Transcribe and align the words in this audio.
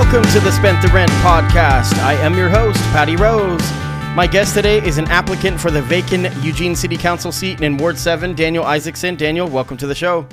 Welcome 0.00 0.22
to 0.32 0.40
the 0.40 0.50
Spent 0.50 0.80
the 0.80 0.88
Rent 0.88 1.10
podcast. 1.20 1.92
I 1.98 2.14
am 2.14 2.34
your 2.34 2.48
host, 2.48 2.80
Patty 2.84 3.16
Rose. 3.16 3.60
My 4.16 4.26
guest 4.26 4.54
today 4.54 4.78
is 4.84 4.96
an 4.96 5.04
applicant 5.08 5.60
for 5.60 5.70
the 5.70 5.82
vacant 5.82 6.34
Eugene 6.42 6.74
City 6.74 6.96
Council 6.96 7.30
seat 7.30 7.60
in 7.60 7.76
Ward 7.76 7.98
7, 7.98 8.34
Daniel 8.34 8.64
Isaacson. 8.64 9.14
Daniel, 9.14 9.46
welcome 9.46 9.76
to 9.76 9.86
the 9.86 9.94
show. 9.94 10.26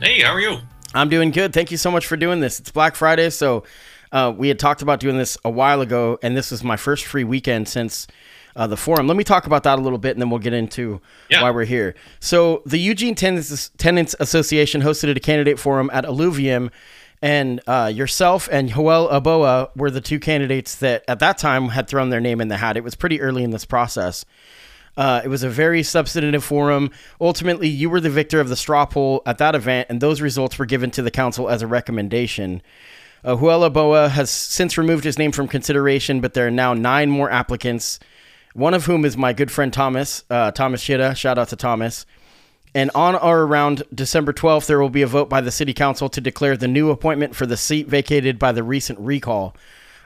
Hey, 0.00 0.20
how 0.20 0.32
are 0.32 0.40
you? 0.40 0.58
I'm 0.94 1.08
doing 1.08 1.30
good. 1.30 1.52
Thank 1.52 1.70
you 1.70 1.76
so 1.76 1.92
much 1.92 2.06
for 2.08 2.16
doing 2.16 2.40
this. 2.40 2.58
It's 2.58 2.72
Black 2.72 2.96
Friday, 2.96 3.30
so 3.30 3.62
uh, 4.10 4.34
we 4.36 4.48
had 4.48 4.58
talked 4.58 4.82
about 4.82 4.98
doing 4.98 5.16
this 5.16 5.38
a 5.44 5.50
while 5.50 5.80
ago, 5.80 6.18
and 6.20 6.36
this 6.36 6.50
is 6.50 6.64
my 6.64 6.76
first 6.76 7.04
free 7.06 7.24
weekend 7.24 7.68
since 7.68 8.08
uh, 8.56 8.66
the 8.66 8.76
forum. 8.76 9.06
Let 9.06 9.16
me 9.16 9.24
talk 9.24 9.46
about 9.46 9.62
that 9.62 9.78
a 9.78 9.80
little 9.80 9.98
bit, 9.98 10.10
and 10.16 10.20
then 10.20 10.28
we'll 10.28 10.40
get 10.40 10.52
into 10.54 11.00
Yeah. 11.30 11.40
why 11.40 11.52
we're 11.52 11.64
here. 11.64 11.94
So, 12.18 12.62
the 12.66 12.78
Eugene 12.78 13.14
Tenants, 13.14 13.70
Tenants 13.78 14.16
Association 14.18 14.82
hosted 14.82 15.16
a 15.16 15.20
candidate 15.20 15.58
forum 15.60 15.88
at 15.92 16.04
Alluvium, 16.04 16.70
and 17.24 17.62
uh, 17.66 17.90
yourself 17.92 18.50
and 18.52 18.68
Joel 18.68 19.08
Iboa 19.08 19.70
were 19.74 19.90
the 19.90 20.02
two 20.02 20.20
candidates 20.20 20.74
that 20.76 21.04
at 21.08 21.20
that 21.20 21.38
time 21.38 21.70
had 21.70 21.88
thrown 21.88 22.10
their 22.10 22.20
name 22.20 22.38
in 22.38 22.48
the 22.48 22.58
hat. 22.58 22.76
It 22.76 22.84
was 22.84 22.94
pretty 22.94 23.18
early 23.22 23.42
in 23.42 23.50
this 23.50 23.64
process. 23.64 24.26
Uh, 24.94 25.22
it 25.24 25.28
was 25.28 25.42
a 25.42 25.48
very 25.48 25.82
substantive 25.82 26.44
forum. 26.44 26.90
Ultimately, 27.22 27.66
you 27.66 27.88
were 27.88 27.98
the 27.98 28.10
victor 28.10 28.40
of 28.40 28.50
the 28.50 28.56
straw 28.56 28.84
poll 28.84 29.22
at 29.24 29.38
that 29.38 29.54
event, 29.54 29.86
and 29.88 30.02
those 30.02 30.20
results 30.20 30.58
were 30.58 30.66
given 30.66 30.90
to 30.90 31.00
the 31.00 31.10
council 31.10 31.48
as 31.48 31.62
a 31.62 31.66
recommendation. 31.66 32.60
Uh, 33.24 33.34
Joel 33.34 33.70
Iboa 33.70 34.10
has 34.10 34.28
since 34.28 34.76
removed 34.76 35.04
his 35.04 35.18
name 35.18 35.32
from 35.32 35.48
consideration, 35.48 36.20
but 36.20 36.34
there 36.34 36.48
are 36.48 36.50
now 36.50 36.74
nine 36.74 37.08
more 37.08 37.30
applicants, 37.30 38.00
one 38.52 38.74
of 38.74 38.84
whom 38.84 39.06
is 39.06 39.16
my 39.16 39.32
good 39.32 39.50
friend 39.50 39.72
Thomas, 39.72 40.24
uh, 40.28 40.50
Thomas 40.50 40.84
Shida. 40.84 41.16
Shout 41.16 41.38
out 41.38 41.48
to 41.48 41.56
Thomas. 41.56 42.04
And 42.74 42.90
on 42.94 43.14
or 43.14 43.42
around 43.42 43.84
December 43.94 44.32
12th, 44.32 44.66
there 44.66 44.80
will 44.80 44.90
be 44.90 45.02
a 45.02 45.06
vote 45.06 45.28
by 45.28 45.40
the 45.40 45.52
City 45.52 45.72
Council 45.72 46.08
to 46.08 46.20
declare 46.20 46.56
the 46.56 46.68
new 46.68 46.90
appointment 46.90 47.36
for 47.36 47.46
the 47.46 47.56
seat 47.56 47.86
vacated 47.86 48.38
by 48.38 48.52
the 48.52 48.64
recent 48.64 48.98
recall. 48.98 49.54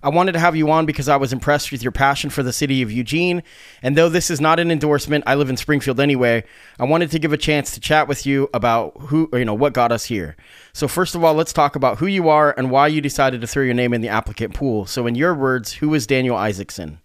I 0.03 0.11
wanted 0.11 0.33
to 0.33 0.39
have 0.39 0.55
you 0.55 0.71
on 0.71 0.87
because 0.87 1.09
I 1.09 1.17
was 1.17 1.33
impressed 1.33 1.73
with 1.73 1.83
your 1.83 1.93
passion 1.93 2.31
for 2.31 2.43
the 2.43 2.53
city 2.53 2.83
of 2.83 2.93
Eugene. 2.93 3.43
And 3.83 3.97
though 3.97 4.09
this 4.09 4.31
is 4.31 4.41
not 4.41 4.61
an 4.61 4.71
endorsement, 4.71 5.25
I 5.27 5.35
live 5.35 5.51
in 5.51 5.57
Springfield 5.57 5.99
anyway. 5.99 6.45
I 6.79 6.85
wanted 6.85 7.11
to 7.13 7.19
give 7.19 7.33
a 7.33 7.39
chance 7.39 7.73
to 7.73 7.81
chat 7.81 8.07
with 8.07 8.25
you 8.25 8.49
about 8.55 8.97
who, 8.97 9.29
you 9.33 9.45
know, 9.45 9.55
what 9.55 9.73
got 9.73 9.91
us 9.91 10.05
here. 10.05 10.37
So 10.73 10.87
first 10.87 11.15
of 11.15 11.25
all, 11.25 11.35
let's 11.35 11.53
talk 11.53 11.75
about 11.75 11.99
who 11.99 12.07
you 12.07 12.29
are 12.29 12.55
and 12.57 12.71
why 12.71 12.87
you 12.87 13.01
decided 13.01 13.41
to 13.41 13.47
throw 13.47 13.65
your 13.65 13.75
name 13.75 13.93
in 13.93 14.01
the 14.01 14.09
applicant 14.09 14.55
pool. 14.55 14.87
So 14.87 15.07
in 15.07 15.15
your 15.15 15.35
words, 15.35 15.73
who 15.73 15.93
is 15.95 16.07
Daniel 16.07 16.37
Isaacson? 16.37 17.01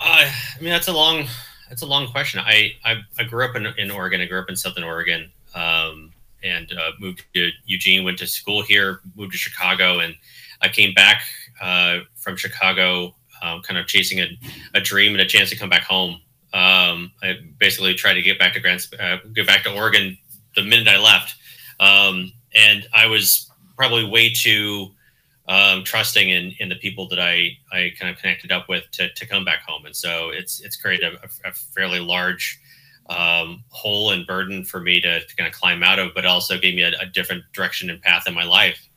Uh, 0.00 0.28
I 0.28 0.60
mean, 0.60 0.70
that's 0.70 0.88
a 0.88 0.92
long, 0.92 1.26
that's 1.68 1.82
a 1.82 1.86
long 1.86 2.08
question. 2.08 2.40
I, 2.40 2.72
I, 2.84 2.96
I 3.18 3.24
grew 3.24 3.44
up 3.44 3.56
in, 3.56 3.66
in 3.78 3.90
Oregon. 3.90 4.20
I 4.20 4.26
grew 4.26 4.40
up 4.40 4.48
in 4.48 4.56
Southern 4.56 4.84
Oregon, 4.84 5.30
um, 5.54 6.12
and 6.42 6.70
uh, 6.72 6.92
moved 7.00 7.24
to 7.34 7.50
Eugene. 7.64 8.04
Went 8.04 8.18
to 8.18 8.26
school 8.26 8.62
here. 8.62 9.00
Moved 9.16 9.32
to 9.32 9.38
Chicago, 9.38 9.98
and 10.00 10.14
I 10.62 10.68
came 10.68 10.94
back 10.94 11.22
uh, 11.60 12.00
from 12.14 12.36
Chicago, 12.36 13.14
um, 13.42 13.62
kind 13.62 13.78
of 13.78 13.86
chasing 13.86 14.20
a, 14.20 14.38
a 14.74 14.80
dream 14.80 15.12
and 15.12 15.20
a 15.20 15.26
chance 15.26 15.50
to 15.50 15.56
come 15.56 15.68
back 15.68 15.82
home. 15.82 16.20
Um, 16.52 17.12
I 17.22 17.34
basically 17.58 17.94
tried 17.94 18.14
to 18.14 18.22
get 18.22 18.38
back 18.38 18.54
to 18.54 18.60
Grand, 18.60 18.86
uh, 18.98 19.18
get 19.34 19.46
back 19.46 19.64
to 19.64 19.74
Oregon 19.74 20.16
the 20.54 20.62
minute 20.62 20.88
I 20.88 20.98
left, 20.98 21.34
um, 21.80 22.32
and 22.54 22.86
I 22.94 23.06
was 23.06 23.50
probably 23.76 24.04
way 24.04 24.32
too 24.32 24.92
um, 25.48 25.84
trusting 25.84 26.28
in, 26.28 26.54
in 26.58 26.68
the 26.68 26.74
people 26.76 27.08
that 27.08 27.20
I, 27.20 27.56
I 27.72 27.92
kind 27.98 28.12
of 28.12 28.20
connected 28.20 28.50
up 28.50 28.68
with 28.68 28.90
to, 28.92 29.12
to 29.12 29.26
come 29.26 29.44
back 29.44 29.62
home. 29.66 29.86
And 29.86 29.94
so 29.94 30.30
it's, 30.30 30.60
it's 30.60 30.76
created 30.76 31.14
a, 31.14 31.48
a 31.48 31.52
fairly 31.52 32.00
large 32.00 32.60
um, 33.08 33.62
hole 33.68 34.10
and 34.10 34.26
burden 34.26 34.64
for 34.64 34.80
me 34.80 35.00
to, 35.00 35.24
to 35.24 35.36
kind 35.36 35.46
of 35.46 35.54
climb 35.54 35.82
out 35.82 35.98
of, 35.98 36.12
but 36.14 36.26
also 36.26 36.58
gave 36.58 36.74
me 36.74 36.82
a, 36.82 36.92
a 37.00 37.06
different 37.06 37.44
direction 37.52 37.90
and 37.90 38.02
path 38.02 38.26
in 38.26 38.34
my 38.34 38.44
life 38.44 38.88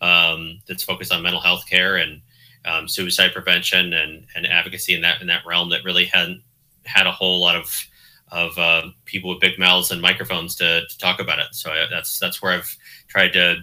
um, 0.00 0.60
that's 0.66 0.82
focused 0.82 1.12
on 1.12 1.22
mental 1.22 1.40
health 1.40 1.68
care 1.68 1.96
and 1.96 2.22
um, 2.64 2.88
suicide 2.88 3.32
prevention 3.34 3.92
and, 3.92 4.26
and 4.34 4.46
advocacy 4.46 4.94
in 4.94 5.02
that, 5.02 5.20
in 5.20 5.26
that 5.26 5.44
realm 5.46 5.68
that 5.70 5.84
really 5.84 6.06
hadn't 6.06 6.42
had 6.84 7.06
a 7.06 7.12
whole 7.12 7.40
lot 7.40 7.56
of, 7.56 7.86
of 8.32 8.56
uh, 8.58 8.82
people 9.04 9.28
with 9.28 9.40
big 9.40 9.58
mouths 9.58 9.90
and 9.90 10.00
microphones 10.00 10.54
to, 10.56 10.86
to 10.86 10.98
talk 10.98 11.20
about 11.20 11.38
it. 11.38 11.48
So 11.52 11.70
I, 11.70 11.86
that's, 11.90 12.18
that's 12.18 12.40
where 12.40 12.52
I've 12.52 12.76
tried 13.08 13.34
to 13.34 13.56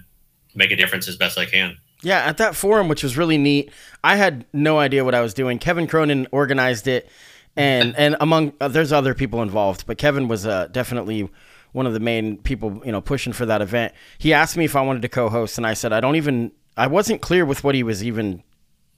make 0.53 0.71
a 0.71 0.75
difference 0.75 1.07
as 1.07 1.17
best 1.17 1.39
I 1.39 1.45
can. 1.45 1.77
Yeah, 2.05 2.19
at 2.19 2.37
that 2.37 2.55
forum, 2.55 2.87
which 2.87 3.01
was 3.01 3.17
really 3.17 3.39
neat, 3.39 3.71
I 4.03 4.15
had 4.15 4.45
no 4.53 4.77
idea 4.77 5.03
what 5.03 5.15
I 5.15 5.21
was 5.21 5.33
doing. 5.33 5.57
Kevin 5.57 5.87
Cronin 5.87 6.27
organized 6.31 6.87
it, 6.87 7.09
and 7.55 7.95
and 7.97 8.15
among 8.19 8.53
uh, 8.61 8.67
there's 8.67 8.91
other 8.91 9.15
people 9.15 9.41
involved, 9.41 9.87
but 9.87 9.97
Kevin 9.97 10.27
was 10.27 10.45
uh, 10.45 10.67
definitely 10.67 11.27
one 11.71 11.87
of 11.87 11.93
the 11.93 11.99
main 11.99 12.37
people, 12.37 12.79
you 12.85 12.91
know, 12.91 13.01
pushing 13.01 13.33
for 13.33 13.47
that 13.47 13.59
event. 13.59 13.91
He 14.19 14.33
asked 14.33 14.55
me 14.55 14.65
if 14.65 14.75
I 14.75 14.81
wanted 14.81 15.01
to 15.01 15.09
co-host, 15.09 15.57
and 15.57 15.65
I 15.65 15.73
said 15.73 15.91
I 15.91 15.99
don't 15.99 16.15
even. 16.15 16.51
I 16.77 16.85
wasn't 16.85 17.23
clear 17.23 17.43
with 17.43 17.63
what 17.63 17.73
he 17.73 17.81
was 17.81 18.03
even 18.03 18.43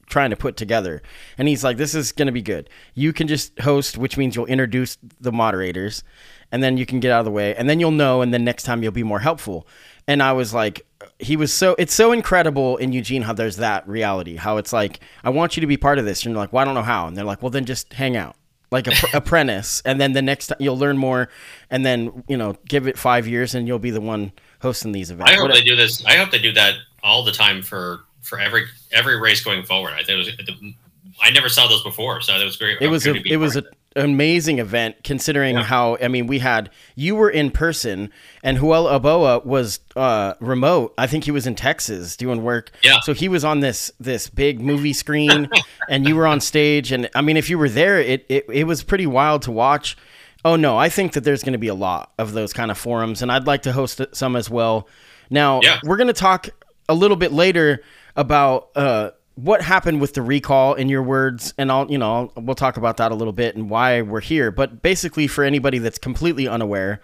trying 0.08 0.32
to 0.32 0.36
put 0.36 0.58
together. 0.58 1.02
And 1.38 1.48
he's 1.48 1.64
like, 1.64 1.78
"This 1.78 1.96
is 1.96 2.12
going 2.12 2.26
to 2.26 2.34
be 2.34 2.42
good. 2.42 2.70
You 2.94 3.14
can 3.14 3.30
just 3.30 3.58
host, 3.60 3.98
which 3.98 4.18
means 4.18 4.36
you'll 4.36 4.48
introduce 4.48 4.98
the 5.22 5.32
moderators, 5.32 6.04
and 6.52 6.62
then 6.62 6.76
you 6.76 6.86
can 6.86 7.00
get 7.00 7.14
out 7.14 7.20
of 7.20 7.26
the 7.26 7.32
way, 7.32 7.56
and 7.56 7.70
then 7.70 7.80
you'll 7.80 7.92
know, 7.92 8.22
and 8.22 8.34
then 8.34 8.44
next 8.44 8.64
time 8.64 8.84
you'll 8.84 8.92
be 8.92 9.04
more 9.04 9.20
helpful." 9.20 9.66
And 10.08 10.24
I 10.24 10.34
was 10.34 10.54
like, 10.54 10.86
he 11.20 11.36
was 11.36 11.54
so 11.54 11.76
it's 11.78 11.94
so 11.94 12.12
incredible 12.12 12.78
in 12.78 12.94
Eugene 12.94 13.22
how 13.22 13.34
there's 13.34 13.58
that 13.58 13.88
reality, 13.88 14.36
how 14.36 14.58
it's 14.58 14.72
like, 14.72 15.00
I 15.24 15.30
want 15.30 15.58
you 15.58 15.62
to 15.62 15.68
be 15.68 15.78
part 15.78 16.00
of 16.00 16.06
this, 16.06 16.24
and 16.24 16.34
you're 16.34 16.42
like, 16.42 16.54
well, 16.54 16.62
I 16.62 16.66
don't 16.66 16.76
know 16.76 16.82
how, 16.82 17.08
and 17.08 17.18
they're 17.18 17.26
like, 17.26 17.42
well, 17.42 17.50
then 17.50 17.66
just 17.66 17.94
hang 17.94 18.16
out. 18.16 18.36
Like 18.70 18.88
a 18.88 18.92
pr- 18.92 19.06
apprentice, 19.18 19.82
and 19.86 20.00
then 20.00 20.12
the 20.12 20.22
next 20.22 20.48
time 20.48 20.58
you'll 20.60 20.78
learn 20.78 20.98
more, 20.98 21.30
and 21.70 21.86
then 21.86 22.24
you 22.28 22.36
know, 22.36 22.56
give 22.68 22.88
it 22.88 22.98
five 22.98 23.26
years, 23.26 23.56
and 23.56 23.68
you'll 23.68 23.80
be 23.80 23.92
the 23.92 24.02
one 24.02 24.34
hosting 24.62 24.92
these 24.92 25.10
events. 25.10 25.32
I 25.32 25.36
hope 25.36 25.52
they 25.52 25.62
do 25.62 25.76
this. 25.76 26.06
I 26.06 26.18
hope 26.18 26.32
they 26.32 26.40
do 26.40 26.52
that 26.54 26.76
all 27.02 27.24
the 27.24 27.32
time 27.32 27.62
for 27.62 28.02
for 28.22 28.40
every 28.40 28.66
every 28.92 29.20
race 29.20 29.42
going 29.42 29.64
forward. 29.64 29.94
I 29.94 30.04
think 30.04 30.10
it 30.10 30.50
was. 30.50 30.74
I 31.22 31.32
never 31.32 31.48
saw 31.48 31.68
those 31.68 31.82
before, 31.82 32.20
so 32.20 32.36
it 32.36 32.44
was 32.44 32.58
great. 32.58 32.82
it 32.82 32.90
was 32.90 33.08
a, 33.08 33.12
opportunity 33.12 33.20
to 33.20 33.24
be 33.24 33.34
it 33.34 33.38
was 33.38 33.56
an 33.56 33.66
amazing 33.98 34.60
event 34.60 34.96
considering 35.04 35.56
Yeah. 35.56 35.64
how 35.64 35.98
I 36.02 36.08
mean 36.08 36.28
we 36.28 36.40
had 36.40 36.70
you 36.96 37.16
were 37.16 37.30
in 37.30 37.52
person 37.52 38.12
and 38.44 38.58
Joel 38.58 38.86
Iboa 38.86 39.46
was 39.46 39.80
uh, 39.96 40.34
remote. 40.40 40.94
I 40.98 41.08
think 41.08 41.24
he 41.26 41.32
was 41.32 41.48
in 41.48 41.56
Texas 41.56 42.16
doing 42.16 42.44
work. 42.44 42.72
Yeah. 42.84 43.00
So 43.02 43.14
he 43.14 43.28
was 43.28 43.44
on 43.44 43.60
this 43.60 43.92
this 44.00 44.30
big 44.30 44.60
movie 44.62 44.94
screen 44.94 45.50
and 45.90 46.08
you 46.08 46.16
were 46.16 46.28
on 46.28 46.40
stage 46.40 46.92
and 46.92 47.10
I 47.16 47.22
mean 47.22 47.38
if 47.38 47.50
you 47.50 47.58
were 47.58 47.70
there 47.70 48.00
it 48.00 48.26
it, 48.30 48.46
it 48.54 48.64
was 48.66 48.84
pretty 48.84 49.08
wild 49.08 49.42
to 49.44 49.52
watch. 49.52 49.98
Oh 50.46 50.56
no, 50.56 50.78
I 50.78 50.88
think 50.90 51.14
that 51.14 51.24
there's 51.24 51.44
going 51.44 51.54
to 51.54 51.60
be 51.60 51.68
a 51.68 51.74
lot 51.76 52.14
of 52.18 52.32
those 52.34 52.54
kind 52.54 52.72
of 52.72 52.78
forums 52.78 53.22
and 53.22 53.32
I'd 53.32 53.48
like 53.48 53.64
to 53.64 53.74
host 53.74 54.00
some 54.14 54.36
as 54.36 54.50
well. 54.50 54.88
Now, 55.30 55.60
Yeah. 55.62 55.80
we're 55.84 55.98
going 55.98 56.08
to 56.08 56.14
talk 56.14 56.48
a 56.88 56.94
little 56.94 57.18
bit 57.18 57.34
later 57.34 57.82
about 58.16 58.70
uh, 58.76 59.12
what 59.38 59.62
happened 59.62 60.02
with 60.02 60.14
the 60.16 60.22
recall 60.22 60.74
in 60.74 60.90
your 60.90 61.04
words? 61.04 61.54
And 61.58 61.72
I'll 61.72 61.90
you 61.90 61.98
know 61.98 62.32
we'll 62.36 62.56
talk 62.56 62.76
about 62.78 62.98
that 62.98 63.12
a 63.12 63.16
little 63.16 63.34
bit 63.34 63.56
and 63.56 63.70
why 63.70 64.02
we're 64.02 64.20
here. 64.20 64.52
But 64.52 64.82
basically 64.82 65.28
for 65.28 65.44
anybody 65.44 65.78
that's 65.80 65.98
completely 65.98 66.48
unaware 66.48 67.00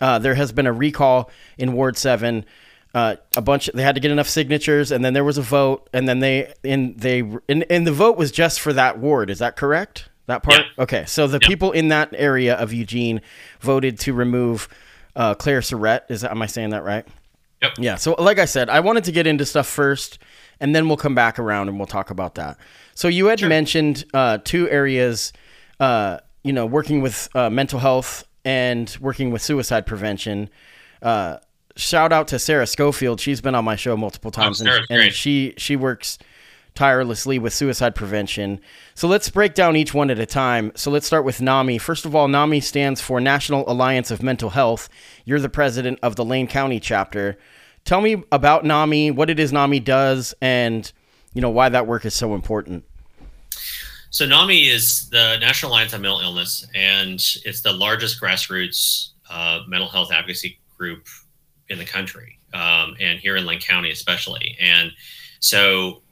uh, 0.00 0.18
there 0.18 0.34
has 0.34 0.52
been 0.52 0.66
a 0.66 0.72
recall 0.72 1.30
in 1.58 1.72
Ward 1.72 1.96
7 1.98 2.44
uh, 2.94 3.16
a 3.36 3.42
bunch 3.42 3.70
they 3.74 3.82
had 3.82 3.94
to 3.94 4.00
get 4.00 4.10
enough 4.10 4.28
signatures 4.28 4.90
and 4.92 5.04
then 5.04 5.12
there 5.14 5.24
was 5.24 5.38
a 5.38 5.42
vote 5.42 5.88
and 5.92 6.08
then 6.08 6.20
they 6.20 6.52
in 6.62 6.94
they 6.96 7.20
and, 7.48 7.64
and 7.70 7.86
the 7.86 7.92
vote 7.92 8.16
was 8.16 8.30
just 8.32 8.60
for 8.60 8.72
that 8.72 8.98
ward. 8.98 9.30
Is 9.30 9.38
that 9.40 9.56
correct? 9.56 10.08
That 10.26 10.42
part? 10.42 10.58
Yeah. 10.58 10.82
okay. 10.84 11.04
So 11.06 11.26
the 11.26 11.38
Yeah. 11.42 11.48
people 11.48 11.72
in 11.72 11.88
that 11.88 12.14
area 12.16 12.54
of 12.54 12.72
Eugene 12.72 13.20
voted 13.60 13.98
to 14.00 14.12
remove 14.12 14.68
uh, 15.16 15.34
Claire 15.34 15.60
Syrett. 15.60 16.02
Is 16.08 16.20
that 16.20 16.30
am 16.30 16.40
I 16.42 16.46
saying 16.46 16.70
that 16.70 16.84
right? 16.84 17.06
Yep. 17.62 17.72
Yeah. 17.78 17.96
So, 17.96 18.14
like 18.18 18.38
I 18.38 18.46
said, 18.46 18.70
I 18.70 18.80
wanted 18.80 19.04
to 19.04 19.12
get 19.12 19.26
into 19.26 19.44
stuff 19.44 19.66
first, 19.66 20.18
and 20.60 20.74
then 20.74 20.86
we'll 20.88 20.96
come 20.96 21.14
back 21.14 21.38
around 21.38 21.68
and 21.68 21.78
we'll 21.78 21.86
talk 21.86 22.10
about 22.10 22.34
that. 22.36 22.58
So, 22.94 23.08
you 23.08 23.26
had 23.26 23.40
Sure. 23.40 23.48
mentioned 23.48 24.04
uh, 24.14 24.38
two 24.44 24.68
areas, 24.70 25.32
uh, 25.78 26.18
you 26.44 26.52
know, 26.52 26.66
working 26.66 27.00
with 27.00 27.28
uh, 27.34 27.48
mental 27.50 27.78
health 27.80 28.24
and 28.44 28.96
working 29.00 29.30
with 29.30 29.42
suicide 29.42 29.86
prevention. 29.86 30.48
Uh, 31.02 31.38
shout 31.76 32.12
out 32.12 32.28
to 32.28 32.38
Sarah 32.38 32.66
Schofield. 32.66 33.20
She's 33.20 33.40
been 33.40 33.54
on 33.54 33.64
my 33.64 33.76
show 33.76 33.96
multiple 33.96 34.30
times, 34.30 34.60
and, 34.60 34.68
and 34.90 35.12
she 35.12 35.54
she 35.56 35.76
works 35.76 36.18
tirelessly 36.74 37.38
with 37.38 37.52
suicide 37.52 37.94
prevention. 37.94 38.60
So 38.94 39.08
let's 39.08 39.28
break 39.28 39.54
down 39.54 39.76
each 39.76 39.92
one 39.92 40.08
at 40.10 40.18
a 40.18 40.26
time. 40.26 40.72
So 40.76 40.90
let's 40.90 41.06
start 41.06 41.24
with 41.24 41.40
NAMI. 41.40 41.78
First 41.78 42.06
of 42.06 42.14
all, 42.14 42.28
NAMI 42.28 42.60
stands 42.60 43.00
for 43.00 43.20
National 43.20 43.68
Alliance 43.68 44.10
of 44.10 44.22
Mental 44.22 44.50
Health. 44.50 44.88
You're 45.24 45.40
the 45.40 45.48
president 45.48 45.98
of 46.02 46.16
the 46.16 46.24
Lane 46.24 46.46
County 46.46 46.78
chapter. 46.80 47.36
Tell 47.84 48.00
me 48.00 48.22
about 48.30 48.64
NAMI, 48.64 49.10
what 49.10 49.30
it 49.30 49.40
is 49.40 49.52
NAMI 49.52 49.80
does, 49.80 50.34
and 50.40 50.90
you 51.34 51.40
know 51.40 51.50
why 51.50 51.68
that 51.68 51.86
work 51.86 52.04
is 52.04 52.14
so 52.14 52.34
important. 52.34 52.84
So 54.10 54.26
NAMI 54.26 54.68
is 54.68 55.08
the 55.10 55.38
National 55.40 55.72
Alliance 55.72 55.94
on 55.94 56.02
Mental 56.02 56.20
Illness, 56.20 56.66
and 56.74 57.14
it's 57.44 57.60
the 57.60 57.72
largest 57.72 58.20
grassroots 58.20 59.10
uh, 59.30 59.60
mental 59.68 59.88
health 59.88 60.10
advocacy 60.12 60.58
group 60.76 61.06
in 61.68 61.78
the 61.78 61.84
country, 61.84 62.38
um, 62.52 62.96
and 63.00 63.20
here 63.20 63.36
in 63.36 63.46
Lane 63.46 63.60
County 63.60 63.90
especially. 63.90 64.56
And 64.60 64.90
so, 65.38 66.02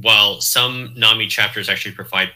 while 0.00 0.40
some 0.40 0.94
NAMI 0.96 1.26
chapters 1.28 1.68
actually 1.68 1.92
provide 1.92 2.30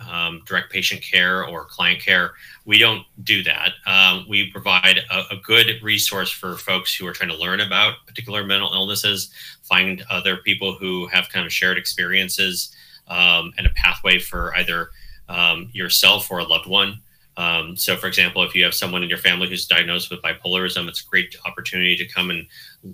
um, 0.00 0.42
direct 0.46 0.70
patient 0.70 1.02
care 1.02 1.44
or 1.44 1.64
client 1.64 2.00
care, 2.00 2.32
we 2.64 2.78
don't 2.78 3.04
do 3.22 3.42
that. 3.44 3.72
Um, 3.86 4.26
we 4.28 4.50
provide 4.50 4.98
a, 5.10 5.34
a 5.34 5.36
good 5.42 5.82
resource 5.82 6.30
for 6.30 6.56
folks 6.56 6.94
who 6.94 7.06
are 7.06 7.12
trying 7.12 7.30
to 7.30 7.36
learn 7.36 7.60
about 7.60 8.06
particular 8.06 8.44
mental 8.44 8.72
illnesses, 8.72 9.30
find 9.62 10.04
other 10.10 10.36
people 10.36 10.74
who 10.74 11.06
have 11.06 11.28
kind 11.28 11.46
of 11.46 11.52
shared 11.52 11.78
experiences 11.78 12.74
um, 13.08 13.52
and 13.56 13.66
a 13.66 13.70
pathway 13.70 14.18
for 14.18 14.54
either 14.56 14.90
um, 15.28 15.70
yourself 15.72 16.30
or 16.30 16.40
a 16.40 16.44
loved 16.44 16.66
one. 16.66 17.00
Um, 17.38 17.76
so, 17.76 17.96
for 17.96 18.06
example, 18.06 18.42
if 18.44 18.54
you 18.54 18.64
have 18.64 18.74
someone 18.74 19.02
in 19.02 19.10
your 19.10 19.18
family 19.18 19.48
who's 19.48 19.66
diagnosed 19.66 20.10
with 20.10 20.22
bipolarism, 20.22 20.88
it's 20.88 21.02
a 21.02 21.08
great 21.08 21.36
opportunity 21.44 21.94
to 21.96 22.06
come 22.06 22.30
and 22.30 22.46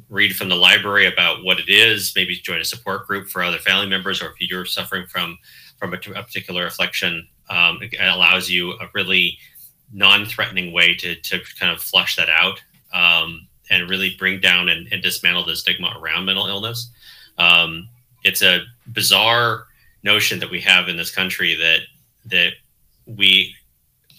read 0.08 0.34
from 0.34 0.48
the 0.48 0.56
library 0.56 1.06
about 1.06 1.44
what 1.44 1.60
it 1.60 1.68
is. 1.68 2.12
Maybe 2.16 2.34
join 2.36 2.60
a 2.60 2.64
support 2.64 3.06
group 3.06 3.28
for 3.28 3.42
other 3.42 3.58
family 3.58 3.86
members, 3.86 4.20
or 4.20 4.30
if 4.30 4.40
you're 4.40 4.64
suffering 4.64 5.06
from 5.06 5.38
from 5.82 5.94
a, 5.94 5.96
a 6.20 6.22
particular 6.22 6.64
affliction, 6.64 7.26
um, 7.50 7.80
it 7.82 7.92
allows 8.00 8.48
you 8.48 8.70
a 8.74 8.88
really 8.94 9.36
non-threatening 9.92 10.72
way 10.72 10.94
to 10.94 11.16
to 11.16 11.40
kind 11.58 11.72
of 11.72 11.82
flush 11.82 12.14
that 12.14 12.28
out 12.28 12.62
um, 12.94 13.48
and 13.68 13.90
really 13.90 14.14
bring 14.16 14.40
down 14.40 14.68
and, 14.68 14.86
and 14.92 15.02
dismantle 15.02 15.44
the 15.44 15.56
stigma 15.56 15.92
around 15.98 16.24
mental 16.24 16.46
illness. 16.46 16.88
Um, 17.36 17.88
it's 18.22 18.42
a 18.42 18.62
bizarre 18.86 19.66
notion 20.04 20.38
that 20.38 20.52
we 20.52 20.60
have 20.60 20.88
in 20.88 20.96
this 20.96 21.12
country 21.12 21.56
that 21.56 21.80
that 22.26 22.52
we 23.06 23.52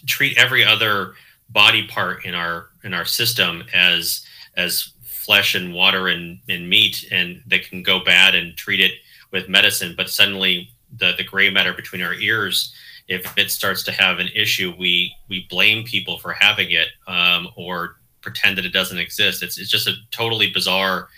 treat 0.06 0.36
every 0.36 0.66
other 0.66 1.14
body 1.48 1.86
part 1.86 2.26
in 2.26 2.34
our 2.34 2.66
in 2.82 2.92
our 2.92 3.06
system 3.06 3.64
as 3.72 4.26
as 4.54 4.92
flesh 5.02 5.54
and 5.54 5.72
water 5.72 6.08
and, 6.08 6.40
and 6.50 6.68
meat 6.68 7.08
and 7.10 7.42
that 7.46 7.66
can 7.66 7.82
go 7.82 8.04
bad 8.04 8.34
and 8.34 8.54
treat 8.58 8.80
it 8.80 8.92
with 9.30 9.48
medicine 9.48 9.94
but 9.96 10.10
suddenly 10.10 10.68
the 10.98 11.12
the 11.16 11.24
gray 11.24 11.50
matter 11.50 11.72
between 11.72 12.02
our 12.02 12.14
ears 12.14 12.72
if 13.06 13.36
it 13.36 13.50
starts 13.50 13.82
to 13.82 13.92
have 13.92 14.18
an 14.18 14.28
issue 14.34 14.74
we 14.78 15.14
we 15.28 15.46
blame 15.50 15.84
people 15.84 16.18
for 16.18 16.32
having 16.32 16.70
it 16.70 16.88
um, 17.06 17.48
or 17.56 17.96
pretend 18.20 18.56
that 18.56 18.64
it 18.64 18.72
doesn't 18.72 18.98
exist 18.98 19.42
it's, 19.42 19.58
it's 19.58 19.70
just 19.70 19.86
a 19.86 19.94
totally 20.10 20.50
bizarre 20.50 21.08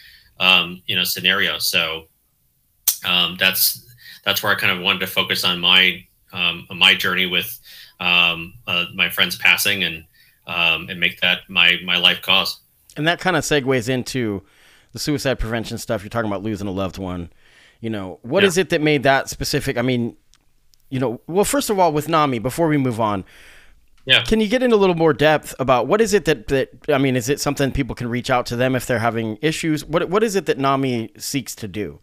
um, 0.41 0.83
you 0.87 0.97
know 0.97 1.05
scenario 1.05 1.59
so 1.59 2.07
um, 3.05 3.37
that's 3.39 3.87
that's 4.25 4.43
where 4.43 4.53
I 4.53 4.57
kind 4.57 4.77
of 4.77 4.83
wanted 4.83 4.99
to 5.01 5.07
focus 5.07 5.45
on 5.45 5.61
my 5.61 6.05
um, 6.33 6.67
my 6.75 6.95
journey 6.95 7.27
with 7.27 7.59
um, 8.01 8.55
uh, 8.67 8.87
my 8.95 9.09
friend's 9.09 9.37
passing 9.37 9.85
and 9.85 10.05
um, 10.47 10.89
and 10.91 11.01
make 11.01 11.21
that 11.21 11.49
my 11.49 11.79
my 11.85 11.97
life 11.97 12.21
cause. 12.23 12.61
And 12.97 13.07
that 13.07 13.21
kind 13.21 13.37
of 13.37 13.45
segues 13.45 13.89
into 13.89 14.43
the 14.93 14.99
suicide 14.99 15.39
prevention 15.39 15.79
stuff. 15.79 16.03
You're 16.03 16.11
talking 16.11 16.31
about 16.31 16.43
losing 16.43 16.67
a 16.67 16.73
loved 16.73 16.99
one. 16.99 17.31
You 17.81 17.91
know, 17.91 18.19
what 18.23 18.43
Yeah. 18.43 18.49
is 18.49 18.59
it 18.59 18.71
that 18.71 18.81
made 18.81 19.03
that 19.03 19.29
specific? 19.29 19.77
I 19.77 19.83
mean, 19.83 20.17
you 20.91 20.99
know, 21.01 21.21
well, 21.27 21.45
first 21.45 21.71
of 21.71 21.79
all, 21.79 21.93
with 21.93 22.09
NAMI, 22.09 22.39
before 22.39 22.69
we 22.69 22.77
move 22.79 23.01
on, 23.01 23.25
Yeah. 24.07 24.23
can 24.23 24.41
you 24.41 24.49
get 24.49 24.63
into 24.63 24.77
a 24.77 24.79
little 24.79 24.95
more 24.95 25.13
depth 25.13 25.55
about 25.59 25.87
what 25.89 26.01
is 26.01 26.15
it 26.15 26.25
that, 26.27 26.47
that 26.49 26.71
I 26.89 26.99
mean, 26.99 27.17
is 27.17 27.29
it 27.29 27.41
something 27.41 27.73
people 27.73 27.95
can 27.95 28.09
reach 28.09 28.31
out 28.31 28.47
to 28.47 28.57
them 28.57 28.75
if 28.77 28.87
they're 28.87 29.01
having 29.01 29.39
issues? 29.43 29.85
What 29.85 30.09
what 30.09 30.23
is 30.23 30.37
it 30.37 30.47
that 30.47 30.59
NAMI 30.59 31.11
seeks 31.19 31.55
to 31.57 31.69
do? 31.69 32.01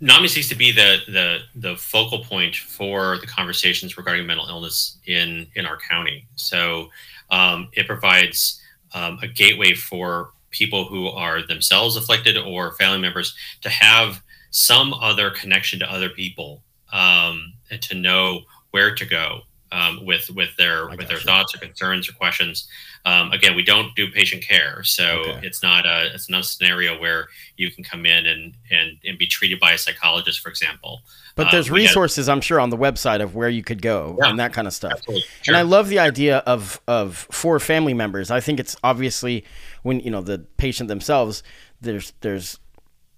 NAMI 0.00 0.28
seeks 0.28 0.48
to 0.50 0.54
be 0.54 0.72
the 0.72 0.98
the 1.08 1.38
the 1.54 1.76
focal 1.76 2.24
point 2.24 2.56
for 2.56 3.18
the 3.18 3.26
conversations 3.26 3.96
regarding 3.96 4.26
mental 4.26 4.46
illness 4.48 4.98
in 5.06 5.46
in 5.54 5.64
our 5.66 5.78
county. 5.78 6.26
So 6.36 6.90
um, 7.30 7.68
it 7.72 7.86
provides 7.86 8.60
um, 8.92 9.18
a 9.22 9.26
gateway 9.28 9.74
for 9.74 10.30
people 10.54 10.84
who 10.86 11.08
are 11.08 11.46
themselves 11.46 11.96
afflicted 11.96 12.36
or 12.38 12.72
family 12.76 12.98
members 12.98 13.34
to 13.60 13.68
have 13.68 14.22
some 14.50 14.94
other 14.94 15.30
connection 15.30 15.78
to 15.80 15.92
other 15.92 16.08
people 16.08 16.62
um, 16.92 17.52
and 17.70 17.82
to 17.82 17.94
know 17.94 18.40
where 18.70 18.94
to 18.94 19.04
go 19.04 19.40
um, 19.72 20.04
with 20.06 20.30
with 20.30 20.56
their 20.56 20.88
I 20.90 20.94
with 20.94 21.08
their 21.08 21.16
gotcha. 21.18 21.26
thoughts 21.26 21.54
or 21.54 21.58
concerns 21.58 22.08
or 22.08 22.12
questions. 22.12 22.68
Um, 23.04 23.32
again, 23.32 23.54
we 23.56 23.64
don't 23.64 23.94
do 23.96 24.10
patient 24.10 24.42
care, 24.42 24.82
so 24.84 25.04
Okay. 25.26 25.46
it's 25.46 25.62
not 25.62 25.84
a 25.86 26.14
it's 26.14 26.30
not 26.30 26.40
a 26.40 26.44
scenario 26.44 26.98
where 27.00 27.26
you 27.56 27.70
can 27.70 27.82
come 27.82 28.06
in 28.06 28.26
and 28.26 28.54
and 28.70 28.98
and 29.04 29.18
be 29.18 29.26
treated 29.26 29.58
by 29.58 29.72
a 29.72 29.78
psychologist, 29.78 30.40
for 30.40 30.48
example. 30.48 31.02
But 31.36 31.48
Uh, 31.48 31.50
there's 31.52 31.66
had- 31.66 31.74
resources, 31.74 32.28
I'm 32.28 32.40
sure, 32.40 32.60
on 32.60 32.70
the 32.70 32.76
website 32.76 33.20
of 33.22 33.34
where 33.34 33.48
you 33.48 33.62
could 33.64 33.82
go 33.82 34.16
Yeah. 34.22 34.28
and 34.30 34.38
that 34.38 34.52
kind 34.52 34.68
of 34.68 34.72
stuff. 34.74 34.92
Absolutely. 34.92 35.24
And 35.48 35.56
I 35.56 35.62
love 35.62 35.88
the 35.88 35.98
idea 35.98 36.38
of 36.38 36.80
of 36.86 37.26
for 37.30 37.58
family 37.58 37.94
members. 37.94 38.30
I 38.30 38.40
think 38.40 38.60
it's 38.60 38.76
obviously 38.84 39.44
when 39.82 40.00
you 40.00 40.10
know 40.10 40.20
the 40.22 40.38
patient 40.56 40.88
themselves, 40.88 41.42
there's 41.80 42.12
there's 42.20 42.58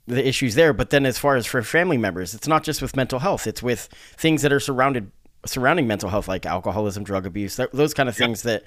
the 0.09 0.27
issues 0.27 0.55
there, 0.55 0.73
but 0.73 0.91
then 0.91 1.05
as 1.05 1.19
far 1.19 1.35
as 1.37 1.47
for 1.47 1.61
family 1.63 1.99
members, 1.99 2.33
it's 2.33 2.47
not 2.49 2.63
just 2.63 2.81
with 2.81 2.95
mental 2.97 3.19
health; 3.19 3.47
it's 3.47 3.63
with 3.63 3.89
things 4.17 4.43
that 4.43 4.53
are 4.53 4.61
surrounded 4.61 5.11
surrounding 5.45 5.87
mental 5.87 6.09
health, 6.11 6.27
like 6.27 6.45
alcoholism, 6.47 7.05
drug 7.05 7.25
abuse, 7.25 7.55
that, 7.57 7.71
those 7.73 7.95
kind 7.95 8.09
of 8.09 8.17
things 8.17 8.43
that 8.43 8.65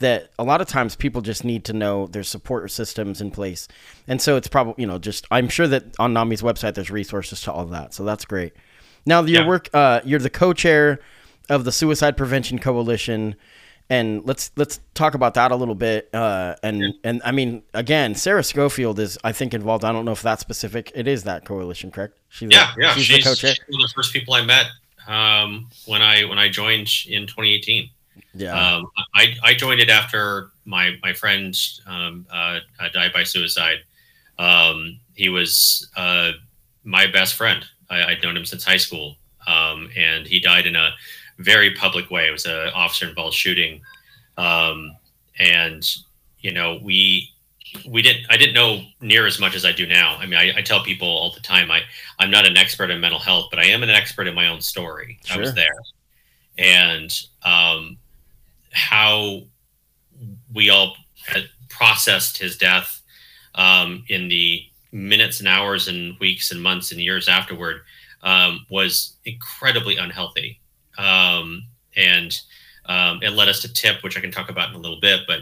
that 0.00 0.30
a 0.38 0.44
lot 0.44 0.60
of 0.60 0.66
times 0.68 0.94
people 0.96 1.20
just 1.22 1.42
need 1.44 1.64
to 1.64 1.72
know 1.72 2.06
there's 2.06 2.28
support 2.28 2.70
systems 2.70 3.20
in 3.20 3.30
place, 3.30 3.68
and 4.08 4.20
so 4.20 4.36
it's 4.36 4.48
probably 4.48 4.74
you 4.82 4.86
know 4.86 4.98
just 4.98 5.26
I'm 5.30 5.48
sure 5.48 5.68
that 5.68 5.84
on 5.98 6.12
NAMI's 6.14 6.42
website 6.42 6.74
there's 6.74 6.90
resources 6.90 7.40
to 7.42 7.52
all 7.52 7.66
that, 7.66 7.94
so 7.94 8.02
that's 8.04 8.24
great. 8.24 8.52
Now 9.08 9.22
your 9.22 9.40
Yeah. 9.42 9.48
work, 9.48 9.70
uh, 9.72 10.00
you're 10.04 10.20
the 10.20 10.28
co-chair 10.30 11.00
of 11.48 11.64
the 11.64 11.72
Suicide 11.72 12.16
Prevention 12.18 12.58
Coalition, 12.58 13.34
and 13.88 14.20
let's 14.26 14.50
let's 14.56 14.80
talk 14.92 15.14
about 15.14 15.32
that 15.34 15.50
a 15.50 15.56
little 15.56 15.74
bit. 15.74 16.10
Uh, 16.12 16.56
and 16.62 16.92
and 17.02 17.22
I 17.24 17.32
mean, 17.32 17.62
again, 17.72 18.14
Sarah 18.14 18.44
Schofield 18.44 18.98
is 19.00 19.16
I 19.24 19.32
think 19.32 19.54
involved. 19.54 19.82
I 19.82 19.92
don't 19.92 20.04
know 20.04 20.12
if 20.12 20.20
that's 20.20 20.42
specific. 20.42 20.92
It 20.94 21.08
is 21.08 21.24
that 21.24 21.46
coalition, 21.46 21.90
correct? 21.90 22.18
She's 22.28 22.50
Yeah, 22.50 22.70
the, 22.76 22.82
yeah. 22.82 22.94
She's, 22.94 23.04
She's, 23.06 23.24
the 23.24 23.30
co-chair. 23.30 23.54
she's 23.54 23.64
one 23.70 23.82
of 23.82 23.88
the 23.88 23.94
first 23.94 24.12
people 24.12 24.34
I 24.34 24.42
met 24.44 24.66
um, 25.06 25.68
when 25.86 26.02
I 26.02 26.24
when 26.24 26.38
I 26.38 26.50
joined 26.50 26.90
in 27.08 27.26
2018. 27.26 27.88
Yeah, 28.34 28.52
Um, 28.52 28.90
I, 29.14 29.34
I 29.42 29.54
joined 29.54 29.80
it 29.80 29.88
after 29.88 30.50
my 30.66 30.96
my 31.02 31.14
friend 31.14 31.56
um, 31.86 32.26
uh, 32.30 32.60
uh, 32.78 32.88
died 32.92 33.14
by 33.14 33.22
suicide. 33.24 33.78
Um, 34.38 35.00
he 35.14 35.30
was 35.30 35.88
uh, 35.96 36.32
my 36.84 37.06
best 37.06 37.34
friend. 37.36 37.64
I, 37.90 38.04
I'd 38.04 38.22
known 38.22 38.36
him 38.36 38.44
since 38.44 38.64
high 38.64 38.76
school, 38.76 39.16
um, 39.46 39.90
and 39.96 40.26
he 40.26 40.40
died 40.40 40.66
in 40.66 40.76
a 40.76 40.90
very 41.38 41.74
public 41.74 42.10
way. 42.10 42.28
It 42.28 42.32
was 42.32 42.46
an 42.46 42.68
officer 42.74 43.08
involved 43.08 43.34
shooting, 43.34 43.80
um, 44.36 44.96
and 45.38 45.88
you 46.40 46.52
know 46.52 46.78
we 46.82 47.30
we 47.88 48.02
didn't 48.02 48.26
I 48.30 48.36
didn't 48.36 48.54
know 48.54 48.82
near 49.00 49.26
as 49.26 49.38
much 49.38 49.54
as 49.54 49.64
I 49.64 49.72
do 49.72 49.86
now. 49.86 50.16
I 50.16 50.26
mean, 50.26 50.38
I, 50.38 50.58
I 50.58 50.62
tell 50.62 50.82
people 50.82 51.08
all 51.08 51.32
the 51.32 51.40
time 51.40 51.70
I 51.70 51.82
I'm 52.18 52.30
not 52.30 52.46
an 52.46 52.56
expert 52.56 52.90
in 52.90 53.00
mental 53.00 53.20
health, 53.20 53.46
but 53.50 53.58
I 53.58 53.66
am 53.66 53.82
an 53.82 53.90
expert 53.90 54.26
in 54.26 54.34
my 54.34 54.48
own 54.48 54.60
story. 54.60 55.18
I 55.30 55.38
was 55.38 55.54
there, 55.54 55.76
and 56.56 57.12
um, 57.44 57.98
how 58.72 59.42
we 60.54 60.70
all 60.70 60.96
had 61.26 61.44
processed 61.68 62.38
his 62.38 62.56
death 62.56 63.02
um, 63.54 64.04
in 64.08 64.28
the 64.28 64.67
minutes 64.92 65.38
and 65.40 65.48
hours 65.48 65.88
and 65.88 66.18
weeks 66.18 66.50
and 66.50 66.62
months 66.62 66.92
and 66.92 67.00
years 67.00 67.28
afterward 67.28 67.82
um, 68.22 68.66
was 68.70 69.16
incredibly 69.24 69.96
unhealthy. 69.96 70.60
Um, 70.96 71.64
and 71.96 72.38
um, 72.86 73.22
it 73.22 73.30
led 73.30 73.48
us 73.48 73.60
to 73.62 73.72
tip, 73.72 74.02
which 74.02 74.16
I 74.16 74.20
can 74.20 74.30
talk 74.30 74.50
about 74.50 74.70
in 74.70 74.76
a 74.76 74.78
little 74.78 75.00
bit. 75.00 75.20
But, 75.26 75.40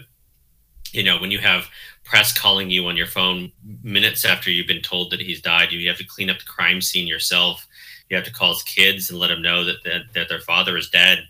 you 0.92 1.02
know, 1.02 1.18
when 1.18 1.30
you 1.30 1.38
have 1.38 1.68
press 2.04 2.36
calling 2.36 2.70
you 2.70 2.86
on 2.86 2.96
your 2.96 3.06
phone 3.06 3.52
minutes 3.82 4.24
after 4.24 4.50
you've 4.50 4.66
been 4.66 4.82
told 4.82 5.10
that 5.10 5.20
he's 5.20 5.40
died, 5.40 5.72
you 5.72 5.88
have 5.88 5.98
to 5.98 6.04
clean 6.04 6.30
up 6.30 6.38
the 6.38 6.44
crime 6.44 6.80
scene 6.80 7.06
yourself. 7.06 7.66
You 8.08 8.16
have 8.16 8.26
to 8.26 8.32
call 8.32 8.52
his 8.52 8.62
kids 8.62 9.10
and 9.10 9.18
let 9.18 9.28
them 9.28 9.42
know 9.42 9.64
that, 9.64 9.82
that, 9.84 10.02
that 10.14 10.28
their 10.28 10.40
father 10.40 10.76
is 10.76 10.88
dead 10.88 11.26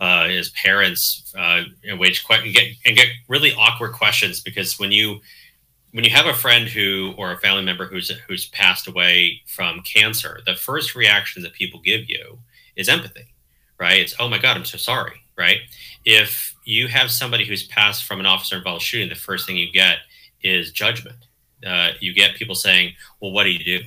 uh, 0.00 0.28
his 0.28 0.50
parents 0.50 1.32
uh, 1.38 1.62
wage 1.98 2.24
and 2.28 2.54
get 2.54 2.64
and 2.84 2.96
get 2.96 3.08
really 3.28 3.52
awkward 3.54 3.92
questions 3.92 4.40
because 4.40 4.78
when 4.78 4.92
you 4.92 5.20
when 5.94 6.02
you 6.02 6.10
have 6.10 6.26
a 6.26 6.34
friend 6.34 6.66
who 6.66 7.14
or 7.16 7.30
a 7.30 7.38
family 7.38 7.62
member 7.62 7.86
who's 7.86 8.10
who's 8.26 8.48
passed 8.48 8.88
away 8.88 9.40
from 9.46 9.80
cancer, 9.82 10.40
the 10.44 10.56
first 10.56 10.96
reaction 10.96 11.40
that 11.44 11.52
people 11.52 11.78
give 11.78 12.10
you 12.10 12.40
is 12.74 12.88
empathy, 12.88 13.32
right? 13.78 14.00
It's 14.00 14.12
oh 14.18 14.28
my 14.28 14.38
god, 14.38 14.56
I'm 14.56 14.64
so 14.64 14.76
sorry, 14.76 15.22
right? 15.38 15.58
If 16.04 16.52
you 16.64 16.88
have 16.88 17.12
somebody 17.12 17.46
who's 17.46 17.62
passed 17.68 18.06
from 18.06 18.18
an 18.18 18.26
officer 18.26 18.56
involved 18.56 18.82
shooting, 18.82 19.08
the 19.08 19.14
first 19.14 19.46
thing 19.46 19.56
you 19.56 19.70
get 19.70 19.98
is 20.42 20.72
judgment. 20.72 21.28
Uh, 21.64 21.90
you 22.00 22.12
get 22.12 22.34
people 22.34 22.56
saying, 22.56 22.94
"Well, 23.20 23.30
what 23.30 23.44
do 23.44 23.50
you 23.50 23.62
do?" 23.64 23.84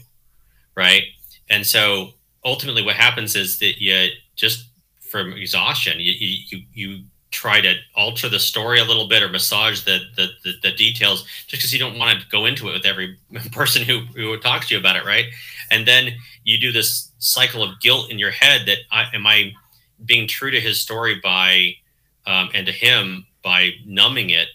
Right? 0.76 1.04
And 1.50 1.68
so 1.68 2.12
ultimately, 2.46 2.84
what 2.84 2.96
happens 2.96 3.36
is 3.36 3.60
that 3.60 3.82
you 3.82 4.08
just 4.38 4.70
from 5.02 5.34
exhaustion, 5.34 6.00
you 6.00 6.14
you 6.14 6.62
you 6.74 7.04
try 7.32 7.60
to 7.60 7.76
alter 7.96 8.30
the 8.30 8.40
story 8.40 8.80
a 8.80 8.86
little 8.86 9.08
bit 9.08 9.22
or 9.22 9.30
massage 9.30 9.82
the 9.82 10.00
the, 10.16 10.28
the, 10.44 10.54
the 10.64 10.72
details 10.74 11.24
just 11.48 11.62
because 11.62 11.74
you 11.74 11.80
don't 11.80 11.98
want 11.98 12.20
to 12.20 12.28
go 12.30 12.46
into 12.46 12.70
it 12.70 12.74
with 12.74 12.86
every 12.86 13.18
person 13.52 13.84
who, 13.84 14.00
who 14.16 14.38
talks 14.40 14.68
to 14.68 14.74
you 14.74 14.80
about 14.80 14.96
it 14.96 15.06
right? 15.06 15.26
And 15.70 15.86
then 15.88 16.14
you 16.44 16.58
do 16.58 16.72
this 16.72 17.12
cycle 17.20 17.62
of 17.62 17.80
guilt 17.82 18.10
in 18.10 18.20
your 18.20 18.32
head 18.32 18.62
that 18.68 18.78
I, 18.92 19.06
am 19.14 19.28
i 19.28 19.52
being 20.06 20.28
true 20.28 20.52
to 20.52 20.62
his 20.62 20.80
story 20.80 21.20
by 21.24 21.74
um, 22.26 22.50
and 22.54 22.66
to 22.68 22.72
him 22.72 23.26
by 23.44 23.72
numbing 23.86 24.30
it 24.30 24.48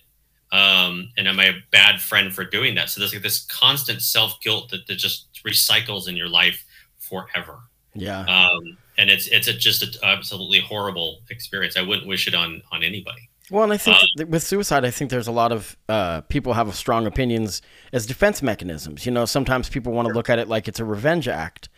um, 0.52 1.11
and 1.17 1.26
am 1.26 1.41
i 1.41 1.47
a 1.47 1.55
bad 1.71 2.00
friend 2.00 2.33
for 2.33 2.45
doing 2.45 2.75
that? 2.76 2.91
So 2.91 3.00
there's 3.00 3.12
like 3.12 3.23
this 3.23 3.45
constant 3.47 4.02
self-guilt 4.02 4.71
that, 4.71 4.87
that 4.87 4.97
just 4.97 5.29
recycles 5.47 6.09
in 6.09 6.17
your 6.17 6.29
life 6.29 6.64
forever. 6.99 7.61
Yeah. 7.95 8.21
Um, 8.21 8.76
and 9.02 9.11
it's 9.11 9.26
it's 9.26 9.49
a, 9.49 9.52
just 9.52 9.82
an 9.82 9.90
absolutely 10.04 10.61
horrible 10.61 11.18
experience. 11.28 11.76
I 11.76 11.82
wouldn't 11.82 12.06
wish 12.06 12.28
it 12.28 12.35
on 12.35 12.62
on 12.71 12.85
anybody. 12.85 13.28
Well, 13.50 13.64
and 13.64 13.73
I 13.73 13.76
think 13.76 13.97
uh, 13.97 14.26
with 14.26 14.44
suicide, 14.44 14.85
I 14.85 14.92
think 14.92 15.11
there's 15.11 15.26
a 15.26 15.32
lot 15.32 15.50
of 15.50 15.76
uh, 15.88 16.21
people 16.23 16.54
have 16.54 16.73
strong 16.76 17.06
opinions 17.06 17.61
as 17.92 18.06
defense 18.06 18.40
mechanisms. 18.42 19.04
You 19.04 19.11
know, 19.11 19.25
sometimes 19.25 19.68
people 19.68 19.92
want 19.92 20.06
to 20.06 20.14
look 20.14 20.30
at 20.30 20.38
it 20.38 20.49
like 20.49 20.68
it's 20.68 20.78
a 20.78 20.85
revenge 20.85 21.26
act, 21.26 21.68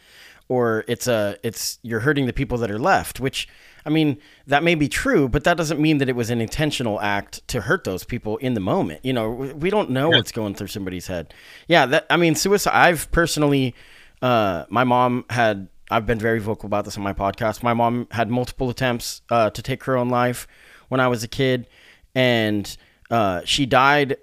or 0.49 0.85
it's 0.87 1.07
a 1.07 1.39
it's 1.43 1.79
you're 1.83 2.01
hurting 2.01 2.27
the 2.27 2.35
people 2.35 2.59
that 2.59 2.71
are 2.71 2.79
left. 2.79 3.21
Which, 3.21 3.49
I 3.87 3.89
mean, 3.89 4.19
that 4.47 4.63
may 4.63 4.75
be 4.75 4.87
true, 4.87 5.27
but 5.27 5.45
that 5.45 5.57
doesn't 5.57 5.81
mean 5.81 5.97
that 5.99 6.11
it 6.11 6.15
was 6.15 6.29
an 6.29 6.43
intentional 6.43 7.01
act 7.01 7.47
to 7.49 7.63
hurt 7.63 7.85
those 7.85 8.05
people 8.05 8.37
in 8.37 8.53
the 8.53 8.61
moment. 8.61 9.01
You 9.03 9.15
know, 9.15 9.31
we 9.31 9.71
don't 9.71 9.89
know 9.89 10.11
yeah. 10.11 10.19
what's 10.19 10.31
going 10.33 10.55
through 10.55 10.69
somebody's 10.69 11.07
head. 11.07 11.33
Yeah, 11.69 11.87
that 11.87 12.07
I 12.11 12.19
mean, 12.19 12.35
suicide. 12.35 12.75
I've 12.75 13.11
personally, 13.13 13.75
uh, 14.21 14.67
my 14.69 14.85
mom 14.85 15.25
had 15.31 15.69
I've 15.95 16.07
been 16.07 16.19
very 16.19 16.41
vocal 16.41 16.67
about 16.67 16.85
this 16.85 16.97
on 16.97 17.05
my 17.05 17.13
podcast. 17.13 17.63
My 17.63 17.73
mom 17.73 18.09
had 18.11 18.29
multiple 18.29 18.69
attempts 18.69 19.23
uh, 19.31 19.51
to 19.51 19.63
take 19.63 19.85
her 19.85 19.97
own 19.97 20.09
life 20.09 20.49
when 20.89 21.01
I 21.01 21.07
was 21.07 21.23
a 21.23 21.29
kid, 21.29 21.69
and 22.17 22.77
uh, 23.13 23.43
she 23.45 23.65
died, 23.65 24.17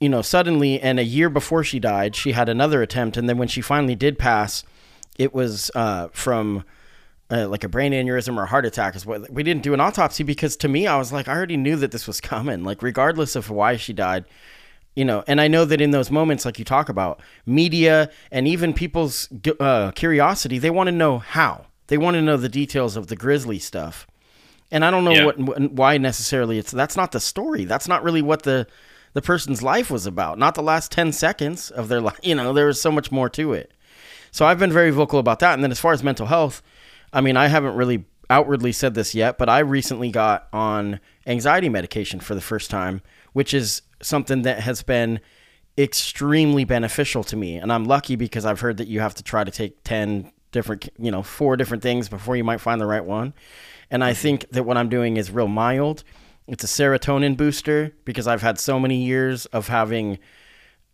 you 0.00 0.10
know, 0.10 0.20
suddenly. 0.20 0.78
And 0.78 1.00
a 1.00 1.04
year 1.04 1.30
before 1.30 1.64
she 1.64 1.80
died, 1.80 2.14
she 2.14 2.32
had 2.32 2.50
another 2.50 2.82
attempt, 2.82 3.16
and 3.16 3.26
then 3.26 3.38
when 3.38 3.48
she 3.48 3.62
finally 3.62 3.94
did 3.94 4.18
pass, 4.18 4.64
it 5.18 5.32
was 5.32 5.70
uh, 5.74 6.08
from 6.12 6.62
uh, 7.30 7.48
like 7.48 7.64
a 7.64 7.70
brain 7.70 7.92
aneurysm 7.92 8.36
or 8.36 8.42
a 8.42 8.46
heart 8.46 8.66
attack. 8.66 8.94
Is 8.94 9.06
what 9.06 9.30
we 9.30 9.42
didn't 9.42 9.62
do 9.62 9.72
an 9.72 9.80
autopsy 9.80 10.24
because 10.24 10.58
to 10.58 10.68
me, 10.68 10.86
I 10.86 10.98
was 10.98 11.10
like, 11.10 11.26
I 11.26 11.34
already 11.34 11.56
knew 11.56 11.76
that 11.76 11.90
this 11.90 12.06
was 12.06 12.20
coming. 12.20 12.64
Like, 12.64 12.82
regardless 12.82 13.34
of 13.34 13.48
why 13.48 13.78
she 13.78 13.94
died, 13.94 14.26
you 14.94 15.04
know 15.04 15.24
and 15.26 15.40
i 15.40 15.48
know 15.48 15.64
that 15.64 15.80
in 15.80 15.90
those 15.90 16.10
moments 16.10 16.44
like 16.44 16.58
you 16.58 16.64
talk 16.64 16.88
about 16.88 17.20
media 17.46 18.10
and 18.30 18.46
even 18.46 18.72
people's 18.72 19.28
uh, 19.60 19.90
curiosity 19.92 20.58
they 20.58 20.70
want 20.70 20.88
to 20.88 20.92
know 20.92 21.18
how. 21.18 21.66
They 21.88 21.98
want 21.98 22.14
to 22.14 22.22
know 22.22 22.38
the 22.38 22.48
details 22.48 22.96
of 22.96 23.08
the 23.08 23.16
grisly 23.16 23.58
stuff. 23.58 24.06
And 24.70 24.84
i 24.84 24.90
don't 24.90 25.04
know 25.04 25.12
yeah. 25.12 25.24
what 25.26 25.72
why 25.72 25.98
necessarily 25.98 26.58
it's 26.58 26.70
that's 26.70 26.96
not 26.96 27.12
the 27.12 27.20
story. 27.20 27.64
That's 27.64 27.88
not 27.88 28.02
really 28.02 28.22
what 28.22 28.44
the 28.44 28.66
the 29.12 29.20
person's 29.20 29.62
life 29.62 29.90
was 29.90 30.06
about. 30.06 30.38
Not 30.38 30.54
the 30.54 30.62
last 30.62 30.90
10 30.90 31.12
seconds 31.12 31.70
of 31.70 31.88
their 31.88 32.00
life 32.08 32.18
you 32.22 32.34
know 32.34 32.52
there 32.52 32.66
was 32.66 32.80
so 32.80 32.90
much 32.90 33.12
more 33.12 33.28
to 33.30 33.52
it. 33.52 33.72
So 34.30 34.46
i've 34.46 34.58
been 34.58 34.72
very 34.72 34.90
vocal 34.90 35.18
about 35.18 35.40
that. 35.40 35.54
And 35.54 35.62
then 35.62 35.70
as 35.70 35.80
far 35.80 35.92
as 35.92 36.02
mental 36.02 36.26
health 36.26 36.62
i 37.12 37.20
mean 37.20 37.36
i 37.36 37.48
haven't 37.48 37.74
really 37.74 38.06
outwardly 38.30 38.72
said 38.72 38.94
this 38.94 39.14
yet 39.14 39.36
but 39.36 39.50
i 39.50 39.58
recently 39.58 40.10
got 40.10 40.48
on 40.54 40.98
anxiety 41.26 41.68
medication 41.68 42.18
for 42.18 42.34
the 42.34 42.40
first 42.40 42.70
time 42.70 43.02
which 43.34 43.52
is 43.52 43.82
something 44.02 44.42
that 44.42 44.60
has 44.60 44.82
been 44.82 45.20
extremely 45.78 46.64
beneficial 46.64 47.24
to 47.24 47.36
me. 47.36 47.56
And 47.56 47.72
I'm 47.72 47.84
lucky 47.84 48.16
because 48.16 48.44
I've 48.44 48.60
heard 48.60 48.76
that 48.76 48.88
you 48.88 49.00
have 49.00 49.14
to 49.14 49.22
try 49.22 49.44
to 49.44 49.50
take 49.50 49.82
10 49.84 50.30
different, 50.50 50.88
you 50.98 51.10
know, 51.10 51.22
four 51.22 51.56
different 51.56 51.82
things 51.82 52.08
before 52.08 52.36
you 52.36 52.44
might 52.44 52.60
find 52.60 52.80
the 52.80 52.86
right 52.86 53.04
one. 53.04 53.32
And 53.90 54.04
I 54.04 54.12
mm-hmm. 54.12 54.20
think 54.20 54.50
that 54.50 54.64
what 54.64 54.76
I'm 54.76 54.88
doing 54.88 55.16
is 55.16 55.30
real 55.30 55.48
mild. 55.48 56.04
It's 56.46 56.64
a 56.64 56.66
serotonin 56.66 57.36
booster 57.36 57.92
because 58.04 58.26
I've 58.26 58.42
had 58.42 58.58
so 58.58 58.78
many 58.78 59.02
years 59.02 59.46
of 59.46 59.68
having 59.68 60.18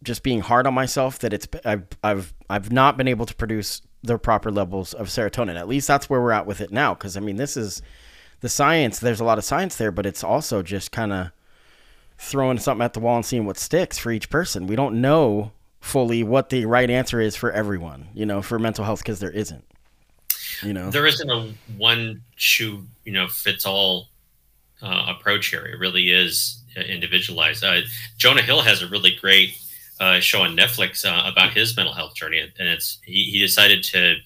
just 0.02 0.22
being 0.22 0.40
hard 0.40 0.66
on 0.66 0.74
myself 0.74 1.18
that 1.20 1.32
it's 1.32 1.48
I've 1.64 1.86
I've 2.04 2.34
I've 2.48 2.70
not 2.70 2.96
been 2.96 3.08
able 3.08 3.26
to 3.26 3.34
produce 3.34 3.82
the 4.02 4.18
proper 4.18 4.50
levels 4.50 4.94
of 4.94 5.08
serotonin. 5.08 5.58
At 5.58 5.66
least 5.66 5.88
that's 5.88 6.08
where 6.08 6.20
we're 6.20 6.30
at 6.30 6.46
with 6.46 6.60
it 6.60 6.70
now 6.70 6.94
cuz 6.94 7.16
I 7.16 7.20
mean 7.20 7.36
this 7.36 7.56
is 7.56 7.82
the 8.40 8.48
science, 8.48 9.00
there's 9.00 9.20
a 9.20 9.24
lot 9.24 9.38
of 9.38 9.44
science 9.44 9.76
there, 9.76 9.90
but 9.90 10.06
it's 10.06 10.22
also 10.22 10.62
just 10.62 10.92
kind 10.92 11.12
of 11.12 11.32
throwing 12.18 12.58
something 12.58 12.84
at 12.84 12.92
the 12.92 13.00
wall 13.00 13.16
and 13.16 13.24
seeing 13.24 13.46
what 13.46 13.58
sticks 13.58 13.96
for 13.96 14.10
each 14.10 14.28
person. 14.28 14.66
We 14.66 14.76
don't 14.76 15.00
know 15.00 15.52
fully 15.80 16.22
what 16.22 16.50
the 16.50 16.66
right 16.66 16.90
answer 16.90 17.20
is 17.20 17.36
for 17.36 17.52
everyone, 17.52 18.08
you 18.12 18.26
know, 18.26 18.42
for 18.42 18.58
mental 18.58 18.84
health 18.84 19.00
because 19.00 19.20
there 19.20 19.30
isn't. 19.30 19.64
You 20.62 20.72
know, 20.72 20.90
there 20.90 21.06
isn't 21.06 21.30
a 21.30 21.52
one 21.76 22.22
shoe, 22.36 22.84
you 23.04 23.12
know, 23.12 23.28
fits 23.28 23.64
all 23.64 24.08
uh, 24.82 25.06
approach 25.08 25.48
here. 25.48 25.64
It 25.64 25.78
really 25.78 26.10
is 26.10 26.62
individualized. 26.76 27.62
Uh, 27.62 27.80
Jonah 28.16 28.42
Hill 28.42 28.62
has 28.62 28.82
a 28.82 28.88
really 28.88 29.14
great 29.20 29.56
uh, 30.00 30.20
show 30.20 30.42
on 30.42 30.56
Netflix 30.56 31.04
uh, 31.04 31.28
about 31.28 31.52
his 31.52 31.76
mental 31.76 31.94
health 31.94 32.14
journey, 32.14 32.40
and 32.40 32.68
it's 32.68 32.98
he, 33.04 33.24
he 33.24 33.38
decided 33.38 33.82
to 33.84 34.16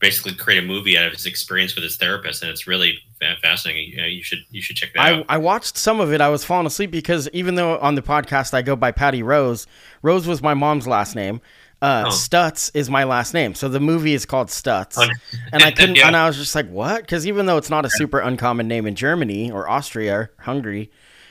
basically 0.00 0.34
create 0.34 0.64
a 0.64 0.66
movie 0.66 0.96
out 0.96 1.06
of 1.06 1.12
his 1.12 1.26
experience 1.26 1.74
with 1.74 1.84
his 1.84 1.96
therapist, 1.96 2.42
and 2.42 2.50
it's 2.50 2.66
really 2.66 2.98
fascinating. 3.42 3.92
You, 3.92 3.96
know, 3.98 4.06
you 4.06 4.22
should 4.22 4.40
you 4.50 4.62
should 4.62 4.76
check 4.76 4.94
that 4.94 5.00
I, 5.00 5.12
out. 5.12 5.26
I 5.28 5.38
watched 5.38 5.76
some 5.76 6.00
of 6.00 6.12
it. 6.12 6.20
I 6.20 6.28
was 6.28 6.44
falling 6.44 6.66
asleep 6.66 6.90
because 6.90 7.28
even 7.32 7.54
though 7.54 7.78
on 7.78 7.94
the 7.94 8.02
podcast 8.02 8.54
I 8.54 8.62
go 8.62 8.74
by 8.76 8.90
Patty 8.90 9.22
Rose, 9.22 9.66
Rose 10.02 10.26
was 10.26 10.42
my 10.42 10.54
mom's 10.54 10.86
last 10.86 11.14
name. 11.14 11.40
Uh, 11.82 12.04
oh. 12.06 12.10
Stutz 12.10 12.70
is 12.74 12.90
my 12.90 13.04
last 13.04 13.32
name, 13.32 13.54
so 13.54 13.68
the 13.68 13.80
movie 13.80 14.12
is 14.12 14.26
called 14.26 14.48
Stutz, 14.48 14.96
oh. 14.98 15.08
and 15.52 15.62
I 15.62 15.70
couldn't. 15.76 15.96
yeah. 15.96 16.08
And 16.08 16.16
I 16.16 16.26
was 16.26 16.36
just 16.36 16.54
like, 16.54 16.68
"What?" 16.68 17.02
Because 17.02 17.26
even 17.26 17.46
though 17.46 17.56
it's 17.56 17.70
not 17.70 17.84
a 17.84 17.90
super 17.90 18.18
uncommon 18.18 18.68
name 18.68 18.86
in 18.86 18.94
Germany 18.94 19.50
or 19.50 19.68
Austria 19.68 20.14
or 20.14 20.30
Hungary, 20.38 20.90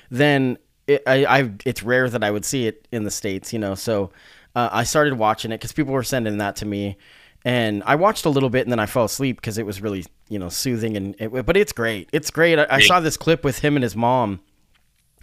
then 0.10 0.58
it, 0.88 1.04
I, 1.06 1.26
I, 1.26 1.52
it's 1.66 1.84
rare 1.84 2.10
that 2.10 2.24
I 2.24 2.32
would 2.32 2.46
see 2.46 2.66
it 2.66 2.88
in 2.92 3.04
the 3.04 3.12
states. 3.12 3.54
You 3.54 3.60
know, 3.60 3.76
so 3.76 4.12
uh, 4.56 4.70
I 4.72 4.84
started 4.84 5.16
watching 5.16 5.52
it 5.52 5.58
because 5.60 5.72
people 5.72 5.94
were 5.94 6.04
sending 6.04 6.40
that 6.40 6.56
to 6.58 6.66
me, 6.66 6.98
and 7.46 7.84
I 7.86 7.96
watched 7.96 8.26
a 8.26 8.30
little 8.30 8.50
bit 8.50 8.66
and 8.66 8.72
then 8.72 8.80
I 8.80 8.86
fell 8.86 9.06
asleep 9.06 9.38
because 9.38 9.58
it 9.58 9.66
was 9.66 9.82
really 9.82 10.06
you 10.28 10.40
know 10.40 10.50
soothing 10.50 10.98
and 10.98 11.16
it, 11.20 11.46
but 11.46 11.56
it's 11.58 11.72
great. 11.72 12.10
It's 12.12 12.32
great. 12.32 12.60
I, 12.60 12.68
I, 12.70 12.82
saw 12.82 13.00
this 13.00 13.18
clip 13.18 13.44
with 13.44 13.60
him 13.60 13.76
and 13.76 13.84
his 13.84 13.96
mom 13.96 14.42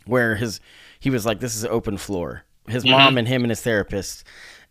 where 0.06 0.36
his 0.36 0.60
he 0.98 1.10
was 1.10 1.26
like, 1.26 1.40
"This 1.40 1.54
is 1.56 1.64
open 1.64 1.98
floor." 1.98 2.44
His 2.68 2.84
mm-hmm. 2.84 2.92
mom 2.92 3.18
and 3.18 3.28
him 3.28 3.44
and 3.44 3.50
his 3.50 3.60
therapist, 3.60 4.24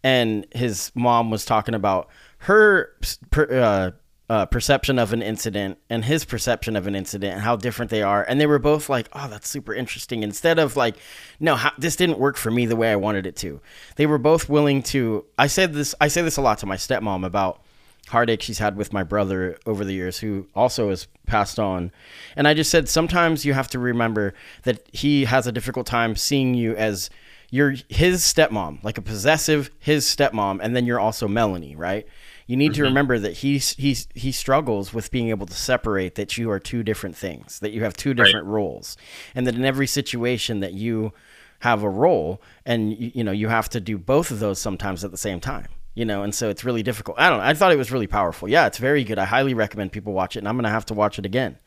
and 0.03 0.45
his 0.53 0.91
mom 0.95 1.31
was 1.31 1.45
talking 1.45 1.75
about 1.75 2.09
her 2.39 2.95
uh, 3.37 3.91
uh, 4.29 4.45
perception 4.45 4.97
of 4.97 5.13
an 5.13 5.21
incident 5.21 5.77
and 5.89 6.05
his 6.05 6.25
perception 6.25 6.75
of 6.75 6.87
an 6.87 6.95
incident 6.95 7.33
and 7.33 7.41
how 7.41 7.55
different 7.55 7.91
they 7.91 8.01
are. 8.01 8.23
And 8.23 8.41
they 8.41 8.47
were 8.47 8.59
both 8.59 8.89
like, 8.89 9.07
oh, 9.13 9.27
that's 9.27 9.47
super 9.47 9.73
interesting. 9.73 10.23
Instead 10.23 10.57
of 10.57 10.75
like, 10.75 10.95
no, 11.39 11.55
how, 11.55 11.71
this 11.77 11.95
didn't 11.95 12.17
work 12.17 12.35
for 12.37 12.49
me 12.49 12.65
the 12.65 12.75
way 12.75 12.91
I 12.91 12.95
wanted 12.95 13.27
it 13.27 13.35
to. 13.37 13.61
They 13.97 14.05
were 14.05 14.17
both 14.17 14.49
willing 14.49 14.81
to. 14.83 15.25
I 15.37 15.47
said 15.47 15.73
this. 15.73 15.93
I 16.01 16.07
say 16.07 16.21
this 16.21 16.37
a 16.37 16.41
lot 16.41 16.57
to 16.59 16.65
my 16.65 16.75
stepmom 16.75 17.25
about 17.25 17.61
heartache 18.09 18.41
she's 18.41 18.59
had 18.59 18.77
with 18.77 18.93
my 18.93 19.03
brother 19.03 19.57
over 19.65 19.83
the 19.83 19.93
years, 19.93 20.19
who 20.19 20.47
also 20.55 20.89
has 20.89 21.07
passed 21.25 21.59
on. 21.59 21.91
And 22.35 22.47
I 22.47 22.53
just 22.53 22.71
said 22.71 22.89
sometimes 22.89 23.45
you 23.45 23.53
have 23.53 23.69
to 23.69 23.79
remember 23.79 24.33
that 24.63 24.87
he 24.91 25.25
has 25.25 25.47
a 25.47 25.51
difficult 25.51 25.87
time 25.87 26.15
seeing 26.15 26.53
you 26.53 26.75
as 26.75 27.09
you're 27.51 27.75
his 27.89 28.21
stepmom, 28.21 28.83
like 28.83 28.97
a 28.97 29.01
possessive 29.01 29.69
his 29.79 30.05
stepmom, 30.05 30.59
and 30.61 30.75
then 30.75 30.85
you're 30.85 30.99
also 30.99 31.27
Melanie, 31.27 31.75
right? 31.75 32.07
You 32.47 32.55
need 32.55 32.71
mm-hmm. 32.71 32.81
to 32.81 32.83
remember 32.83 33.19
that 33.19 33.33
he's 33.33 33.71
he's 33.75 34.07
he 34.13 34.31
struggles 34.31 34.93
with 34.93 35.11
being 35.11 35.29
able 35.29 35.47
to 35.47 35.53
separate 35.53 36.15
that 36.15 36.37
you 36.37 36.49
are 36.51 36.59
two 36.59 36.83
different 36.83 37.15
things, 37.15 37.59
that 37.59 37.71
you 37.71 37.83
have 37.83 37.95
two 37.95 38.13
different 38.13 38.45
right. 38.45 38.53
roles, 38.53 38.97
and 39.33 39.47
that 39.47 39.55
in 39.55 39.65
every 39.65 39.87
situation 39.87 40.59
that 40.59 40.73
you 40.73 41.13
have 41.59 41.83
a 41.83 41.89
role, 41.89 42.41
and 42.65 42.93
you, 42.93 43.11
you 43.15 43.23
know 43.23 43.31
you 43.31 43.47
have 43.47 43.69
to 43.69 43.79
do 43.79 43.97
both 43.97 44.31
of 44.31 44.39
those 44.39 44.59
sometimes 44.59 45.03
at 45.03 45.11
the 45.11 45.17
same 45.17 45.39
time 45.39 45.67
you 45.95 46.03
know, 46.03 46.23
and 46.23 46.35
so 46.35 46.49
it's 46.49 46.65
really 46.65 46.83
difficult. 46.83 47.17
I 47.17 47.29
don't 47.29 47.39
know. 47.39 47.45
I 47.45 47.53
thought 47.53 47.71
it 47.71 47.77
was 47.77 47.89
really 47.89 48.05
powerful. 48.05 48.49
Yeah, 48.49 48.67
it's 48.67 48.77
very 48.77 49.05
good. 49.05 49.17
I 49.17 49.23
highly 49.23 49.53
recommend 49.53 49.93
people 49.93 50.11
watch 50.11 50.35
it, 50.35 50.39
and 50.39 50.47
I'm 50.47 50.57
gonna 50.57 50.69
have 50.69 50.85
to 50.87 50.93
watch 50.93 51.17
it 51.17 51.25
again. 51.25 51.57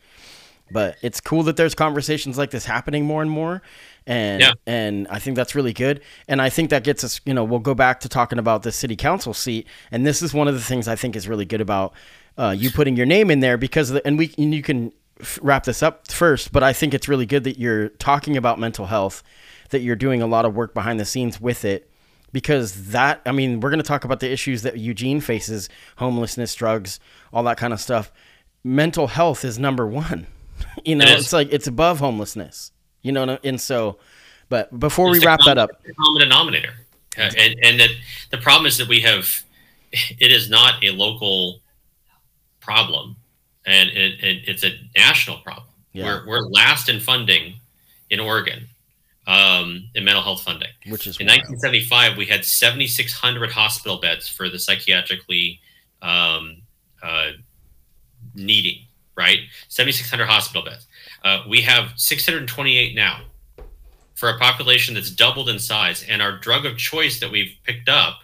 But 0.70 0.97
it's 1.00 1.18
cool 1.18 1.42
that 1.44 1.56
there's 1.56 1.75
conversations 1.75 2.37
like 2.37 2.50
this 2.50 2.66
happening 2.66 3.06
more 3.06 3.23
and 3.23 3.30
more, 3.30 3.62
and 4.08 4.40
yeah. 4.40 4.52
and 4.66 5.06
I 5.08 5.18
think 5.18 5.36
that's 5.36 5.54
really 5.54 5.74
good. 5.74 6.00
And 6.26 6.40
I 6.40 6.48
think 6.48 6.70
that 6.70 6.82
gets 6.82 7.04
us, 7.04 7.20
you 7.26 7.34
know, 7.34 7.44
we'll 7.44 7.60
go 7.60 7.74
back 7.74 8.00
to 8.00 8.08
talking 8.08 8.38
about 8.38 8.62
the 8.62 8.72
city 8.72 8.96
council 8.96 9.34
seat, 9.34 9.68
and 9.92 10.04
this 10.04 10.22
is 10.22 10.34
one 10.34 10.48
of 10.48 10.54
the 10.54 10.60
things 10.60 10.88
I 10.88 10.96
think 10.96 11.14
is 11.14 11.28
really 11.28 11.44
good 11.44 11.60
about 11.60 11.92
uh, 12.38 12.54
you 12.56 12.70
putting 12.70 12.96
your 12.96 13.06
name 13.06 13.30
in 13.30 13.40
there 13.40 13.58
because, 13.58 13.90
the, 13.90 14.04
and 14.06 14.18
we 14.18 14.34
and 14.38 14.54
you 14.54 14.62
can 14.62 14.92
f- 15.20 15.38
wrap 15.42 15.64
this 15.64 15.82
up 15.82 16.10
first, 16.10 16.52
but 16.52 16.62
I 16.62 16.72
think 16.72 16.94
it's 16.94 17.06
really 17.06 17.26
good 17.26 17.44
that 17.44 17.58
you're 17.58 17.90
talking 17.90 18.36
about 18.36 18.58
mental 18.58 18.86
health 18.86 19.22
that 19.70 19.80
you're 19.80 19.96
doing 19.96 20.22
a 20.22 20.26
lot 20.26 20.46
of 20.46 20.56
work 20.56 20.72
behind 20.72 20.98
the 20.98 21.04
scenes 21.04 21.38
with 21.38 21.62
it 21.64 21.90
because 22.32 22.90
that 22.90 23.20
I 23.26 23.32
mean, 23.32 23.60
we're 23.60 23.70
going 23.70 23.82
to 23.82 23.86
talk 23.86 24.04
about 24.04 24.20
the 24.20 24.30
issues 24.30 24.62
that 24.62 24.78
Eugene 24.78 25.20
faces, 25.20 25.68
homelessness, 25.96 26.54
drugs, 26.54 26.98
all 27.30 27.42
that 27.42 27.58
kind 27.58 27.74
of 27.74 27.80
stuff. 27.80 28.10
Mental 28.64 29.08
health 29.08 29.44
is 29.44 29.58
number 29.58 29.86
1. 29.86 30.26
you 30.84 30.96
know, 30.96 31.04
it 31.04 31.18
it's 31.18 31.32
like 31.34 31.52
it's 31.52 31.66
above 31.66 31.98
homelessness. 31.98 32.72
You 33.02 33.12
know, 33.12 33.38
and 33.45 33.61
so 33.61 33.99
but 34.49 34.78
before 34.78 35.11
it's 35.11 35.21
we 35.21 35.26
wrap 35.26 35.40
that 35.47 35.59
up, 35.59 35.71
common 35.99 36.21
denominator. 36.21 36.73
Uh, 37.17 37.31
and 37.37 37.57
and 37.62 37.81
that 37.81 37.90
the 38.31 38.38
problem 38.38 38.67
is 38.67 38.78
that 38.78 38.88
we 38.88 39.00
have 39.00 39.43
it 39.93 40.31
is 40.33 40.49
not 40.49 40.83
a 40.85 40.90
local 40.90 41.61
problem 42.61 43.17
and 43.69 43.90
it, 43.90 44.23
it, 44.23 44.49
it's 44.49 44.64
a 44.64 44.73
national 44.97 45.38
problem. 45.38 45.67
Yeah. 45.93 46.05
We're, 46.05 46.26
we're 46.26 46.47
last 46.49 46.88
in 46.88 47.00
funding 47.00 47.55
in 48.11 48.21
Oregon 48.21 48.67
um, 49.26 49.88
in 49.95 50.05
mental 50.05 50.23
health 50.23 50.43
funding. 50.43 50.71
Which 50.88 51.07
is 51.07 51.19
in 51.19 51.26
wild. 51.26 51.40
1975, 51.40 52.17
we 52.17 52.26
had 52.26 52.45
7,600 52.45 53.50
hospital 53.50 54.00
beds 54.00 54.28
for 54.28 54.49
the 54.49 54.57
psychiatrically 54.57 55.61
um, 56.02 56.62
uh, 57.02 57.33
needing, 58.35 58.85
right? 59.17 59.40
7,600 59.69 60.26
hospital 60.26 60.64
beds. 60.64 60.87
Uh, 61.28 61.42
we 61.47 61.61
have 61.61 61.92
628 61.97 62.94
now 62.94 63.20
for 64.14 64.30
a 64.30 64.38
population 64.38 64.94
that's 64.94 65.11
doubled 65.11 65.50
in 65.50 65.58
size. 65.58 66.02
And 66.08 66.23
our 66.23 66.38
drug 66.38 66.64
of 66.64 66.78
choice 66.78 67.20
that 67.20 67.30
we've 67.30 67.54
picked 67.64 67.90
up 67.90 68.20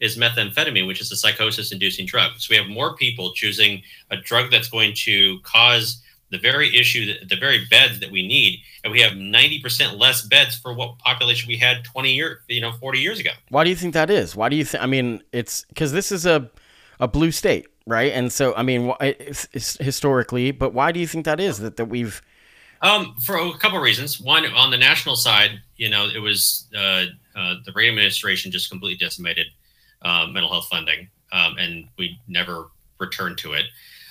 is 0.00 0.18
methamphetamine, 0.18 0.84
which 0.88 1.00
is 1.00 1.12
a 1.12 1.16
psychosis 1.16 1.70
inducing 1.70 2.04
drug. 2.06 2.32
So 2.38 2.48
we 2.50 2.56
have 2.56 2.66
more 2.66 2.96
people 2.96 3.32
choosing 3.32 3.82
a 4.10 4.16
drug 4.16 4.50
that's 4.50 4.68
going 4.68 4.94
to 5.04 5.38
cause 5.44 6.02
the 6.30 6.38
very 6.38 6.76
issue, 6.76 7.14
the 7.28 7.36
very 7.36 7.64
beds 7.70 8.00
that 8.00 8.10
we 8.10 8.26
need, 8.26 8.58
and 8.82 8.92
we 8.92 9.00
have 9.02 9.12
90% 9.12 9.96
less 9.96 10.22
beds 10.22 10.56
for 10.56 10.74
what 10.74 10.98
population 10.98 11.46
we 11.46 11.56
had 11.56 11.84
20 11.84 12.12
years, 12.12 12.38
you 12.48 12.60
know, 12.60 12.72
40 12.72 12.98
years 12.98 13.20
ago. 13.20 13.30
Why 13.50 13.62
do 13.62 13.70
you 13.70 13.76
think 13.76 13.94
that 13.94 14.10
is? 14.10 14.34
Why 14.34 14.48
do 14.48 14.56
you 14.56 14.64
think, 14.64 14.82
I 14.82 14.86
mean, 14.86 15.22
it's 15.32 15.64
because 15.66 15.92
this 15.92 16.10
is 16.10 16.26
a, 16.26 16.50
a 16.98 17.06
blue 17.06 17.30
state, 17.30 17.68
right? 17.86 18.12
And 18.12 18.32
so, 18.32 18.52
I 18.56 18.64
mean, 18.64 18.92
it's, 19.00 19.46
it's 19.52 19.78
historically, 19.78 20.50
but 20.50 20.74
why 20.74 20.90
do 20.90 20.98
you 20.98 21.06
think 21.06 21.24
that 21.24 21.38
is 21.38 21.58
that, 21.58 21.76
that 21.76 21.86
we've, 21.86 22.20
um, 22.82 23.16
for 23.24 23.36
a 23.36 23.52
couple 23.58 23.78
of 23.78 23.82
reasons. 23.82 24.20
One, 24.20 24.44
on 24.46 24.70
the 24.70 24.76
national 24.76 25.16
side, 25.16 25.60
you 25.76 25.90
know, 25.90 26.08
it 26.08 26.20
was 26.20 26.66
uh, 26.76 27.06
uh, 27.36 27.54
the 27.64 27.72
Reagan 27.74 27.94
administration 27.94 28.50
just 28.50 28.70
completely 28.70 28.96
decimated 28.96 29.46
uh, 30.02 30.26
mental 30.26 30.50
health 30.50 30.68
funding, 30.70 31.08
um, 31.32 31.56
and 31.58 31.88
we 31.98 32.18
never 32.28 32.66
returned 32.98 33.38
to 33.38 33.52
it. 33.54 33.66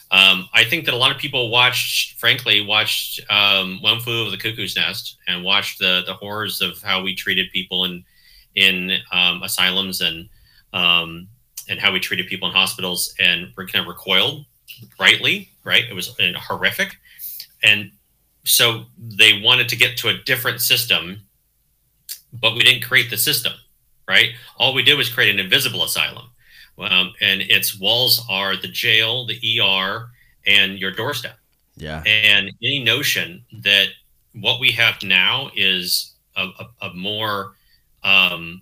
Um, 0.09 0.47
I 0.53 0.63
think 0.63 0.85
that 0.85 0.93
a 0.93 0.97
lot 0.97 1.11
of 1.11 1.17
people 1.17 1.49
watched, 1.49 2.17
frankly, 2.17 2.65
watched 2.65 3.19
um, 3.29 3.81
One 3.81 3.99
Flew 3.99 4.21
Over 4.21 4.31
the 4.31 4.37
Cuckoo's 4.37 4.75
Nest 4.75 5.17
and 5.27 5.43
watched 5.43 5.79
the 5.79 6.03
the 6.05 6.13
horrors 6.13 6.61
of 6.61 6.81
how 6.81 7.01
we 7.01 7.15
treated 7.15 7.51
people 7.51 7.85
in 7.85 8.03
in 8.55 8.97
um, 9.11 9.43
asylums 9.43 10.01
and 10.01 10.29
um, 10.73 11.27
and 11.69 11.79
how 11.79 11.91
we 11.91 11.99
treated 11.99 12.27
people 12.27 12.47
in 12.47 12.53
hospitals, 12.53 13.13
and 13.19 13.53
kind 13.55 13.75
of 13.75 13.87
recoiled 13.87 14.45
rightly. 14.99 15.49
Right, 15.65 15.83
it 15.89 15.93
was 15.93 16.15
horrific, 16.37 16.95
and 17.63 17.91
so 18.47 18.85
they 18.97 19.41
wanted 19.41 19.69
to 19.69 19.75
get 19.75 19.97
to 19.97 20.09
a 20.09 20.17
different 20.25 20.61
system, 20.61 21.21
but 22.33 22.55
we 22.55 22.63
didn't 22.63 22.83
create 22.83 23.09
the 23.09 23.17
system 23.17 23.53
right? 24.07 24.29
All 24.57 24.73
we 24.73 24.83
did 24.83 24.97
was 24.97 25.09
create 25.09 25.33
an 25.33 25.39
invisible 25.39 25.83
asylum. 25.83 26.29
Um, 26.79 27.13
and 27.21 27.41
its 27.41 27.79
walls 27.79 28.23
are 28.29 28.55
the 28.55 28.67
jail, 28.67 29.25
the 29.25 29.39
ER, 29.59 30.09
and 30.45 30.79
your 30.79 30.91
doorstep. 30.91 31.37
Yeah. 31.75 32.03
And 32.05 32.51
any 32.61 32.83
notion 32.83 33.43
that 33.63 33.87
what 34.33 34.59
we 34.59 34.71
have 34.71 35.01
now 35.03 35.49
is 35.55 36.13
a, 36.35 36.43
a, 36.43 36.87
a 36.87 36.93
more 36.93 37.53
um, 38.03 38.61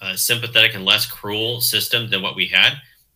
a 0.00 0.16
sympathetic 0.16 0.74
and 0.74 0.84
less 0.84 1.06
cruel 1.06 1.60
system 1.60 2.10
than 2.10 2.22
what 2.22 2.36
we 2.36 2.46
had 2.46 2.74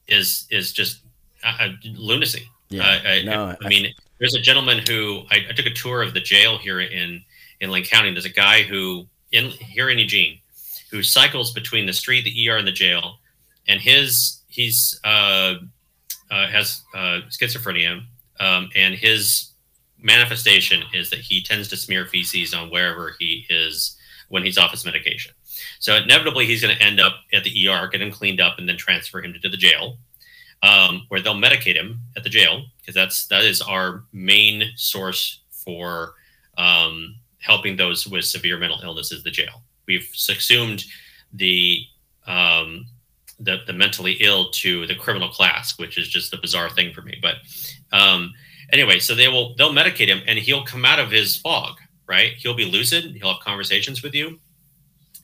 is 0.08 0.46
is 0.50 0.72
just 0.72 1.00
a, 1.44 1.74
lunacy. 1.84 2.48
Yeah. 2.70 3.00
I, 3.04 3.22
no, 3.22 3.44
I, 3.48 3.56
I 3.64 3.68
mean, 3.68 3.92
there's 4.18 4.34
a 4.34 4.40
gentleman 4.40 4.82
who 4.86 5.22
I, 5.30 5.46
I, 5.48 5.52
took 5.52 5.66
a 5.66 5.72
tour 5.72 6.02
of 6.02 6.14
the 6.14 6.20
jail 6.20 6.58
here 6.58 6.80
in 6.80 7.22
in 7.60 7.70
Lane 7.70 7.84
County. 7.84 8.10
There's 8.12 8.24
a 8.24 8.30
guy 8.30 8.62
who 8.62 9.06
in 9.32 9.50
here 9.50 9.88
in 9.88 9.98
Eugene 9.98 10.38
who 10.90 11.02
cycles 11.02 11.52
between 11.52 11.86
the 11.86 11.92
street, 11.92 12.24
the 12.24 12.48
ER, 12.48 12.56
and 12.56 12.66
the 12.66 12.72
jail. 12.72 13.18
And 13.68 13.80
his 13.80 14.40
he's 14.48 14.98
uh, 15.04 15.54
uh, 16.30 16.46
has 16.46 16.82
uh, 16.94 17.20
schizophrenia, 17.28 18.02
um, 18.40 18.70
and 18.74 18.94
his 18.94 19.52
manifestation 19.98 20.82
is 20.94 21.10
that 21.10 21.20
he 21.20 21.42
tends 21.42 21.68
to 21.68 21.76
smear 21.76 22.06
feces 22.06 22.54
on 22.54 22.70
wherever 22.70 23.16
he 23.18 23.46
is 23.50 23.96
when 24.28 24.44
he's 24.44 24.58
off 24.58 24.70
his 24.70 24.84
medication. 24.84 25.32
So 25.78 25.96
inevitably, 25.96 26.46
he's 26.46 26.62
going 26.62 26.76
to 26.76 26.82
end 26.82 27.00
up 27.00 27.14
at 27.32 27.44
the 27.44 27.68
ER, 27.68 27.88
get 27.88 28.02
him 28.02 28.12
cleaned 28.12 28.40
up, 28.40 28.58
and 28.58 28.68
then 28.68 28.76
transfer 28.76 29.22
him 29.22 29.34
to 29.40 29.48
the 29.48 29.56
jail, 29.56 29.98
um, 30.62 31.02
where 31.08 31.20
they'll 31.20 31.34
medicate 31.34 31.76
him 31.76 32.00
at 32.16 32.24
the 32.24 32.30
jail 32.30 32.64
because 32.80 32.94
that's 32.94 33.26
that 33.26 33.44
is 33.44 33.60
our 33.60 34.04
main 34.12 34.64
source 34.76 35.40
for 35.50 36.14
um, 36.58 37.16
helping 37.38 37.76
those 37.76 38.06
with 38.06 38.24
severe 38.24 38.58
mental 38.58 38.80
illness 38.82 39.12
is 39.12 39.22
the 39.22 39.30
jail 39.30 39.62
we've 39.86 40.08
subsumed 40.12 40.84
the 41.32 41.82
um, 42.26 42.86
the, 43.38 43.58
the 43.66 43.72
mentally 43.72 44.16
ill 44.20 44.50
to 44.50 44.86
the 44.86 44.94
criminal 44.94 45.28
class, 45.28 45.78
which 45.78 45.98
is 45.98 46.08
just 46.08 46.30
the 46.30 46.38
bizarre 46.38 46.70
thing 46.70 46.92
for 46.92 47.02
me. 47.02 47.18
But 47.20 47.36
um, 47.92 48.32
anyway, 48.72 48.98
so 48.98 49.14
they 49.14 49.28
will 49.28 49.54
they'll 49.56 49.72
medicate 49.72 50.08
him, 50.08 50.22
and 50.26 50.38
he'll 50.38 50.64
come 50.64 50.84
out 50.84 50.98
of 50.98 51.10
his 51.10 51.36
fog. 51.36 51.76
Right? 52.08 52.34
He'll 52.36 52.54
be 52.54 52.64
lucid. 52.64 53.16
He'll 53.16 53.32
have 53.32 53.42
conversations 53.42 54.02
with 54.02 54.14
you, 54.14 54.38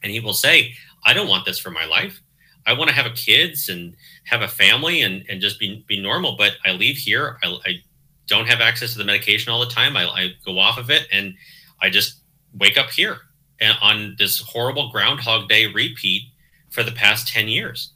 and 0.02 0.12
he 0.12 0.20
will 0.20 0.34
say, 0.34 0.74
"I 1.04 1.12
don't 1.12 1.28
want 1.28 1.44
this 1.44 1.58
for 1.58 1.70
my 1.70 1.84
life. 1.84 2.20
I 2.66 2.72
want 2.74 2.90
to 2.90 2.94
have 2.94 3.06
a 3.06 3.10
kids 3.10 3.68
and 3.68 3.96
have 4.24 4.42
a 4.42 4.48
family 4.48 5.02
and 5.02 5.24
and 5.28 5.40
just 5.40 5.58
be 5.58 5.84
be 5.86 6.00
normal. 6.00 6.36
But 6.36 6.52
I 6.64 6.72
leave 6.72 6.96
here. 6.96 7.38
I, 7.42 7.58
I 7.66 7.82
don't 8.26 8.48
have 8.48 8.60
access 8.60 8.92
to 8.92 8.98
the 8.98 9.04
medication 9.04 9.52
all 9.52 9.60
the 9.60 9.66
time. 9.70 9.96
I, 9.96 10.06
I 10.06 10.34
go 10.44 10.58
off 10.58 10.78
of 10.78 10.90
it, 10.90 11.06
and 11.12 11.34
I 11.80 11.90
just 11.90 12.20
wake 12.54 12.76
up 12.76 12.90
here 12.90 13.18
and 13.62 13.76
on 13.80 14.16
this 14.18 14.40
horrible 14.40 14.90
Groundhog 14.90 15.48
Day 15.48 15.66
repeat 15.66 16.22
for 16.70 16.82
the 16.82 16.92
past 16.92 17.28
10 17.28 17.48
years. 17.48 17.92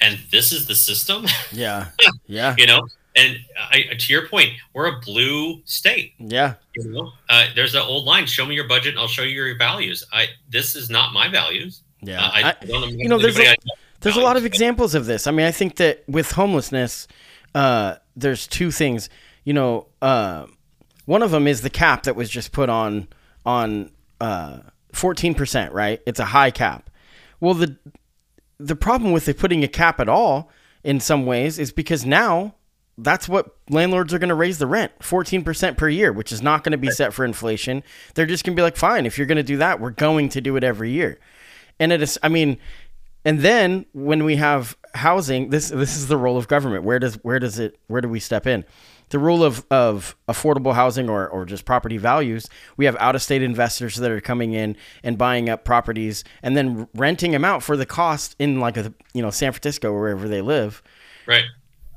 And 0.00 0.18
this 0.32 0.50
is 0.50 0.66
the 0.66 0.74
system. 0.74 1.26
Yeah. 1.52 1.88
Yeah. 2.26 2.54
you 2.56 2.66
know, 2.66 2.86
and 3.16 3.38
I, 3.58 3.82
to 3.98 4.12
your 4.12 4.28
point, 4.28 4.50
we're 4.72 4.86
a 4.86 5.00
blue 5.00 5.62
state. 5.64 6.14
Yeah. 6.18 6.54
You 6.76 6.90
know, 6.90 7.12
uh, 7.28 7.46
there's 7.54 7.74
an 7.74 7.82
old 7.82 8.06
line: 8.06 8.26
"Show 8.26 8.46
me 8.46 8.54
your 8.54 8.68
budget, 8.68 8.90
and 8.90 9.00
I'll 9.00 9.08
show 9.08 9.22
you 9.22 9.44
your 9.44 9.58
values." 9.58 10.04
I 10.12 10.28
this 10.48 10.76
is 10.76 10.88
not 10.90 11.12
my 11.12 11.28
values. 11.28 11.82
Yeah. 12.00 12.24
Uh, 12.24 12.30
I, 12.32 12.56
I, 12.62 12.64
don't 12.64 12.80
know. 12.80 12.86
You 12.86 13.08
know, 13.08 13.18
there's 13.18 13.38
a, 13.38 13.56
there's 14.00 14.16
a 14.16 14.20
lot 14.20 14.36
of 14.36 14.44
examples 14.44 14.94
of 14.94 15.06
this. 15.06 15.26
I 15.26 15.30
mean, 15.30 15.46
I 15.46 15.50
think 15.50 15.76
that 15.76 16.04
with 16.08 16.32
homelessness, 16.32 17.06
uh, 17.54 17.96
there's 18.16 18.46
two 18.46 18.70
things. 18.70 19.08
You 19.44 19.52
know, 19.52 19.86
uh, 20.00 20.46
one 21.06 21.22
of 21.22 21.30
them 21.30 21.46
is 21.46 21.62
the 21.62 21.70
cap 21.70 22.04
that 22.04 22.16
was 22.16 22.30
just 22.30 22.52
put 22.52 22.68
on 22.68 23.08
on 23.44 23.90
uh, 24.20 24.60
14%, 24.92 25.72
right? 25.72 26.00
It's 26.06 26.20
a 26.20 26.26
high 26.26 26.50
cap. 26.50 26.90
Well, 27.40 27.54
the 27.54 27.76
the 28.58 28.76
problem 28.76 29.12
with 29.12 29.28
it 29.28 29.38
putting 29.38 29.64
a 29.64 29.68
cap 29.68 30.00
at 30.00 30.08
all 30.08 30.50
in 30.84 31.00
some 31.00 31.24
ways 31.24 31.58
is 31.58 31.72
because 31.72 32.04
now 32.04 32.54
that's 32.98 33.26
what 33.28 33.56
landlords 33.70 34.12
are 34.12 34.18
going 34.18 34.28
to 34.28 34.34
raise 34.34 34.58
the 34.58 34.66
rent 34.66 34.92
14% 35.00 35.78
per 35.78 35.88
year, 35.88 36.12
which 36.12 36.30
is 36.30 36.42
not 36.42 36.62
going 36.62 36.72
to 36.72 36.78
be 36.78 36.90
set 36.90 37.14
for 37.14 37.24
inflation. 37.24 37.82
They're 38.14 38.26
just 38.26 38.44
going 38.44 38.54
to 38.54 38.60
be 38.60 38.62
like, 38.62 38.76
fine, 38.76 39.06
if 39.06 39.16
you're 39.16 39.26
going 39.26 39.36
to 39.36 39.42
do 39.42 39.56
that, 39.58 39.80
we're 39.80 39.90
going 39.90 40.28
to 40.30 40.42
do 40.42 40.56
it 40.56 40.64
every 40.64 40.90
year. 40.90 41.18
And 41.78 41.92
it 41.92 42.02
is, 42.02 42.18
I 42.22 42.28
mean, 42.28 42.58
and 43.24 43.40
then 43.40 43.86
when 43.92 44.24
we 44.24 44.36
have 44.36 44.76
housing, 44.94 45.50
this 45.50 45.70
this 45.70 45.96
is 45.96 46.08
the 46.08 46.16
role 46.16 46.36
of 46.36 46.48
government. 46.48 46.84
Where 46.84 46.98
does 46.98 47.14
where 47.22 47.38
does 47.38 47.58
it 47.58 47.78
where 47.86 48.00
do 48.00 48.08
we 48.08 48.20
step 48.20 48.46
in? 48.46 48.64
the 49.10 49.18
rule 49.18 49.44
of, 49.44 49.64
of 49.70 50.16
affordable 50.28 50.74
housing 50.74 51.08
or, 51.08 51.28
or 51.28 51.44
just 51.44 51.64
property 51.64 51.98
values, 51.98 52.48
we 52.76 52.84
have 52.84 52.96
out 52.98 53.14
of 53.14 53.22
state 53.22 53.42
investors 53.42 53.96
that 53.96 54.10
are 54.10 54.20
coming 54.20 54.52
in 54.52 54.76
and 55.02 55.18
buying 55.18 55.48
up 55.48 55.64
properties 55.64 56.24
and 56.42 56.56
then 56.56 56.88
renting 56.94 57.32
them 57.32 57.44
out 57.44 57.62
for 57.62 57.76
the 57.76 57.86
cost 57.86 58.34
in 58.38 58.60
like 58.60 58.76
a 58.76 58.94
you 59.12 59.20
know 59.20 59.30
San 59.30 59.52
Francisco 59.52 59.92
or 59.92 60.00
wherever 60.00 60.28
they 60.28 60.40
live. 60.40 60.82
Right. 61.26 61.44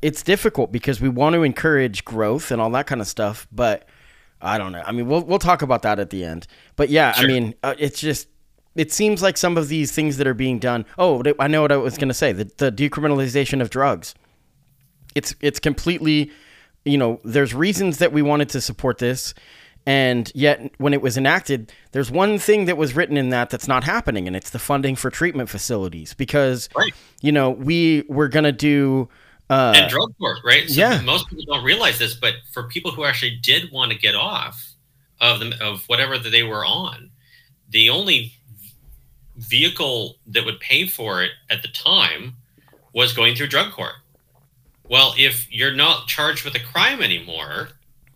It's 0.01 0.21
difficult 0.21 0.71
because 0.71 0.99
we 0.99 1.07
want 1.07 1.36
to 1.36 1.43
encourage 1.43 2.03
growth 2.03 2.51
and 2.51 2.59
all 2.59 2.71
that 2.71 2.88
kind 2.88 2.99
of 2.99 3.07
stuff, 3.07 3.47
but 3.51 3.88
I 4.41 4.57
don't 4.57 4.73
know. 4.73 4.83
I 4.86 4.91
mean, 4.91 5.07
we'll 5.07 5.23
we'll 5.23 5.39
talk 5.39 5.62
about 5.62 5.83
that 5.83 5.99
at 5.99 6.09
the 6.09 6.25
end. 6.25 6.47
But 6.75 6.89
yeah, 6.89 7.13
sure. 7.13 7.25
I 7.25 7.27
mean, 7.27 7.55
uh, 7.63 7.75
it's 7.77 8.01
just 8.01 8.27
it 8.75 8.91
seems 8.91 9.21
like 9.21 9.38
some 9.38 9.57
of 9.57 9.67
these 9.67 9.91
things 9.91 10.17
that 10.17 10.27
are 10.27 10.33
being 10.33 10.59
done. 10.59 10.86
Oh, 10.97 11.23
I 11.39 11.47
know 11.47 11.62
what 11.62 11.71
I 11.71 11.77
was 11.77 11.97
going 11.97 12.07
to 12.07 12.13
say. 12.13 12.31
The 12.31 12.45
the 12.57 12.71
decriminalization 12.71 13.62
of 13.62 13.69
drugs. 13.69 14.15
It's 15.15 15.36
it's 15.41 15.59
completely 15.59 16.31
you 16.86 16.97
know, 16.97 17.19
there's 17.23 17.53
reasons 17.53 17.99
that 17.99 18.12
we 18.12 18.21
wanted 18.21 18.49
to 18.49 18.62
support 18.62 18.97
this. 18.97 19.33
And 19.86 20.31
yet, 20.33 20.71
when 20.77 20.93
it 20.93 21.01
was 21.01 21.17
enacted, 21.17 21.71
there's 21.91 22.09
one 22.09 22.39
thing 22.39 22.65
that 22.65 22.77
was 22.77 22.95
written 22.95 23.17
in 23.17 23.29
that 23.29 23.49
that's 23.49 23.67
not 23.67 23.83
happening, 23.83 24.27
and 24.27 24.36
it's 24.36 24.49
the 24.49 24.59
funding 24.59 24.95
for 24.95 25.09
treatment 25.09 25.49
facilities. 25.49 26.13
Because, 26.13 26.69
right. 26.73 26.93
you 27.21 27.33
know, 27.33 27.49
we 27.49 28.05
were 28.07 28.29
going 28.29 28.45
to 28.45 28.53
do. 28.53 29.09
Uh, 29.49 29.73
and 29.75 29.89
drug 29.91 30.17
court, 30.17 30.38
right? 30.45 30.69
So 30.69 30.79
yeah. 30.79 31.01
Most 31.01 31.27
people 31.27 31.43
don't 31.45 31.65
realize 31.65 31.99
this, 31.99 32.15
but 32.15 32.36
for 32.53 32.63
people 32.63 32.91
who 32.91 33.03
actually 33.03 33.38
did 33.41 33.71
want 33.73 33.91
to 33.91 33.97
get 33.97 34.15
off 34.15 34.73
of 35.19 35.41
them, 35.41 35.53
of 35.59 35.83
whatever 35.88 36.17
that 36.17 36.29
they 36.29 36.43
were 36.43 36.65
on, 36.65 37.12
the 37.69 37.89
only 37.89 38.33
vehicle 39.37 40.15
that 40.27 40.45
would 40.45 40.59
pay 40.59 40.85
for 40.87 41.23
it 41.23 41.31
at 41.49 41.61
the 41.61 41.67
time 41.67 42.35
was 42.93 43.13
going 43.13 43.35
through 43.35 43.47
drug 43.47 43.71
court. 43.71 43.93
Well, 44.87 45.13
if 45.17 45.51
you're 45.51 45.73
not 45.73 46.07
charged 46.07 46.45
with 46.45 46.55
a 46.55 46.59
crime 46.59 47.01
anymore, 47.01 47.69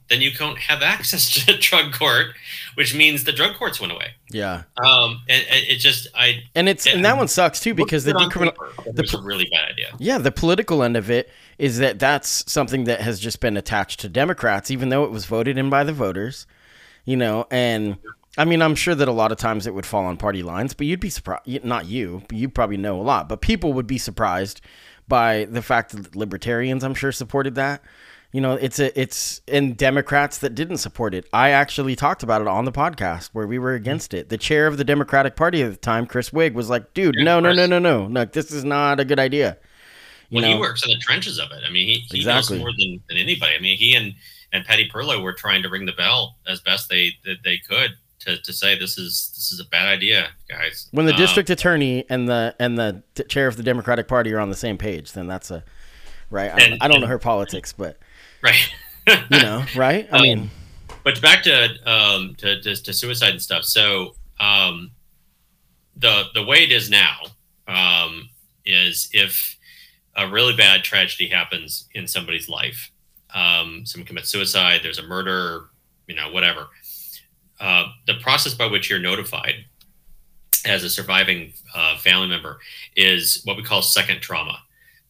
then 0.10 0.21
you 0.21 0.32
don't 0.32 0.58
have 0.58 0.82
access 0.82 1.30
to 1.45 1.58
drug 1.58 1.93
court, 1.93 2.27
which 2.75 2.95
means 2.95 3.23
the 3.23 3.32
drug 3.32 3.56
courts 3.56 3.80
went 3.80 3.91
away. 3.91 4.12
Yeah. 4.30 4.63
Um, 4.77 5.21
and, 5.27 5.45
and 5.49 5.65
it 5.67 5.80
just 5.80 6.08
I 6.15 6.43
and 6.56 6.69
it's 6.69 6.86
and 6.86 7.03
that 7.06 7.17
one 7.17 7.27
sucks 7.27 7.60
too 7.60 7.73
because 7.73 8.03
the 8.03 8.13
decriminal 8.13 8.56
the 8.86 9.01
was 9.01 9.13
a 9.13 9.21
really 9.21 9.47
bad 9.51 9.71
idea. 9.71 9.88
Yeah, 9.99 10.17
the 10.17 10.32
political 10.32 10.84
end 10.84 10.97
of 10.97 11.10
it 11.10 11.30
is 11.58 11.80
that 11.80 11.99
that's 11.99 12.49
something 12.51 12.86
that 12.86 13.01
has 13.01 13.19
just 13.19 13.39
been 13.39 13.58
attached 13.58 13.99
to 14.01 14.10
Democrats, 14.10 14.71
even 14.71 14.89
though 14.89 15.03
it 15.03 15.12
was 15.12 15.25
voted 15.25 15.58
in 15.58 15.69
by 15.69 15.84
the 15.84 15.93
voters. 15.93 16.45
You 17.06 17.15
know, 17.15 17.47
and 17.49 17.97
I 18.38 18.45
mean, 18.45 18.62
I'm 18.62 18.76
sure 18.76 18.93
that 18.93 19.08
a 19.08 19.12
lot 19.12 19.32
of 19.32 19.38
times 19.39 19.65
it 19.65 19.73
would 19.73 19.86
fall 19.86 20.06
on 20.06 20.17
party 20.17 20.43
lines, 20.43 20.73
but 20.73 20.86
you'd 20.86 21.00
be 21.00 21.10
surprised. 21.10 21.63
Not 21.63 21.88
you, 21.88 22.21
but 22.28 22.38
you 22.38 22.50
probably 22.50 22.78
know 22.78 23.00
a 23.00 23.02
lot, 23.02 23.28
but 23.28 23.41
people 23.41 23.73
would 23.73 23.88
be 23.88 23.97
surprised 23.97 24.62
by 25.08 25.45
the 25.45 25.62
fact 25.62 25.91
that 25.91 26.15
libertarians, 26.15 26.84
I'm 26.84 26.93
sure, 26.93 27.12
supported 27.12 27.56
that. 27.56 27.82
You 28.34 28.41
know, 28.41 28.54
it's 28.54 28.78
a 28.78 29.00
it's 29.00 29.41
in 29.47 29.73
Democrats 29.73 30.38
that 30.39 30.54
didn't 30.54 30.78
support 30.78 31.15
it. 31.15 31.26
I 31.34 31.50
actually 31.50 31.95
talked 31.95 32.23
about 32.23 32.41
it 32.41 32.47
on 32.47 32.65
the 32.65 32.71
podcast 32.71 33.30
where 33.34 33.47
we 33.47 33.58
were 33.58 33.71
hmm. 33.71 33.82
against 33.82 34.13
it. 34.13 34.30
The 34.30 34.38
chair 34.38 34.67
of 34.67 34.78
the 34.78 34.84
Democratic 34.84 35.36
Party 35.36 35.63
at 35.63 35.71
the 35.71 35.78
time, 35.78 36.06
Chris 36.06 36.32
Wigg, 36.32 36.54
was 36.54 36.69
like, 36.69 36.93
"Dude, 36.93 37.15
no, 37.17 37.39
no, 37.39 37.54
no, 37.54 37.65
no, 37.65 37.80
no, 37.80 38.08
no, 38.08 38.26
this 38.26 38.52
is 38.52 38.63
not 38.63 39.00
a 39.00 39.06
good 39.06 39.19
idea." 39.19 39.58
You 40.30 40.41
well, 40.41 40.50
know? 40.50 40.56
he 40.56 40.60
works 40.60 40.84
in 40.84 40.89
the 40.89 40.97
trenches 40.97 41.39
of 41.39 41.52
it. 41.52 41.63
I 41.65 41.71
mean, 41.71 41.88
he, 41.88 42.06
he 42.12 42.17
exactly. 42.17 42.58
knows 42.58 42.65
more 42.65 42.73
than, 42.78 43.02
than 43.08 43.17
anybody. 43.17 43.56
I 43.56 43.60
mean, 43.60 43.78
he 43.78 43.95
and 43.95 44.13
and 44.52 44.65
Patty 44.65 44.89
Perlow 44.89 45.23
were 45.23 45.34
trying 45.34 45.63
to 45.63 45.69
ring 45.69 45.86
the 45.86 45.93
bell 45.93 46.36
as 46.45 46.60
best 46.60 46.89
they 46.89 47.13
that 47.23 47.38
they 47.45 47.58
could 47.58 47.91
to, 48.19 48.38
to 48.41 48.53
say 48.53 48.77
this 48.77 48.97
is 48.97 49.32
this 49.36 49.51
is 49.51 49.60
a 49.60 49.65
bad 49.65 49.88
idea, 49.88 50.30
guys. 50.49 50.88
When 50.91 51.06
the 51.06 51.13
um, 51.13 51.17
district 51.17 51.49
attorney 51.49 52.06
and 52.10 52.27
the 52.27 52.56
and 52.60 52.77
the 52.77 53.03
chair 53.27 53.47
of 53.47 53.58
the 53.58 53.63
Democratic 53.63 54.08
Party 54.08 54.34
are 54.34 54.39
on 54.39 54.49
the 54.49 54.56
same 54.56 54.77
page, 54.77 55.13
then 55.13 55.27
that's 55.27 55.51
a 55.51 55.63
right. 56.30 56.51
I 56.51 56.60
don't, 56.60 56.73
and, 56.73 56.84
I 56.84 56.88
don't 56.88 57.01
know 57.01 57.08
her 57.08 57.19
politics, 57.19 57.73
but 57.73 57.99
right, 58.41 58.73
you 59.08 59.39
know, 59.39 59.63
right? 59.75 60.08
I 60.12 60.17
um, 60.17 60.23
mean, 60.23 60.49
but 61.03 61.21
back 61.21 61.43
to 61.43 61.69
um 61.86 62.36
to, 62.36 62.62
to, 62.62 62.75
to 62.75 62.93
suicide 62.93 63.32
and 63.32 63.41
stuff. 63.41 63.63
So 63.63 64.15
um, 64.39 64.91
the 65.95 66.25
the 66.34 66.43
way 66.43 66.63
it 66.63 66.71
is 66.71 66.89
now 66.89 67.19
um 67.67 68.30
is 68.65 69.10
if 69.13 69.56
a 70.15 70.27
really 70.27 70.56
bad 70.56 70.84
tragedy 70.84 71.27
happens 71.27 71.88
in 71.93 72.08
somebody's 72.08 72.49
life, 72.49 72.91
um, 73.36 73.86
someone 73.86 74.08
commits 74.08 74.30
suicide, 74.30 74.80
there's 74.82 74.97
a 74.97 75.03
murder, 75.03 75.65
you 76.08 76.15
know, 76.15 76.32
whatever 76.32 76.67
uh, 77.60 77.88
the 78.06 78.15
process 78.15 78.54
by 78.54 78.67
which 78.67 78.89
you're 78.89 79.00
notified 79.00 79.65
as 80.65 80.84
a 80.84 80.89
surviving 80.89 81.54
uh, 81.76 81.98
family 81.98 82.28
member 82.28 82.60
is 82.96 83.41
what 83.46 83.58
we 83.58 83.63
call 83.63 83.82
second 83.82 84.22
trauma, 84.22 84.60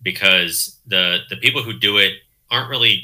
because 0.01 0.79
the 0.85 1.19
the 1.29 1.37
people 1.37 1.63
who 1.63 1.73
do 1.73 1.97
it 1.97 2.13
aren't 2.49 2.69
really, 2.69 3.03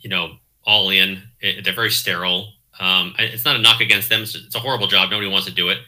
you 0.00 0.10
know, 0.10 0.36
all 0.64 0.90
in. 0.90 1.22
It, 1.40 1.64
they're 1.64 1.72
very 1.72 1.90
sterile. 1.90 2.52
Um, 2.80 3.14
it's 3.18 3.44
not 3.44 3.56
a 3.56 3.58
knock 3.58 3.80
against 3.80 4.08
them. 4.08 4.22
It's, 4.22 4.34
it's, 4.34 4.54
a 4.54 4.60
horrible 4.60 4.86
job. 4.86 5.10
Nobody 5.10 5.28
wants 5.28 5.46
to 5.46 5.52
do 5.52 5.68
it. 5.68 5.78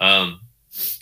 Um, 0.00 0.40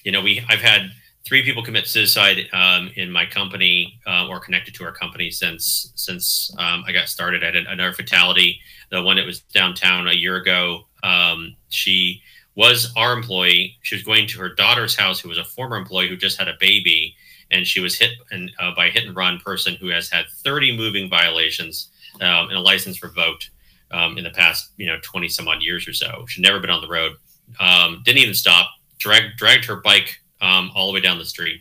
you 0.03 0.13
know, 0.13 0.21
we 0.21 0.45
I've 0.49 0.61
had 0.61 0.91
three 1.25 1.43
people 1.43 1.63
commit 1.63 1.87
suicide 1.87 2.49
um, 2.53 2.91
in 2.97 3.11
my 3.11 3.27
company 3.27 4.01
uh, 4.07 4.27
or 4.27 4.41
connected 4.41 4.75
to 4.75 4.85
our 4.85 4.93
company 4.93 5.31
since 5.31 5.93
since 5.95 6.51
um, 6.59 6.85
I 6.87 6.93
got 6.93 7.09
started. 7.09 7.43
I 7.43 7.47
had 7.47 7.57
another 7.57 7.93
fatality 7.93 8.61
the 8.91 9.03
one 9.03 9.17
that 9.17 9.27
was 9.27 9.41
downtown 9.41 10.09
a 10.09 10.13
year 10.13 10.37
ago. 10.37 10.87
Um, 11.03 11.57
she 11.69 12.23
was 12.57 12.93
our 12.97 13.13
employee. 13.13 13.79
She 13.83 13.95
was 13.95 14.03
going 14.03 14.27
to 14.29 14.41
her 14.41 14.55
daughter's 14.55 14.97
house, 14.97 15.21
who 15.21 15.29
was 15.29 15.39
a 15.39 15.45
former 15.45 15.77
employee 15.77 16.09
who 16.09 16.17
just 16.17 16.39
had 16.39 16.49
a 16.49 16.57
baby, 16.59 17.15
and 17.51 17.67
she 17.67 17.81
was 17.81 17.99
hit 17.99 18.11
and, 18.31 18.51
uh, 18.59 18.73
by 18.75 18.87
a 18.87 18.91
hit 18.91 19.07
and 19.07 19.17
run 19.17 19.39
person 19.39 19.77
who 19.77 19.89
has 19.89 20.11
had 20.11 20.27
30 20.45 20.77
moving 20.77 21.09
violations 21.09 21.89
um, 22.21 22.49
and 22.49 22.57
a 22.57 22.61
license 22.61 23.03
revoked 23.03 23.51
um, 23.93 24.19
in 24.19 24.25
the 24.25 24.31
past, 24.31 24.71
you 24.77 24.87
know, 24.87 24.99
20 25.03 25.29
some 25.29 25.49
odd 25.49 25.63
years 25.63 25.87
or 25.87 25.93
so. 25.93 26.25
She'd 26.29 26.43
never 26.43 26.61
been 26.61 26.71
on 26.71 26.83
the 26.83 26.89
road. 26.89 27.13
Um, 27.59 28.03
didn't 28.05 28.19
even 28.19 28.35
stop. 28.35 28.67
Dragged 28.99 29.37
dragged 29.37 29.65
her 29.65 29.77
bike 29.77 30.21
um, 30.41 30.71
all 30.75 30.87
the 30.87 30.93
way 30.93 31.01
down 31.01 31.19
the 31.19 31.25
street. 31.25 31.61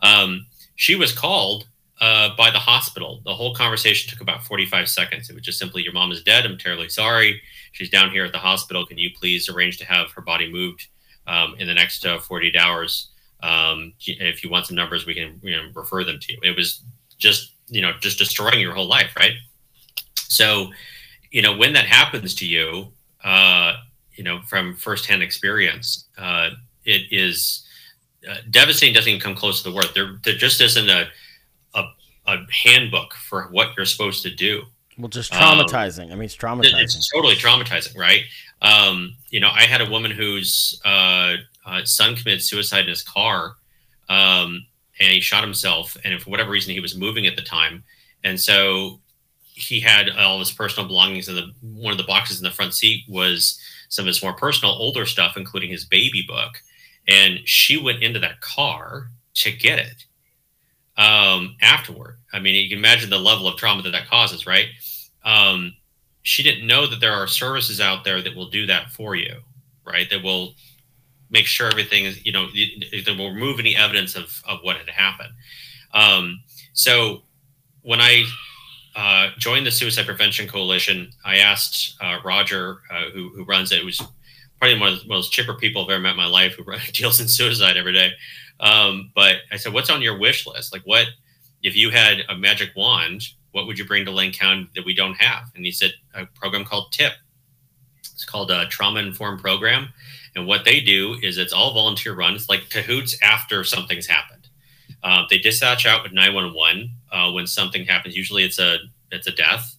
Um, 0.00 0.46
she 0.76 0.94
was 0.94 1.12
called 1.12 1.66
uh, 2.00 2.30
by 2.36 2.50
the 2.50 2.58
hospital. 2.58 3.20
The 3.24 3.34
whole 3.34 3.54
conversation 3.54 4.10
took 4.10 4.20
about 4.20 4.42
45 4.44 4.88
seconds. 4.88 5.30
It 5.30 5.34
was 5.34 5.42
just 5.42 5.58
simply, 5.58 5.82
Your 5.82 5.92
mom 5.92 6.12
is 6.12 6.22
dead. 6.22 6.44
I'm 6.44 6.58
terribly 6.58 6.88
sorry. 6.88 7.40
She's 7.72 7.90
down 7.90 8.10
here 8.10 8.24
at 8.24 8.32
the 8.32 8.38
hospital. 8.38 8.84
Can 8.84 8.98
you 8.98 9.10
please 9.18 9.48
arrange 9.48 9.78
to 9.78 9.86
have 9.86 10.10
her 10.12 10.22
body 10.22 10.50
moved 10.50 10.88
um, 11.26 11.54
in 11.58 11.66
the 11.66 11.74
next 11.74 12.04
uh, 12.04 12.18
48 12.18 12.56
hours? 12.56 13.10
Um, 13.42 13.92
if 14.06 14.42
you 14.42 14.50
want 14.50 14.66
some 14.66 14.76
numbers, 14.76 15.06
we 15.06 15.14
can 15.14 15.38
you 15.42 15.56
know, 15.56 15.68
refer 15.74 16.04
them 16.04 16.18
to 16.20 16.32
you. 16.32 16.38
It 16.42 16.56
was 16.56 16.82
just, 17.18 17.52
you 17.68 17.82
know, 17.82 17.92
just 18.00 18.18
destroying 18.18 18.60
your 18.60 18.74
whole 18.74 18.88
life, 18.88 19.14
right? 19.18 19.34
So, 20.16 20.70
you 21.30 21.42
know, 21.42 21.56
when 21.56 21.72
that 21.74 21.86
happens 21.86 22.34
to 22.36 22.46
you, 22.46 22.88
uh, 23.22 23.74
you 24.14 24.24
know, 24.24 24.40
from 24.42 24.76
firsthand 24.76 25.22
experience, 25.22 26.06
uh, 26.16 26.50
it 26.84 27.02
is 27.10 27.63
uh, 28.28 28.36
devastating. 28.50 28.94
Doesn't 28.94 29.08
even 29.08 29.20
come 29.20 29.34
close 29.34 29.62
to 29.62 29.70
the 29.70 29.74
word. 29.74 29.86
There, 29.94 30.18
there 30.24 30.34
just 30.34 30.60
isn't 30.60 30.88
a 30.88 31.08
a, 31.74 31.84
a 32.26 32.36
handbook 32.50 33.14
for 33.14 33.44
what 33.50 33.76
you're 33.76 33.86
supposed 33.86 34.22
to 34.22 34.34
do. 34.34 34.62
Well, 34.98 35.08
just 35.08 35.32
traumatizing. 35.32 36.06
Um, 36.06 36.12
I 36.12 36.14
mean, 36.14 36.24
it's 36.24 36.36
traumatizing. 36.36 36.82
It's 36.82 37.10
totally 37.10 37.34
traumatizing, 37.34 37.98
right? 37.98 38.22
Um, 38.62 39.16
you 39.30 39.40
know, 39.40 39.50
I 39.52 39.62
had 39.62 39.80
a 39.80 39.90
woman 39.90 40.10
whose 40.10 40.80
uh, 40.84 41.36
uh, 41.66 41.84
son 41.84 42.14
committed 42.14 42.42
suicide 42.42 42.84
in 42.84 42.88
his 42.88 43.02
car, 43.02 43.56
um, 44.08 44.64
and 45.00 45.12
he 45.12 45.20
shot 45.20 45.42
himself. 45.42 45.96
And 46.04 46.20
for 46.22 46.30
whatever 46.30 46.50
reason, 46.50 46.72
he 46.72 46.80
was 46.80 46.96
moving 46.96 47.26
at 47.26 47.34
the 47.34 47.42
time, 47.42 47.82
and 48.22 48.40
so 48.40 49.00
he 49.42 49.80
had 49.80 50.10
all 50.10 50.38
his 50.38 50.52
personal 50.52 50.88
belongings. 50.88 51.28
And 51.28 51.38
the 51.38 51.52
one 51.60 51.92
of 51.92 51.98
the 51.98 52.04
boxes 52.04 52.38
in 52.38 52.44
the 52.44 52.50
front 52.50 52.74
seat 52.74 53.04
was 53.08 53.60
some 53.88 54.04
of 54.04 54.08
his 54.08 54.22
more 54.22 54.32
personal, 54.32 54.74
older 54.74 55.06
stuff, 55.06 55.36
including 55.36 55.70
his 55.70 55.84
baby 55.84 56.24
book. 56.26 56.52
And 57.08 57.40
she 57.44 57.76
went 57.80 58.02
into 58.02 58.18
that 58.20 58.40
car 58.40 59.08
to 59.34 59.52
get 59.52 59.78
it 59.78 60.04
um, 60.96 61.56
afterward. 61.60 62.18
I 62.32 62.40
mean, 62.40 62.54
you 62.54 62.68
can 62.68 62.78
imagine 62.78 63.10
the 63.10 63.18
level 63.18 63.46
of 63.46 63.56
trauma 63.56 63.82
that 63.82 63.90
that 63.90 64.08
causes, 64.08 64.46
right? 64.46 64.66
Um, 65.24 65.74
she 66.22 66.42
didn't 66.42 66.66
know 66.66 66.86
that 66.86 67.00
there 67.00 67.12
are 67.12 67.26
services 67.26 67.80
out 67.80 68.04
there 68.04 68.22
that 68.22 68.34
will 68.34 68.48
do 68.48 68.66
that 68.66 68.90
for 68.90 69.14
you, 69.14 69.36
right? 69.84 70.08
That 70.10 70.22
will 70.22 70.54
make 71.30 71.46
sure 71.46 71.66
everything 71.66 72.04
is, 72.04 72.24
you 72.24 72.32
know, 72.32 72.46
that 72.46 73.14
will 73.18 73.32
remove 73.32 73.58
any 73.58 73.76
evidence 73.76 74.14
of, 74.16 74.42
of 74.48 74.60
what 74.62 74.76
had 74.76 74.88
happened. 74.88 75.30
Um, 75.92 76.40
so 76.72 77.22
when 77.82 78.00
I 78.00 78.24
uh, 78.96 79.30
joined 79.38 79.66
the 79.66 79.70
Suicide 79.70 80.06
Prevention 80.06 80.48
Coalition, 80.48 81.10
I 81.24 81.38
asked 81.38 81.96
uh, 82.00 82.18
Roger, 82.24 82.78
uh, 82.90 83.10
who, 83.12 83.30
who 83.30 83.44
runs 83.44 83.72
it, 83.72 83.82
who's 83.82 84.00
probably 84.64 84.80
one 84.80 84.94
of 84.94 85.02
the 85.02 85.08
most 85.08 85.30
chipper 85.30 85.52
people 85.52 85.84
I've 85.84 85.90
ever 85.90 86.00
met 86.00 86.12
in 86.12 86.16
my 86.16 86.26
life, 86.26 86.54
who 86.54 86.64
deals 86.92 87.20
in 87.20 87.28
suicide 87.28 87.76
every 87.76 87.92
day. 87.92 88.12
Um, 88.60 89.10
but 89.14 89.36
I 89.52 89.56
said, 89.56 89.74
what's 89.74 89.90
on 89.90 90.00
your 90.00 90.18
wish 90.18 90.46
list? 90.46 90.72
Like, 90.72 90.82
what 90.84 91.06
if 91.62 91.76
you 91.76 91.90
had 91.90 92.22
a 92.30 92.36
magic 92.36 92.70
wand? 92.74 93.28
What 93.52 93.66
would 93.66 93.78
you 93.78 93.84
bring 93.84 94.06
to 94.06 94.10
Lane 94.10 94.32
County 94.32 94.68
that 94.74 94.84
we 94.86 94.94
don't 94.94 95.20
have? 95.20 95.50
And 95.54 95.66
he 95.66 95.70
said, 95.70 95.92
a 96.14 96.24
program 96.26 96.64
called 96.64 96.92
TIP. 96.92 97.12
It's 98.00 98.24
called 98.24 98.50
a 98.50 98.66
trauma 98.68 99.00
informed 99.00 99.40
program. 99.40 99.88
And 100.34 100.46
what 100.46 100.64
they 100.64 100.80
do 100.80 101.16
is 101.22 101.36
it's 101.36 101.52
all 101.52 101.74
volunteer 101.74 102.14
run. 102.14 102.34
It's 102.34 102.48
like 102.48 102.70
CAHOOTS 102.70 103.16
after 103.22 103.64
something's 103.64 104.06
happened. 104.06 104.48
Uh, 105.02 105.24
they 105.28 105.38
dispatch 105.38 105.84
out 105.84 106.02
with 106.02 106.12
911 106.12 106.90
uh, 107.12 107.30
when 107.32 107.46
something 107.46 107.84
happens. 107.84 108.16
Usually 108.16 108.44
it's 108.44 108.58
a 108.58 108.78
it's 109.12 109.26
a 109.26 109.32
death. 109.32 109.76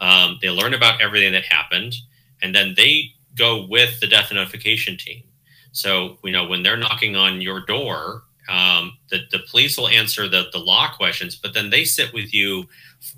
Um, 0.00 0.38
they 0.42 0.50
learn 0.50 0.74
about 0.74 1.00
everything 1.00 1.32
that 1.32 1.44
happened, 1.44 1.94
and 2.42 2.54
then 2.54 2.74
they 2.76 3.15
go 3.36 3.66
with 3.66 4.00
the 4.00 4.06
death 4.06 4.32
notification 4.32 4.96
team 4.96 5.22
so, 5.76 6.16
you 6.24 6.32
know, 6.32 6.46
when 6.46 6.62
they're 6.62 6.78
knocking 6.78 7.16
on 7.16 7.42
your 7.42 7.60
door, 7.60 8.22
um, 8.48 8.96
the, 9.10 9.18
the 9.30 9.40
police 9.50 9.76
will 9.76 9.88
answer 9.88 10.26
the, 10.26 10.46
the 10.50 10.58
law 10.58 10.88
questions, 10.96 11.36
but 11.36 11.52
then 11.52 11.68
they 11.68 11.84
sit 11.84 12.14
with 12.14 12.32
you 12.32 12.64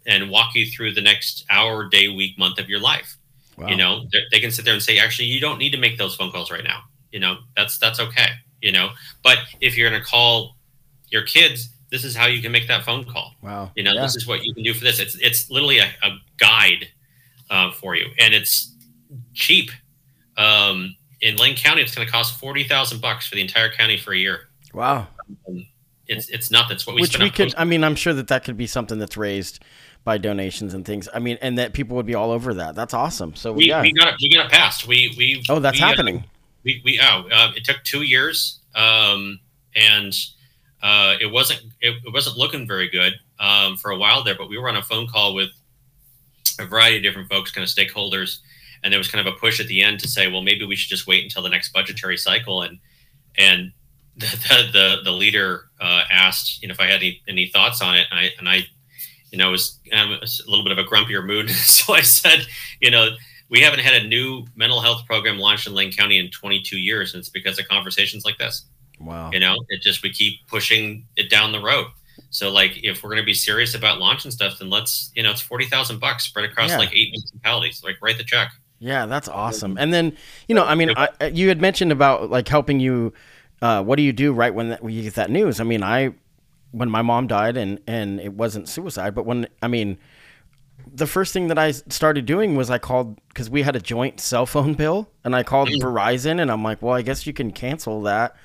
and 0.09 0.29
walk 0.29 0.57
you 0.57 0.67
through 0.67 0.95
the 0.95 1.01
next 1.01 1.47
hour, 1.51 1.89
day, 1.89 2.09
week, 2.09 2.37
month 2.37 2.59
of 2.59 2.69
your 2.69 2.81
life. 2.81 3.17
Wow. 3.57 3.69
You 3.69 3.77
know, 3.77 4.07
they 4.33 4.41
can 4.41 4.51
sit 4.51 4.65
there 4.65 4.75
and 4.75 4.83
say, 4.83 4.99
actually, 4.99 5.27
you 5.27 5.41
don't 5.41 5.59
need 5.59 5.71
to 5.71 5.79
make 5.79 5.99
those 5.99 6.17
phone 6.17 6.33
calls 6.33 6.51
right 6.51 6.65
now. 6.65 6.81
You 7.13 7.21
know, 7.21 7.37
that's 7.57 7.79
that's 7.79 8.01
okay. 8.01 8.31
You 8.61 8.73
know, 8.73 8.89
but 9.23 9.39
if 9.61 9.77
you're 9.77 9.89
going 9.89 10.03
to 10.03 10.07
call 10.07 10.57
your 11.11 11.23
kids, 11.23 11.69
this 11.93 12.05
is 12.05 12.17
how 12.17 12.27
you 12.27 12.43
can 12.43 12.51
make 12.51 12.67
that 12.67 12.85
phone 12.85 13.05
call. 13.05 13.35
Wow. 13.41 13.71
You 13.77 13.85
know, 13.85 13.93
yeah. 13.93 14.03
this 14.03 14.17
is 14.17 14.27
what 14.27 14.43
you 14.43 14.53
can 14.53 14.65
do 14.65 14.75
for 14.75 14.83
this. 14.83 14.99
It's 14.99 15.15
it's 15.17 15.49
literally 15.49 15.79
a, 15.79 15.87
a 16.03 16.19
guide 16.39 16.89
uh, 17.51 17.71
for 17.71 17.95
you, 17.95 18.07
and 18.19 18.35
it's 18.35 18.75
cheap. 19.33 19.71
Um, 20.39 20.97
in 21.21 21.37
Lane 21.37 21.57
County, 21.57 21.83
it's 21.83 21.95
going 21.95 22.07
to 22.07 22.13
cost 22.13 22.39
forty 22.39 22.65
thousand 22.65 23.01
bucks 23.01 23.27
for 23.27 23.35
the 23.35 23.43
entire 23.43 23.71
county 23.71 23.99
for 23.99 24.13
a 24.13 24.17
year. 24.17 24.49
Wow, 24.73 25.09
um, 25.49 25.67
it's 26.07 26.29
it's 26.31 26.51
nothing. 26.51 26.77
It's 26.77 26.87
what 26.87 26.97
we 26.97 27.03
which 27.03 27.19
we 27.19 27.31
could. 27.31 27.55
I 27.59 27.65
mean, 27.65 27.85
I'm 27.85 27.97
sure 27.97 28.15
that 28.15 28.29
that 28.29 28.45
could 28.45 28.57
be 28.57 28.67
something 28.67 28.99
that's 28.99 29.17
raised 29.17 29.63
by 30.05 30.17
donations 30.17 30.75
and 30.75 30.87
things. 30.87 31.09
I 31.13 31.19
mean, 31.19 31.39
and 31.43 31.59
that 31.59 31.73
people 31.73 31.97
would 31.97 32.07
be 32.07 32.15
all 32.15 32.31
over 32.31 32.55
that. 32.55 32.75
That's 32.75 32.95
awesome. 32.95 33.35
So 33.35 33.53
we, 33.53 33.67
yeah. 33.67 33.83
we 33.83 33.93
got 33.93 34.09
it. 34.09 34.15
We 34.23 34.33
got 34.33 34.47
it 34.47 34.53
passed. 34.53 34.87
We 34.87 35.15
we 35.19 35.43
oh, 35.49 35.59
that's 35.59 35.77
we, 35.77 35.81
happening. 35.81 36.19
Uh, 36.19 36.23
we 36.65 36.83
we 36.85 37.01
oh, 37.03 37.29
uh, 37.31 37.53
it 37.57 37.65
took 37.65 37.83
two 37.83 38.03
years 38.03 38.61
um, 38.75 39.41
and 39.75 40.15
uh, 40.83 41.15
it 41.21 41.31
wasn't 41.31 41.61
it, 41.81 41.97
it, 42.07 42.13
wasn't 42.13 42.37
looking 42.37 42.67
very 42.67 42.89
good 42.89 43.15
um, 43.41 43.77
for 43.77 43.91
a 43.91 43.99
while 43.99 44.23
there. 44.23 44.37
But 44.37 44.49
we 44.49 44.59
were 44.59 44.69
on 44.69 44.77
a 44.77 44.83
phone 44.83 45.07
call 45.09 45.35
with 45.35 45.51
a 46.61 46.65
variety 46.65 46.99
of 46.99 47.03
different 47.03 47.29
folks, 47.29 47.51
kind 47.51 47.63
of 47.63 47.69
stakeholders, 47.69 48.39
and 48.83 48.93
there 48.93 48.99
was 48.99 49.09
kind 49.09 49.27
of 49.27 49.33
a 49.33 49.37
push 49.37 49.61
at 49.61 49.67
the 49.67 49.83
end 49.83 50.01
to 50.01 50.09
say, 50.09 50.29
well, 50.29 50.43
maybe 50.43 50.65
we 50.65 50.77
should 50.77 50.89
just 50.89 51.07
wait 51.07 51.25
until 51.25 51.43
the 51.43 51.49
next 51.49 51.73
budgetary 51.73 52.17
cycle. 52.17 52.63
And 52.63 52.79
and 53.37 53.73
the 54.17 54.27
the 54.27 54.73
the, 54.73 54.97
the 55.05 55.13
leader 55.13 55.67
uh, 55.81 56.03
asked, 56.11 56.63
you 56.63 56.69
know, 56.69 56.73
if 56.73 56.81
I 56.81 56.87
had 56.87 56.97
any, 56.97 57.23
any 57.29 57.47
thoughts 57.49 57.81
on 57.81 57.97
it, 57.97 58.07
and 58.11 58.19
I 58.19 58.31
and 58.39 58.49
I, 58.49 58.67
you 59.31 59.39
know, 59.39 59.51
was 59.51 59.79
um, 59.93 60.13
a 60.13 60.51
little 60.51 60.65
bit 60.65 60.73
of 60.73 60.79
a 60.79 60.85
grumpier 60.85 61.25
mood, 61.25 61.51
so 61.51 61.95
I 61.95 62.03
said, 62.03 62.47
you 62.81 62.91
know. 62.91 63.11
We 63.51 63.61
haven't 63.61 63.81
had 63.81 63.95
a 63.95 64.07
new 64.07 64.45
mental 64.57 64.83
health 64.83 65.07
program 65.07 65.39
launched 65.39 65.67
in 65.67 65.73
Lane 65.73 65.91
County 65.91 66.19
in 66.19 66.31
22 66.31 66.77
years, 66.77 67.15
and 67.15 67.21
it's 67.21 67.31
because 67.31 67.59
of 67.59 67.67
conversations 67.67 68.23
like 68.23 68.37
this. 68.37 68.67
Wow. 69.01 69.31
You 69.33 69.41
know, 69.41 69.57
it 69.69 69.81
just 69.81 70.03
we 70.03 70.13
keep 70.13 70.47
pushing 70.49 71.07
it 71.17 71.31
down 71.31 71.53
the 71.53 71.63
road. 71.63 71.87
So 72.31 72.51
like 72.51 72.81
if 72.83 73.03
we're 73.03 73.11
gonna 73.11 73.23
be 73.23 73.35
serious 73.35 73.75
about 73.75 73.99
launching 73.99 74.31
stuff, 74.31 74.59
then 74.59 74.71
let's 74.71 75.11
you 75.15 75.23
know 75.23 75.31
it's 75.31 75.41
forty 75.41 75.67
thousand 75.67 76.01
bucks 76.01 76.25
spread 76.25 76.45
across 76.45 76.71
yeah. 76.71 76.79
like 76.79 76.95
eight 76.95 77.11
municipalities. 77.11 77.83
Like 77.83 77.97
write 78.03 78.19
the 78.19 78.25
check. 78.25 78.51
Yeah, 78.79 79.07
that's 79.07 79.29
awesome. 79.29 79.77
And 79.79 79.93
then 79.93 80.17
you 80.47 80.55
know, 80.55 80.65
I 80.65 80.75
mean, 80.75 80.93
I, 80.97 81.09
you 81.33 81.49
had 81.49 81.61
mentioned 81.61 81.93
about 81.93 82.31
like 82.31 82.49
helping 82.49 82.81
you. 82.81 83.13
Uh, 83.61 83.83
what 83.83 83.97
do 83.97 84.03
you 84.03 84.13
do 84.13 84.33
right 84.33 84.55
when, 84.55 84.69
that, 84.69 84.85
when 84.85 84.95
you 84.95 85.03
get 85.03 85.17
that 85.17 85.31
news? 85.31 85.59
I 85.59 85.65
mean, 85.65 85.83
I 85.83 86.15
when 86.71 86.89
my 86.89 87.03
mom 87.03 87.27
died 87.27 87.57
and 87.57 87.81
and 87.87 88.21
it 88.21 88.33
wasn't 88.33 88.69
suicide, 88.69 89.15
but 89.15 89.27
when 89.27 89.49
I 89.61 89.69
mean, 89.69 89.99
the 90.87 91.09
first 91.09 91.33
thing 91.33 91.49
that 91.49 91.59
I 91.59 91.73
started 91.73 92.25
doing 92.25 92.55
was 92.55 92.71
I 92.71 92.79
called 92.79 93.19
because 93.29 93.51
we 93.51 93.63
had 93.63 93.75
a 93.75 93.81
joint 93.81 94.21
cell 94.21 94.47
phone 94.47 94.75
bill, 94.75 95.11
and 95.25 95.35
I 95.35 95.43
called 95.43 95.71
mm-hmm. 95.71 95.87
Verizon, 95.87 96.41
and 96.41 96.51
I'm 96.51 96.63
like, 96.63 96.81
well, 96.81 96.95
I 96.95 97.03
guess 97.03 97.27
you 97.27 97.33
can 97.33 97.51
cancel 97.51 98.03
that 98.03 98.37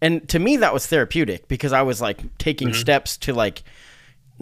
and 0.00 0.28
to 0.28 0.38
me 0.38 0.56
that 0.58 0.72
was 0.72 0.86
therapeutic 0.86 1.48
because 1.48 1.72
I 1.72 1.82
was 1.82 2.00
like 2.00 2.36
taking 2.38 2.68
mm-hmm. 2.68 2.80
steps 2.80 3.16
to 3.18 3.32
like 3.32 3.62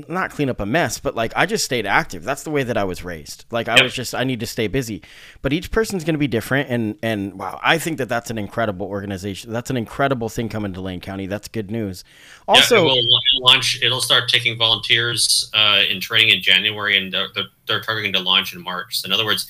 not 0.09 0.31
clean 0.31 0.51
up 0.51 0.61
a 0.61 0.67
mess, 0.67 0.99
but 0.99 1.15
like 1.15 1.33
I 1.35 1.47
just 1.47 1.65
stayed 1.65 1.87
active. 1.87 2.23
That's 2.23 2.43
the 2.43 2.51
way 2.51 2.63
that 2.63 2.77
I 2.77 2.85
was 2.85 3.03
raised. 3.03 3.47
Like 3.51 3.69
I 3.69 3.77
yep. 3.77 3.85
was 3.85 3.95
just 3.95 4.15
I 4.15 4.25
need 4.25 4.41
to 4.41 4.47
stay 4.47 4.67
busy. 4.67 5.03
But 5.43 5.53
each 5.53 5.71
person's 5.71 6.05
going 6.05 6.15
to 6.15 6.19
be 6.19 6.29
different, 6.29 6.69
and 6.69 6.99
and 7.03 7.39
wow, 7.39 7.59
I 7.63 7.79
think 7.79 7.99
that 7.99 8.09
that's 8.09 8.31
an 8.31 8.39
incredible 8.39 8.87
organization. 8.87 9.53
That's 9.53 9.71
an 9.71 9.77
incredible 9.77 10.29
thing 10.29 10.49
coming 10.49 10.73
to 10.75 10.81
Lane 10.81 11.01
County. 11.01 11.27
That's 11.27 11.49
good 11.49 11.71
news. 11.71 12.05
Also, 12.47 12.85
yeah, 12.87 12.93
it 12.93 13.05
will 13.07 13.47
launch. 13.47 13.81
It'll 13.83 14.01
start 14.01 14.29
taking 14.29 14.59
volunteers 14.59 15.51
uh, 15.55 15.83
in 15.89 16.01
training 16.01 16.31
in 16.31 16.43
January, 16.43 16.99
and 16.99 17.13
they're, 17.13 17.29
they're 17.67 17.81
targeting 17.81 18.13
to 18.13 18.21
launch 18.21 18.55
in 18.55 18.63
March. 18.63 19.01
So 19.01 19.07
in 19.07 19.13
other 19.13 19.25
words, 19.25 19.49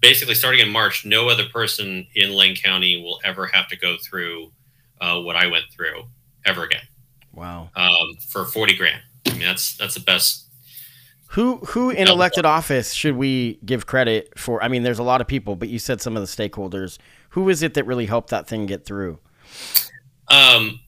basically 0.00 0.34
starting 0.34 0.60
in 0.60 0.70
March, 0.70 1.04
no 1.04 1.28
other 1.28 1.44
person 1.46 2.06
in 2.14 2.30
Lane 2.30 2.54
County 2.54 3.02
will 3.02 3.20
ever 3.24 3.46
have 3.46 3.68
to 3.68 3.76
go 3.76 3.96
through 4.02 4.52
uh, 5.00 5.20
what 5.20 5.34
I 5.34 5.46
went 5.46 5.64
through 5.74 6.04
ever 6.46 6.62
again. 6.64 6.82
Wow. 7.32 7.70
Um, 7.74 8.14
for 8.28 8.44
40 8.44 8.76
grand. 8.76 9.00
I 9.26 9.30
mean, 9.30 9.40
that's, 9.40 9.76
that's 9.76 9.94
the 9.94 10.00
best. 10.00 10.46
Who, 11.28 11.56
who 11.58 11.90
in 11.90 12.06
elected 12.06 12.46
office 12.46 12.92
should 12.92 13.16
we 13.16 13.58
give 13.64 13.86
credit 13.86 14.38
for? 14.38 14.62
I 14.62 14.68
mean, 14.68 14.84
there's 14.84 15.00
a 15.00 15.02
lot 15.04 15.20
of 15.20 15.26
people, 15.26 15.56
but 15.56 15.68
you 15.68 15.80
said 15.80 16.00
some 16.00 16.16
of 16.16 16.22
the 16.22 16.28
stakeholders. 16.28 16.98
Who 17.30 17.48
is 17.48 17.62
it 17.62 17.74
that 17.74 17.86
really 17.86 18.06
helped 18.06 18.30
that 18.30 18.46
thing 18.46 18.66
get 18.66 18.84
through? 18.84 19.18
Um, 20.28 20.78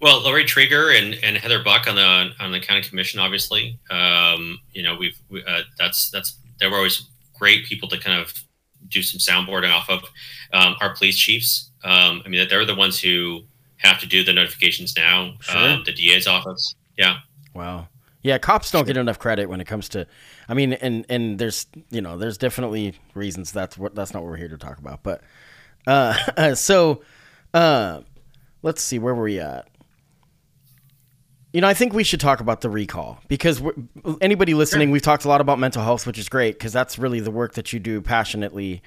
well, 0.00 0.20
Laurie 0.22 0.44
Trieger 0.44 0.98
and, 0.98 1.14
and 1.22 1.36
Heather 1.36 1.62
Buch 1.62 1.86
on 1.86 1.94
the 1.94 2.30
on 2.40 2.50
the 2.50 2.60
county 2.60 2.82
commission, 2.82 3.20
obviously. 3.20 3.78
Um, 3.88 4.58
you 4.72 4.82
know, 4.82 4.96
we've 4.96 5.16
we, 5.30 5.44
uh, 5.44 5.62
that's 5.78 6.10
that's 6.10 6.36
they 6.58 6.66
were 6.66 6.76
always 6.76 7.08
great 7.38 7.64
people 7.64 7.88
to 7.88 7.98
kind 7.98 8.20
of 8.20 8.34
do 8.88 9.02
some 9.02 9.18
soundboarding 9.18 9.72
off 9.72 9.88
of. 9.88 10.02
Um, 10.52 10.74
our 10.80 10.94
police 10.94 11.16
chiefs, 11.16 11.70
um, 11.84 12.22
I 12.24 12.28
mean, 12.28 12.46
they're 12.48 12.66
the 12.66 12.74
ones 12.74 13.00
who 13.00 13.44
have 13.76 14.00
to 14.00 14.06
do 14.06 14.24
the 14.24 14.32
notifications 14.32 14.94
now. 14.96 15.34
Sure. 15.40 15.56
Um, 15.56 15.82
the 15.86 15.92
DA's 15.92 16.26
office. 16.26 16.74
Yeah. 16.98 17.18
Wow. 17.54 17.88
Yeah, 18.22 18.38
cops 18.38 18.70
don't 18.70 18.86
get 18.86 18.96
enough 18.96 19.18
credit 19.18 19.50
when 19.50 19.60
it 19.60 19.66
comes 19.66 19.90
to. 19.90 20.06
I 20.48 20.54
mean, 20.54 20.72
and 20.72 21.04
and 21.10 21.38
there's 21.38 21.66
you 21.90 22.00
know 22.00 22.16
there's 22.16 22.38
definitely 22.38 22.94
reasons 23.14 23.52
that's 23.52 23.76
what 23.76 23.94
that's 23.94 24.14
not 24.14 24.22
what 24.22 24.30
we're 24.30 24.38
here 24.38 24.48
to 24.48 24.56
talk 24.56 24.78
about. 24.78 25.02
But 25.02 25.20
uh, 25.86 26.54
so 26.54 27.02
uh, 27.52 28.00
let's 28.62 28.82
see 28.82 28.98
where 28.98 29.14
were 29.14 29.24
we 29.24 29.40
at. 29.40 29.68
You 31.52 31.60
know, 31.60 31.68
I 31.68 31.74
think 31.74 31.92
we 31.92 32.02
should 32.02 32.18
talk 32.18 32.40
about 32.40 32.62
the 32.62 32.70
recall 32.70 33.20
because 33.28 33.62
anybody 34.20 34.54
listening, 34.54 34.90
we've 34.90 35.02
talked 35.02 35.24
a 35.24 35.28
lot 35.28 35.40
about 35.40 35.60
mental 35.60 35.84
health, 35.84 36.04
which 36.04 36.18
is 36.18 36.28
great 36.28 36.58
because 36.58 36.72
that's 36.72 36.98
really 36.98 37.20
the 37.20 37.30
work 37.30 37.54
that 37.54 37.72
you 37.72 37.78
do 37.78 38.00
passionately. 38.00 38.82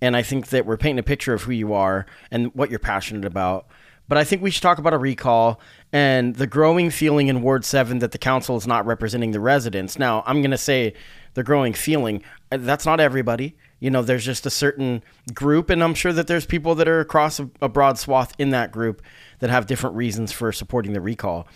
And 0.00 0.16
I 0.16 0.22
think 0.22 0.48
that 0.48 0.64
we're 0.64 0.78
painting 0.78 1.00
a 1.00 1.02
picture 1.02 1.34
of 1.34 1.42
who 1.42 1.52
you 1.52 1.74
are 1.74 2.06
and 2.30 2.54
what 2.54 2.70
you're 2.70 2.78
passionate 2.78 3.26
about. 3.26 3.66
But 4.08 4.18
I 4.18 4.24
think 4.24 4.42
we 4.42 4.50
should 4.50 4.62
talk 4.62 4.78
about 4.78 4.94
a 4.94 4.98
recall 4.98 5.60
and 5.92 6.36
the 6.36 6.46
growing 6.46 6.90
feeling 6.90 7.28
in 7.28 7.42
Ward 7.42 7.64
7 7.64 7.98
that 7.98 8.12
the 8.12 8.18
council 8.18 8.56
is 8.56 8.66
not 8.66 8.86
representing 8.86 9.32
the 9.32 9.40
residents. 9.40 9.98
Now, 9.98 10.22
I'm 10.26 10.42
going 10.42 10.52
to 10.52 10.58
say 10.58 10.94
the 11.34 11.42
growing 11.42 11.72
feeling. 11.72 12.22
Uh, 12.52 12.58
that's 12.58 12.86
not 12.86 13.00
everybody. 13.00 13.56
You 13.80 13.90
know, 13.90 14.02
there's 14.02 14.24
just 14.24 14.46
a 14.46 14.50
certain 14.50 15.02
group, 15.34 15.70
and 15.70 15.82
I'm 15.82 15.94
sure 15.94 16.12
that 16.12 16.28
there's 16.28 16.46
people 16.46 16.74
that 16.76 16.88
are 16.88 17.00
across 17.00 17.40
a, 17.40 17.50
a 17.60 17.68
broad 17.68 17.98
swath 17.98 18.32
in 18.38 18.50
that 18.50 18.72
group 18.72 19.02
that 19.40 19.50
have 19.50 19.66
different 19.66 19.96
reasons 19.96 20.32
for 20.32 20.52
supporting 20.52 20.92
the 20.92 21.00
recall. 21.00 21.46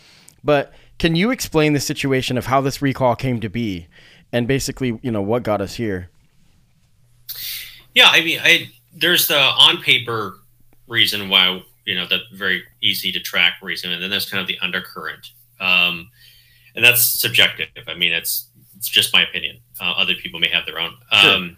But 0.44 0.72
can 0.98 1.14
you 1.14 1.30
explain 1.30 1.72
the 1.72 1.80
situation 1.80 2.36
of 2.36 2.46
how 2.46 2.60
this 2.60 2.82
recall 2.82 3.16
came 3.16 3.40
to 3.40 3.48
be 3.48 3.88
and 4.32 4.46
basically, 4.46 4.98
you 5.02 5.10
know, 5.10 5.22
what 5.22 5.42
got 5.42 5.60
us 5.60 5.74
here? 5.74 6.10
Yeah, 7.94 8.08
I 8.10 8.22
mean, 8.22 8.38
I 8.42 8.70
there's 8.92 9.28
the 9.28 9.38
on 9.38 9.78
paper 9.82 10.36
reason 10.86 11.28
why, 11.28 11.62
you 11.84 11.94
know, 11.94 12.06
the 12.06 12.20
very 12.32 12.62
easy 12.82 13.12
to 13.12 13.20
track 13.20 13.54
reason, 13.62 13.92
and 13.92 14.02
then 14.02 14.10
there's 14.10 14.28
kind 14.28 14.40
of 14.40 14.46
the 14.46 14.58
undercurrent. 14.60 15.30
Um, 15.60 16.10
and 16.74 16.84
that's 16.84 17.02
subjective. 17.02 17.68
I 17.86 17.94
mean, 17.94 18.12
it's 18.12 18.48
it's 18.76 18.88
just 18.88 19.12
my 19.12 19.22
opinion. 19.22 19.58
Uh, 19.80 19.92
other 19.96 20.14
people 20.14 20.40
may 20.40 20.48
have 20.48 20.66
their 20.66 20.78
own. 20.78 20.94
Sure. 21.12 21.34
Um, 21.34 21.56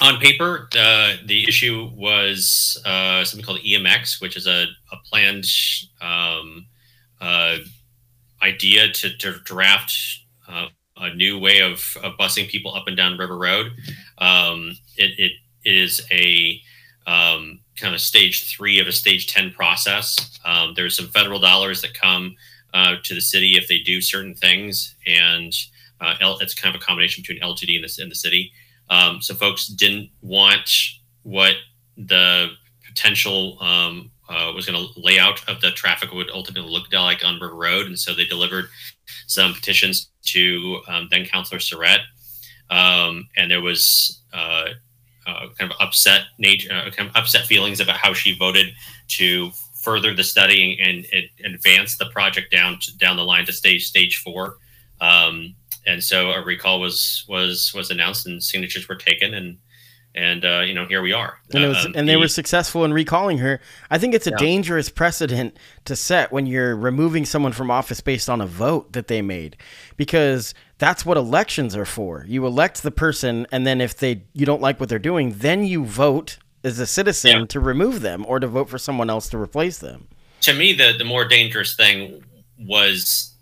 on 0.00 0.18
paper, 0.18 0.68
uh, 0.76 1.14
the 1.24 1.48
issue 1.48 1.90
was 1.94 2.80
uh, 2.84 3.24
something 3.24 3.44
called 3.44 3.60
EMX, 3.60 4.20
which 4.20 4.36
is 4.36 4.46
a, 4.46 4.66
a 4.92 4.96
planned 5.04 5.46
um, 6.00 6.66
uh, 7.20 7.58
idea 8.42 8.92
to, 8.92 9.16
to 9.18 9.38
draft 9.44 9.96
uh, 10.48 10.66
a 10.96 11.14
new 11.14 11.38
way 11.38 11.60
of, 11.60 11.96
of 12.02 12.16
busing 12.18 12.48
people 12.48 12.74
up 12.74 12.88
and 12.88 12.96
down 12.96 13.16
River 13.16 13.38
Road. 13.38 13.72
Um, 14.18 14.76
it, 14.96 15.18
it 15.18 15.32
is 15.64 16.06
a 16.10 16.60
um, 17.06 17.60
kind 17.78 17.94
of 17.94 18.00
stage 18.00 18.50
three 18.50 18.80
of 18.80 18.86
a 18.86 18.92
stage 18.92 19.26
10 19.32 19.52
process. 19.52 20.38
Um, 20.44 20.74
there's 20.74 20.96
some 20.96 21.08
federal 21.08 21.38
dollars 21.38 21.82
that 21.82 21.94
come 21.94 22.36
uh, 22.72 22.96
to 23.02 23.14
the 23.14 23.20
city 23.20 23.56
if 23.56 23.68
they 23.68 23.78
do 23.78 24.00
certain 24.00 24.34
things. 24.34 24.94
And 25.06 25.52
uh, 26.00 26.14
it's 26.40 26.54
kind 26.54 26.74
of 26.74 26.80
a 26.80 26.84
combination 26.84 27.22
between 27.22 27.40
LTD 27.40 27.76
and 27.76 27.84
the, 27.84 28.02
and 28.02 28.10
the 28.10 28.16
city. 28.16 28.52
Um, 28.90 29.20
so 29.20 29.34
folks 29.34 29.66
didn't 29.66 30.10
want 30.20 30.70
what 31.22 31.54
the 31.96 32.50
potential 32.86 33.58
um, 33.60 34.10
uh, 34.28 34.52
was 34.54 34.66
going 34.66 34.78
to 34.78 35.00
lay 35.00 35.18
out 35.18 35.46
of 35.48 35.60
the 35.60 35.70
traffic 35.70 36.12
would 36.12 36.30
ultimately 36.30 36.70
look 36.70 36.92
like 36.92 37.24
on 37.24 37.40
River 37.40 37.54
Road, 37.54 37.86
and 37.86 37.98
so 37.98 38.14
they 38.14 38.24
delivered 38.24 38.66
some 39.26 39.52
petitions 39.54 40.10
to 40.22 40.80
um, 40.88 41.08
then 41.10 41.26
Councillor 41.26 41.60
Syrett, 41.60 42.00
um, 42.70 43.28
and 43.36 43.50
there 43.50 43.60
was 43.60 44.22
uh, 45.26 45.46
kind 45.58 45.70
of 45.70 45.76
upset 45.80 46.22
nature, 46.38 46.72
uh, 46.72 46.90
kind 46.90 47.08
of 47.08 47.16
upset 47.16 47.46
feelings 47.46 47.80
about 47.80 47.96
how 47.96 48.12
she 48.12 48.36
voted 48.36 48.66
to 49.08 49.50
further 49.74 50.14
the 50.14 50.24
study 50.24 50.78
and, 50.80 51.06
and 51.12 51.54
advance 51.54 51.96
the 51.96 52.06
project 52.06 52.50
down 52.50 52.78
to, 52.80 52.96
down 52.96 53.16
the 53.16 53.24
line 53.24 53.44
to 53.46 53.52
stage 53.52 53.86
stage 53.86 54.18
four. 54.18 54.56
Um, 55.00 55.54
and 55.86 56.02
so 56.02 56.30
a 56.30 56.42
recall 56.42 56.80
was 56.80 57.24
was 57.28 57.72
was 57.74 57.90
announced, 57.90 58.26
and 58.26 58.42
signatures 58.42 58.88
were 58.88 58.96
taken, 58.96 59.34
and 59.34 59.58
and 60.14 60.44
uh, 60.44 60.60
you 60.60 60.74
know 60.74 60.86
here 60.86 61.02
we 61.02 61.12
are 61.12 61.38
and, 61.52 61.64
was, 61.64 61.86
um, 61.86 61.92
and 61.96 62.08
they 62.08 62.16
were 62.16 62.28
successful 62.28 62.84
in 62.84 62.92
recalling 62.92 63.38
her 63.38 63.60
i 63.90 63.98
think 63.98 64.14
it's 64.14 64.26
a 64.26 64.30
yeah. 64.30 64.36
dangerous 64.36 64.88
precedent 64.88 65.56
to 65.84 65.96
set 65.96 66.30
when 66.30 66.46
you're 66.46 66.76
removing 66.76 67.24
someone 67.24 67.52
from 67.52 67.70
office 67.70 68.00
based 68.00 68.28
on 68.28 68.40
a 68.40 68.46
vote 68.46 68.92
that 68.92 69.08
they 69.08 69.20
made 69.20 69.56
because 69.96 70.54
that's 70.78 71.06
what 71.06 71.16
elections 71.16 71.76
are 71.76 71.84
for. 71.84 72.24
You 72.28 72.46
elect 72.46 72.82
the 72.82 72.90
person 72.90 73.46
and 73.52 73.66
then 73.66 73.80
if 73.80 73.96
they 73.96 74.22
you 74.32 74.46
don't 74.46 74.62
like 74.62 74.80
what 74.80 74.88
they're 74.88 74.98
doing 74.98 75.34
then 75.38 75.64
you 75.64 75.84
vote 75.84 76.38
as 76.62 76.78
a 76.78 76.86
citizen 76.86 77.40
yeah. 77.40 77.46
to 77.46 77.60
remove 77.60 78.00
them 78.00 78.24
or 78.26 78.40
to 78.40 78.46
vote 78.46 78.68
for 78.68 78.78
someone 78.78 79.10
else 79.10 79.28
to 79.30 79.38
replace 79.38 79.78
them. 79.78 80.08
To 80.42 80.52
me 80.52 80.72
the 80.72 80.94
the 80.96 81.04
more 81.04 81.26
dangerous 81.26 81.76
thing 81.76 82.24
was 82.58 83.34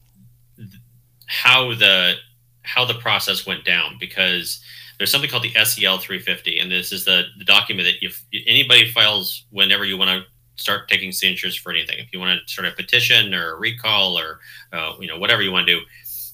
how 1.27 1.75
the 1.75 2.15
how 2.63 2.85
the 2.85 2.95
process 2.95 3.47
went 3.47 3.65
down 3.65 3.97
because 3.99 4.63
there's 4.99 5.11
something 5.11 5.31
called 5.31 5.43
the 5.43 5.65
SEL 5.65 5.99
350, 5.99 6.61
and 6.61 6.71
this 6.71 6.93
is 6.93 7.05
the, 7.05 7.25
the 7.37 7.45
document 7.45 7.89
that 7.89 8.07
if 8.07 8.25
anybody 8.47 8.89
files 8.89 9.47
whenever 9.51 9.85
you 9.85 9.97
want 9.97 10.11
to 10.11 10.63
start 10.63 10.89
taking 10.89 11.11
signatures 11.11 11.57
for 11.57 11.73
anything, 11.73 11.99
if 11.99 12.13
you 12.13 12.21
want 12.21 12.39
to 12.39 12.53
start 12.53 12.69
a 12.69 12.71
petition 12.71 13.35
or 13.35 13.55
a 13.55 13.59
recall 13.59 14.17
or 14.17 14.39
uh, 14.73 14.93
you 15.01 15.09
know 15.09 15.19
whatever 15.19 15.43
you 15.43 15.51
want 15.51 15.67
to 15.67 15.75
do, 15.75 15.81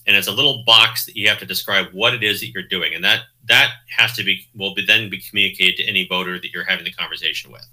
and 0.08 0.16
it's 0.16 0.26
a 0.26 0.32
little 0.32 0.64
box 0.64 1.04
that 1.04 1.16
you 1.16 1.28
have 1.28 1.38
to 1.38 1.44
describe 1.44 1.88
what 1.92 2.14
it 2.14 2.24
is 2.24 2.40
that 2.40 2.48
you're 2.48 2.62
doing, 2.62 2.94
and 2.94 3.04
that 3.04 3.20
that 3.46 3.72
has 3.96 4.16
to 4.16 4.24
be 4.24 4.46
will 4.56 4.74
be 4.74 4.84
then 4.84 5.10
be 5.10 5.20
communicated 5.20 5.76
to 5.76 5.88
any 5.88 6.08
voter 6.08 6.40
that 6.40 6.50
you're 6.50 6.64
having 6.64 6.84
the 6.84 6.90
conversation 6.90 7.52
with, 7.52 7.66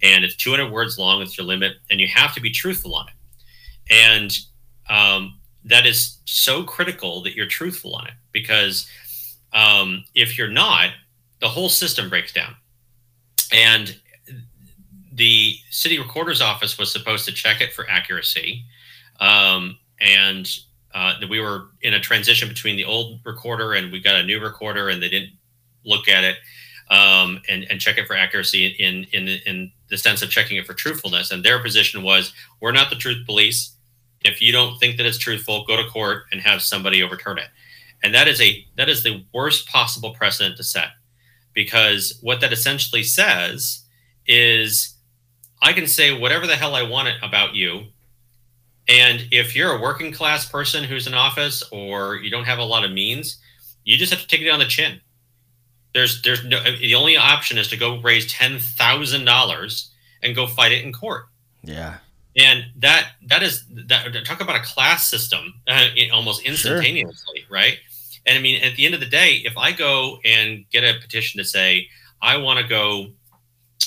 and 0.00 0.24
it's 0.24 0.36
200 0.36 0.70
words 0.70 0.98
long. 0.98 1.20
It's 1.20 1.36
your 1.36 1.46
limit, 1.46 1.74
and 1.90 2.00
you 2.00 2.06
have 2.06 2.32
to 2.34 2.40
be 2.40 2.50
truthful 2.50 2.94
on 2.94 3.08
it, 3.08 3.92
and 3.92 4.38
um, 4.88 5.40
that 5.64 5.84
is 5.84 6.18
so 6.24 6.62
critical 6.62 7.22
that 7.24 7.34
you're 7.34 7.46
truthful 7.46 7.96
on 7.96 8.06
it 8.06 8.14
because 8.30 8.88
um, 9.52 10.04
if 10.14 10.38
you're 10.38 10.48
not, 10.48 10.90
the 11.40 11.48
whole 11.48 11.68
system 11.68 12.08
breaks 12.08 12.32
down, 12.32 12.54
and 13.52 13.96
the 15.12 15.56
city 15.70 15.98
recorder's 15.98 16.40
office 16.40 16.78
was 16.78 16.92
supposed 16.92 17.24
to 17.24 17.32
check 17.32 17.60
it 17.60 17.72
for 17.72 17.90
accuracy. 17.90 18.64
Um, 19.18 19.76
and 20.00 20.48
uh, 20.94 21.14
we 21.28 21.40
were 21.40 21.68
in 21.82 21.94
a 21.94 22.00
transition 22.00 22.48
between 22.48 22.76
the 22.76 22.84
old 22.84 23.20
recorder 23.24 23.74
and 23.74 23.92
we 23.92 24.00
got 24.00 24.16
a 24.16 24.22
new 24.22 24.40
recorder, 24.40 24.88
and 24.88 25.02
they 25.02 25.08
didn't 25.08 25.32
look 25.84 26.08
at 26.08 26.24
it 26.24 26.36
um, 26.90 27.40
and, 27.48 27.64
and 27.70 27.80
check 27.80 27.98
it 27.98 28.06
for 28.06 28.16
accuracy 28.16 28.66
in, 28.66 29.06
in 29.12 29.28
in 29.46 29.72
the 29.88 29.96
sense 29.96 30.22
of 30.22 30.30
checking 30.30 30.56
it 30.56 30.66
for 30.66 30.74
truthfulness. 30.74 31.30
And 31.30 31.44
their 31.44 31.62
position 31.62 32.02
was, 32.02 32.32
we're 32.60 32.72
not 32.72 32.90
the 32.90 32.96
truth 32.96 33.26
police. 33.26 33.74
If 34.24 34.40
you 34.42 34.52
don't 34.52 34.78
think 34.78 34.96
that 34.96 35.06
it's 35.06 35.18
truthful, 35.18 35.64
go 35.64 35.76
to 35.76 35.88
court 35.88 36.24
and 36.30 36.40
have 36.40 36.60
somebody 36.62 37.02
overturn 37.02 37.38
it. 37.38 37.48
And 38.02 38.14
that 38.14 38.28
is 38.28 38.40
a 38.40 38.66
that 38.76 38.88
is 38.88 39.02
the 39.02 39.24
worst 39.32 39.68
possible 39.68 40.12
precedent 40.14 40.56
to 40.56 40.64
set, 40.64 40.88
because 41.54 42.18
what 42.22 42.40
that 42.40 42.52
essentially 42.52 43.02
says 43.02 43.84
is, 44.26 44.94
I 45.62 45.72
can 45.72 45.86
say 45.86 46.18
whatever 46.18 46.46
the 46.46 46.56
hell 46.56 46.74
I 46.74 46.82
want 46.82 47.08
about 47.22 47.54
you 47.54 47.86
and 48.90 49.28
if 49.30 49.54
you're 49.54 49.72
a 49.72 49.80
working 49.80 50.10
class 50.10 50.46
person 50.46 50.82
who's 50.82 51.06
in 51.06 51.14
office 51.14 51.62
or 51.70 52.16
you 52.16 52.28
don't 52.28 52.44
have 52.44 52.58
a 52.58 52.64
lot 52.64 52.84
of 52.84 52.90
means, 52.90 53.38
you 53.84 53.96
just 53.96 54.12
have 54.12 54.20
to 54.20 54.26
take 54.26 54.40
it 54.40 54.50
on 54.50 54.58
the 54.58 54.66
chin. 54.66 55.00
There's 55.94 56.20
there's 56.22 56.44
no 56.44 56.60
the 56.62 56.96
only 56.96 57.16
option 57.16 57.56
is 57.56 57.68
to 57.68 57.76
go 57.76 58.00
raise 58.00 58.30
ten 58.30 58.58
thousand 58.58 59.24
dollars 59.24 59.92
and 60.22 60.34
go 60.34 60.48
fight 60.48 60.72
it 60.72 60.84
in 60.84 60.92
court. 60.92 61.26
Yeah. 61.62 61.98
And 62.36 62.64
that 62.78 63.12
that 63.26 63.44
is 63.44 63.64
that 63.86 64.24
talk 64.24 64.40
about 64.40 64.56
a 64.56 64.62
class 64.62 65.08
system 65.08 65.54
uh, 65.68 65.86
almost 66.12 66.42
instantaneously, 66.42 67.40
sure. 67.40 67.48
right? 67.48 67.78
And 68.26 68.36
I 68.36 68.40
mean, 68.40 68.62
at 68.62 68.74
the 68.74 68.86
end 68.86 68.94
of 68.94 69.00
the 69.00 69.06
day, 69.06 69.42
if 69.44 69.56
I 69.56 69.72
go 69.72 70.18
and 70.24 70.64
get 70.70 70.82
a 70.82 70.98
petition 71.00 71.38
to 71.38 71.44
say 71.44 71.88
I 72.20 72.38
want 72.38 72.58
to 72.58 72.66
go 72.66 73.06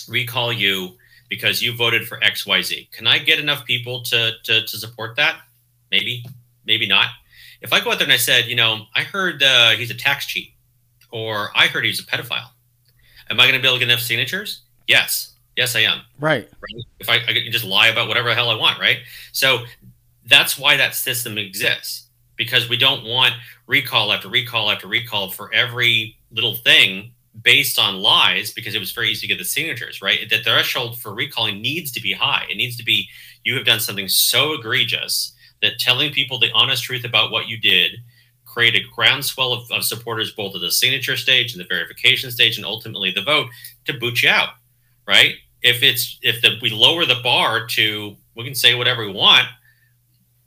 recall 0.08 0.52
you 0.52 0.98
because 1.34 1.64
you 1.64 1.76
voted 1.76 2.08
for 2.08 2.20
XYZ. 2.20 2.92
Can 2.92 3.08
I 3.08 3.18
get 3.18 3.40
enough 3.40 3.66
people 3.66 4.04
to, 4.04 4.34
to, 4.44 4.62
to 4.62 4.78
support 4.78 5.16
that? 5.16 5.36
Maybe, 5.90 6.24
maybe 6.64 6.86
not. 6.86 7.08
If 7.60 7.74
I 7.74 7.84
go 7.84 7.92
out 7.92 7.98
there 7.98 8.06
and 8.06 8.14
I 8.14 8.18
said, 8.18 8.46
you 8.46 8.56
know, 8.56 8.86
I 8.94 9.02
heard 9.02 9.42
uh, 9.42 9.72
he's 9.72 9.90
a 9.90 9.96
tax 9.96 10.28
cheat, 10.28 10.54
or 11.10 11.50
I 11.56 11.66
heard 11.66 11.86
he's 11.86 12.00
a 12.00 12.04
pedophile, 12.04 12.50
am 13.32 13.40
I 13.40 13.46
going 13.46 13.56
to 13.56 13.60
be 13.60 13.68
able 13.68 13.78
to 13.78 13.80
get 13.80 13.90
enough 13.90 14.04
signatures? 14.04 14.62
Yes. 14.88 15.34
Yes, 15.58 15.76
I 15.76 15.80
am. 15.80 16.02
Right. 16.20 16.48
right? 16.62 16.84
If 17.00 17.10
I, 17.10 17.16
I 17.16 17.34
can 17.34 17.52
just 17.52 17.66
lie 17.66 17.88
about 17.88 18.08
whatever 18.08 18.30
the 18.30 18.36
hell 18.36 18.52
I 18.52 18.56
want, 18.56 18.80
right? 18.80 18.98
So 19.32 19.64
that's 20.28 20.60
why 20.60 20.78
that 20.78 20.94
system 20.94 21.40
exists 21.40 22.10
because 22.38 22.70
we 22.70 22.78
don't 22.78 23.06
want 23.06 23.34
recall 23.66 24.14
after 24.14 24.28
recall 24.28 24.70
after 24.70 24.88
recall 24.88 25.32
for 25.32 25.52
every 25.52 26.16
little 26.32 26.56
thing 26.58 27.12
based 27.42 27.80
on 27.80 28.02
lies 28.02 28.54
because 28.54 28.76
it 28.76 28.80
was 28.80 28.92
very 28.92 29.10
easy 29.10 29.28
to 29.28 29.34
get 29.34 29.40
the 29.40 29.46
signatures, 29.46 30.02
right? 30.02 30.30
The 30.30 30.44
threshold 30.44 31.00
for 31.00 31.14
recalling 31.14 31.62
needs 31.62 31.92
to 31.92 32.02
be 32.02 32.14
high. 32.14 32.46
It 32.50 32.58
needs 32.58 32.78
to 32.78 32.84
be 32.84 33.10
you 33.44 33.56
have 33.56 33.66
done 33.66 33.80
something 33.80 34.08
so 34.08 34.54
egregious 34.54 35.34
that 35.62 35.80
telling 35.80 36.12
people 36.12 36.38
the 36.38 36.52
honest 36.54 36.84
truth 36.84 37.06
about 37.06 37.32
what 37.32 37.48
you 37.48 37.58
did 37.58 37.94
create 38.46 38.76
a 38.76 38.96
groundswell 38.96 39.54
of, 39.54 39.72
of 39.72 39.84
supporters 39.84 40.32
both 40.32 40.54
at 40.54 40.62
the 40.62 40.72
signature 40.72 41.18
stage 41.18 41.54
and 41.54 41.60
the 41.60 41.68
verification 41.68 42.30
stage 42.30 42.58
and 42.58 42.66
ultimately 42.66 43.12
the 43.12 43.24
vote 43.24 43.48
to 43.86 43.94
boot 43.94 44.22
you 44.22 44.30
out, 44.30 44.50
right? 45.08 45.36
If 45.64 45.82
it's 45.82 46.20
if 46.22 46.42
the, 46.42 46.58
we 46.62 46.70
lower 46.70 47.06
the 47.06 47.20
bar 47.24 47.66
to 47.68 48.16
we 48.36 48.44
can 48.44 48.54
say 48.54 48.76
whatever 48.76 49.06
we 49.06 49.12
want, 49.12 49.48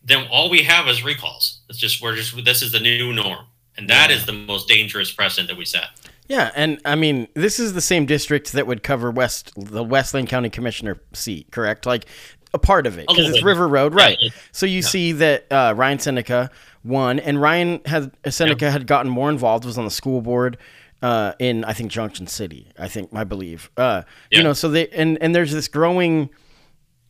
then 0.05 0.29
all 0.31 0.49
we 0.51 0.63
have 0.63 0.87
is 0.87 1.03
recalls. 1.05 1.63
It's 1.69 1.79
just 1.79 2.01
we're 2.01 2.15
just 2.15 2.45
this 2.45 2.63
is 2.63 2.71
the 2.73 2.81
new 2.81 3.13
norm, 3.13 3.47
and 3.77 3.91
that 3.91 4.11
yeah. 4.11 4.17
is 4.17 4.27
the 4.27 4.33
most 4.33 4.69
dangerous 4.69 5.11
precedent 5.11 5.49
that 5.49 5.57
we 5.57 5.65
set. 5.65 5.87
Yeah, 6.29 6.51
and 6.57 6.81
I 6.85 6.95
mean, 6.97 7.29
this 7.35 7.61
is 7.61 7.73
the 7.73 7.81
same 7.81 8.07
district 8.07 8.53
that 8.53 8.67
would 8.67 8.83
cover 8.83 9.11
West 9.11 9.53
the 9.57 9.85
West 9.85 10.15
Lane 10.15 10.27
County 10.27 10.51
Commissioner 10.51 11.01
seat, 11.13 11.51
correct? 11.51 11.87
Like 11.87 12.07
a 12.53 12.59
part 12.59 12.87
of 12.87 12.99
it 12.99 13.07
because 13.09 13.29
it's 13.29 13.43
River 13.43 13.69
Road, 13.69 13.95
right? 13.95 14.17
Yeah, 14.21 14.31
so 14.53 14.67
you 14.67 14.77
yeah. 14.77 14.87
see 14.87 15.13
that 15.13 15.47
uh, 15.51 15.75
Ryan 15.77 15.99
Ceniceros 15.99 16.51
won, 16.85 17.19
and 17.19 17.41
Ryan 17.41 17.81
had 17.87 18.13
Ceniceros 18.23 18.61
yeah. 18.61 18.71
had 18.71 18.87
gotten 18.87 19.11
more 19.11 19.31
involved, 19.31 19.65
was 19.65 19.79
on 19.79 19.85
the 19.85 19.91
school 19.91 20.21
board 20.21 20.59
uh, 21.03 21.33
in 21.39 21.65
I 21.65 21.73
think 21.73 21.91
Junction 21.91 22.27
City, 22.27 22.69
I 22.79 22.89
think 22.89 23.11
I 23.13 23.25
believe. 23.25 23.71
Uh, 23.77 24.03
you 24.31 24.43
know, 24.43 24.53
so 24.53 24.69
they 24.69 24.89
and 24.89 25.19
and 25.21 25.35
there's 25.35 25.53
this 25.53 25.69
growing 25.69 26.31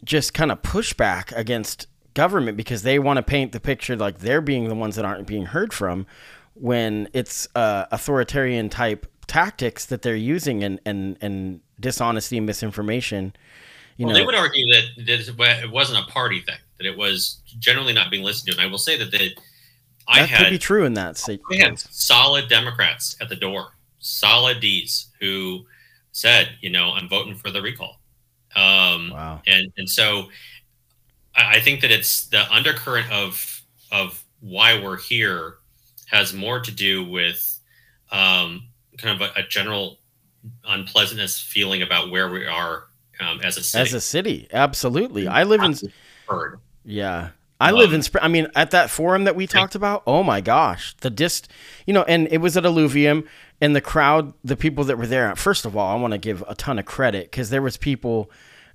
just 0.05 0.35
kind 0.35 0.53
of 0.53 0.63
pushback 0.63 1.33
against 1.37 1.87
government 2.15 2.57
because 2.57 2.83
they 2.83 2.99
want 2.99 3.19
to 3.19 3.23
paint 3.23 3.53
the 3.53 3.61
picture 3.61 3.97
like 3.97 4.19
they're 4.19 4.41
being 4.41 4.69
the 4.69 4.75
ones 4.75 4.97
that 4.97 5.05
aren't 5.05 5.27
being 5.27 5.47
heard 5.47 5.73
from 5.73 6.07
when 6.59 7.09
it's 7.13 7.47
uh, 7.55 7.87
authoritarian 7.91 8.69
type 8.69 9.07
tactics 9.27 9.87
that 9.87 10.03
they're 10.03 10.17
using 10.17 10.63
and 10.63 10.81
and 10.85 11.17
and 11.21 11.61
dishonesty 11.79 12.37
and 12.37 12.47
misinformation. 12.47 13.35
You 13.97 14.07
well, 14.07 14.15
know, 14.15 14.21
they 14.21 14.27
would 14.27 14.35
argue 14.35 14.67
that, 14.75 15.07
that 15.07 15.63
it 15.65 15.71
wasn't 15.71 16.07
a 16.07 16.11
party 16.11 16.41
thing; 16.41 16.59
that 16.79 16.87
it 16.87 16.97
was 16.97 17.41
generally 17.59 17.93
not 17.93 18.11
being 18.11 18.23
listened 18.23 18.53
to. 18.53 18.59
And 18.59 18.67
I 18.67 18.71
will 18.71 18.79
say 18.79 18.99
that 18.99 19.11
the 19.11 19.35
I 20.09 20.21
that 20.21 20.29
had 20.29 20.39
could 20.45 20.51
be 20.51 20.59
true 20.59 20.85
in 20.85 20.95
that 20.95 21.17
state. 21.17 21.41
We 21.49 21.59
had 21.59 21.79
solid 21.79 22.49
Democrats 22.49 23.17
at 23.21 23.29
the 23.29 23.37
door, 23.37 23.73
solid 23.99 24.61
D's 24.61 25.09
who 25.21 25.65
said, 26.13 26.51
you 26.61 26.71
know, 26.71 26.93
I'm 26.93 27.09
voting 27.09 27.35
for 27.35 27.51
the 27.51 27.61
recall. 27.61 28.01
Um, 28.55 29.11
wow. 29.11 29.43
And 29.47 29.73
and 29.77 29.89
so 29.89 30.29
I 31.35 31.61
think 31.61 31.81
that 31.83 31.91
it's 31.91 32.27
the 32.29 32.51
undercurrent 32.53 33.11
of 33.11 33.63
of 33.93 34.25
why 34.41 34.81
we're 34.83 34.99
here 34.99 35.57
has 36.07 36.33
more 36.33 36.61
to 36.61 36.71
do 36.71 37.05
with 37.05 37.61
um, 38.11 38.69
kind 38.99 39.21
of 39.21 39.29
a, 39.29 39.41
a, 39.41 39.43
general 39.43 39.99
unpleasantness 40.67 41.39
feeling 41.41 41.83
about 41.83 42.11
where 42.11 42.31
we 42.31 42.47
are 42.47 42.85
um, 43.21 43.41
as 43.43 43.57
a 43.57 43.63
city. 43.63 43.83
As 43.83 43.93
a 43.93 44.01
city, 44.01 44.49
absolutely. 44.53 45.27
I 45.27 45.43
live 45.43 45.63
in. 45.63 45.75
Heard. 46.29 46.61
Yeah, 46.85 47.31
I 47.61 47.71
um, 47.71 47.77
live 47.77 47.93
in. 47.93 48.03
I 48.23 48.29
mean, 48.29 48.49
at 48.55 48.71
that 48.71 48.91
forum 48.91 49.25
that 49.25 49.35
we 49.35 49.47
talked 49.47 49.75
about, 49.75 50.03
oh 50.07 50.23
my 50.23 50.41
gosh, 50.41 50.95
the 51.01 51.11
dist, 51.11 51.51
you 51.87 51.93
know, 51.93 52.05
and 52.05 52.29
it 52.31 52.39
was 52.39 52.57
at 52.57 52.65
Alluvium, 52.65 53.27
and 53.61 53.75
the 53.75 53.81
crowd, 53.81 54.33
the 54.45 54.57
people 54.57 54.85
that 54.85 54.97
were 54.97 55.07
there. 55.07 55.35
First 55.35 55.65
of 55.65 55.77
all, 55.77 55.97
I 55.97 56.01
want 56.01 56.13
to 56.13 56.19
give 56.19 56.45
a 56.47 56.55
ton 56.55 56.79
of 56.79 56.85
credit 56.85 57.31
because 57.31 57.51
there 57.51 57.63
was 57.63 57.77
people. 57.77 58.31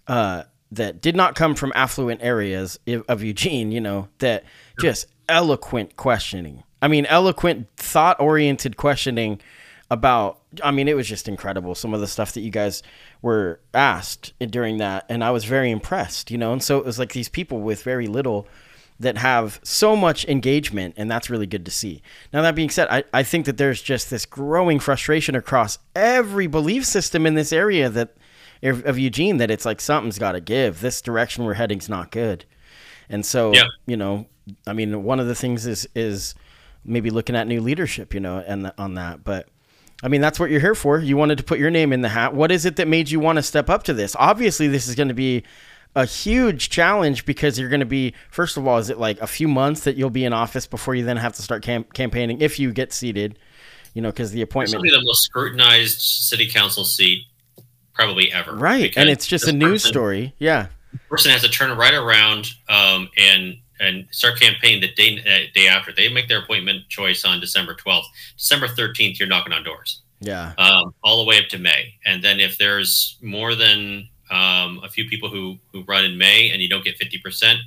Uh, 0.07 0.43
that 0.73 1.01
did 1.01 1.17
not 1.17 1.35
come 1.35 1.53
from 1.53 1.73
affluent 1.75 2.23
areas 2.23 2.79
of 2.87 3.21
Eugene, 3.21 3.73
you 3.73 3.81
know, 3.81 4.07
that 4.19 4.45
just 4.79 5.05
eloquent 5.27 5.97
questioning 5.97 6.63
I 6.81 6.87
mean, 6.87 7.05
eloquent, 7.05 7.67
thought 7.77 8.19
oriented 8.19 8.77
questioning 8.77 9.39
about 9.89 10.39
I 10.63 10.71
mean, 10.71 10.87
it 10.87 10.95
was 10.95 11.07
just 11.07 11.27
incredible 11.27 11.75
some 11.75 11.93
of 11.93 11.99
the 11.99 12.07
stuff 12.07 12.33
that 12.33 12.41
you 12.41 12.49
guys 12.49 12.81
were 13.21 13.59
asked 13.73 14.33
during 14.39 14.77
that 14.77 15.05
and 15.09 15.23
I 15.23 15.31
was 15.31 15.45
very 15.45 15.69
impressed, 15.69 16.31
you 16.31 16.37
know. 16.37 16.53
And 16.53 16.63
so 16.63 16.77
it 16.77 16.85
was 16.85 16.97
like 16.97 17.13
these 17.13 17.29
people 17.29 17.59
with 17.59 17.83
very 17.83 18.07
little 18.07 18.47
that 18.99 19.17
have 19.17 19.59
so 19.63 19.95
much 19.95 20.25
engagement 20.27 20.93
and 20.95 21.09
that's 21.09 21.29
really 21.29 21.47
good 21.47 21.65
to 21.65 21.71
see. 21.71 22.01
Now 22.31 22.41
that 22.41 22.55
being 22.55 22.69
said, 22.69 22.87
I, 22.89 23.03
I 23.13 23.23
think 23.23 23.45
that 23.47 23.57
there's 23.57 23.81
just 23.81 24.09
this 24.09 24.25
growing 24.25 24.79
frustration 24.79 25.35
across 25.35 25.77
every 25.95 26.47
belief 26.47 26.85
system 26.85 27.25
in 27.25 27.33
this 27.33 27.51
area 27.51 27.89
that 27.89 28.15
of 28.63 28.99
Eugene 28.99 29.37
that 29.37 29.49
it's 29.49 29.65
like 29.65 29.81
something's 29.81 30.19
got 30.19 30.33
to 30.33 30.41
give. 30.41 30.81
This 30.81 31.01
direction 31.01 31.43
we're 31.43 31.55
heading's 31.55 31.89
not 31.89 32.11
good. 32.11 32.45
And 33.09 33.25
so, 33.25 33.53
yeah. 33.53 33.63
you 33.87 33.97
know, 33.97 34.27
I 34.67 34.73
mean, 34.73 35.03
one 35.03 35.19
of 35.19 35.27
the 35.27 35.35
things 35.35 35.65
is 35.65 35.87
is 35.95 36.35
maybe 36.83 37.09
looking 37.09 37.35
at 37.35 37.47
new 37.47 37.61
leadership, 37.61 38.13
you 38.13 38.19
know, 38.19 38.43
and 38.45 38.71
on 38.77 38.95
that. 38.95 39.23
But 39.23 39.47
I 40.03 40.07
mean, 40.07 40.21
that's 40.21 40.39
what 40.39 40.49
you're 40.49 40.59
here 40.59 40.75
for. 40.75 40.99
You 40.99 41.17
wanted 41.17 41.37
to 41.37 41.43
put 41.43 41.59
your 41.59 41.69
name 41.69 41.93
in 41.93 42.01
the 42.01 42.09
hat. 42.09 42.33
What 42.33 42.51
is 42.51 42.65
it 42.65 42.77
that 42.77 42.87
made 42.87 43.09
you 43.09 43.19
want 43.19 43.37
to 43.37 43.43
step 43.43 43.69
up 43.69 43.83
to 43.83 43.93
this? 43.93 44.15
Obviously, 44.17 44.67
this 44.67 44.87
is 44.87 44.95
going 44.95 45.09
to 45.09 45.13
be 45.13 45.43
a 45.95 46.05
huge 46.05 46.69
challenge 46.69 47.25
because 47.25 47.59
you're 47.59 47.69
going 47.69 47.81
to 47.81 47.85
be 47.85 48.13
first 48.29 48.57
of 48.57 48.67
all, 48.67 48.77
is 48.77 48.89
it 48.89 48.97
like 48.97 49.19
a 49.21 49.27
few 49.27 49.47
months 49.47 49.81
that 49.81 49.95
you'll 49.95 50.09
be 50.09 50.25
in 50.25 50.33
office 50.33 50.65
before 50.65 50.95
you 50.95 51.03
then 51.03 51.17
have 51.17 51.33
to 51.33 51.41
start 51.41 51.63
cam- 51.63 51.83
campaigning 51.93 52.41
if 52.41 52.59
you 52.59 52.71
get 52.71 52.93
seated? 52.93 53.37
You 53.93 54.01
know, 54.01 54.09
because 54.09 54.31
the 54.31 54.41
appointment 54.41 54.77
will 54.77 54.83
be 54.83 54.89
the 54.89 55.03
most 55.03 55.23
scrutinized 55.23 55.99
city 55.99 56.47
council 56.47 56.85
seat 56.85 57.25
probably 57.93 58.31
ever. 58.31 58.55
Right, 58.55 58.95
and 58.95 59.09
it's 59.09 59.27
just 59.27 59.47
a 59.47 59.51
news 59.51 59.81
person, 59.81 59.89
story. 59.89 60.35
Yeah, 60.39 60.67
person 61.09 61.31
has 61.31 61.41
to 61.41 61.49
turn 61.49 61.77
right 61.77 61.93
around 61.93 62.53
um, 62.69 63.09
and 63.17 63.57
and 63.81 64.07
start 64.11 64.39
campaigning 64.39 64.79
the 64.79 64.93
day 64.93 65.19
uh, 65.19 65.51
day 65.53 65.67
after. 65.67 65.91
They 65.91 66.07
make 66.07 66.29
their 66.29 66.39
appointment 66.39 66.87
choice 66.87 67.25
on 67.25 67.41
December 67.41 67.75
12th. 67.75 68.05
December 68.37 68.67
13th, 68.67 69.19
you're 69.19 69.27
knocking 69.27 69.51
on 69.51 69.63
doors. 69.63 70.03
Yeah. 70.21 70.53
Um, 70.57 70.93
all 71.03 71.23
the 71.23 71.27
way 71.27 71.39
up 71.39 71.49
to 71.49 71.57
May. 71.57 71.95
And 72.05 72.23
then 72.23 72.39
if 72.39 72.57
there's 72.57 73.17
more 73.21 73.55
than 73.55 74.07
um, 74.29 74.79
a 74.83 74.87
few 74.87 75.05
people 75.09 75.29
who, 75.29 75.57
who 75.73 75.83
run 75.83 76.05
in 76.05 76.17
May 76.17 76.51
and 76.51 76.61
you 76.61 76.69
don't 76.69 76.85
get 76.85 76.97
50%, 76.99 77.57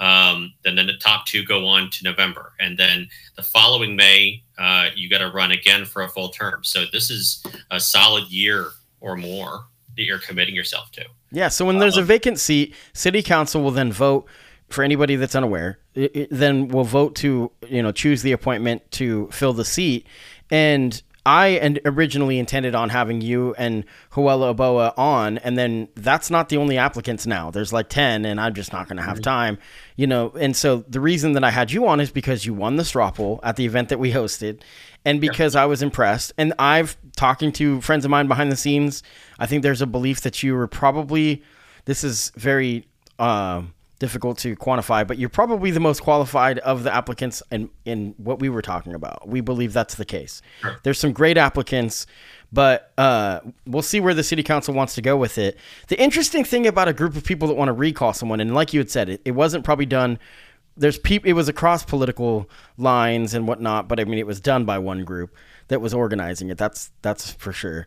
Um, 0.00 0.54
then, 0.64 0.74
then 0.76 0.86
the 0.86 0.96
top 0.96 1.26
two 1.26 1.44
go 1.44 1.66
on 1.66 1.90
to 1.90 2.04
November, 2.04 2.54
and 2.58 2.78
then 2.78 3.06
the 3.36 3.42
following 3.42 3.94
May, 3.94 4.42
uh, 4.56 4.88
you 4.96 5.10
got 5.10 5.18
to 5.18 5.30
run 5.30 5.52
again 5.52 5.84
for 5.84 6.02
a 6.02 6.08
full 6.08 6.30
term. 6.30 6.64
So 6.64 6.84
this 6.90 7.10
is 7.10 7.44
a 7.70 7.78
solid 7.78 8.26
year 8.30 8.70
or 9.00 9.16
more 9.16 9.66
that 9.96 10.04
you're 10.04 10.18
committing 10.18 10.54
yourself 10.54 10.90
to. 10.92 11.04
Yeah. 11.30 11.48
So 11.48 11.66
when 11.66 11.78
there's 11.78 11.98
a 11.98 12.00
um, 12.00 12.06
vacant 12.06 12.38
seat, 12.38 12.74
city 12.94 13.22
council 13.22 13.62
will 13.62 13.70
then 13.70 13.92
vote. 13.92 14.26
For 14.70 14.84
anybody 14.84 15.16
that's 15.16 15.34
unaware, 15.34 15.78
it, 15.94 16.16
it, 16.16 16.28
then 16.30 16.68
will 16.68 16.84
vote 16.84 17.16
to 17.16 17.50
you 17.68 17.82
know 17.82 17.92
choose 17.92 18.22
the 18.22 18.32
appointment 18.32 18.90
to 18.92 19.28
fill 19.32 19.52
the 19.52 19.64
seat, 19.64 20.06
and 20.50 21.02
I 21.26 21.48
and 21.48 21.80
originally 21.84 22.38
intended 22.38 22.74
on 22.74 22.88
having 22.88 23.20
you 23.20 23.54
and 23.58 23.84
Joel 24.14 24.54
Iboa 24.54 24.94
on, 24.96 25.38
and 25.38 25.58
then 25.58 25.88
that's 25.94 26.30
not 26.30 26.48
the 26.48 26.56
only 26.56 26.78
applicants 26.78 27.26
now. 27.26 27.50
There's 27.50 27.72
like 27.72 27.88
ten, 27.88 28.24
and 28.24 28.40
I'm 28.40 28.54
just 28.54 28.72
not 28.72 28.88
going 28.88 28.96
to 28.96 29.02
have 29.02 29.20
time, 29.20 29.58
you 29.96 30.06
know. 30.06 30.30
And 30.30 30.56
so 30.56 30.78
the 30.88 31.00
reason 31.00 31.32
that 31.32 31.44
I 31.44 31.50
had 31.50 31.72
you 31.72 31.86
on 31.86 32.00
is 32.00 32.10
because 32.10 32.46
you 32.46 32.54
won 32.54 32.76
the 32.76 32.84
straw 32.84 33.10
poll 33.10 33.40
at 33.42 33.56
the 33.56 33.66
event 33.66 33.90
that 33.90 33.98
we 33.98 34.12
hosted, 34.12 34.62
and 35.04 35.20
because 35.20 35.54
yeah. 35.54 35.64
I 35.64 35.66
was 35.66 35.82
impressed. 35.82 36.32
And 36.38 36.54
I've 36.58 36.96
talking 37.16 37.52
to 37.52 37.80
friends 37.82 38.04
of 38.06 38.10
mine 38.10 38.26
behind 38.26 38.50
the 38.50 38.56
scenes. 38.56 39.02
I 39.38 39.46
think 39.46 39.62
there's 39.62 39.82
a 39.82 39.86
belief 39.86 40.22
that 40.22 40.42
you 40.42 40.54
were 40.54 40.68
probably. 40.68 41.42
This 41.84 42.02
is 42.02 42.32
very. 42.36 42.86
Uh, 43.18 43.62
difficult 44.00 44.38
to 44.38 44.56
quantify, 44.56 45.06
but 45.06 45.18
you're 45.18 45.28
probably 45.28 45.70
the 45.70 45.78
most 45.78 46.02
qualified 46.02 46.58
of 46.60 46.82
the 46.82 46.92
applicants 46.92 47.42
in, 47.52 47.70
in 47.84 48.14
what 48.16 48.40
we 48.40 48.48
were 48.48 48.62
talking 48.62 48.94
about. 48.94 49.28
We 49.28 49.42
believe 49.42 49.72
that's 49.72 49.94
the 49.94 50.06
case. 50.06 50.42
Sure. 50.62 50.76
There's 50.82 50.98
some 50.98 51.12
great 51.12 51.36
applicants, 51.36 52.06
but 52.50 52.92
uh, 52.98 53.40
we'll 53.66 53.82
see 53.82 54.00
where 54.00 54.14
the 54.14 54.24
city 54.24 54.42
council 54.42 54.74
wants 54.74 54.94
to 54.96 55.02
go 55.02 55.16
with 55.16 55.36
it. 55.38 55.58
The 55.88 56.00
interesting 56.00 56.44
thing 56.44 56.66
about 56.66 56.88
a 56.88 56.94
group 56.94 57.14
of 57.14 57.24
people 57.24 57.46
that 57.48 57.54
want 57.54 57.68
to 57.68 57.74
recall 57.74 58.14
someone, 58.14 58.40
and 58.40 58.54
like 58.54 58.72
you 58.72 58.80
had 58.80 58.90
said, 58.90 59.10
it, 59.10 59.20
it 59.26 59.32
wasn't 59.32 59.64
probably 59.64 59.86
done. 59.86 60.18
There's 60.78 60.98
people. 60.98 61.28
It 61.28 61.34
was 61.34 61.48
across 61.48 61.84
political 61.84 62.48
lines 62.78 63.34
and 63.34 63.46
whatnot, 63.46 63.86
but 63.86 64.00
I 64.00 64.04
mean, 64.04 64.18
it 64.18 64.26
was 64.26 64.40
done 64.40 64.64
by 64.64 64.78
one 64.78 65.04
group 65.04 65.36
that 65.68 65.82
was 65.82 65.92
organizing 65.92 66.48
it. 66.48 66.56
That's 66.56 66.90
that's 67.02 67.32
for 67.32 67.52
sure. 67.52 67.86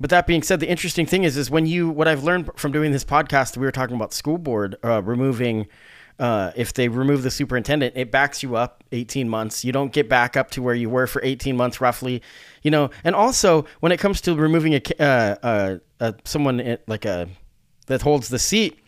But 0.00 0.10
that 0.10 0.26
being 0.26 0.42
said, 0.42 0.60
the 0.60 0.68
interesting 0.68 1.06
thing 1.06 1.24
is, 1.24 1.36
is 1.36 1.50
when 1.50 1.66
you 1.66 1.88
what 1.88 2.08
I've 2.08 2.24
learned 2.24 2.50
from 2.56 2.72
doing 2.72 2.92
this 2.92 3.04
podcast, 3.04 3.56
we 3.56 3.64
were 3.64 3.72
talking 3.72 3.96
about 3.96 4.12
school 4.12 4.38
board 4.38 4.76
uh, 4.84 5.02
removing. 5.02 5.66
Uh, 6.16 6.52
if 6.54 6.72
they 6.72 6.86
remove 6.86 7.24
the 7.24 7.30
superintendent, 7.30 7.92
it 7.96 8.12
backs 8.12 8.40
you 8.40 8.54
up 8.54 8.84
18 8.92 9.28
months. 9.28 9.64
You 9.64 9.72
don't 9.72 9.92
get 9.92 10.08
back 10.08 10.36
up 10.36 10.48
to 10.52 10.62
where 10.62 10.74
you 10.74 10.88
were 10.88 11.08
for 11.08 11.20
18 11.24 11.56
months, 11.56 11.80
roughly. 11.80 12.22
You 12.62 12.70
know, 12.70 12.90
and 13.02 13.16
also 13.16 13.66
when 13.80 13.90
it 13.90 13.98
comes 13.98 14.20
to 14.22 14.34
removing 14.36 14.74
a 14.74 14.82
uh, 15.00 15.34
uh, 15.42 15.78
uh 15.98 16.12
someone 16.24 16.78
like 16.86 17.04
a 17.04 17.28
that 17.86 18.02
holds 18.02 18.28
the 18.28 18.38
seat, 18.38 18.78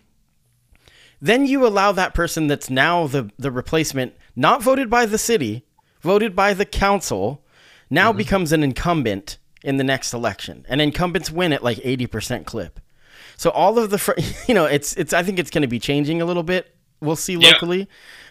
then 1.20 1.46
you 1.46 1.66
allow 1.66 1.92
that 1.92 2.14
person 2.14 2.46
that's 2.46 2.70
now 2.70 3.06
the 3.06 3.30
the 3.38 3.50
replacement, 3.50 4.14
not 4.36 4.62
voted 4.62 4.88
by 4.88 5.04
the 5.04 5.18
city, 5.18 5.64
voted 6.00 6.36
by 6.36 6.54
the 6.54 6.64
council, 6.64 7.44
now 7.90 8.10
mm-hmm. 8.10 8.18
becomes 8.18 8.52
an 8.52 8.62
incumbent 8.62 9.38
in 9.66 9.76
the 9.76 9.84
next 9.84 10.14
election, 10.14 10.64
and 10.68 10.80
incumbents 10.80 11.30
win 11.30 11.52
at 11.52 11.62
like 11.62 11.80
eighty 11.82 12.06
percent 12.06 12.46
clip. 12.46 12.80
So 13.36 13.50
all 13.50 13.78
of 13.78 13.90
the, 13.90 13.98
fr- 13.98 14.12
you 14.48 14.54
know, 14.54 14.64
it's 14.64 14.94
it's. 14.94 15.12
I 15.12 15.22
think 15.22 15.38
it's 15.38 15.50
going 15.50 15.62
to 15.62 15.68
be 15.68 15.80
changing 15.80 16.22
a 16.22 16.24
little 16.24 16.44
bit. 16.44 16.74
We'll 17.00 17.16
see 17.16 17.36
locally, 17.36 17.80
yeah. 17.80 17.84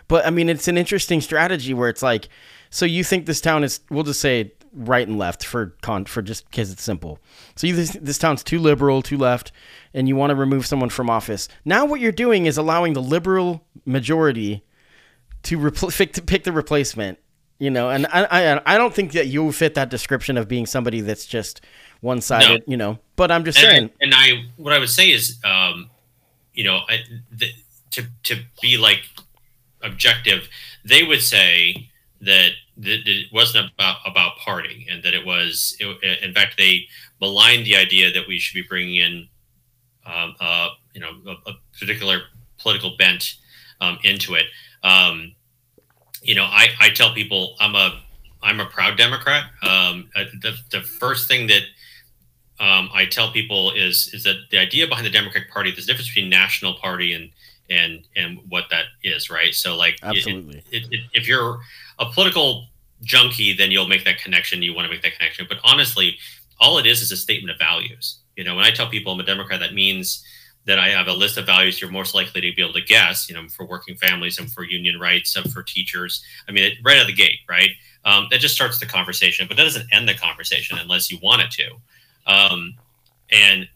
but 0.07 0.25
I 0.25 0.31
mean, 0.31 0.49
it's 0.49 0.67
an 0.67 0.77
interesting 0.77 1.21
strategy 1.21 1.75
where 1.75 1.89
it's 1.89 2.01
like, 2.01 2.29
so 2.71 2.85
you 2.85 3.03
think 3.03 3.25
this 3.27 3.41
town 3.41 3.63
is? 3.63 3.81
We'll 3.91 4.03
just 4.03 4.21
say 4.21 4.53
right 4.73 5.07
and 5.07 5.17
left 5.17 5.45
for 5.45 5.75
con 5.81 6.05
for 6.05 6.21
just 6.21 6.49
because 6.49 6.71
it's 6.71 6.81
simple. 6.81 7.19
So 7.55 7.67
you, 7.67 7.75
this, 7.75 7.91
this 8.01 8.17
town's 8.17 8.43
too 8.43 8.59
liberal, 8.59 9.01
too 9.01 9.17
left, 9.17 9.51
and 9.93 10.07
you 10.07 10.15
want 10.15 10.31
to 10.31 10.35
remove 10.35 10.65
someone 10.65 10.89
from 10.89 11.09
office. 11.09 11.47
Now 11.63 11.85
what 11.85 11.99
you're 11.99 12.11
doing 12.11 12.45
is 12.45 12.57
allowing 12.57 12.93
the 12.93 13.01
liberal 13.01 13.63
majority 13.85 14.63
to, 15.43 15.57
repl- 15.57 16.11
to 16.13 16.21
pick 16.21 16.43
the 16.43 16.51
replacement 16.51 17.19
you 17.59 17.69
know, 17.69 17.89
and 17.89 18.05
I, 18.07 18.25
I, 18.25 18.75
I 18.75 18.77
don't 18.77 18.93
think 18.93 19.13
that 19.13 19.27
you 19.27 19.51
fit 19.51 19.75
that 19.75 19.89
description 19.89 20.37
of 20.37 20.47
being 20.47 20.65
somebody 20.65 21.01
that's 21.01 21.25
just 21.25 21.61
one 22.01 22.21
sided. 22.21 22.63
No. 22.67 22.71
You 22.71 22.77
know, 22.77 22.99
but 23.15 23.31
I'm 23.31 23.45
just 23.45 23.57
and 23.59 23.65
saying. 23.65 23.89
And 24.01 24.13
I, 24.13 24.45
what 24.57 24.73
I 24.73 24.79
would 24.79 24.89
say 24.89 25.11
is, 25.11 25.37
um, 25.43 25.89
you 26.53 26.63
know, 26.63 26.81
I, 26.89 26.99
the, 27.31 27.47
to 27.91 28.03
to 28.23 28.37
be 28.61 28.77
like 28.77 29.03
objective, 29.81 30.49
they 30.83 31.03
would 31.03 31.21
say 31.21 31.89
that, 32.21 32.51
that 32.77 33.07
it 33.07 33.27
wasn't 33.31 33.71
about 33.73 33.97
about 34.05 34.37
party, 34.37 34.87
and 34.89 35.03
that 35.03 35.13
it 35.13 35.25
was. 35.25 35.77
It, 35.79 36.21
in 36.23 36.33
fact, 36.33 36.57
they 36.57 36.87
maligned 37.21 37.65
the 37.65 37.75
idea 37.77 38.11
that 38.11 38.27
we 38.27 38.39
should 38.39 38.55
be 38.55 38.67
bringing 38.67 38.97
in, 38.97 39.27
um, 40.05 40.35
uh, 40.39 40.69
you 40.93 40.99
know, 40.99 41.11
a, 41.25 41.51
a 41.51 41.53
particular 41.79 42.23
political 42.59 42.95
bent 42.97 43.35
um, 43.79 43.97
into 44.03 44.35
it. 44.35 44.45
Um, 44.83 45.35
you 46.25 46.35
know, 46.35 46.43
I, 46.43 46.69
I 46.79 46.89
tell 46.89 47.13
people 47.13 47.55
I'm 47.59 47.75
a 47.75 48.01
I'm 48.41 48.59
a 48.59 48.65
proud 48.65 48.97
Democrat. 48.97 49.45
Um, 49.63 50.09
uh, 50.15 50.25
the, 50.41 50.55
the 50.71 50.81
first 50.81 51.27
thing 51.27 51.47
that 51.47 51.63
um, 52.59 52.89
I 52.93 53.05
tell 53.05 53.31
people 53.31 53.71
is 53.71 54.11
is 54.13 54.23
that 54.23 54.35
the 54.51 54.57
idea 54.57 54.87
behind 54.87 55.05
the 55.05 55.11
Democratic 55.11 55.51
Party, 55.51 55.71
there's 55.71 55.85
a 55.85 55.87
difference 55.87 56.09
between 56.09 56.29
national 56.29 56.75
party 56.75 57.13
and 57.13 57.29
and 57.69 58.07
and 58.15 58.39
what 58.49 58.65
that 58.71 58.85
is, 59.03 59.29
right? 59.29 59.53
So 59.53 59.75
like, 59.75 59.99
absolutely, 60.03 60.63
it, 60.71 60.83
it, 60.83 60.93
it, 60.93 60.99
if 61.13 61.27
you're 61.27 61.59
a 61.99 62.05
political 62.05 62.67
junkie, 63.03 63.53
then 63.53 63.71
you'll 63.71 63.87
make 63.87 64.05
that 64.05 64.19
connection. 64.19 64.61
You 64.61 64.73
want 64.73 64.87
to 64.87 64.93
make 64.93 65.03
that 65.03 65.17
connection, 65.17 65.45
but 65.47 65.59
honestly, 65.63 66.17
all 66.59 66.77
it 66.77 66.85
is 66.85 67.01
is 67.01 67.11
a 67.11 67.17
statement 67.17 67.51
of 67.51 67.59
values. 67.59 68.19
You 68.35 68.43
know, 68.43 68.55
when 68.55 68.65
I 68.65 68.71
tell 68.71 68.89
people 68.89 69.13
I'm 69.13 69.19
a 69.19 69.23
Democrat, 69.23 69.59
that 69.59 69.73
means 69.73 70.23
that 70.65 70.79
I 70.79 70.89
have 70.89 71.07
a 71.07 71.13
list 71.13 71.37
of 71.37 71.45
values 71.45 71.79
you're 71.79 71.91
most 71.91 72.15
likely 72.15 72.41
to 72.41 72.55
be 72.55 72.61
able 72.61 72.73
to 72.73 72.81
guess, 72.81 73.29
you 73.29 73.35
know, 73.35 73.47
for 73.47 73.65
working 73.65 73.95
families 73.95 74.39
and 74.39 74.51
for 74.51 74.63
union 74.63 74.99
rights 74.99 75.35
and 75.35 75.51
for 75.51 75.61
teachers. 75.61 76.23
I 76.49 76.51
mean, 76.51 76.71
right 76.83 76.97
out 76.97 77.01
of 77.01 77.07
the 77.07 77.13
gate, 77.13 77.39
right? 77.47 77.69
Um, 78.03 78.27
that 78.31 78.39
just 78.39 78.55
starts 78.55 78.79
the 78.79 78.85
conversation, 78.85 79.47
but 79.47 79.57
that 79.57 79.63
doesn't 79.63 79.87
end 79.91 80.07
the 80.09 80.15
conversation 80.15 80.77
unless 80.79 81.11
you 81.11 81.19
want 81.21 81.41
it 81.41 81.51
to. 81.51 82.31
Um, 82.31 82.75
and 83.31 83.67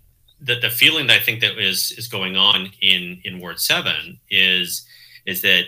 the, 0.41 0.55
the 0.59 0.69
feeling 0.69 1.07
that 1.07 1.19
I 1.19 1.23
think 1.23 1.41
that 1.41 1.57
is 1.57 1.91
is 1.97 2.07
going 2.07 2.35
on 2.35 2.71
in 2.81 3.19
in 3.23 3.39
Ward 3.39 3.59
Seven 3.59 4.19
is 4.29 4.85
is 5.25 5.41
that 5.41 5.65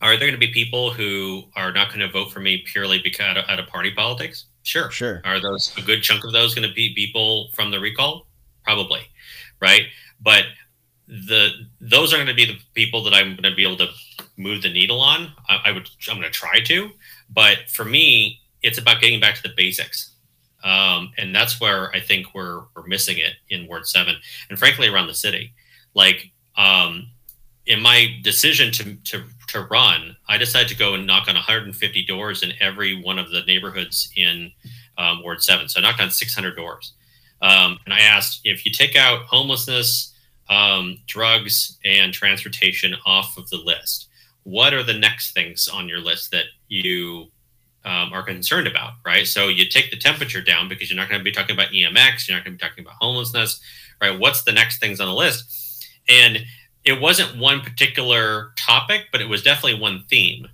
are 0.00 0.10
there 0.10 0.28
going 0.28 0.32
to 0.32 0.38
be 0.38 0.52
people 0.52 0.92
who 0.92 1.44
are 1.54 1.72
not 1.72 1.88
going 1.88 2.00
to 2.00 2.08
vote 2.08 2.32
for 2.32 2.40
me 2.40 2.64
purely 2.66 2.98
because 2.98 3.24
out 3.24 3.36
of, 3.36 3.44
out 3.48 3.60
of 3.60 3.66
party 3.66 3.92
politics? 3.92 4.46
Sure, 4.64 4.90
sure. 4.90 5.20
Are 5.24 5.40
those 5.40 5.72
a 5.76 5.80
good 5.80 6.02
chunk 6.02 6.24
of 6.24 6.32
those 6.32 6.54
going 6.54 6.68
to 6.68 6.74
be 6.74 6.94
people 6.94 7.50
from 7.54 7.70
the 7.70 7.78
recall? 7.78 8.26
Probably, 8.64 9.00
right? 9.60 9.82
But 10.22 10.44
the 11.08 11.50
those 11.80 12.12
are 12.12 12.16
going 12.16 12.28
to 12.28 12.34
be 12.34 12.46
the 12.46 12.58
people 12.74 13.02
that 13.04 13.12
I'm 13.12 13.36
going 13.36 13.50
to 13.50 13.54
be 13.54 13.64
able 13.64 13.76
to 13.78 13.88
move 14.36 14.62
the 14.62 14.72
needle 14.72 15.00
on. 15.00 15.32
I, 15.48 15.60
I 15.66 15.72
would 15.72 15.88
I'm 16.08 16.16
going 16.16 16.30
to 16.30 16.30
try 16.30 16.60
to, 16.60 16.90
but 17.28 17.68
for 17.68 17.84
me, 17.84 18.40
it's 18.62 18.78
about 18.78 19.00
getting 19.00 19.20
back 19.20 19.34
to 19.36 19.42
the 19.42 19.52
basics, 19.56 20.12
um, 20.64 21.12
and 21.18 21.34
that's 21.34 21.60
where 21.60 21.94
I 21.94 22.00
think 22.00 22.34
we're 22.34 22.62
we're 22.74 22.86
missing 22.86 23.18
it 23.18 23.34
in 23.50 23.66
Ward 23.66 23.86
Seven, 23.86 24.16
and 24.48 24.58
frankly 24.58 24.88
around 24.88 25.08
the 25.08 25.14
city. 25.14 25.52
Like 25.94 26.30
um, 26.56 27.08
in 27.66 27.82
my 27.82 28.18
decision 28.22 28.72
to 28.72 28.94
to 28.94 29.24
to 29.48 29.62
run, 29.64 30.16
I 30.28 30.38
decided 30.38 30.68
to 30.68 30.76
go 30.76 30.94
and 30.94 31.06
knock 31.06 31.28
on 31.28 31.34
150 31.34 32.06
doors 32.06 32.42
in 32.42 32.52
every 32.60 33.02
one 33.02 33.18
of 33.18 33.30
the 33.30 33.42
neighborhoods 33.42 34.10
in 34.16 34.50
um, 34.96 35.22
Ward 35.22 35.42
Seven. 35.42 35.68
So 35.68 35.80
I 35.80 35.82
knocked 35.82 36.00
on 36.00 36.10
600 36.10 36.56
doors, 36.56 36.94
um, 37.42 37.78
and 37.84 37.92
I 37.92 38.00
asked 38.00 38.40
if 38.44 38.64
you 38.64 38.72
take 38.72 38.96
out 38.96 39.24
homelessness 39.24 40.11
um, 40.48 40.98
drugs 41.06 41.78
and 41.84 42.12
transportation 42.12 42.94
off 43.06 43.36
of 43.36 43.48
the 43.50 43.56
list. 43.56 44.08
What 44.44 44.74
are 44.74 44.82
the 44.82 44.98
next 44.98 45.32
things 45.32 45.68
on 45.68 45.88
your 45.88 46.00
list 46.00 46.30
that 46.32 46.46
you 46.68 47.30
um, 47.84 48.12
are 48.12 48.22
concerned 48.22 48.66
about, 48.66 48.92
right? 49.04 49.26
So 49.26 49.48
you 49.48 49.68
take 49.68 49.90
the 49.90 49.96
temperature 49.96 50.42
down 50.42 50.68
because 50.68 50.90
you're 50.90 50.98
not 50.98 51.08
going 51.08 51.20
to 51.20 51.24
be 51.24 51.32
talking 51.32 51.54
about 51.54 51.68
EMX, 51.68 52.28
you're 52.28 52.36
not 52.36 52.44
going 52.44 52.56
to 52.56 52.62
be 52.62 52.68
talking 52.68 52.84
about 52.84 52.94
homelessness, 53.00 53.60
right? 54.00 54.18
What's 54.18 54.42
the 54.42 54.52
next 54.52 54.78
things 54.78 55.00
on 55.00 55.08
the 55.08 55.14
list? 55.14 55.86
And 56.08 56.38
it 56.84 57.00
wasn't 57.00 57.38
one 57.38 57.60
particular 57.60 58.52
topic, 58.56 59.06
but 59.12 59.20
it 59.20 59.28
was 59.28 59.42
definitely 59.42 59.80
one 59.80 60.04
theme 60.08 60.48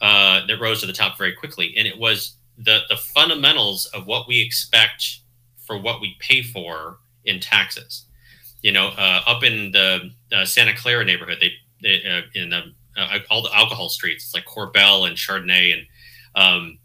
uh, 0.00 0.46
that 0.46 0.60
rose 0.60 0.80
to 0.80 0.86
the 0.86 0.92
top 0.92 1.16
very 1.16 1.32
quickly. 1.32 1.74
And 1.76 1.86
it 1.86 1.98
was 1.98 2.34
the 2.56 2.80
the 2.88 2.96
fundamentals 2.96 3.86
of 3.86 4.06
what 4.06 4.26
we 4.26 4.40
expect 4.40 5.20
for 5.64 5.78
what 5.78 6.00
we 6.00 6.16
pay 6.18 6.42
for 6.42 6.98
in 7.24 7.38
taxes 7.38 8.07
you 8.62 8.72
know, 8.72 8.88
uh, 8.88 9.20
up 9.26 9.44
in 9.44 9.72
the 9.72 10.10
uh, 10.32 10.44
Santa 10.44 10.74
Clara 10.74 11.04
neighborhood, 11.04 11.38
they, 11.40 11.52
they 11.82 12.02
uh, 12.04 12.22
in 12.34 12.50
the, 12.50 12.72
uh, 12.96 13.18
all 13.30 13.42
the 13.42 13.54
alcohol 13.54 13.88
streets, 13.88 14.24
it's 14.24 14.34
like 14.34 14.44
Corbel 14.44 15.06
and 15.06 15.16
Chardonnay, 15.16 15.72
and 15.72 15.86
um, 16.34 16.78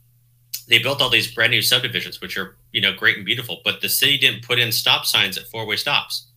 they 0.67 0.79
built 0.79 1.01
all 1.01 1.09
these 1.09 1.33
brand 1.33 1.51
new 1.51 1.61
subdivisions, 1.61 2.21
which 2.21 2.37
are 2.37 2.55
you 2.71 2.81
know 2.81 2.93
great 2.93 3.17
and 3.17 3.25
beautiful. 3.25 3.61
But 3.63 3.81
the 3.81 3.89
city 3.89 4.17
didn't 4.17 4.43
put 4.43 4.59
in 4.59 4.71
stop 4.71 5.05
signs 5.05 5.37
at 5.37 5.47
four 5.47 5.65
way 5.65 5.75
stops, 5.75 6.27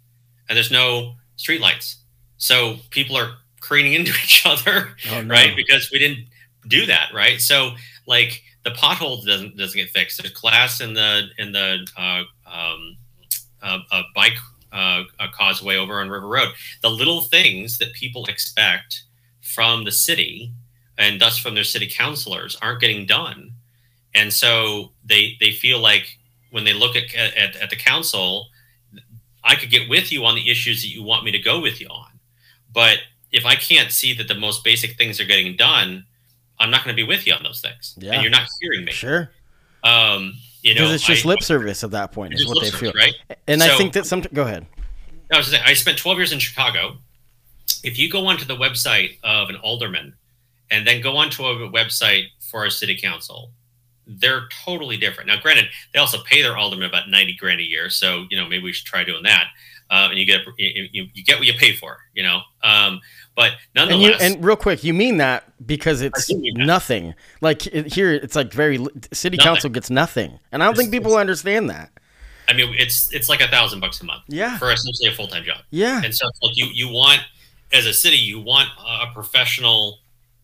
and 0.49 0.57
there's 0.57 0.71
no 0.71 1.15
street 1.37 1.61
lights, 1.61 1.99
so 2.39 2.77
people 2.91 3.17
are 3.17 3.35
careening 3.61 3.93
into 3.99 4.13
each 4.13 4.45
other, 4.47 4.97
oh, 5.11 5.21
no. 5.23 5.35
right? 5.35 5.55
Because 5.55 5.91
we 5.93 5.99
didn't 5.99 6.27
do 6.69 6.87
that, 6.87 7.13
right? 7.15 7.41
So 7.41 7.73
like 8.07 8.43
the 8.65 8.71
pothole 8.71 9.25
doesn't 9.25 9.57
doesn't 9.57 9.77
get 9.77 9.91
fixed. 9.91 10.23
There's 10.23 10.33
glass 10.33 10.81
in 10.81 10.95
the 10.95 11.29
in 11.39 11.53
the 11.53 11.87
uh, 11.97 12.23
um, 12.51 12.97
uh, 13.63 14.03
bike 14.15 14.37
uh, 14.73 15.05
a 15.21 15.29
causeway 15.29 15.77
over 15.77 16.01
on 16.01 16.09
River 16.09 16.29
Road. 16.29 16.49
The 16.83 16.91
little 16.91 17.23
things 17.23 17.79
that 17.79 17.93
people 17.93 18.27
expect 18.27 19.03
from 19.41 19.85
the 19.85 19.93
city 19.93 20.53
and 20.99 21.21
thus 21.21 21.39
from 21.39 21.55
their 21.55 21.65
city 21.65 21.89
councilors 21.89 22.57
aren't 22.61 22.81
getting 22.81 23.07
done. 23.07 23.53
And 24.15 24.33
so 24.33 24.93
they 25.05 25.37
they 25.41 25.51
feel 25.51 25.79
like 25.79 26.19
when 26.51 26.65
they 26.65 26.73
look 26.73 26.97
at, 26.97 27.15
at, 27.15 27.57
at 27.57 27.71
the 27.71 27.77
council, 27.77 28.47
I 29.45 29.55
could 29.57 29.71
get 29.71 29.89
with 29.89 30.11
you 30.11 30.25
on 30.25 30.35
the 30.35 30.51
issues 30.51 30.83
that 30.83 30.89
you 30.89 31.03
want 31.03 31.25
me 31.25 31.31
to 31.33 31.39
go 31.39 31.61
with 31.61 31.81
you 31.81 31.89
on. 31.89 32.19
But 32.73 32.99
if 33.33 33.45
I 33.45 33.55
can't 33.55 33.93
see 33.93 34.15
that 34.15 34.29
the 34.29 34.35
most 34.35 34.65
basic 34.65 34.97
things 34.97 35.21
are 35.21 35.25
getting 35.25 35.57
done, 35.57 36.07
I'm 36.59 36.71
not 36.71 36.85
going 36.85 36.97
to 36.97 37.03
be 37.03 37.07
with 37.07 37.27
you 37.27 37.35
on 37.35 37.43
those 37.43 37.61
things. 37.61 37.95
Yeah. 37.99 38.13
And 38.13 38.23
you're 38.23 38.31
not 38.31 38.49
hearing 38.61 38.85
me. 38.85 38.93
Sure. 38.93 39.31
Um, 39.85 40.35
you 40.67 40.75
know, 40.75 40.81
because 40.81 40.95
it's 40.95 41.07
just 41.07 41.25
I, 41.25 41.29
lip 41.29 41.43
service 41.45 41.85
at 41.85 41.93
that 41.93 42.11
point 42.11 42.35
is 42.35 42.45
what 42.45 42.61
they 42.61 42.71
feel. 42.71 42.93
Right. 42.93 43.15
And 43.47 43.63
so, 43.63 43.73
I 43.73 43.77
think 43.77 43.93
that 43.93 44.05
some, 44.05 44.23
go 44.33 44.43
ahead. 44.43 44.67
I 45.33 45.39
was 45.39 45.47
saying, 45.47 45.63
I 45.65 45.75
spent 45.75 45.97
12 45.97 46.19
years 46.19 46.33
in 46.33 46.41
Chicago. 46.41 46.97
If 47.85 48.01
you 48.01 48.11
go 48.11 48.27
onto 48.27 48.45
the 48.45 48.57
website 48.57 49.19
of 49.23 49.49
an 49.49 49.57
alderman 49.57 50.15
and 50.73 50.85
then 50.85 51.01
go 51.01 51.17
onto 51.17 51.45
a 51.45 51.71
website 51.71 52.25
for 52.41 52.65
a 52.65 52.71
city 52.71 52.97
council, 52.97 53.53
they're 54.09 54.49
totally 54.65 54.97
different. 54.97 55.29
Now, 55.29 55.41
granted, 55.41 55.67
they 55.95 56.01
also 56.01 56.19
pay 56.25 56.43
their 56.43 56.57
alderman 56.57 56.89
about 56.89 57.09
90 57.09 57.35
grand 57.37 57.61
a 57.61 57.65
year. 57.65 57.89
So, 57.89 58.27
you 58.29 58.37
know, 58.37 58.49
maybe 58.49 58.65
we 58.65 58.73
should 58.73 58.87
try 58.87 59.05
doing 59.05 59.23
that. 59.23 59.47
Uh, 59.89 60.09
and 60.11 60.19
you 60.19 60.27
get, 60.27 60.41
you, 60.59 61.07
you, 61.13 61.25
get 61.25 61.39
what 61.39 61.47
you 61.47 61.55
pay 61.55 61.75
for, 61.75 61.99
you 62.13 62.25
know? 62.25 62.41
Um, 62.65 63.01
but 63.37 63.53
nonetheless, 63.75 64.21
and, 64.23 64.31
you, 64.33 64.37
and, 64.37 64.45
real 64.45 64.57
quick, 64.57 64.83
you 64.83 64.95
mean 64.95 65.19
that 65.19 65.45
because 65.65 66.01
it's 66.01 66.31
nothing. 66.31 67.15
Like 67.43 67.67
it, 67.67 67.93
here, 67.93 68.13
it's 68.13 68.35
like 68.35 68.53
very 68.53 68.79
city 69.13 69.37
nothing. 69.37 69.47
council 69.47 69.71
gets 69.71 69.91
nothing, 69.91 70.39
and 70.51 70.63
I 70.63 70.67
don't 70.67 70.77
think 70.77 70.91
people 70.91 71.15
understand 71.17 71.69
that. 71.71 71.91
I 72.49 72.55
mean, 72.55 72.75
it's 72.79 73.13
it's 73.13 73.29
like 73.29 73.41
a 73.41 73.49
thousand 73.49 73.81
bucks 73.81 74.01
a 74.01 74.05
month, 74.05 74.23
yeah, 74.29 74.57
for 74.59 74.73
essentially 74.73 75.11
a 75.11 75.13
full 75.13 75.27
time 75.27 75.45
job, 75.45 75.59
yeah. 75.71 76.03
And 76.03 76.15
so, 76.15 76.27
like 76.43 76.57
you 76.57 76.67
you 76.67 76.89
want 76.89 77.21
as 77.73 77.87
a 77.87 77.93
city, 77.93 78.17
you 78.17 78.41
want 78.41 78.69
a 78.79 79.13
professional 79.13 79.99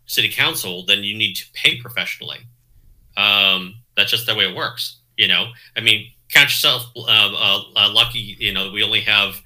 city 0.07 0.29
council, 0.29 0.85
then 0.85 1.03
you 1.03 1.17
need 1.17 1.35
to 1.35 1.47
pay 1.55 1.81
professionally. 1.81 2.41
Um, 3.17 3.77
that's 3.97 4.11
just 4.11 4.27
the 4.27 4.35
way 4.35 4.49
it 4.49 4.55
works, 4.55 4.99
you 5.17 5.29
know. 5.29 5.53
I 5.77 5.81
mean, 5.81 6.11
count 6.29 6.49
yourself 6.49 6.87
uh, 6.97 7.01
uh, 7.07 7.63
uh, 7.77 7.93
lucky, 7.93 8.37
you 8.39 8.53
know. 8.53 8.71
We 8.71 8.83
only 8.83 9.01
have 9.01 9.41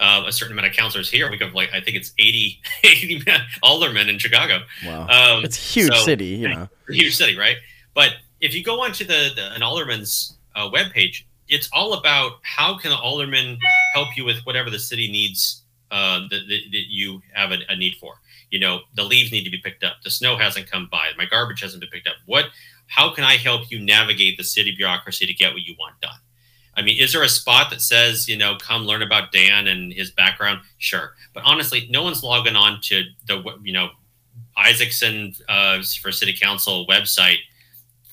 uh, 0.00 0.24
a 0.26 0.32
certain 0.32 0.52
amount 0.52 0.66
of 0.66 0.72
counselors 0.72 1.10
here. 1.10 1.30
We 1.30 1.38
have 1.38 1.54
like 1.54 1.70
I 1.72 1.80
think 1.80 1.96
it's 1.96 2.12
80, 2.18 2.60
80 2.84 3.24
aldermen 3.62 4.08
in 4.08 4.18
Chicago. 4.18 4.62
Wow, 4.84 5.06
um, 5.08 5.44
it's 5.44 5.56
a 5.56 5.60
huge 5.60 5.94
so, 5.94 6.02
city, 6.02 6.26
you 6.26 6.48
know, 6.54 6.68
huge 6.88 7.14
city, 7.16 7.38
right? 7.38 7.56
But 7.94 8.14
if 8.40 8.54
you 8.54 8.64
go 8.64 8.80
onto 8.80 9.04
the, 9.04 9.30
the 9.36 9.52
an 9.54 9.62
alderman's 9.62 10.36
uh, 10.56 10.68
webpage, 10.70 11.24
it's 11.48 11.68
all 11.72 11.94
about 11.94 12.32
how 12.42 12.78
can 12.78 12.90
the 12.90 12.96
alderman 12.96 13.58
help 13.94 14.16
you 14.16 14.24
with 14.24 14.38
whatever 14.44 14.70
the 14.70 14.78
city 14.78 15.10
needs 15.10 15.62
uh, 15.90 16.20
that, 16.30 16.46
that, 16.48 16.60
that 16.72 16.84
you 16.88 17.20
have 17.34 17.52
a, 17.52 17.58
a 17.68 17.76
need 17.76 17.96
for. 18.00 18.14
You 18.50 18.58
know, 18.58 18.80
the 18.94 19.04
leaves 19.04 19.30
need 19.30 19.44
to 19.44 19.50
be 19.50 19.58
picked 19.58 19.84
up. 19.84 19.96
The 20.02 20.10
snow 20.10 20.36
hasn't 20.36 20.70
come 20.70 20.88
by. 20.90 21.10
My 21.16 21.26
garbage 21.26 21.60
hasn't 21.60 21.80
been 21.80 21.90
picked 21.90 22.08
up. 22.08 22.14
What? 22.26 22.46
How 22.86 23.14
can 23.14 23.22
I 23.22 23.36
help 23.36 23.70
you 23.70 23.78
navigate 23.78 24.36
the 24.36 24.44
city 24.44 24.74
bureaucracy 24.74 25.26
to 25.26 25.32
get 25.32 25.52
what 25.52 25.62
you 25.62 25.76
want 25.78 26.00
done? 26.00 26.18
I 26.76 26.82
mean, 26.82 26.96
is 26.98 27.12
there 27.12 27.22
a 27.22 27.28
spot 27.28 27.70
that 27.70 27.82
says, 27.82 28.28
you 28.28 28.36
know, 28.36 28.56
come 28.56 28.82
learn 28.82 29.02
about 29.02 29.32
Dan 29.32 29.66
and 29.66 29.92
his 29.92 30.10
background? 30.10 30.60
Sure. 30.78 31.14
But 31.34 31.42
honestly, 31.44 31.86
no 31.90 32.02
one's 32.02 32.22
logging 32.22 32.56
on 32.56 32.80
to 32.82 33.04
the, 33.26 33.42
you 33.62 33.72
know, 33.72 33.90
Isaacson 34.56 35.34
uh, 35.48 35.82
for 36.00 36.12
City 36.12 36.36
Council 36.38 36.86
website 36.86 37.38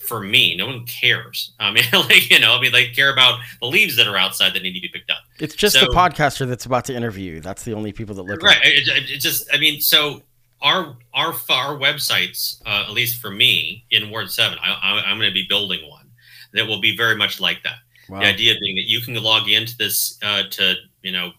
for 0.08 0.22
me. 0.22 0.56
No 0.56 0.66
one 0.66 0.86
cares. 0.86 1.54
I 1.60 1.72
mean, 1.72 1.84
like, 1.94 2.30
you 2.30 2.40
know, 2.40 2.56
I 2.56 2.62
mean, 2.62 2.72
they 2.72 2.88
care 2.88 3.12
about 3.12 3.40
the 3.60 3.68
leaves 3.68 3.96
that 3.98 4.08
are 4.08 4.18
outside 4.18 4.54
that 4.54 4.64
need 4.64 4.74
to 4.74 4.82
be 4.82 4.90
picked 4.90 5.12
up. 5.12 5.20
It's 5.40 5.56
just 5.56 5.76
so, 5.76 5.82
the 5.82 5.88
podcaster 5.88 6.48
that's 6.48 6.66
about 6.66 6.86
to 6.86 6.96
interview 6.96 7.36
you. 7.36 7.42
That's 7.42 7.64
the 7.64 7.74
only 7.74 7.92
people 7.92 8.16
that 8.16 8.24
look 8.24 8.42
right. 8.42 8.58
It, 8.64 8.88
it, 8.88 9.10
it, 9.12 9.18
just, 9.20 9.48
I 9.54 9.58
mean, 9.58 9.82
so 9.82 10.22
our 10.62 10.98
our 11.14 11.34
our 11.50 11.78
websites, 11.78 12.62
uh, 12.66 12.86
at 12.88 12.92
least 12.92 13.22
for 13.22 13.30
me 13.30 13.86
in 13.92 14.10
Ward 14.10 14.32
Seven, 14.32 14.58
I, 14.62 14.72
I, 14.72 15.02
I'm 15.06 15.18
going 15.18 15.30
to 15.30 15.34
be 15.34 15.46
building 15.48 15.88
one 15.90 16.10
that 16.54 16.66
will 16.66 16.82
be 16.82 16.96
very 16.96 17.16
much 17.16 17.40
like 17.40 17.62
that. 17.64 17.76
Wow. 18.10 18.20
The 18.20 18.26
idea 18.26 18.54
being 18.60 18.76
that 18.76 18.88
you 18.88 19.02
can 19.02 19.16
log 19.16 19.50
into 19.50 19.76
this 19.78 20.18
uh, 20.24 20.44
to 20.52 20.76
you 21.02 21.12
know 21.12 21.32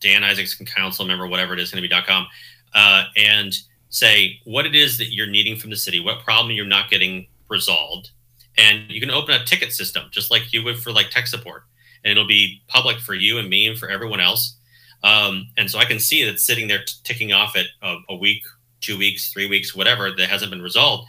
Dan 0.00 0.24
Isaacson 0.24 0.66
Council 0.66 1.04
member, 1.04 1.26
whatever 1.26 1.54
it 1.54 1.60
is 1.60 1.70
going 1.70 1.82
to 1.82 1.88
be 1.88 2.02
.com, 2.02 2.26
uh, 2.74 3.04
and 3.16 3.54
say 3.88 4.40
what 4.44 4.66
it 4.66 4.74
is 4.74 4.98
that 4.98 5.12
you're 5.12 5.26
needing 5.26 5.56
from 5.56 5.70
the 5.70 5.76
city, 5.76 6.00
what 6.00 6.20
problem 6.20 6.54
you're 6.54 6.66
not 6.66 6.90
getting 6.90 7.26
resolved, 7.48 8.10
and 8.58 8.90
you 8.90 9.00
can 9.00 9.10
open 9.10 9.34
a 9.34 9.44
ticket 9.44 9.72
system 9.72 10.04
just 10.10 10.30
like 10.30 10.52
you 10.52 10.62
would 10.64 10.78
for 10.78 10.92
like 10.92 11.10
tech 11.10 11.26
support, 11.26 11.64
and 12.04 12.10
it'll 12.10 12.26
be 12.26 12.62
public 12.68 12.98
for 12.98 13.14
you 13.14 13.38
and 13.38 13.48
me 13.48 13.66
and 13.66 13.78
for 13.78 13.88
everyone 13.88 14.20
else. 14.20 14.56
Um, 15.02 15.48
and 15.56 15.70
so 15.70 15.78
I 15.78 15.84
can 15.84 16.00
see 16.00 16.24
that 16.24 16.40
sitting 16.40 16.66
there 16.66 16.82
t- 16.82 16.94
ticking 17.04 17.32
off 17.32 17.56
at 17.56 17.66
a, 17.82 17.96
a 18.08 18.16
week, 18.16 18.42
two 18.80 18.96
weeks, 18.98 19.30
three 19.30 19.46
weeks, 19.46 19.74
whatever 19.74 20.10
that 20.10 20.28
hasn't 20.30 20.50
been 20.50 20.62
resolved. 20.62 21.06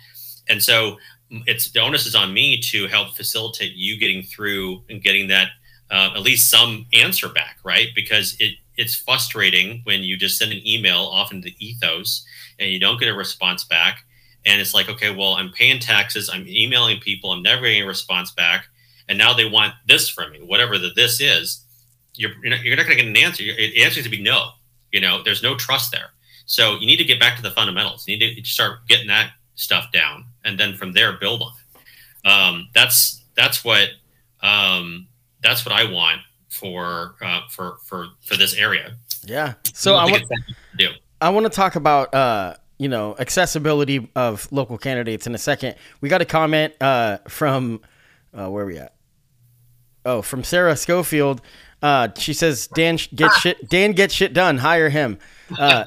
And 0.49 0.61
so 0.61 0.97
it's 1.29 1.71
the 1.71 1.79
onus 1.81 2.05
is 2.05 2.15
on 2.15 2.33
me 2.33 2.59
to 2.59 2.87
help 2.87 3.15
facilitate 3.15 3.73
you 3.75 3.99
getting 3.99 4.23
through 4.23 4.83
and 4.89 5.01
getting 5.01 5.27
that 5.29 5.49
uh, 5.91 6.11
at 6.15 6.21
least 6.21 6.49
some 6.49 6.85
answer 6.93 7.29
back, 7.29 7.57
right? 7.63 7.89
Because 7.95 8.35
it 8.39 8.55
it's 8.77 8.95
frustrating 8.95 9.81
when 9.85 10.03
you 10.03 10.17
just 10.17 10.37
send 10.37 10.51
an 10.51 10.67
email 10.67 10.97
off 10.97 11.31
into 11.31 11.45
the 11.45 11.55
ethos 11.65 12.25
and 12.59 12.69
you 12.71 12.79
don't 12.79 12.99
get 12.99 13.07
a 13.07 13.13
response 13.13 13.63
back, 13.63 14.05
and 14.45 14.59
it's 14.59 14.73
like, 14.73 14.89
okay, 14.89 15.15
well, 15.15 15.35
I'm 15.35 15.51
paying 15.51 15.79
taxes, 15.79 16.29
I'm 16.31 16.47
emailing 16.47 16.99
people, 16.99 17.31
I'm 17.31 17.41
never 17.41 17.63
getting 17.63 17.83
a 17.83 17.87
response 17.87 18.31
back, 18.31 18.67
and 19.07 19.17
now 19.17 19.33
they 19.33 19.47
want 19.47 19.73
this 19.87 20.09
from 20.09 20.31
me, 20.31 20.39
whatever 20.39 20.77
the 20.77 20.91
this 20.95 21.21
is. 21.21 21.61
You're 22.15 22.31
you're 22.43 22.51
not, 22.51 22.63
not 22.63 22.85
going 22.85 22.97
to 22.97 23.03
get 23.03 23.07
an 23.07 23.17
answer. 23.17 23.43
The 23.43 23.83
answer 23.83 23.99
is 23.99 24.05
to 24.05 24.11
be 24.11 24.21
no. 24.21 24.51
You 24.91 25.01
know, 25.01 25.21
there's 25.23 25.43
no 25.43 25.55
trust 25.55 25.91
there. 25.91 26.11
So 26.45 26.75
you 26.75 26.85
need 26.85 26.97
to 26.97 27.03
get 27.03 27.19
back 27.19 27.35
to 27.35 27.41
the 27.41 27.51
fundamentals. 27.51 28.07
You 28.07 28.17
need 28.17 28.41
to 28.41 28.49
start 28.49 28.87
getting 28.87 29.07
that 29.07 29.31
stuff 29.55 29.91
down, 29.91 30.25
and 30.45 30.57
then 30.57 30.75
from 30.75 30.93
there 30.93 31.13
build 31.13 31.41
on 31.41 31.51
it. 31.51 32.29
Um, 32.29 32.69
that's 32.73 33.23
that's 33.35 33.65
what 33.65 33.89
um, 34.41 35.07
that's 35.41 35.65
what 35.65 35.73
I 35.73 35.91
want 35.91 36.21
for 36.49 37.15
uh, 37.21 37.41
for 37.49 37.77
for 37.83 38.07
for 38.21 38.37
this 38.37 38.53
area. 38.55 38.95
Yeah. 39.25 39.55
So 39.73 39.95
I, 39.95 40.07
I 40.07 40.11
want 40.11 40.23
do. 40.77 40.89
I 41.21 41.29
want 41.29 41.45
to 41.45 41.49
talk 41.49 41.75
about 41.75 42.13
uh, 42.13 42.55
you 42.77 42.87
know 42.87 43.15
accessibility 43.19 44.09
of 44.15 44.47
local 44.51 44.77
candidates 44.77 45.27
in 45.27 45.35
a 45.35 45.39
second. 45.39 45.75
We 46.01 46.09
got 46.09 46.21
a 46.21 46.25
comment 46.25 46.73
uh, 46.79 47.17
from 47.27 47.81
uh, 48.33 48.49
where 48.49 48.63
are 48.63 48.67
we 48.67 48.77
at? 48.77 48.93
Oh, 50.05 50.21
from 50.21 50.43
Sarah 50.43 50.75
Schofield. 50.75 51.41
Uh, 51.85 52.07
she 52.17 52.33
says 52.33 52.65
Dan 52.65 52.97
get 53.13 53.31
shit. 53.33 53.69
Dan 53.69 53.91
get 53.91 54.11
shit 54.11 54.33
done. 54.33 54.57
Hire 54.57 54.89
him. 54.89 55.19
Uh, 55.59 55.85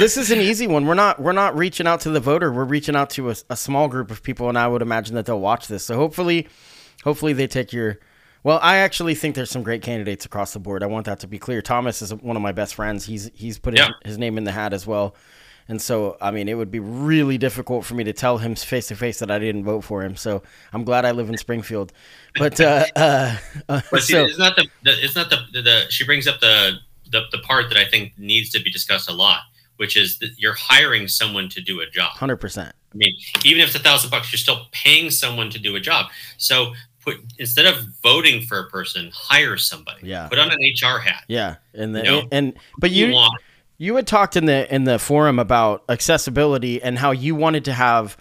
this 0.00 0.16
is 0.16 0.30
an 0.30 0.40
easy 0.40 0.66
one. 0.66 0.86
We're 0.86 0.94
not 0.94 1.20
we're 1.20 1.32
not 1.32 1.54
reaching 1.58 1.86
out 1.86 2.00
to 2.00 2.10
the 2.10 2.20
voter. 2.20 2.50
We're 2.50 2.64
reaching 2.64 2.96
out 2.96 3.10
to 3.10 3.28
a, 3.28 3.34
a, 3.50 3.54
small 3.54 3.86
group 3.86 4.10
of 4.10 4.22
people, 4.22 4.48
and 4.48 4.56
I 4.56 4.66
would 4.66 4.80
imagine 4.80 5.14
that 5.16 5.26
they'll 5.26 5.38
watch 5.38 5.68
this. 5.68 5.84
So 5.84 5.96
hopefully, 5.96 6.48
hopefully 7.02 7.34
they 7.34 7.46
take 7.46 7.70
your. 7.70 7.98
Well, 8.44 8.58
I 8.62 8.76
actually 8.76 9.14
think 9.14 9.34
there's 9.34 9.50
some 9.50 9.62
great 9.62 9.82
candidates 9.82 10.24
across 10.24 10.54
the 10.54 10.58
board. 10.58 10.82
I 10.82 10.86
want 10.86 11.04
that 11.04 11.20
to 11.20 11.26
be 11.26 11.38
clear. 11.38 11.60
Thomas 11.60 12.00
is 12.00 12.14
one 12.14 12.34
of 12.34 12.40
my 12.40 12.52
best 12.52 12.74
friends. 12.74 13.04
He's 13.04 13.30
he's 13.34 13.58
put 13.58 13.76
yeah. 13.76 13.88
his, 14.04 14.12
his 14.12 14.18
name 14.18 14.38
in 14.38 14.44
the 14.44 14.52
hat 14.52 14.72
as 14.72 14.86
well. 14.86 15.14
And 15.68 15.80
so, 15.80 16.16
I 16.20 16.30
mean, 16.30 16.48
it 16.48 16.54
would 16.54 16.70
be 16.70 16.80
really 16.80 17.38
difficult 17.38 17.84
for 17.84 17.94
me 17.94 18.04
to 18.04 18.12
tell 18.12 18.38
him 18.38 18.54
face 18.54 18.88
to 18.88 18.96
face 18.96 19.18
that 19.20 19.30
I 19.30 19.38
didn't 19.38 19.64
vote 19.64 19.82
for 19.82 20.02
him. 20.02 20.14
So 20.14 20.42
I'm 20.72 20.84
glad 20.84 21.04
I 21.04 21.12
live 21.12 21.28
in 21.28 21.38
Springfield. 21.38 21.92
But, 22.36 22.60
uh, 22.60 22.84
uh, 22.96 23.36
uh 23.68 23.80
but 23.90 24.02
see, 24.02 24.12
so, 24.12 24.24
it's 24.24 24.38
not 24.38 24.56
the, 24.56 24.66
the, 24.82 24.92
it's 25.02 25.14
not 25.14 25.30
the, 25.30 25.38
the, 25.52 25.62
the, 25.62 25.84
she 25.88 26.04
brings 26.04 26.26
up 26.26 26.40
the, 26.40 26.78
the, 27.10 27.22
the 27.32 27.38
part 27.38 27.70
that 27.70 27.78
I 27.78 27.84
think 27.86 28.12
needs 28.18 28.50
to 28.50 28.62
be 28.62 28.70
discussed 28.70 29.08
a 29.08 29.14
lot, 29.14 29.40
which 29.76 29.96
is 29.96 30.18
that 30.18 30.32
you're 30.36 30.54
hiring 30.54 31.08
someone 31.08 31.48
to 31.50 31.62
do 31.62 31.80
a 31.80 31.86
job. 31.86 32.12
100%. 32.16 32.68
I 32.68 32.96
mean, 32.96 33.14
even 33.44 33.62
if 33.62 33.68
it's 33.68 33.76
a 33.76 33.80
thousand 33.80 34.10
bucks, 34.10 34.32
you're 34.32 34.38
still 34.38 34.66
paying 34.70 35.10
someone 35.10 35.50
to 35.50 35.58
do 35.58 35.76
a 35.76 35.80
job. 35.80 36.10
So 36.36 36.74
put 37.00 37.16
instead 37.38 37.66
of 37.66 37.86
voting 38.02 38.42
for 38.42 38.58
a 38.58 38.68
person, 38.68 39.10
hire 39.14 39.56
somebody. 39.56 40.06
Yeah. 40.08 40.28
Put 40.28 40.38
on 40.38 40.50
an 40.50 40.58
HR 40.58 40.98
hat. 40.98 41.24
Yeah. 41.28 41.56
And 41.72 41.94
then, 41.94 42.04
you 42.04 42.10
know, 42.10 42.28
and 42.30 42.54
but 42.78 42.90
you, 42.90 43.06
you 43.06 43.14
want 43.14 43.40
you 43.84 43.96
had 43.96 44.06
talked 44.06 44.34
in 44.34 44.46
the 44.46 44.74
in 44.74 44.84
the 44.84 44.98
forum 44.98 45.38
about 45.38 45.84
accessibility 45.90 46.82
and 46.82 46.98
how 46.98 47.10
you 47.10 47.34
wanted 47.34 47.66
to 47.66 47.72
have 47.74 48.16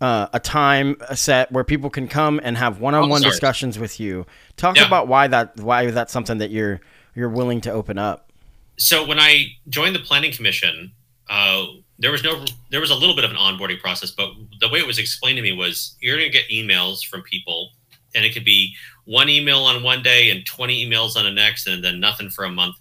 uh, 0.00 0.28
a 0.32 0.38
time 0.38 0.96
set 1.12 1.50
where 1.50 1.64
people 1.64 1.90
can 1.90 2.06
come 2.06 2.40
and 2.44 2.56
have 2.56 2.80
one-on-one 2.80 3.24
oh, 3.24 3.28
discussions 3.28 3.80
with 3.80 3.98
you. 3.98 4.24
Talk 4.56 4.76
yeah. 4.76 4.86
about 4.86 5.08
why 5.08 5.26
that 5.26 5.58
why 5.58 5.90
that's 5.90 6.12
something 6.12 6.38
that 6.38 6.50
you're 6.50 6.80
you're 7.16 7.28
willing 7.28 7.60
to 7.62 7.72
open 7.72 7.98
up. 7.98 8.30
So 8.78 9.04
when 9.04 9.18
I 9.18 9.56
joined 9.68 9.96
the 9.96 10.00
planning 10.00 10.30
commission, 10.30 10.92
uh, 11.28 11.66
there 11.98 12.12
was 12.12 12.22
no 12.22 12.44
there 12.70 12.80
was 12.80 12.90
a 12.90 12.94
little 12.94 13.16
bit 13.16 13.24
of 13.24 13.32
an 13.32 13.36
onboarding 13.36 13.80
process, 13.80 14.12
but 14.12 14.30
the 14.60 14.68
way 14.68 14.78
it 14.78 14.86
was 14.86 15.00
explained 15.00 15.36
to 15.36 15.42
me 15.42 15.52
was 15.52 15.96
you're 16.00 16.16
going 16.16 16.30
to 16.30 16.38
get 16.38 16.48
emails 16.48 17.04
from 17.04 17.22
people, 17.22 17.72
and 18.14 18.24
it 18.24 18.32
could 18.32 18.44
be 18.44 18.72
one 19.04 19.28
email 19.28 19.64
on 19.64 19.82
one 19.82 20.00
day 20.00 20.30
and 20.30 20.46
20 20.46 20.86
emails 20.86 21.16
on 21.16 21.24
the 21.24 21.32
next, 21.32 21.66
and 21.66 21.82
then 21.82 21.98
nothing 21.98 22.30
for 22.30 22.44
a 22.44 22.50
month. 22.50 22.76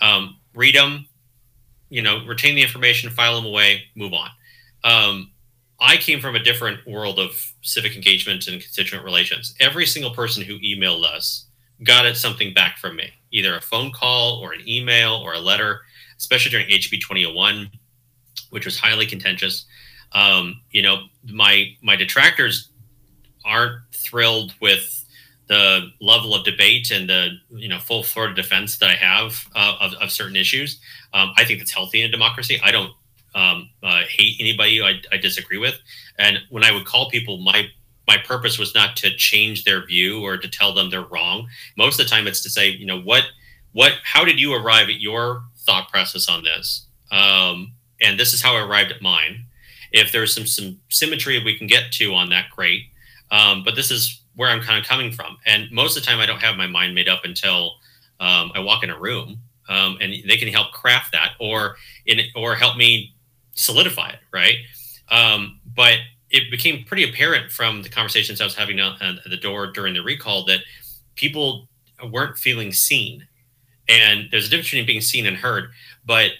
Um, 0.00 0.36
read 0.54 0.76
them, 0.76 1.08
you 1.94 2.02
know, 2.02 2.24
retain 2.26 2.54
the 2.54 2.62
information, 2.62 3.10
file 3.10 3.36
them 3.36 3.46
away, 3.46 3.84
move 3.94 4.12
on. 4.12 4.30
Um, 4.82 5.30
I 5.80 5.96
came 5.96 6.20
from 6.20 6.34
a 6.34 6.42
different 6.42 6.86
world 6.86 7.18
of 7.18 7.52
civic 7.62 7.94
engagement 7.94 8.46
and 8.46 8.60
constituent 8.60 9.04
relations. 9.04 9.54
Every 9.60 9.86
single 9.86 10.12
person 10.12 10.42
who 10.42 10.58
emailed 10.58 11.04
us 11.04 11.46
got 11.82 12.16
something 12.16 12.54
back 12.54 12.78
from 12.78 12.96
me, 12.96 13.10
either 13.32 13.56
a 13.56 13.60
phone 13.60 13.92
call 13.92 14.40
or 14.40 14.52
an 14.52 14.68
email 14.68 15.14
or 15.14 15.34
a 15.34 15.40
letter, 15.40 15.80
especially 16.18 16.50
during 16.50 16.68
HB 16.68 17.00
2001 17.00 17.70
which 18.50 18.64
was 18.64 18.78
highly 18.78 19.04
contentious. 19.04 19.66
Um, 20.12 20.60
you 20.70 20.82
know, 20.82 21.04
my 21.24 21.74
my 21.82 21.96
detractors 21.96 22.70
aren't 23.44 23.80
thrilled 23.92 24.54
with 24.60 25.04
the 25.48 25.90
level 26.00 26.34
of 26.34 26.44
debate 26.44 26.90
and 26.90 27.08
the 27.08 27.30
you 27.50 27.68
know 27.68 27.80
full 27.80 28.04
Florida 28.04 28.34
defense 28.34 28.78
that 28.78 28.90
I 28.90 28.94
have 28.94 29.44
uh, 29.56 29.76
of, 29.80 29.94
of 29.94 30.12
certain 30.12 30.36
issues. 30.36 30.80
Um, 31.14 31.32
I 31.36 31.44
think 31.44 31.60
that's 31.60 31.72
healthy 31.72 32.02
in 32.02 32.08
a 32.08 32.10
democracy. 32.10 32.60
I 32.62 32.70
don't 32.70 32.92
um, 33.34 33.70
uh, 33.82 34.02
hate 34.08 34.36
anybody 34.40 34.82
I, 34.82 35.00
I, 35.10 35.16
disagree 35.16 35.58
with. 35.58 35.76
And 36.18 36.38
when 36.50 36.62
I 36.62 36.70
would 36.70 36.84
call 36.84 37.10
people, 37.10 37.38
my 37.38 37.68
my 38.06 38.16
purpose 38.18 38.58
was 38.58 38.74
not 38.74 38.96
to 38.96 39.16
change 39.16 39.64
their 39.64 39.84
view 39.84 40.22
or 40.22 40.36
to 40.36 40.48
tell 40.48 40.74
them 40.74 40.90
they're 40.90 41.02
wrong. 41.02 41.48
Most 41.76 41.98
of 41.98 42.06
the 42.06 42.10
time, 42.10 42.26
it's 42.26 42.42
to 42.42 42.50
say, 42.50 42.68
you 42.68 42.86
know, 42.86 43.00
what 43.00 43.24
what 43.72 43.92
how 44.04 44.24
did 44.24 44.38
you 44.38 44.54
arrive 44.54 44.88
at 44.88 45.00
your 45.00 45.44
thought 45.58 45.88
process 45.90 46.28
on 46.28 46.44
this? 46.44 46.86
Um, 47.10 47.72
and 48.00 48.18
this 48.18 48.34
is 48.34 48.42
how 48.42 48.56
I 48.56 48.60
arrived 48.60 48.92
at 48.92 49.02
mine. 49.02 49.46
If 49.92 50.12
there's 50.12 50.34
some 50.34 50.46
some 50.46 50.80
symmetry 50.90 51.42
we 51.42 51.56
can 51.56 51.66
get 51.66 51.92
to 51.92 52.14
on 52.14 52.30
that, 52.30 52.50
great. 52.50 52.82
Um, 53.30 53.64
but 53.64 53.74
this 53.74 53.90
is 53.90 54.22
where 54.36 54.50
I'm 54.50 54.60
kind 54.60 54.78
of 54.78 54.84
coming 54.84 55.12
from. 55.12 55.38
And 55.46 55.70
most 55.70 55.96
of 55.96 56.02
the 56.02 56.06
time, 56.06 56.20
I 56.20 56.26
don't 56.26 56.42
have 56.42 56.56
my 56.56 56.66
mind 56.66 56.94
made 56.94 57.08
up 57.08 57.24
until 57.24 57.76
um, 58.20 58.52
I 58.54 58.60
walk 58.60 58.82
in 58.84 58.90
a 58.90 58.98
room, 58.98 59.38
um, 59.68 59.98
and 60.00 60.12
they 60.28 60.36
can 60.36 60.48
help 60.48 60.72
craft 60.72 61.12
that, 61.12 61.32
or 61.40 61.76
in 62.06 62.20
or 62.36 62.54
help 62.54 62.76
me 62.76 63.14
solidify 63.54 64.10
it, 64.10 64.18
right? 64.32 64.56
Um, 65.10 65.60
but 65.76 65.98
it 66.30 66.50
became 66.50 66.84
pretty 66.84 67.08
apparent 67.08 67.52
from 67.52 67.82
the 67.82 67.88
conversations 67.88 68.40
I 68.40 68.44
was 68.44 68.54
having 68.54 68.80
at 68.80 68.98
the 69.26 69.36
door 69.36 69.68
during 69.68 69.94
the 69.94 70.02
recall 70.02 70.44
that 70.46 70.60
people 71.14 71.68
weren't 72.10 72.36
feeling 72.36 72.72
seen, 72.72 73.26
and 73.88 74.28
there's 74.30 74.46
a 74.46 74.50
difference 74.50 74.70
between 74.70 74.86
being 74.86 75.00
seen 75.00 75.26
and 75.26 75.36
heard. 75.36 75.70
But 76.04 76.32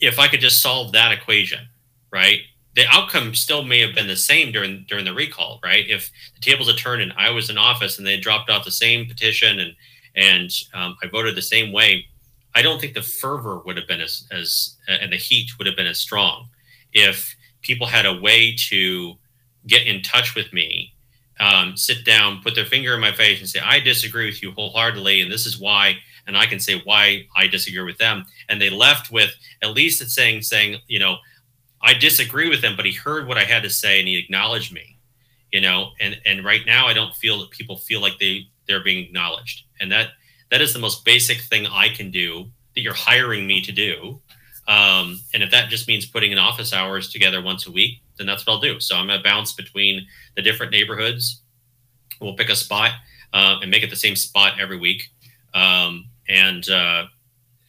if 0.00 0.18
I 0.18 0.28
could 0.28 0.40
just 0.40 0.60
solve 0.60 0.92
that 0.92 1.12
equation, 1.12 1.68
right? 2.10 2.40
the 2.74 2.86
outcome 2.88 3.34
still 3.34 3.62
may 3.62 3.80
have 3.80 3.94
been 3.94 4.06
the 4.06 4.16
same 4.16 4.50
during 4.52 4.84
during 4.88 5.04
the 5.04 5.14
recall, 5.14 5.60
right? 5.62 5.84
If 5.88 6.10
the 6.34 6.40
tables 6.40 6.68
had 6.68 6.78
turned 6.78 7.02
and 7.02 7.12
I 7.16 7.30
was 7.30 7.50
in 7.50 7.58
office 7.58 7.98
and 7.98 8.06
they 8.06 8.18
dropped 8.18 8.50
off 8.50 8.64
the 8.64 8.70
same 8.70 9.06
petition 9.06 9.58
and 9.58 9.74
and 10.14 10.50
um, 10.74 10.96
I 11.02 11.06
voted 11.08 11.36
the 11.36 11.42
same 11.42 11.72
way, 11.72 12.06
I 12.54 12.62
don't 12.62 12.80
think 12.80 12.94
the 12.94 13.02
fervor 13.02 13.60
would 13.64 13.76
have 13.76 13.88
been 13.88 14.00
as 14.00 14.26
as 14.30 14.76
and 14.88 15.12
the 15.12 15.16
heat 15.16 15.50
would 15.58 15.66
have 15.66 15.76
been 15.76 15.86
as 15.86 15.98
strong 15.98 16.48
if 16.92 17.34
people 17.62 17.86
had 17.86 18.06
a 18.06 18.20
way 18.20 18.54
to 18.68 19.14
get 19.66 19.86
in 19.86 20.02
touch 20.02 20.34
with 20.34 20.52
me, 20.52 20.92
um, 21.40 21.76
sit 21.76 22.04
down, 22.04 22.42
put 22.42 22.54
their 22.54 22.64
finger 22.66 22.94
in 22.94 23.00
my 23.00 23.12
face, 23.12 23.40
and 23.40 23.48
say, 23.48 23.60
"I 23.60 23.80
disagree 23.80 24.26
with 24.26 24.42
you 24.42 24.52
wholeheartedly, 24.52 25.20
and 25.20 25.30
this 25.32 25.46
is 25.46 25.58
why." 25.58 25.98
And 26.26 26.36
I 26.36 26.46
can 26.46 26.60
say 26.60 26.80
why 26.84 27.26
I 27.34 27.46
disagree 27.48 27.82
with 27.82 27.98
them, 27.98 28.26
and 28.48 28.60
they 28.60 28.70
left 28.70 29.10
with 29.10 29.34
at 29.62 29.72
least 29.74 30.02
it's 30.02 30.14
saying 30.14 30.42
saying 30.42 30.80
you 30.88 30.98
know 30.98 31.18
I 31.82 31.94
disagree 31.94 32.48
with 32.48 32.62
him, 32.62 32.76
but 32.76 32.86
he 32.86 32.92
heard 32.92 33.26
what 33.26 33.38
I 33.38 33.44
had 33.44 33.62
to 33.64 33.70
say 33.70 33.98
and 33.98 34.08
he 34.08 34.16
acknowledged 34.16 34.72
me. 34.72 34.98
You 35.52 35.60
know, 35.60 35.90
and 36.00 36.18
and 36.24 36.44
right 36.44 36.64
now 36.64 36.86
I 36.86 36.94
don't 36.94 37.14
feel 37.16 37.40
that 37.40 37.50
people 37.50 37.76
feel 37.76 38.00
like 38.00 38.18
they 38.18 38.48
they're 38.66 38.82
being 38.82 39.04
acknowledged, 39.04 39.64
and 39.80 39.92
that 39.92 40.10
that 40.52 40.60
is 40.60 40.74
the 40.74 40.78
most 40.78 41.04
basic 41.04 41.40
thing 41.40 41.66
I 41.66 41.88
can 41.88 42.10
do 42.10 42.44
that 42.74 42.82
you're 42.82 42.92
hiring 42.92 43.46
me 43.46 43.62
to 43.62 43.72
do. 43.72 44.20
Um, 44.68 45.18
and 45.32 45.42
if 45.42 45.50
that 45.50 45.70
just 45.70 45.88
means 45.88 46.04
putting 46.04 46.30
in 46.30 46.38
office 46.38 46.74
hours 46.74 47.08
together 47.08 47.40
once 47.40 47.66
a 47.66 47.72
week, 47.72 48.00
then 48.18 48.26
that's 48.26 48.46
what 48.46 48.52
I'll 48.52 48.60
do. 48.60 48.78
So 48.78 48.94
I'm 48.94 49.06
gonna 49.06 49.22
bounce 49.22 49.52
between 49.54 50.06
the 50.36 50.42
different 50.42 50.70
neighborhoods. 50.70 51.40
We'll 52.20 52.36
pick 52.36 52.50
a 52.50 52.54
spot 52.54 52.90
uh, 53.32 53.60
and 53.62 53.70
make 53.70 53.82
it 53.82 53.88
the 53.88 53.96
same 53.96 54.14
spot 54.14 54.60
every 54.60 54.78
week, 54.78 55.08
um, 55.54 56.08
and 56.28 56.68
uh, 56.68 57.06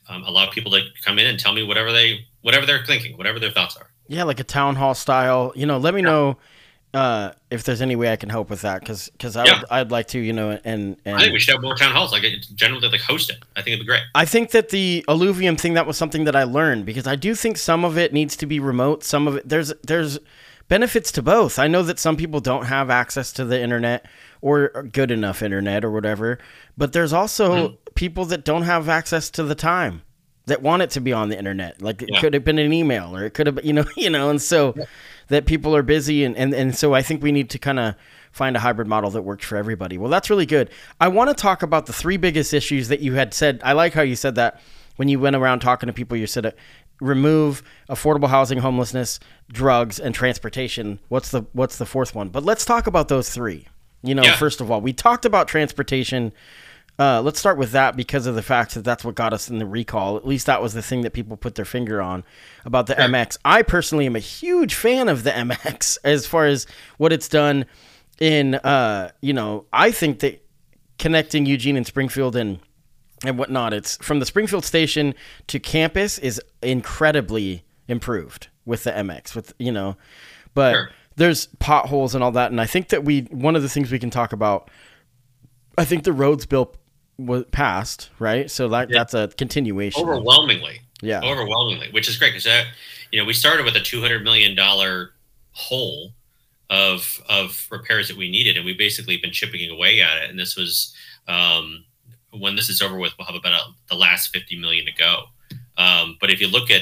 um, 0.09 0.23
allow 0.25 0.49
people 0.51 0.73
to 0.73 0.81
come 1.03 1.17
in 1.17 1.25
and 1.25 1.39
tell 1.39 1.53
me 1.53 1.63
whatever 1.63 1.93
they 1.93 2.27
whatever 2.41 2.65
they're 2.65 2.85
thinking, 2.85 3.17
whatever 3.17 3.39
their 3.39 3.51
thoughts 3.51 3.77
are. 3.77 3.87
Yeah, 4.09 4.25
like 4.25 4.41
a 4.41 4.43
town 4.43 4.75
hall 4.75 4.93
style. 4.93 5.53
You 5.55 5.65
know, 5.65 5.77
let 5.77 5.93
me 5.93 6.01
yeah. 6.01 6.07
know 6.07 6.37
uh, 6.93 7.31
if 7.49 7.63
there's 7.63 7.81
any 7.81 7.95
way 7.95 8.11
I 8.11 8.15
can 8.15 8.29
help 8.29 8.49
with 8.49 8.61
that 8.61 8.81
because 8.81 9.09
because 9.09 9.35
I 9.35 9.45
yeah. 9.45 9.59
would, 9.59 9.69
I'd 9.71 9.91
like 9.91 10.07
to 10.09 10.19
you 10.19 10.33
know 10.33 10.51
and, 10.63 10.97
and 11.05 11.15
I 11.15 11.21
think 11.21 11.33
we 11.33 11.39
should 11.39 11.53
have 11.53 11.63
more 11.63 11.75
town 11.75 11.91
halls 11.91 12.11
like 12.11 12.23
generally 12.53 12.87
like 12.87 13.01
host 13.01 13.29
it. 13.29 13.37
I 13.55 13.61
think 13.61 13.73
it'd 13.75 13.79
be 13.79 13.85
great. 13.85 14.03
I 14.13 14.25
think 14.25 14.51
that 14.51 14.69
the 14.69 15.03
alluvium 15.07 15.55
thing 15.55 15.73
that 15.73 15.87
was 15.87 15.97
something 15.97 16.25
that 16.25 16.35
I 16.35 16.43
learned 16.43 16.85
because 16.85 17.07
I 17.07 17.15
do 17.15 17.33
think 17.33 17.57
some 17.57 17.83
of 17.83 17.97
it 17.97 18.13
needs 18.13 18.35
to 18.37 18.45
be 18.45 18.59
remote. 18.59 19.03
Some 19.03 19.27
of 19.27 19.37
it 19.37 19.49
there's 19.49 19.73
there's 19.83 20.19
benefits 20.67 21.11
to 21.13 21.21
both. 21.21 21.57
I 21.57 21.67
know 21.67 21.81
that 21.83 21.99
some 21.99 22.15
people 22.15 22.39
don't 22.39 22.65
have 22.65 22.89
access 22.89 23.33
to 23.33 23.45
the 23.45 23.59
internet 23.59 24.05
or 24.41 24.69
good 24.91 25.09
enough 25.09 25.41
internet 25.41 25.83
or 25.83 25.91
whatever, 25.91 26.37
but 26.77 26.93
there's 26.93 27.13
also 27.13 27.69
mm. 27.69 27.77
people 27.95 28.25
that 28.25 28.45
don't 28.45 28.63
have 28.63 28.87
access 28.87 29.29
to 29.31 29.43
the 29.43 29.55
time 29.55 30.03
that 30.45 30.61
want 30.61 30.81
it 30.81 30.89
to 30.91 30.99
be 30.99 31.13
on 31.13 31.29
the 31.29 31.37
internet. 31.37 31.81
Like 31.81 32.01
it 32.01 32.09
yeah. 32.11 32.19
could 32.19 32.33
have 32.33 32.43
been 32.43 32.59
an 32.59 32.73
email 32.73 33.15
or 33.15 33.23
it 33.25 33.33
could 33.33 33.47
have 33.47 33.55
been, 33.55 33.65
you 33.65 33.73
know, 33.73 33.85
you 33.97 34.09
know, 34.09 34.29
and 34.29 34.41
so 34.41 34.73
yeah. 34.75 34.85
That 35.33 35.47
people 35.47 35.75
are 35.75 35.81
busy 35.81 36.23
and, 36.23 36.37
and, 36.37 36.53
and 36.53 36.75
so 36.75 36.93
I 36.93 37.01
think 37.01 37.23
we 37.23 37.31
need 37.31 37.49
to 37.49 37.57
kind 37.57 37.79
of 37.79 37.95
find 38.31 38.55
a 38.55 38.59
hybrid 38.59 38.87
model 38.87 39.09
that 39.11 39.23
works 39.23 39.45
for 39.45 39.57
everybody. 39.57 39.97
Well, 39.97 40.11
that's 40.11 40.29
really 40.29 40.45
good. 40.45 40.69
I 41.01 41.07
want 41.07 41.31
to 41.31 41.33
talk 41.33 41.63
about 41.63 41.87
the 41.87 41.93
three 41.93 42.17
biggest 42.17 42.53
issues 42.53 42.87
that 42.89 42.99
you 42.99 43.13
had 43.13 43.33
said. 43.33 43.59
I 43.63 43.73
like 43.73 43.93
how 43.93 44.03
you 44.03 44.15
said 44.15 44.35
that 44.35 44.61
when 44.95 45.07
you 45.07 45.19
went 45.19 45.35
around 45.35 45.61
talking 45.61 45.87
to 45.87 45.93
people, 45.93 46.15
you 46.15 46.27
said 46.27 46.45
it, 46.45 46.57
remove 47.01 47.63
affordable 47.89 48.27
housing, 48.27 48.59
homelessness, 48.59 49.19
drugs, 49.51 49.99
and 49.99 50.13
transportation. 50.13 50.99
What's 51.09 51.31
the 51.31 51.45
what's 51.53 51.77
the 51.77 51.85
fourth 51.87 52.13
one? 52.13 52.29
But 52.29 52.43
let's 52.43 52.63
talk 52.63 52.85
about 52.85 53.07
those 53.07 53.31
three. 53.31 53.67
You 54.03 54.13
know, 54.13 54.21
yeah. 54.21 54.35
first 54.35 54.61
of 54.61 54.69
all, 54.69 54.81
we 54.81 54.93
talked 54.93 55.25
about 55.25 55.47
transportation 55.47 56.31
uh, 56.99 57.21
let's 57.21 57.39
start 57.39 57.57
with 57.57 57.71
that 57.71 57.95
because 57.95 58.27
of 58.27 58.35
the 58.35 58.43
fact 58.43 58.75
that 58.75 58.83
that's 58.83 59.03
what 59.03 59.15
got 59.15 59.33
us 59.33 59.49
in 59.49 59.57
the 59.57 59.65
recall. 59.65 60.15
At 60.15 60.27
least 60.27 60.45
that 60.45 60.61
was 60.61 60.73
the 60.73 60.81
thing 60.81 61.01
that 61.01 61.11
people 61.11 61.35
put 61.37 61.55
their 61.55 61.65
finger 61.65 62.01
on 62.01 62.23
about 62.65 62.85
the 62.87 62.93
EMX. 62.93 63.37
I 63.43 63.63
personally 63.63 64.05
am 64.05 64.15
a 64.15 64.19
huge 64.19 64.75
fan 64.75 65.09
of 65.09 65.23
the 65.23 65.31
EMX 65.31 65.97
as 66.03 66.27
far 66.27 66.45
as 66.45 66.67
what 66.97 67.11
it's 67.11 67.27
done 67.27 67.65
in, 68.19 68.55
uh, 68.55 69.11
you 69.21 69.33
know, 69.33 69.65
I 69.73 69.91
think 69.91 70.19
that 70.19 70.45
connecting 70.99 71.45
Eugene 71.45 71.77
and 71.77 71.85
Springfield 71.85 72.35
and 72.35 72.59
and 73.25 73.37
whatnot, 73.37 73.73
it's 73.73 73.95
from 73.97 74.19
the 74.19 74.25
Springfield 74.25 74.65
station 74.65 75.15
to 75.47 75.57
campus 75.57 76.17
is 76.19 76.41
incredibly 76.61 77.63
improved 77.87 78.49
with 78.65 78.83
the 78.83 78.91
EMX. 78.91 79.33
With 79.33 79.53
you 79.57 79.71
know, 79.71 79.95
but 80.53 80.73
sure. 80.73 80.89
there's 81.15 81.47
potholes 81.59 82.15
and 82.15 82.23
all 82.23 82.33
that, 82.33 82.51
and 82.51 82.59
I 82.59 82.65
think 82.65 82.89
that 82.89 83.05
we 83.05 83.21
one 83.31 83.55
of 83.55 83.61
the 83.61 83.69
things 83.69 83.91
we 83.91 83.99
can 83.99 84.09
talk 84.09 84.33
about. 84.33 84.69
I 85.77 85.85
think 85.85 86.03
the 86.03 86.13
roads 86.13 86.45
bill 86.45 86.75
was 87.17 87.45
passed, 87.51 88.09
right? 88.19 88.49
So 88.49 88.67
that 88.69 88.89
yeah. 88.89 88.99
that's 88.99 89.13
a 89.13 89.27
continuation. 89.37 90.01
Overwhelmingly, 90.01 90.81
yeah, 91.01 91.21
overwhelmingly, 91.23 91.89
which 91.91 92.07
is 92.09 92.17
great 92.17 92.31
because 92.31 92.45
that 92.45 92.67
you 93.11 93.19
know 93.19 93.25
we 93.25 93.33
started 93.33 93.65
with 93.65 93.75
a 93.75 93.79
two 93.81 94.01
hundred 94.01 94.23
million 94.23 94.55
dollar 94.55 95.11
hole 95.51 96.13
of 96.69 97.21
of 97.29 97.67
repairs 97.71 98.07
that 98.07 98.17
we 98.17 98.29
needed, 98.29 98.57
and 98.57 98.65
we 98.65 98.73
basically 98.73 99.17
been 99.17 99.31
chipping 99.31 99.69
away 99.69 100.01
at 100.01 100.23
it. 100.23 100.29
And 100.29 100.39
this 100.39 100.55
was 100.55 100.93
um, 101.27 101.85
when 102.31 102.55
this 102.55 102.69
is 102.69 102.81
over 102.81 102.97
with, 102.97 103.13
we'll 103.17 103.27
have 103.27 103.35
about 103.35 103.53
a, 103.53 103.71
the 103.89 103.95
last 103.95 104.33
fifty 104.33 104.57
million 104.57 104.85
to 104.85 104.93
go. 104.93 105.23
Um, 105.77 106.17
but 106.19 106.29
if 106.29 106.41
you 106.41 106.47
look 106.47 106.69
at 106.69 106.81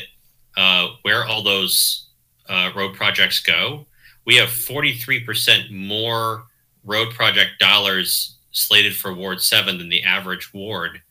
uh, 0.57 0.89
where 1.03 1.25
all 1.25 1.43
those 1.43 2.07
uh, 2.49 2.71
road 2.75 2.95
projects 2.95 3.39
go, 3.39 3.85
we 4.25 4.35
have 4.35 4.49
forty 4.49 4.93
three 4.93 5.23
percent 5.23 5.71
more 5.71 6.45
road 6.83 7.11
project 7.11 7.51
dollars 7.59 8.37
slated 8.51 8.95
for 8.95 9.13
Ward 9.13 9.41
7 9.41 9.77
than 9.77 9.89
the 9.89 10.03
average 10.03 10.53
ward 10.53 11.01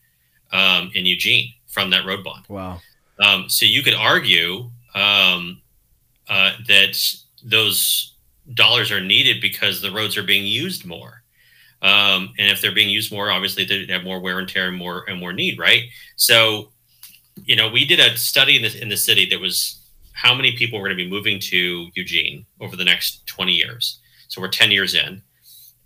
um, 0.53 0.91
in 0.95 1.07
Eugene 1.07 1.53
from 1.67 1.91
that 1.91 2.05
road 2.05 2.25
bond. 2.25 2.45
Wow. 2.49 2.81
Um, 3.19 3.49
so 3.49 3.67
you 3.67 3.83
could 3.83 3.95
argue 3.95 4.71
um, 4.95 5.61
uh, 6.29 6.53
that 6.67 6.97
those 7.45 8.17
dollars 8.55 8.91
are 8.91 9.01
needed 9.01 9.41
because 9.41 9.81
the 9.81 9.91
roads 9.91 10.17
are 10.17 10.23
being 10.23 10.47
used 10.47 10.85
more. 10.85 11.23
Um, 11.83 12.35
and 12.39 12.51
if 12.51 12.61
they're 12.61 12.75
being 12.75 12.91
used 12.91 13.13
more, 13.13 13.31
obviously 13.31 13.65
they 13.65 13.87
have 13.87 14.05
more 14.05 14.21
wear 14.21 14.39
and 14.39 14.49
tear 14.49 14.69
and 14.69 14.77
more 14.77 15.09
and 15.09 15.19
more 15.19 15.33
need, 15.33 15.59
right? 15.59 15.85
So, 16.17 16.71
you 17.45 17.57
know, 17.57 17.71
we 17.71 17.87
did 17.87 18.01
a 18.01 18.17
study 18.17 18.57
in 18.57 18.63
the 18.63 18.83
in 18.83 18.89
the 18.89 18.97
city 18.97 19.27
that 19.31 19.41
was 19.41 19.81
how 20.13 20.35
many 20.35 20.53
people 20.57 20.79
were 20.79 20.87
going 20.87 20.99
to 20.99 21.05
be 21.05 21.11
moving 21.11 21.39
to 21.39 21.89
Eugene 21.95 22.45
over 22.61 22.77
the 22.77 22.85
next 22.85 23.27
20 23.27 23.53
years. 23.53 24.01
So 24.29 24.41
we're 24.41 24.49
10 24.49 24.71
years 24.71 24.95
in. 24.95 25.23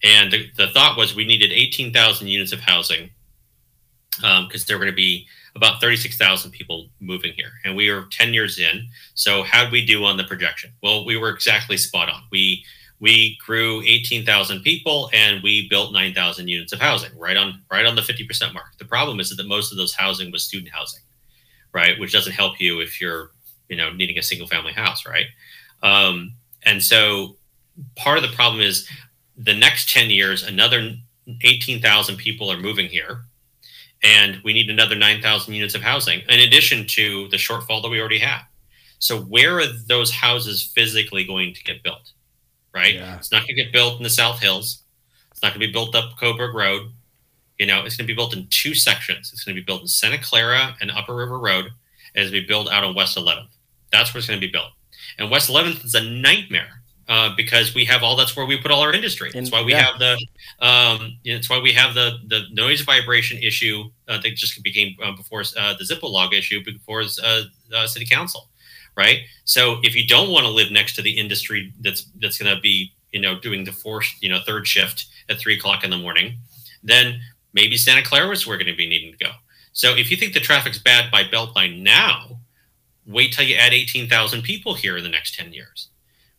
And 0.05 0.30
the, 0.30 0.50
the 0.57 0.68
thought 0.68 0.98
was 0.98 1.16
we 1.16 1.26
needed 1.26 1.50
18,000 1.50 2.28
units 2.28 2.52
of 2.52 2.61
housing 2.61 3.11
because 4.16 4.62
um, 4.62 4.64
there 4.68 4.76
were 4.76 4.84
going 4.84 4.92
to 4.92 4.96
be 4.96 5.26
about 5.57 5.80
36,000 5.80 6.50
people 6.50 6.88
moving 7.00 7.32
here. 7.36 7.52
And 7.64 7.74
we 7.74 7.90
were 7.90 8.07
10 8.11 8.34
years 8.34 8.59
in. 8.59 8.86
So 9.14 9.42
how'd 9.42 9.72
we 9.72 9.84
do 9.84 10.05
on 10.05 10.16
the 10.16 10.24
projection? 10.24 10.70
Well, 10.82 11.05
we 11.05 11.16
were 11.16 11.30
exactly 11.30 11.76
spot 11.76 12.09
on. 12.09 12.22
We 12.30 12.64
we 13.00 13.36
grew 13.44 13.82
18,000 13.82 14.62
people 14.62 15.11
and 15.12 15.42
we 15.42 15.68
built 15.68 15.92
9,000 15.92 16.48
units 16.48 16.72
of 16.72 16.80
housing 16.80 17.11
right 17.18 17.36
on 17.36 17.61
right 17.70 17.84
on 17.84 17.96
the 17.96 18.02
50% 18.02 18.55
mark. 18.55 18.78
The 18.78 18.84
problem 18.84 19.20
is 19.20 19.30
that 19.30 19.46
most 19.46 19.72
of 19.72 19.78
those 19.78 19.94
housing 19.94 20.30
was 20.30 20.44
student 20.44 20.72
housing, 20.72 21.02
right? 21.72 21.98
Which 21.98 22.12
doesn't 22.12 22.32
help 22.32 22.61
you 22.61 22.80
if 22.80 23.00
you're, 23.00 23.32
you 23.68 23.76
know, 23.76 23.92
needing 23.92 24.18
a 24.18 24.22
single 24.22 24.46
family 24.46 24.72
house, 24.72 25.05
right? 25.07 25.26
Um, 25.82 26.34
and 26.62 26.82
so 26.82 27.36
part 27.96 28.16
of 28.16 28.22
the 28.22 28.34
problem 28.34 28.62
is 28.62 28.88
the 29.37 29.55
next 29.55 29.89
10 29.91 30.11
years, 30.11 30.43
another 30.43 30.95
18,000 31.43 32.16
people 32.16 32.51
are 32.51 32.59
moving 32.59 32.87
here. 32.87 33.22
And 34.03 34.41
we 34.45 34.53
need 34.53 34.68
another 34.68 34.95
9,000 34.95 35.55
units 35.55 35.74
of 35.74 35.80
housing 35.80 36.20
in 36.28 36.41
addition 36.41 36.87
to 36.89 37.28
the 37.28 37.39
shortfall 37.39 37.82
that 37.82 37.89
we 37.89 38.01
already 38.01 38.18
have. 38.18 38.43
So 38.99 39.20
where 39.20 39.61
are 39.61 39.66
those 39.87 40.11
houses 40.11 40.72
physically 40.74 41.24
going 41.24 41.55
to 41.55 41.64
get 41.64 41.82
built? 41.82 42.12
Right? 42.74 42.95
Yeah. 42.95 43.16
It's 43.16 43.32
not 43.32 43.41
going 43.41 43.57
to 43.57 43.62
get 43.62 43.72
built 43.72 43.97
in 43.97 44.03
the 44.03 44.11
South 44.11 44.41
Hills. 44.41 44.82
It's 45.30 45.43
not 45.43 45.51
going 45.51 45.61
to 45.61 45.66
be 45.66 45.72
built 45.72 45.95
up 45.95 46.18
Coburg 46.18 46.55
Road. 46.55 46.91
You 47.59 47.66
know, 47.66 47.85
it's 47.85 47.97
going 47.97 48.07
to 48.07 48.12
be 48.12 48.16
built 48.16 48.37
in 48.37 48.47
two 48.51 48.74
sections. 48.74 49.30
It's 49.32 49.45
going 49.45 49.55
to 49.55 49.61
be 49.61 49.64
built 49.64 49.82
in 49.82 49.89
Santa 49.89 50.18
Clara 50.18 50.76
and 50.80 50.91
Upper 50.91 51.14
River 51.14 51.39
Road, 51.39 51.66
as 52.14 52.30
we 52.30 52.30
going 52.30 52.32
to 52.32 52.41
be 52.41 52.47
built 52.47 52.70
out 52.70 52.85
on 52.85 52.95
West 52.95 53.16
11th. 53.16 53.49
That's 53.93 54.12
where 54.12 54.18
it's 54.18 54.26
going 54.26 54.41
to 54.41 54.47
be 54.47 54.53
built. 54.53 54.72
And 55.18 55.30
West 55.30 55.51
11th 55.51 55.85
is 55.85 55.95
a 55.95 56.03
nightmare 56.03 56.82
uh, 57.09 57.34
because 57.36 57.74
we 57.74 57.84
have 57.84 58.02
all 58.02 58.16
that's 58.16 58.36
where 58.36 58.46
we 58.46 58.57
put 58.57 58.70
all 58.70 58.80
our 58.80 58.92
industry. 58.92 59.30
That's 59.32 59.50
why 59.50 59.62
we 59.62 59.72
yeah. 59.72 59.82
have 59.82 59.98
the 59.98 60.12
um, 60.61 61.18
it's 61.24 61.50
why 61.50 61.61
we 61.61 61.72
have 61.72 61.94
the 61.94 62.18
the 62.26 62.44
noise 62.52 62.80
vibration 62.80 63.38
issue 63.38 63.84
uh, 64.09 64.18
that 64.18 64.34
just 64.36 64.62
became 64.62 64.96
uh, 65.02 65.12
before 65.12 65.42
uh, 65.59 65.74
the 65.78 65.84
Zip-O-Log 65.84 66.32
issue 66.32 66.64
before 66.64 67.02
uh, 67.22 67.42
uh, 67.74 67.86
city 67.86 68.07
council, 68.07 68.48
right? 68.96 69.20
So 69.44 69.78
if 69.82 69.94
you 69.94 70.07
don't 70.07 70.30
want 70.30 70.46
to 70.46 70.50
live 70.50 70.70
next 70.72 70.96
to 70.96 71.02
the 71.02 71.18
industry 71.18 71.72
that's 71.80 72.11
that's 72.20 72.38
going 72.38 72.55
to 72.55 72.61
be 72.61 72.92
you 73.12 73.20
know 73.20 73.38
doing 73.38 73.64
the 73.64 73.72
fourth 73.72 74.07
you 74.20 74.30
know 74.30 74.40
third 74.46 74.66
shift 74.66 75.07
at 75.28 75.38
three 75.38 75.57
o'clock 75.57 75.84
in 75.84 75.90
the 75.90 75.98
morning, 75.98 76.38
then 76.82 77.20
maybe 77.52 77.76
Santa 77.76 78.02
Clara 78.02 78.30
is 78.30 78.46
where 78.46 78.55
we're 78.55 78.64
going 78.64 78.72
to 78.72 78.76
be 78.76 78.88
needing 78.88 79.12
to 79.12 79.18
go. 79.18 79.30
So 79.72 79.94
if 79.96 80.11
you 80.11 80.16
think 80.16 80.34
the 80.34 80.40
traffic's 80.40 80.78
bad 80.78 81.11
by 81.11 81.24
Beltline 81.24 81.82
now, 81.82 82.38
wait 83.07 83.32
till 83.32 83.44
you 83.44 83.57
add 83.57 83.74
18,000 83.74 84.42
people 84.42 84.74
here 84.74 84.96
in 84.96 85.02
the 85.02 85.11
next 85.11 85.34
10 85.34 85.52
years 85.52 85.88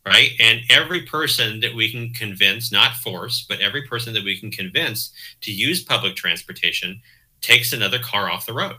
right? 0.05 0.31
And 0.39 0.61
every 0.69 1.01
person 1.01 1.59
that 1.61 1.73
we 1.73 1.91
can 1.91 2.13
convince, 2.13 2.71
not 2.71 2.95
force, 2.97 3.45
but 3.47 3.59
every 3.59 3.83
person 3.83 4.13
that 4.13 4.23
we 4.23 4.39
can 4.39 4.51
convince 4.51 5.11
to 5.41 5.51
use 5.51 5.83
public 5.83 6.15
transportation 6.15 7.01
takes 7.41 7.73
another 7.73 7.99
car 7.99 8.29
off 8.29 8.45
the 8.45 8.53
road, 8.53 8.75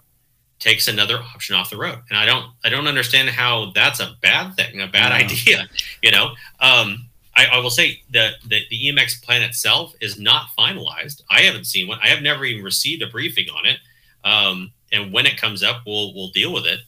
takes 0.60 0.86
another 0.86 1.18
option 1.18 1.56
off 1.56 1.70
the 1.70 1.76
road. 1.76 1.98
And 2.08 2.18
I 2.18 2.26
don't, 2.26 2.46
I 2.64 2.68
don't 2.68 2.86
understand 2.86 3.28
how 3.28 3.72
that's 3.74 4.00
a 4.00 4.14
bad 4.22 4.54
thing, 4.54 4.80
a 4.80 4.86
bad 4.86 5.12
idea. 5.12 5.68
You 6.02 6.12
know, 6.12 6.26
um, 6.60 7.08
I, 7.34 7.46
I, 7.46 7.58
will 7.58 7.70
say 7.70 8.00
that 8.12 8.34
the, 8.46 8.60
the 8.70 8.78
EMX 8.78 9.22
plan 9.22 9.42
itself 9.42 9.92
is 10.00 10.20
not 10.20 10.48
finalized. 10.56 11.22
I 11.28 11.40
haven't 11.40 11.64
seen 11.64 11.88
one. 11.88 11.98
I 12.00 12.08
have 12.08 12.22
never 12.22 12.44
even 12.44 12.62
received 12.62 13.02
a 13.02 13.08
briefing 13.08 13.46
on 13.50 13.66
it. 13.66 13.78
Um, 14.22 14.72
and 14.92 15.12
when 15.12 15.26
it 15.26 15.36
comes 15.36 15.62
up, 15.62 15.82
we'll 15.86 16.14
we'll 16.14 16.30
deal 16.30 16.52
with 16.52 16.64
it. 16.64 16.80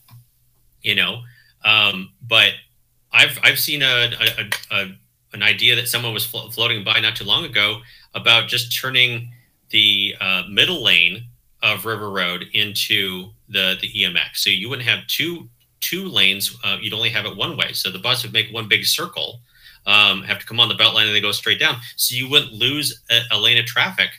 You 0.82 0.94
know, 0.94 1.22
um, 1.64 2.12
but 2.26 2.52
I've 3.12 3.38
I've 3.42 3.58
seen 3.58 3.82
a, 3.82 4.10
a, 4.20 4.74
a 4.74 4.86
an 5.32 5.42
idea 5.42 5.76
that 5.76 5.88
someone 5.88 6.14
was 6.14 6.26
flo- 6.26 6.50
floating 6.50 6.84
by 6.84 7.00
not 7.00 7.16
too 7.16 7.24
long 7.24 7.44
ago 7.44 7.80
about 8.14 8.48
just 8.48 8.76
turning 8.78 9.30
the 9.70 10.14
uh, 10.20 10.42
middle 10.50 10.82
lane 10.82 11.24
of 11.62 11.84
River 11.84 12.10
Road 12.10 12.46
into 12.52 13.30
the 13.48 13.76
the 13.80 13.88
EMX. 13.88 14.36
So 14.36 14.50
you 14.50 14.68
wouldn't 14.68 14.88
have 14.88 15.06
two 15.06 15.48
two 15.80 16.06
lanes. 16.08 16.56
Uh, 16.64 16.78
you'd 16.80 16.94
only 16.94 17.10
have 17.10 17.26
it 17.26 17.36
one 17.36 17.56
way. 17.56 17.72
So 17.72 17.90
the 17.90 17.98
bus 17.98 18.22
would 18.22 18.32
make 18.32 18.52
one 18.52 18.68
big 18.68 18.84
circle, 18.84 19.40
um, 19.86 20.22
have 20.22 20.38
to 20.38 20.46
come 20.46 20.60
on 20.60 20.68
the 20.68 20.74
belt 20.74 20.94
line 20.94 21.06
and 21.06 21.14
then 21.14 21.22
go 21.22 21.32
straight 21.32 21.60
down. 21.60 21.76
So 21.96 22.14
you 22.14 22.28
wouldn't 22.28 22.52
lose 22.52 23.02
a, 23.10 23.20
a 23.32 23.38
lane 23.38 23.58
of 23.58 23.66
traffic 23.66 24.10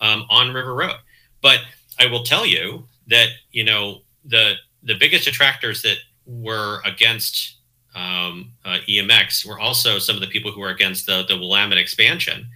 um, 0.00 0.24
on 0.28 0.52
River 0.52 0.74
Road. 0.74 0.96
But 1.40 1.60
I 1.98 2.06
will 2.06 2.24
tell 2.24 2.46
you 2.46 2.86
that 3.08 3.28
you 3.52 3.64
know 3.64 4.02
the 4.24 4.54
the 4.82 4.94
biggest 4.94 5.24
detractors 5.24 5.82
that 5.82 5.96
were 6.26 6.80
against 6.84 7.53
um, 7.94 8.52
uh, 8.64 8.78
EMX 8.88 9.46
were 9.46 9.58
also 9.58 9.98
some 9.98 10.16
of 10.16 10.20
the 10.20 10.26
people 10.26 10.50
who 10.50 10.60
were 10.60 10.70
against 10.70 11.06
the, 11.06 11.24
the 11.24 11.38
Willamette 11.38 11.78
expansion. 11.78 12.48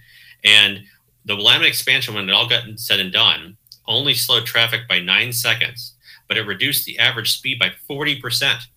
And 0.43 0.81
the 1.25 1.35
Willamette 1.35 1.67
expansion, 1.67 2.13
when 2.13 2.29
it 2.29 2.33
all 2.33 2.47
got 2.47 2.63
said 2.75 2.99
and 2.99 3.11
done, 3.11 3.57
only 3.87 4.13
slowed 4.13 4.45
traffic 4.45 4.87
by 4.87 4.99
nine 4.99 5.33
seconds, 5.33 5.95
but 6.27 6.37
it 6.37 6.43
reduced 6.43 6.85
the 6.85 6.99
average 6.99 7.31
speed 7.31 7.59
by 7.59 7.71
40%. 7.89 8.67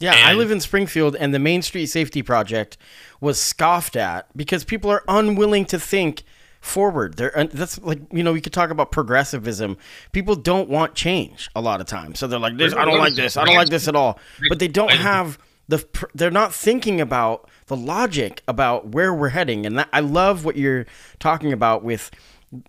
Yeah, 0.00 0.14
and 0.14 0.26
I 0.26 0.32
live 0.32 0.50
in 0.50 0.60
Springfield, 0.60 1.14
and 1.16 1.34
the 1.34 1.38
Main 1.38 1.60
Street 1.60 1.86
Safety 1.86 2.22
Project 2.22 2.78
was 3.20 3.38
scoffed 3.38 3.96
at 3.96 4.34
because 4.34 4.64
people 4.64 4.90
are 4.90 5.04
unwilling 5.06 5.66
to 5.66 5.78
think 5.78 6.22
forward. 6.60 7.18
They're 7.18 7.48
that's 7.52 7.78
like 7.82 8.00
you 8.10 8.22
know 8.22 8.32
we 8.32 8.40
could 8.40 8.54
talk 8.54 8.70
about 8.70 8.92
progressivism. 8.92 9.76
People 10.12 10.36
don't 10.36 10.70
want 10.70 10.94
change 10.94 11.50
a 11.54 11.60
lot 11.60 11.82
of 11.82 11.86
times, 11.86 12.18
so 12.18 12.26
they're 12.26 12.38
like, 12.38 12.56
"This, 12.56 12.72
I 12.72 12.86
don't 12.86 12.98
like 12.98 13.14
this. 13.14 13.36
I 13.36 13.44
don't 13.44 13.56
like 13.56 13.68
this 13.68 13.88
at 13.88 13.94
all." 13.94 14.18
But 14.48 14.58
they 14.58 14.68
don't 14.68 14.90
have 14.90 15.38
the 15.70 16.08
they're 16.14 16.30
not 16.30 16.52
thinking 16.52 17.00
about 17.00 17.48
the 17.66 17.76
logic 17.76 18.42
about 18.46 18.88
where 18.88 19.14
we're 19.14 19.30
heading. 19.30 19.64
And 19.64 19.78
that, 19.78 19.88
I 19.92 20.00
love 20.00 20.44
what 20.44 20.56
you're 20.56 20.84
talking 21.18 21.52
about 21.52 21.82
with 21.84 22.10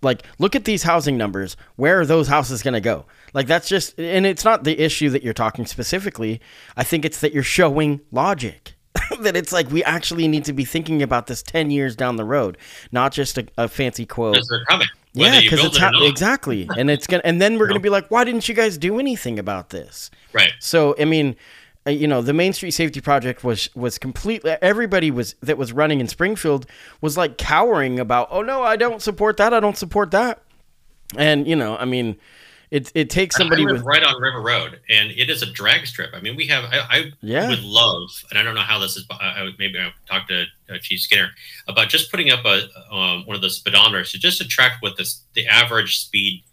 like 0.04 0.24
look 0.38 0.56
at 0.56 0.66
these 0.66 0.84
housing 0.84 1.18
numbers. 1.18 1.58
Where 1.76 2.00
are 2.00 2.06
those 2.06 2.28
houses 2.28 2.62
going 2.62 2.76
to 2.76 2.82
go? 2.82 3.06
Like 3.34 3.48
that's 3.48 3.68
just 3.68 4.00
and 4.00 4.26
it's 4.26 4.46
not 4.46 4.64
the 4.64 4.80
issue 4.80 5.10
that 5.10 5.24
you're 5.24 5.34
talking 5.34 5.66
specifically. 5.66 6.40
I 6.78 6.84
think 6.84 7.04
it's 7.04 7.20
that 7.22 7.34
you're 7.34 7.44
showing 7.44 8.02
logic. 8.12 8.76
That 9.20 9.36
it's 9.36 9.52
like 9.52 9.70
we 9.70 9.84
actually 9.84 10.28
need 10.28 10.46
to 10.46 10.54
be 10.54 10.64
thinking 10.64 11.04
about 11.04 11.28
this 11.28 11.44
10 11.44 11.70
years 11.70 11.96
down 11.98 12.16
the 12.16 12.24
road 12.24 12.58
not 12.94 13.12
just 13.12 13.38
a, 13.38 13.46
a 13.58 13.68
fancy 13.68 14.06
quote. 14.06 14.38
They're 14.50 14.66
coming 14.66 14.88
yeah 15.14 15.42
because 15.42 15.66
it's 15.66 15.78
ha- 15.78 15.92
exactly. 16.04 16.70
And 16.78 16.90
it's 16.90 17.08
gonna 17.08 17.22
and 17.26 17.42
then 17.42 17.60
we're 17.60 17.68
gonna 17.68 17.82
be 17.82 17.90
like 17.90 18.10
why 18.10 18.24
didn't 18.24 18.48
you 18.48 18.56
guys 18.56 18.78
do 18.78 19.00
anything 19.00 19.38
about 19.38 19.70
this? 19.70 20.10
Right. 20.34 20.54
So 20.60 20.96
i 20.98 21.06
mean 21.06 21.36
you 21.88 22.08
know 22.08 22.22
the 22.22 22.34
main 22.34 22.54
street 22.54 22.72
safety 22.72 23.02
project 23.02 23.44
was 23.44 23.74
was 23.76 23.98
completely 23.98 24.52
everybody 24.62 25.10
was 25.10 25.36
that 25.42 25.58
was 25.58 25.74
running 25.74 26.00
in 26.00 26.08
springfield 26.08 26.66
was 27.02 27.18
like 27.18 27.38
cowering 27.38 28.00
about 28.00 28.28
oh 28.32 28.42
no 28.42 28.62
i 28.62 28.76
don't 28.76 29.02
support 29.02 29.38
that 29.38 29.54
i 29.54 29.60
don't 29.60 29.78
support 29.78 30.12
that. 30.12 30.42
And 31.18 31.48
you 31.48 31.56
know 31.56 31.76
i 31.78 31.86
mean 31.86 32.18
it, 32.70 32.90
it 32.96 33.10
takes 33.10 33.36
somebody 33.36 33.66
with 33.66 33.82
right 33.82 34.02
on 34.02 34.22
river 34.22 34.42
road 34.42 34.80
and 34.88 35.12
it 35.12 35.30
is 35.30 35.42
a 35.42 35.46
drag 35.46 35.86
strip. 35.86 36.12
I 36.14 36.22
mean 36.22 36.38
we 36.38 36.48
have 36.48 36.64
i, 36.66 36.80
I 36.90 37.12
yeah. 37.22 37.50
would 37.50 37.64
love 37.64 38.10
and 38.30 38.40
i 38.40 38.44
don't 38.44 38.56
know 38.56 38.62
how 38.62 38.80
this 38.80 38.96
is 38.96 39.06
I, 39.10 39.44
would, 39.44 39.56
maybe 39.60 39.78
i'll 39.78 39.92
talk 40.08 40.28
to 40.30 40.46
uh, 40.70 40.78
chief 40.82 41.02
skinner 41.02 41.32
about 41.68 41.90
just 41.90 42.12
putting 42.12 42.30
up 42.30 42.46
a 42.46 42.70
um, 42.90 43.26
one 43.26 43.36
of 43.36 43.42
those 43.42 43.62
speedometers 43.62 44.12
to 44.12 44.20
just 44.20 44.38
to 44.38 44.48
track 44.48 44.78
what 44.80 44.96
this 44.98 45.24
the 45.34 45.48
average 45.48 46.00
speed 46.00 46.44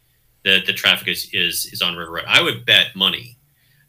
that 0.44 0.66
the 0.66 0.72
traffic 0.72 1.08
is 1.08 1.28
is 1.32 1.66
is 1.66 1.82
on 1.82 1.96
river 1.96 2.12
road. 2.12 2.24
I 2.26 2.42
would 2.42 2.64
bet 2.64 2.96
money 2.96 3.37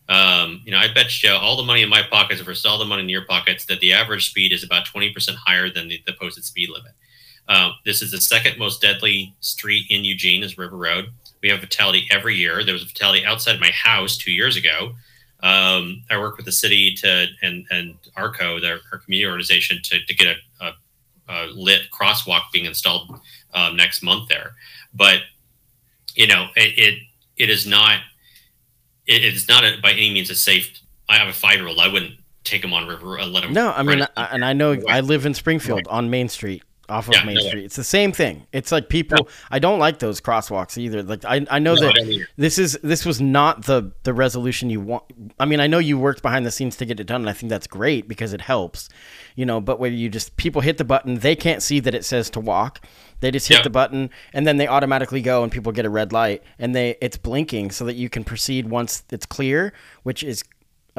um, 0.10 0.62
you 0.66 0.72
know, 0.72 0.80
I 0.80 0.91
bet 0.91 1.22
you 1.22 1.32
all 1.32 1.55
the 1.55 1.64
money 1.64 1.84
in 1.84 1.89
my 1.89 2.01
pockets 2.01 2.41
versus 2.41 2.66
all 2.66 2.80
the 2.80 2.86
money 2.86 3.03
in 3.03 3.10
your 3.10 3.26
pockets 3.26 3.66
that 3.66 3.80
the 3.80 3.93
average 3.93 4.28
speed 4.30 4.51
is 4.51 4.64
about 4.64 4.88
20% 4.88 5.14
higher 5.36 5.70
than 5.70 5.88
the, 5.88 6.01
the 6.07 6.14
posted 6.14 6.43
speed 6.43 6.70
limit. 6.70 6.93
Uh, 7.47 7.72
this 7.86 8.01
is 8.01 8.12
the 8.12 8.20
second 8.20 8.57
most 8.57 8.82
deadly 8.82 9.36
street 9.39 9.86
in 9.89 10.03
Eugene 10.03 10.43
is 10.43 10.57
River 10.57 10.78
Road. 10.78 11.10
We 11.41 11.49
have 11.49 11.60
a 11.60 11.62
fatality 11.62 12.07
every 12.12 12.36
year. 12.36 12.64
There 12.66 12.74
was 12.74 12.84
a 12.84 12.88
fatality 12.88 13.24
outside 13.24 13.60
my 13.60 13.72
house 13.72 14.18
two 14.18 14.32
years 14.32 14.57
ago. 14.57 14.93
Um, 15.41 16.03
I 16.10 16.18
work 16.18 16.38
with 16.38 16.45
the 16.45 16.51
city 16.51 16.93
to 16.95 17.28
and 17.41 17.66
and 17.72 17.95
ARCO, 18.16 18.60
their, 18.60 18.80
our 18.91 18.97
community 18.97 19.30
organization, 19.30 19.80
to, 19.84 20.05
to 20.05 20.14
get 20.14 20.36
a, 20.60 20.66
a, 20.66 20.74
a 21.30 21.45
lit 21.47 21.84
crosswalk 21.91 22.41
being 22.51 22.66
installed 22.66 23.20
um, 23.53 23.78
next 23.78 24.03
month 24.03 24.28
there. 24.28 24.51
But 24.93 25.20
you 26.16 26.28
know, 26.28 26.47
it, 26.55 26.78
it, 26.78 26.99
it 27.38 27.49
is 27.49 27.66
not 27.66 28.01
it, 29.10 29.24
it's 29.26 29.47
not 29.49 29.66
a, 29.66 29.78
by 29.82 29.91
any 29.91 30.14
means 30.14 30.30
a 30.30 30.36
safe. 30.36 30.80
I 31.10 31.18
have 31.18 31.28
a 31.28 31.34
five 31.34 31.55
year 31.55 31.68
old. 31.68 31.80
I 31.80 31.88
wouldn't 31.88 32.14
take 32.43 32.64
him 32.64 32.74
on 32.74 32.88
river. 32.88 33.20
Uh, 33.20 33.26
let 33.26 33.43
him. 33.43 33.51
No, 33.51 33.72
I 33.72 33.84
mean, 33.84 34.05
I, 34.16 34.26
and 34.26 34.45
I 34.45 34.53
know 34.53 34.80
I 34.88 35.01
live 35.01 35.26
in 35.26 35.34
Springfield 35.34 35.88
right. 35.88 35.88
on 35.88 36.10
Main 36.10 36.30
Street 36.30 36.64
off 36.90 37.08
of 37.08 37.16
yeah, 37.16 37.26
Main 37.26 37.36
no 37.36 37.42
Street. 37.42 37.60
Way. 37.60 37.66
It's 37.66 37.76
the 37.76 37.84
same 37.84 38.12
thing. 38.12 38.48
It's 38.52 38.72
like 38.72 38.90
people. 38.90 39.18
No. 39.22 39.28
I 39.50 39.60
don't 39.60 39.80
like 39.80 40.00
those 40.00 40.22
crosswalks 40.22 40.78
either. 40.78 41.04
Like 41.04 41.26
I, 41.26 41.46
I 41.50 41.60
know 41.60 41.76
no, 41.76 41.82
that 41.82 42.26
this 42.38 42.58
is 42.58 42.78
this 42.84 43.06
was 43.06 43.22
not 43.22 43.66
the 43.66 43.92
the 44.04 44.14
resolution 44.14 44.70
you 44.70 44.82
want. 44.82 45.04
I 45.40 45.46
mean, 45.46 45.60
I 45.60 45.68
know 45.68 45.80
you 45.80 45.98
worked 45.98 46.22
behind 46.22 46.46
the 46.46 46.52
scenes 46.52 46.76
to 46.78 46.86
get 46.86 47.00
it 47.00 47.06
done, 47.06 47.22
and 47.22 47.30
I 47.30 47.34
think 47.34 47.50
that's 47.50 47.68
great 47.68 48.08
because 48.08 48.34
it 48.34 48.42
helps. 48.42 48.90
You 49.36 49.46
know, 49.46 49.62
but 49.62 49.80
where 49.80 49.92
you 49.92 50.10
just 50.10 50.36
people 50.38 50.62
hit 50.62 50.78
the 50.78 50.84
button, 50.84 51.16
they 51.16 51.36
can't 51.36 51.62
see 51.64 51.80
that 51.80 51.94
it 51.94 52.06
says 52.06 52.30
to 52.32 52.40
walk. 52.40 52.82
They 53.22 53.32
just 53.32 53.48
hit 53.48 53.56
yep. 53.56 53.64
the 53.64 53.70
button 53.70 54.10
and 54.34 54.48
then 54.48 54.58
they 54.58 54.68
automatically 54.68 55.22
go 55.22 55.44
and 55.44 55.52
people 55.52 55.72
get 55.72 55.86
a 55.86 55.90
red 55.90 56.14
light 56.14 56.42
and 56.58 56.74
they 56.74 56.96
it's 57.02 57.18
blinking 57.18 57.72
so 57.72 57.86
that 57.86 57.96
you 57.96 58.10
can 58.10 58.24
proceed 58.24 58.70
once 58.70 59.04
it's 59.10 59.26
clear, 59.26 59.74
which 60.04 60.24
is 60.24 60.44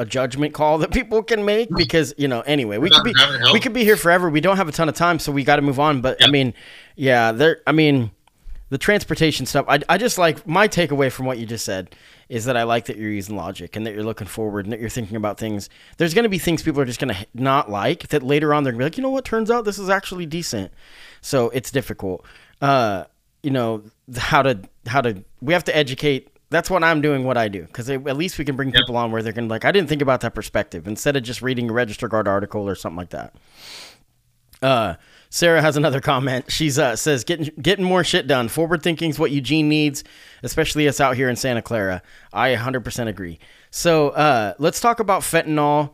a 0.01 0.05
judgment 0.05 0.53
call 0.53 0.77
that 0.79 0.91
people 0.91 1.23
can 1.23 1.45
make 1.45 1.69
because 1.75 2.13
you 2.17 2.27
know 2.27 2.41
anyway 2.41 2.77
we 2.77 2.89
could 2.89 3.03
be 3.03 3.13
we 3.53 3.59
could 3.59 3.73
be 3.73 3.83
here 3.83 3.95
forever 3.95 4.29
we 4.29 4.41
don't 4.41 4.57
have 4.57 4.67
a 4.67 4.71
ton 4.71 4.89
of 4.89 4.95
time 4.95 5.19
so 5.19 5.31
we 5.31 5.43
got 5.43 5.55
to 5.57 5.61
move 5.61 5.79
on 5.79 6.01
but 6.01 6.19
yep. 6.19 6.27
i 6.27 6.31
mean 6.31 6.53
yeah 6.95 7.31
there 7.31 7.61
i 7.65 7.71
mean 7.71 8.11
the 8.69 8.77
transportation 8.77 9.45
stuff 9.45 9.65
I, 9.67 9.79
I 9.89 9.97
just 9.97 10.17
like 10.17 10.47
my 10.47 10.67
takeaway 10.67 11.11
from 11.11 11.25
what 11.25 11.37
you 11.37 11.45
just 11.45 11.65
said 11.65 11.95
is 12.29 12.45
that 12.45 12.57
i 12.57 12.63
like 12.63 12.85
that 12.85 12.97
you're 12.97 13.11
using 13.11 13.35
logic 13.35 13.75
and 13.75 13.85
that 13.85 13.93
you're 13.93 14.03
looking 14.03 14.27
forward 14.27 14.65
and 14.65 14.73
that 14.73 14.79
you're 14.79 14.89
thinking 14.89 15.17
about 15.17 15.37
things 15.37 15.69
there's 15.97 16.13
going 16.13 16.23
to 16.23 16.29
be 16.29 16.39
things 16.39 16.63
people 16.63 16.81
are 16.81 16.85
just 16.85 16.99
going 16.99 17.13
to 17.13 17.25
not 17.33 17.69
like 17.69 18.07
that 18.09 18.23
later 18.23 18.53
on 18.53 18.63
they're 18.63 18.73
going 18.73 18.79
to 18.79 18.83
be 18.83 18.85
like 18.85 18.97
you 18.97 19.03
know 19.03 19.09
what 19.09 19.25
turns 19.25 19.51
out 19.51 19.65
this 19.65 19.79
is 19.79 19.89
actually 19.89 20.25
decent 20.25 20.71
so 21.21 21.49
it's 21.51 21.71
difficult. 21.71 22.25
Uh, 22.61 23.05
you 23.43 23.51
know 23.51 23.83
how 24.17 24.41
to 24.41 24.59
how 24.87 25.01
to 25.01 25.23
we 25.39 25.53
have 25.53 25.63
to 25.65 25.75
educate. 25.75 26.27
That's 26.51 26.69
what 26.69 26.83
I'm 26.83 27.01
doing. 27.01 27.23
What 27.23 27.37
I 27.37 27.47
do 27.47 27.63
because 27.63 27.89
at 27.89 28.17
least 28.17 28.37
we 28.37 28.45
can 28.45 28.57
bring 28.57 28.71
people 28.71 28.97
on 28.97 29.11
where 29.11 29.23
they're 29.23 29.33
gonna 29.33 29.47
like. 29.47 29.65
I 29.65 29.71
didn't 29.71 29.87
think 29.89 30.01
about 30.01 30.21
that 30.21 30.35
perspective 30.35 30.85
instead 30.85 31.15
of 31.15 31.23
just 31.23 31.41
reading 31.41 31.69
a 31.69 31.73
register 31.73 32.07
guard 32.07 32.27
article 32.27 32.67
or 32.67 32.75
something 32.75 32.97
like 32.97 33.09
that. 33.11 33.33
Uh, 34.61 34.95
Sarah 35.29 35.61
has 35.61 35.77
another 35.77 36.01
comment. 36.01 36.51
She's 36.51 36.77
uh, 36.77 36.97
says 36.97 37.23
getting 37.23 37.49
getting 37.61 37.85
more 37.85 38.03
shit 38.03 38.27
done. 38.27 38.49
Forward 38.49 38.83
thinking 38.83 39.09
is 39.09 39.17
what 39.17 39.31
Eugene 39.31 39.69
needs, 39.69 40.03
especially 40.43 40.89
us 40.89 40.99
out 40.99 41.15
here 41.15 41.29
in 41.29 41.37
Santa 41.37 41.61
Clara. 41.61 42.01
I 42.33 42.53
100% 42.53 43.07
agree. 43.07 43.39
So 43.71 44.09
uh, 44.09 44.53
let's 44.59 44.81
talk 44.81 44.99
about 44.99 45.21
fentanyl. 45.21 45.93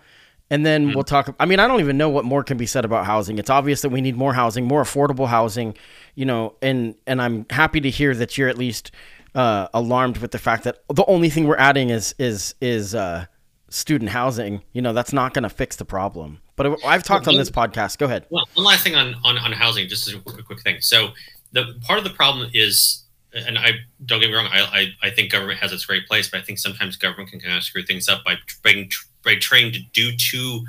and 0.49 0.66
then 0.66 0.88
mm-hmm. 0.88 0.95
we'll 0.95 1.03
talk. 1.03 1.36
I 1.39 1.45
mean, 1.45 1.60
I 1.60 1.68
don't 1.68 1.82
even 1.82 1.97
know 1.97 2.10
what 2.10 2.26
more 2.26 2.43
can 2.43 2.58
be 2.58 2.66
said 2.66 2.84
about 2.84 3.05
housing. 3.05 3.38
It's 3.38 3.51
obvious 3.51 3.84
that 3.84 3.89
we 3.89 4.01
need 4.01 4.18
more 4.18 4.34
housing, 4.34 4.66
more 4.66 4.82
affordable 4.82 5.28
housing, 5.28 5.78
you 6.16 6.26
know, 6.26 6.55
and 6.64 6.95
and 7.05 7.22
I'm 7.22 7.45
happy 7.51 7.80
to 7.82 7.91
hear 7.91 8.16
that 8.16 8.39
you're 8.39 8.49
at 8.49 8.58
least 8.58 8.91
uh, 9.38 9.67
alarmed 9.73 10.17
with 10.17 10.31
the 10.31 10.39
fact 10.39 10.63
that 10.63 10.79
the 10.93 11.05
only 11.05 11.29
thing 11.29 11.47
we're 11.47 11.57
adding 11.57 11.89
is 11.89 12.13
is 12.17 12.55
is 12.59 12.95
uh, 12.95 13.27
student 13.69 14.09
housing. 14.09 14.63
You 14.73 14.81
know, 14.81 14.93
that's 14.93 15.13
not 15.13 15.33
going 15.33 15.43
to 15.43 15.49
fix 15.49 15.75
the 15.75 15.85
problem. 15.85 16.41
But 16.55 16.83
I've 16.83 17.03
talked 17.03 17.27
well, 17.27 17.35
on 17.35 17.39
this 17.39 17.51
podcast. 17.51 17.99
Go 17.99 18.07
ahead. 18.07 18.25
Well, 18.31 18.49
one 18.55 18.65
last 18.65 18.83
thing 18.83 18.95
on 18.95 19.15
on, 19.23 19.38
on 19.38 19.51
housing, 19.51 19.88
just 19.88 20.11
a 20.11 20.19
quick 20.19 20.61
thing. 20.61 20.81
So 20.81 21.09
the 21.53 21.79
part 21.81 21.99
of 21.99 22.03
the 22.03 22.09
problem 22.09 22.49
is 22.53 23.03
and 23.33 23.57
I 23.57 23.71
don't 24.05 24.19
get 24.19 24.29
me 24.29 24.35
wrong, 24.35 24.47
I, 24.51 24.61
I, 24.61 25.07
I 25.07 25.09
think 25.11 25.31
government 25.31 25.59
has 25.59 25.71
its 25.71 25.85
great 25.85 26.07
place, 26.07 26.29
but 26.29 26.39
I 26.39 26.43
think 26.43 26.57
sometimes 26.57 26.95
government 26.95 27.29
can 27.29 27.39
kind 27.39 27.55
of 27.55 27.63
screw 27.63 27.83
things 27.83 28.09
up 28.09 28.23
by 28.23 28.35
being 28.63 28.89
by 29.23 29.35
trying 29.35 29.71
to 29.73 29.79
do 29.93 30.15
too 30.15 30.65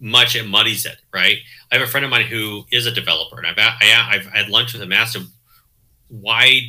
much. 0.00 0.34
It 0.34 0.48
muddies 0.48 0.86
it, 0.86 0.96
right? 1.12 1.38
I 1.70 1.76
have 1.76 1.86
a 1.86 1.90
friend 1.90 2.04
of 2.04 2.10
mine 2.10 2.26
who 2.26 2.64
is 2.72 2.86
a 2.86 2.90
developer, 2.90 3.38
and 3.38 3.46
I've 3.46 3.58
I, 3.58 4.16
have 4.16 4.26
had 4.26 4.48
lunch 4.48 4.72
with 4.72 4.82
him, 4.82 4.92
asked 4.92 5.14
him 5.14 5.28
why, 6.08 6.62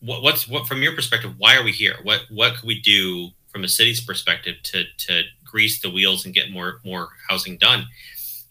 what, 0.00 0.22
what's 0.22 0.48
what 0.48 0.66
from 0.66 0.82
your 0.82 0.94
perspective, 0.94 1.34
why 1.38 1.56
are 1.56 1.62
we 1.62 1.72
here? 1.72 1.96
What 2.02 2.22
what 2.30 2.54
could 2.54 2.66
we 2.66 2.80
do 2.80 3.30
from 3.48 3.64
a 3.64 3.68
city's 3.68 4.00
perspective 4.00 4.56
to 4.64 4.84
to 4.84 5.22
grease 5.44 5.80
the 5.80 5.90
wheels 5.90 6.24
and 6.24 6.34
get 6.34 6.50
more 6.50 6.80
more 6.84 7.08
housing 7.28 7.58
done? 7.58 7.86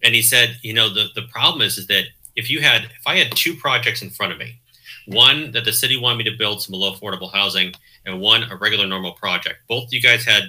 And 0.04 0.14
he 0.14 0.22
said, 0.22 0.58
you 0.62 0.74
know, 0.74 0.94
the 0.94 1.08
the 1.16 1.24
problem 1.24 1.62
is 1.62 1.78
is 1.78 1.88
that 1.88 2.06
if 2.36 2.50
you 2.50 2.62
had 2.62 2.84
if 2.84 3.06
I 3.06 3.18
had 3.18 3.36
two 3.36 3.56
projects 3.56 4.02
in 4.02 4.10
front 4.10 4.34
of 4.34 4.40
me 4.40 4.60
one 5.08 5.52
that 5.54 5.64
the 5.64 5.72
city 5.72 5.98
wanted 5.98 6.18
me 6.18 6.24
to 6.26 6.38
build 6.38 6.62
some 6.62 6.74
low 6.74 6.94
affordable 6.94 7.34
housing, 7.34 7.74
and 8.06 8.20
one 8.20 8.44
a 8.44 8.56
regular 8.56 8.86
normal 8.86 9.14
project. 9.14 9.60
Both 9.68 9.92
you 9.92 10.02
guys 10.02 10.26
had 10.26 10.44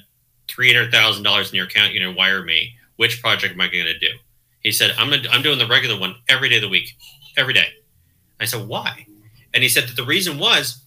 three 0.49 0.73
hundred 0.73 0.91
thousand 0.91 1.23
dollars 1.23 1.49
in 1.51 1.57
your 1.57 1.67
account. 1.67 1.95
You 1.95 2.01
know, 2.01 2.13
wire 2.13 2.43
me. 2.45 2.75
Which 2.97 3.23
project 3.23 3.55
am 3.55 3.61
I 3.61 3.69
going 3.69 3.85
to 3.85 3.99
do? 3.99 4.11
He 4.61 4.73
said, 4.73 4.93
"I'm 4.99 5.11
gonna, 5.11 5.29
I'm 5.31 5.43
doing 5.43 5.59
the 5.59 5.67
regular 5.67 5.99
one 5.99 6.17
every 6.29 6.49
day 6.49 6.57
of 6.57 6.63
the 6.63 6.69
week, 6.69 6.97
every 7.37 7.55
day." 7.55 7.69
I 8.41 8.45
said, 8.45 8.67
"Why?" 8.67 9.07
And 9.55 9.63
he 9.63 9.69
said 9.69 9.85
that 9.85 9.97
the 9.97 10.05
reason 10.05 10.39
was 10.39 10.83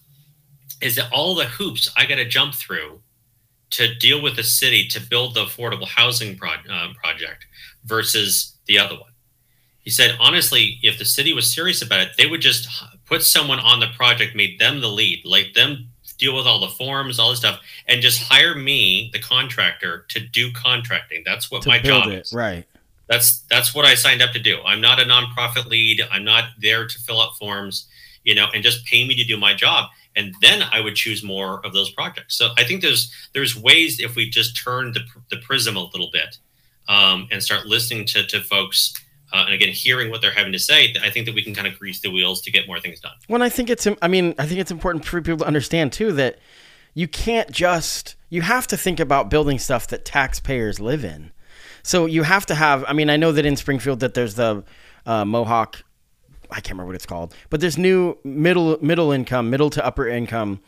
is 0.80 0.96
that 0.96 1.10
all 1.12 1.34
the 1.34 1.44
hoops 1.44 1.92
I 1.96 2.06
got 2.06 2.16
to 2.16 2.24
jump 2.24 2.54
through 2.54 3.00
to 3.70 3.94
deal 3.94 4.22
with 4.22 4.36
the 4.36 4.42
city 4.42 4.86
to 4.88 5.00
build 5.00 5.34
the 5.34 5.44
affordable 5.44 5.88
housing 5.88 6.36
pro- 6.36 6.50
uh, 6.70 6.92
project 7.02 7.46
versus 7.84 8.56
the 8.66 8.78
other 8.78 8.94
one. 8.94 9.10
He 9.82 9.90
said, 9.90 10.16
honestly, 10.20 10.78
if 10.82 10.98
the 10.98 11.04
city 11.04 11.32
was 11.32 11.52
serious 11.52 11.82
about 11.82 12.00
it, 12.00 12.10
they 12.16 12.26
would 12.26 12.40
just 12.40 12.68
put 13.06 13.22
someone 13.22 13.58
on 13.58 13.80
the 13.80 13.88
project, 13.96 14.36
made 14.36 14.58
them 14.60 14.80
the 14.80 14.88
lead, 14.88 15.22
like 15.24 15.54
them 15.54 15.88
deal 16.22 16.36
with 16.36 16.46
all 16.46 16.60
the 16.60 16.68
forms, 16.68 17.18
all 17.18 17.30
this 17.30 17.40
stuff, 17.40 17.60
and 17.88 18.00
just 18.00 18.22
hire 18.22 18.54
me, 18.54 19.10
the 19.12 19.18
contractor, 19.18 20.06
to 20.08 20.20
do 20.20 20.52
contracting. 20.52 21.22
That's 21.26 21.50
what 21.50 21.66
my 21.66 21.80
job 21.80 22.08
it. 22.08 22.20
is. 22.20 22.32
Right. 22.32 22.64
That's 23.08 23.40
that's 23.50 23.74
what 23.74 23.84
I 23.84 23.94
signed 23.94 24.22
up 24.22 24.30
to 24.32 24.38
do. 24.38 24.60
I'm 24.64 24.80
not 24.80 25.00
a 25.00 25.04
nonprofit 25.04 25.66
lead. 25.66 26.00
I'm 26.10 26.24
not 26.24 26.44
there 26.60 26.86
to 26.86 26.98
fill 27.00 27.20
out 27.20 27.36
forms, 27.36 27.88
you 28.24 28.34
know, 28.34 28.46
and 28.54 28.62
just 28.62 28.86
pay 28.86 29.06
me 29.06 29.16
to 29.16 29.24
do 29.24 29.36
my 29.36 29.52
job. 29.52 29.90
And 30.14 30.34
then 30.40 30.62
I 30.62 30.80
would 30.80 30.94
choose 30.94 31.22
more 31.22 31.64
of 31.64 31.72
those 31.72 31.90
projects. 31.90 32.36
So 32.36 32.50
I 32.58 32.64
think 32.64 32.82
there's 32.82 33.12
there's 33.32 33.56
ways 33.56 34.00
if 34.00 34.14
we 34.14 34.28
just 34.28 34.56
turn 34.62 34.92
the, 34.92 35.00
the 35.30 35.38
prism 35.38 35.76
a 35.76 35.84
little 35.84 36.10
bit 36.12 36.38
um, 36.88 37.28
and 37.30 37.42
start 37.42 37.66
listening 37.66 38.04
to 38.06 38.26
to 38.26 38.40
folks 38.40 38.94
uh, 39.32 39.44
and 39.46 39.54
again 39.54 39.70
hearing 39.70 40.10
what 40.10 40.20
they're 40.20 40.32
having 40.32 40.52
to 40.52 40.58
say 40.58 40.94
i 41.02 41.10
think 41.10 41.26
that 41.26 41.34
we 41.34 41.42
can 41.42 41.54
kind 41.54 41.66
of 41.66 41.78
grease 41.78 42.00
the 42.00 42.10
wheels 42.10 42.40
to 42.42 42.50
get 42.50 42.66
more 42.66 42.80
things 42.80 43.00
done 43.00 43.12
well 43.28 43.42
i 43.42 43.48
think 43.48 43.70
it's 43.70 43.86
i 44.00 44.08
mean 44.08 44.34
i 44.38 44.46
think 44.46 44.60
it's 44.60 44.70
important 44.70 45.04
for 45.04 45.20
people 45.20 45.38
to 45.38 45.46
understand 45.46 45.92
too 45.92 46.12
that 46.12 46.38
you 46.94 47.08
can't 47.08 47.50
just 47.50 48.16
you 48.28 48.42
have 48.42 48.66
to 48.66 48.76
think 48.76 49.00
about 49.00 49.30
building 49.30 49.58
stuff 49.58 49.86
that 49.88 50.04
taxpayers 50.04 50.80
live 50.80 51.04
in 51.04 51.32
so 51.82 52.06
you 52.06 52.22
have 52.22 52.46
to 52.46 52.54
have 52.54 52.84
i 52.86 52.92
mean 52.92 53.08
i 53.08 53.16
know 53.16 53.32
that 53.32 53.46
in 53.46 53.56
springfield 53.56 54.00
that 54.00 54.14
there's 54.14 54.34
the 54.34 54.62
uh, 55.06 55.24
mohawk 55.24 55.82
i 56.52 56.56
can't 56.56 56.70
remember 56.70 56.86
what 56.86 56.94
it's 56.94 57.06
called 57.06 57.34
but 57.50 57.60
this 57.60 57.76
new 57.76 58.16
middle 58.24 58.78
middle 58.80 59.12
income 59.12 59.50
middle 59.50 59.70
to 59.70 59.84
upper 59.84 60.06
income 60.06 60.60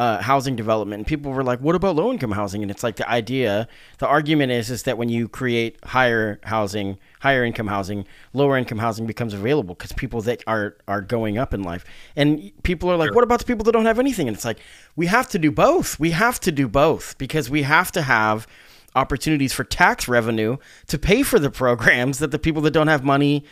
uh, 0.00 0.22
housing 0.22 0.56
development. 0.56 1.00
And 1.00 1.06
people 1.06 1.30
were 1.30 1.44
like, 1.44 1.60
"What 1.60 1.74
about 1.74 1.94
low 1.94 2.10
income 2.10 2.32
housing?" 2.32 2.62
And 2.62 2.70
it's 2.70 2.82
like 2.82 2.96
the 2.96 3.06
idea, 3.06 3.68
the 3.98 4.06
argument 4.06 4.50
is, 4.50 4.70
is 4.70 4.84
that 4.84 4.96
when 4.96 5.10
you 5.10 5.28
create 5.28 5.76
higher 5.84 6.40
housing, 6.44 6.98
higher 7.20 7.44
income 7.44 7.66
housing, 7.66 8.06
lower 8.32 8.56
income 8.56 8.78
housing 8.78 9.06
becomes 9.06 9.34
available 9.34 9.74
because 9.74 9.92
people 9.92 10.22
that 10.22 10.42
are 10.46 10.78
are 10.88 11.02
going 11.02 11.36
up 11.36 11.52
in 11.52 11.62
life, 11.62 11.84
and 12.16 12.50
people 12.62 12.90
are 12.90 12.96
like, 12.96 13.08
sure. 13.08 13.14
"What 13.14 13.24
about 13.24 13.40
the 13.40 13.44
people 13.44 13.62
that 13.64 13.72
don't 13.72 13.84
have 13.84 13.98
anything?" 13.98 14.26
And 14.26 14.34
it's 14.34 14.44
like 14.46 14.60
we 14.96 15.04
have 15.06 15.28
to 15.28 15.38
do 15.38 15.50
both. 15.50 16.00
We 16.00 16.12
have 16.12 16.40
to 16.40 16.50
do 16.50 16.66
both 16.66 17.18
because 17.18 17.50
we 17.50 17.62
have 17.62 17.92
to 17.92 18.00
have 18.00 18.46
opportunities 18.94 19.52
for 19.52 19.64
tax 19.64 20.08
revenue 20.08 20.56
to 20.86 20.98
pay 20.98 21.22
for 21.22 21.38
the 21.38 21.50
programs 21.50 22.20
that 22.20 22.30
the 22.30 22.38
people 22.38 22.62
that 22.62 22.70
don't 22.70 22.88
have 22.88 23.04
money 23.04 23.44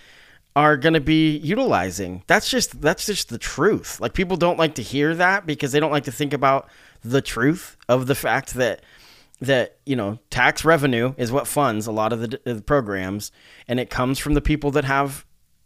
are 0.59 0.77
going 0.77 0.95
to 0.95 1.01
be 1.01 1.37
utilizing. 1.37 2.25
That's 2.27 2.51
just 2.51 2.81
that's 2.81 3.07
just 3.07 3.29
the 3.29 3.39
truth. 3.39 4.01
Like 4.01 4.13
people 4.13 4.37
don't 4.37 4.59
like 4.59 4.75
to 4.75 4.83
hear 4.83 5.15
that 5.15 5.47
because 5.47 5.71
they 5.71 5.79
don't 5.79 5.93
like 5.93 6.03
to 6.05 6.13
think 6.13 6.33
about 6.33 6.69
the 7.01 7.23
truth 7.23 7.77
of 7.89 8.09
the 8.09 8.17
fact 8.17 8.55
that 8.55 8.83
that 9.41 9.77
you 9.87 9.95
know 9.95 10.19
tax 10.31 10.65
revenue 10.65 11.15
is 11.17 11.31
what 11.31 11.47
funds 11.47 11.87
a 11.87 11.93
lot 11.93 12.13
of 12.13 12.21
the, 12.23 12.41
the 12.43 12.61
programs 12.61 13.31
and 13.69 13.79
it 13.79 13.89
comes 13.89 14.19
from 14.19 14.35
the 14.35 14.41
people 14.41 14.73
that 14.73 14.85
have 14.85 15.25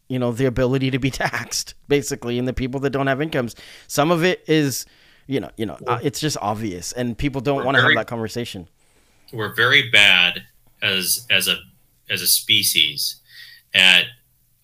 you 0.09 0.19
know 0.19 0.31
the 0.31 0.45
ability 0.45 0.91
to 0.91 0.99
be 0.99 1.11
taxed 1.25 1.73
basically 1.89 2.39
and 2.39 2.47
the 2.47 2.53
people 2.53 2.79
that 2.79 2.91
don't 2.91 3.07
have 3.07 3.23
incomes 3.23 3.57
some 3.87 4.11
of 4.11 4.23
it 4.23 4.45
is 4.47 4.85
you 5.27 5.41
know 5.41 5.49
you 5.57 5.65
know 5.65 5.79
uh, 5.87 5.99
it's 6.03 6.21
just 6.21 6.37
obvious 6.43 6.93
and 6.93 7.17
people 7.17 7.41
don't 7.41 7.65
want 7.65 7.75
to 7.79 7.83
have 7.83 7.95
that 7.95 8.07
conversation 8.07 8.69
we're 9.33 9.55
very 9.55 9.89
bad 9.89 10.43
as 10.83 11.27
as 11.31 11.49
a 11.49 11.57
as 12.11 12.21
a 12.21 12.27
species 12.27 13.23
at 13.73 14.05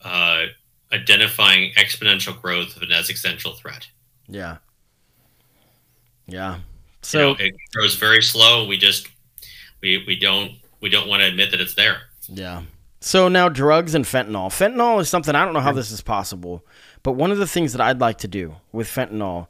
uh, 0.05 0.47
identifying 0.93 1.73
exponential 1.77 2.41
growth 2.41 2.77
of 2.77 2.83
an 2.83 2.93
existential 2.93 3.53
threat. 3.53 3.87
Yeah. 4.29 4.59
Yeah. 6.27 6.59
So 7.03 7.19
you 7.19 7.27
know, 7.27 7.37
it 7.39 7.55
grows 7.73 7.95
very 7.95 8.23
slow. 8.23 8.67
We 8.67 8.77
just 8.77 9.09
we 9.81 10.05
we 10.07 10.19
don't 10.19 10.53
we 10.81 10.89
don't 10.89 11.09
want 11.09 11.23
to 11.23 11.29
admit 11.29 11.51
that 11.51 11.61
it's 11.61 11.75
there. 11.75 12.03
Yeah. 12.29 12.63
So 13.01 13.29
now 13.29 13.49
drugs 13.49 13.95
and 13.95 14.05
fentanyl. 14.05 14.49
Fentanyl 14.49 15.01
is 15.01 15.09
something 15.09 15.35
I 15.35 15.45
don't 15.45 15.55
know 15.55 15.61
how 15.61 15.73
this 15.73 15.91
is 15.91 16.01
possible, 16.01 16.65
but 17.03 17.13
one 17.13 17.31
of 17.31 17.39
the 17.39 17.47
things 17.47 17.73
that 17.73 17.81
I'd 17.81 18.01
like 18.01 18.19
to 18.19 18.29
do 18.29 18.57
with 18.73 18.89
fentanyl 18.89 19.47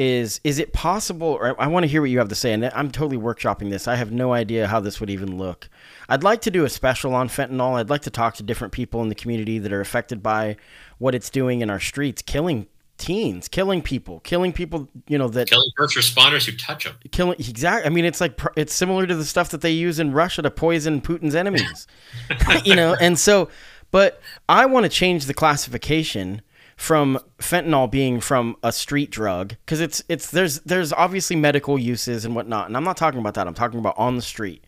is 0.00 0.40
is 0.44 0.58
it 0.58 0.72
possible 0.72 1.28
or 1.28 1.60
I 1.60 1.66
want 1.66 1.84
to 1.84 1.86
hear 1.86 2.00
what 2.00 2.08
you 2.08 2.18
have 2.20 2.30
to 2.30 2.34
say 2.34 2.54
and 2.54 2.64
I'm 2.64 2.90
totally 2.90 3.18
workshopping 3.18 3.68
this. 3.68 3.86
I 3.86 3.96
have 3.96 4.10
no 4.10 4.32
idea 4.32 4.66
how 4.66 4.80
this 4.80 4.98
would 4.98 5.10
even 5.10 5.36
look. 5.36 5.68
I'd 6.08 6.24
like 6.24 6.40
to 6.42 6.50
do 6.50 6.64
a 6.64 6.70
special 6.70 7.14
on 7.14 7.28
fentanyl. 7.28 7.78
I'd 7.78 7.90
like 7.90 8.00
to 8.02 8.10
talk 8.10 8.34
to 8.36 8.42
different 8.42 8.72
people 8.72 9.02
in 9.02 9.10
the 9.10 9.14
community 9.14 9.58
that 9.58 9.74
are 9.74 9.82
affected 9.82 10.22
by 10.22 10.56
what 10.96 11.14
it's 11.14 11.28
doing 11.28 11.60
in 11.60 11.68
our 11.68 11.78
streets, 11.78 12.22
killing 12.22 12.66
teens, 12.96 13.46
killing 13.46 13.82
people, 13.82 14.20
killing 14.20 14.54
people, 14.54 14.88
you 15.06 15.18
know, 15.18 15.28
that 15.28 15.50
killing 15.50 15.70
first 15.76 15.98
responders 15.98 16.46
who 16.46 16.56
touch 16.56 16.84
them. 16.84 16.94
Killing 17.10 17.36
exactly. 17.38 17.84
I 17.84 17.90
mean, 17.90 18.06
it's 18.06 18.22
like 18.22 18.40
it's 18.56 18.72
similar 18.72 19.06
to 19.06 19.14
the 19.14 19.26
stuff 19.26 19.50
that 19.50 19.60
they 19.60 19.70
use 19.70 19.98
in 19.98 20.12
Russia 20.12 20.40
to 20.40 20.50
poison 20.50 21.02
Putin's 21.02 21.34
enemies. 21.34 21.86
you 22.64 22.74
know, 22.74 22.96
and 22.98 23.18
so 23.18 23.50
but 23.90 24.18
I 24.48 24.64
want 24.64 24.84
to 24.84 24.88
change 24.88 25.26
the 25.26 25.34
classification 25.34 26.40
from 26.80 27.18
fentanyl 27.38 27.90
being 27.90 28.22
from 28.22 28.56
a 28.62 28.72
street 28.72 29.10
drug 29.10 29.50
because 29.66 29.82
it's 29.82 30.02
it's 30.08 30.30
there's 30.30 30.60
there's 30.60 30.94
obviously 30.94 31.36
medical 31.36 31.78
uses 31.78 32.24
and 32.24 32.34
whatnot, 32.34 32.68
and 32.68 32.76
I'm 32.76 32.84
not 32.84 32.96
talking 32.96 33.20
about 33.20 33.34
that. 33.34 33.46
I'm 33.46 33.52
talking 33.52 33.78
about 33.78 33.98
on 33.98 34.16
the 34.16 34.22
street. 34.22 34.64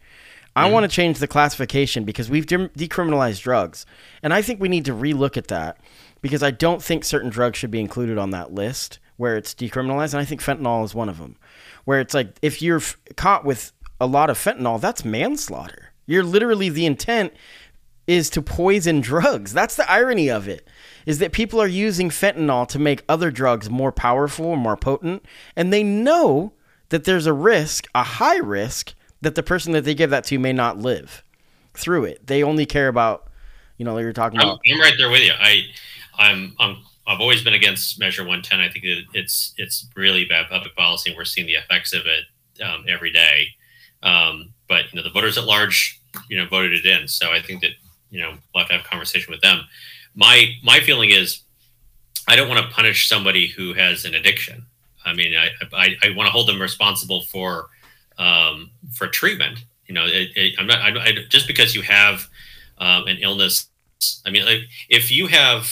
I 0.54 0.68
mm. 0.68 0.72
want 0.72 0.84
to 0.84 0.94
change 0.94 1.20
the 1.20 1.26
classification 1.26 2.04
because 2.04 2.28
we've 2.28 2.44
de- 2.44 2.68
decriminalized 2.68 3.40
drugs. 3.40 3.86
And 4.22 4.34
I 4.34 4.42
think 4.42 4.60
we 4.60 4.68
need 4.68 4.84
to 4.84 4.92
relook 4.92 5.38
at 5.38 5.48
that 5.48 5.78
because 6.20 6.42
I 6.42 6.50
don't 6.50 6.82
think 6.82 7.06
certain 7.06 7.30
drugs 7.30 7.56
should 7.56 7.70
be 7.70 7.80
included 7.80 8.18
on 8.18 8.28
that 8.32 8.52
list 8.52 8.98
where 9.16 9.38
it's 9.38 9.54
decriminalized. 9.54 10.12
And 10.12 10.20
I 10.20 10.26
think 10.26 10.42
fentanyl 10.42 10.84
is 10.84 10.94
one 10.94 11.08
of 11.08 11.16
them, 11.16 11.36
where 11.86 11.98
it's 11.98 12.12
like 12.12 12.36
if 12.42 12.60
you're 12.60 12.76
f- 12.76 12.98
caught 13.16 13.46
with 13.46 13.72
a 13.98 14.06
lot 14.06 14.28
of 14.28 14.36
fentanyl, 14.36 14.78
that's 14.78 15.02
manslaughter. 15.02 15.94
You're 16.04 16.24
literally 16.24 16.68
the 16.68 16.84
intent 16.84 17.32
is 18.06 18.28
to 18.30 18.42
poison 18.42 19.00
drugs. 19.10 19.54
That's 19.54 19.76
the 19.76 19.90
irony 19.90 20.30
of 20.30 20.46
it. 20.46 20.68
Is 21.06 21.18
that 21.18 21.32
people 21.32 21.60
are 21.60 21.66
using 21.66 22.10
fentanyl 22.10 22.66
to 22.68 22.78
make 22.78 23.02
other 23.08 23.30
drugs 23.30 23.68
more 23.68 23.92
powerful, 23.92 24.56
more 24.56 24.76
potent, 24.76 25.24
and 25.56 25.72
they 25.72 25.82
know 25.82 26.52
that 26.90 27.04
there's 27.04 27.26
a 27.26 27.32
risk, 27.32 27.86
a 27.94 28.02
high 28.02 28.38
risk 28.38 28.94
that 29.20 29.34
the 29.34 29.42
person 29.42 29.72
that 29.72 29.84
they 29.84 29.94
give 29.94 30.10
that 30.10 30.24
to 30.24 30.38
may 30.38 30.52
not 30.52 30.78
live 30.78 31.24
through 31.74 32.04
it. 32.04 32.26
They 32.26 32.42
only 32.42 32.66
care 32.66 32.88
about, 32.88 33.30
you 33.78 33.84
know, 33.84 33.96
you're 33.98 34.12
talking 34.12 34.38
about. 34.38 34.60
I'm, 34.66 34.74
I'm 34.74 34.80
right 34.80 34.94
there 34.98 35.10
with 35.10 35.22
you. 35.22 35.32
I, 35.38 35.62
I'm, 36.18 36.54
I'm, 36.58 36.76
I've 37.06 37.20
always 37.20 37.42
been 37.42 37.54
against 37.54 37.98
Measure 37.98 38.22
110. 38.22 38.60
I 38.60 38.68
think 38.68 38.84
that 38.84 39.02
it's 39.14 39.54
it's 39.58 39.88
really 39.96 40.24
bad 40.24 40.48
public 40.48 40.76
policy, 40.76 41.10
and 41.10 41.16
we're 41.16 41.24
seeing 41.24 41.46
the 41.46 41.54
effects 41.54 41.92
of 41.92 42.02
it 42.06 42.62
um, 42.62 42.84
every 42.88 43.10
day. 43.10 43.48
Um, 44.02 44.52
but 44.68 44.92
you 44.92 44.96
know, 44.96 45.02
the 45.02 45.10
voters 45.10 45.36
at 45.36 45.44
large, 45.44 46.00
you 46.28 46.36
know, 46.36 46.46
voted 46.46 46.72
it 46.72 46.86
in. 46.86 47.08
So 47.08 47.32
I 47.32 47.40
think 47.40 47.62
that 47.62 47.70
you 48.10 48.20
know 48.20 48.34
we'll 48.54 48.62
have 48.62 48.68
to 48.68 48.76
have 48.76 48.84
a 48.84 48.88
conversation 48.88 49.32
with 49.32 49.40
them. 49.40 49.64
My 50.14 50.54
my 50.62 50.80
feeling 50.80 51.10
is, 51.10 51.40
I 52.28 52.36
don't 52.36 52.48
want 52.48 52.64
to 52.64 52.74
punish 52.74 53.08
somebody 53.08 53.46
who 53.48 53.74
has 53.74 54.04
an 54.04 54.14
addiction. 54.14 54.66
I 55.04 55.14
mean, 55.14 55.34
I 55.36 55.48
I, 55.72 55.96
I 56.02 56.10
want 56.14 56.26
to 56.26 56.32
hold 56.32 56.48
them 56.48 56.60
responsible 56.60 57.22
for 57.22 57.68
um, 58.18 58.70
for 58.92 59.06
treatment. 59.08 59.64
You 59.86 59.94
know, 59.94 60.06
it, 60.06 60.30
it, 60.36 60.54
I'm 60.58 60.66
not 60.66 60.78
I, 60.78 61.04
I, 61.04 61.12
just 61.28 61.46
because 61.46 61.74
you 61.74 61.82
have 61.82 62.28
um, 62.78 63.06
an 63.06 63.18
illness. 63.20 63.68
I 64.26 64.30
mean, 64.30 64.44
like 64.44 64.60
if 64.88 65.10
you 65.10 65.26
have 65.28 65.68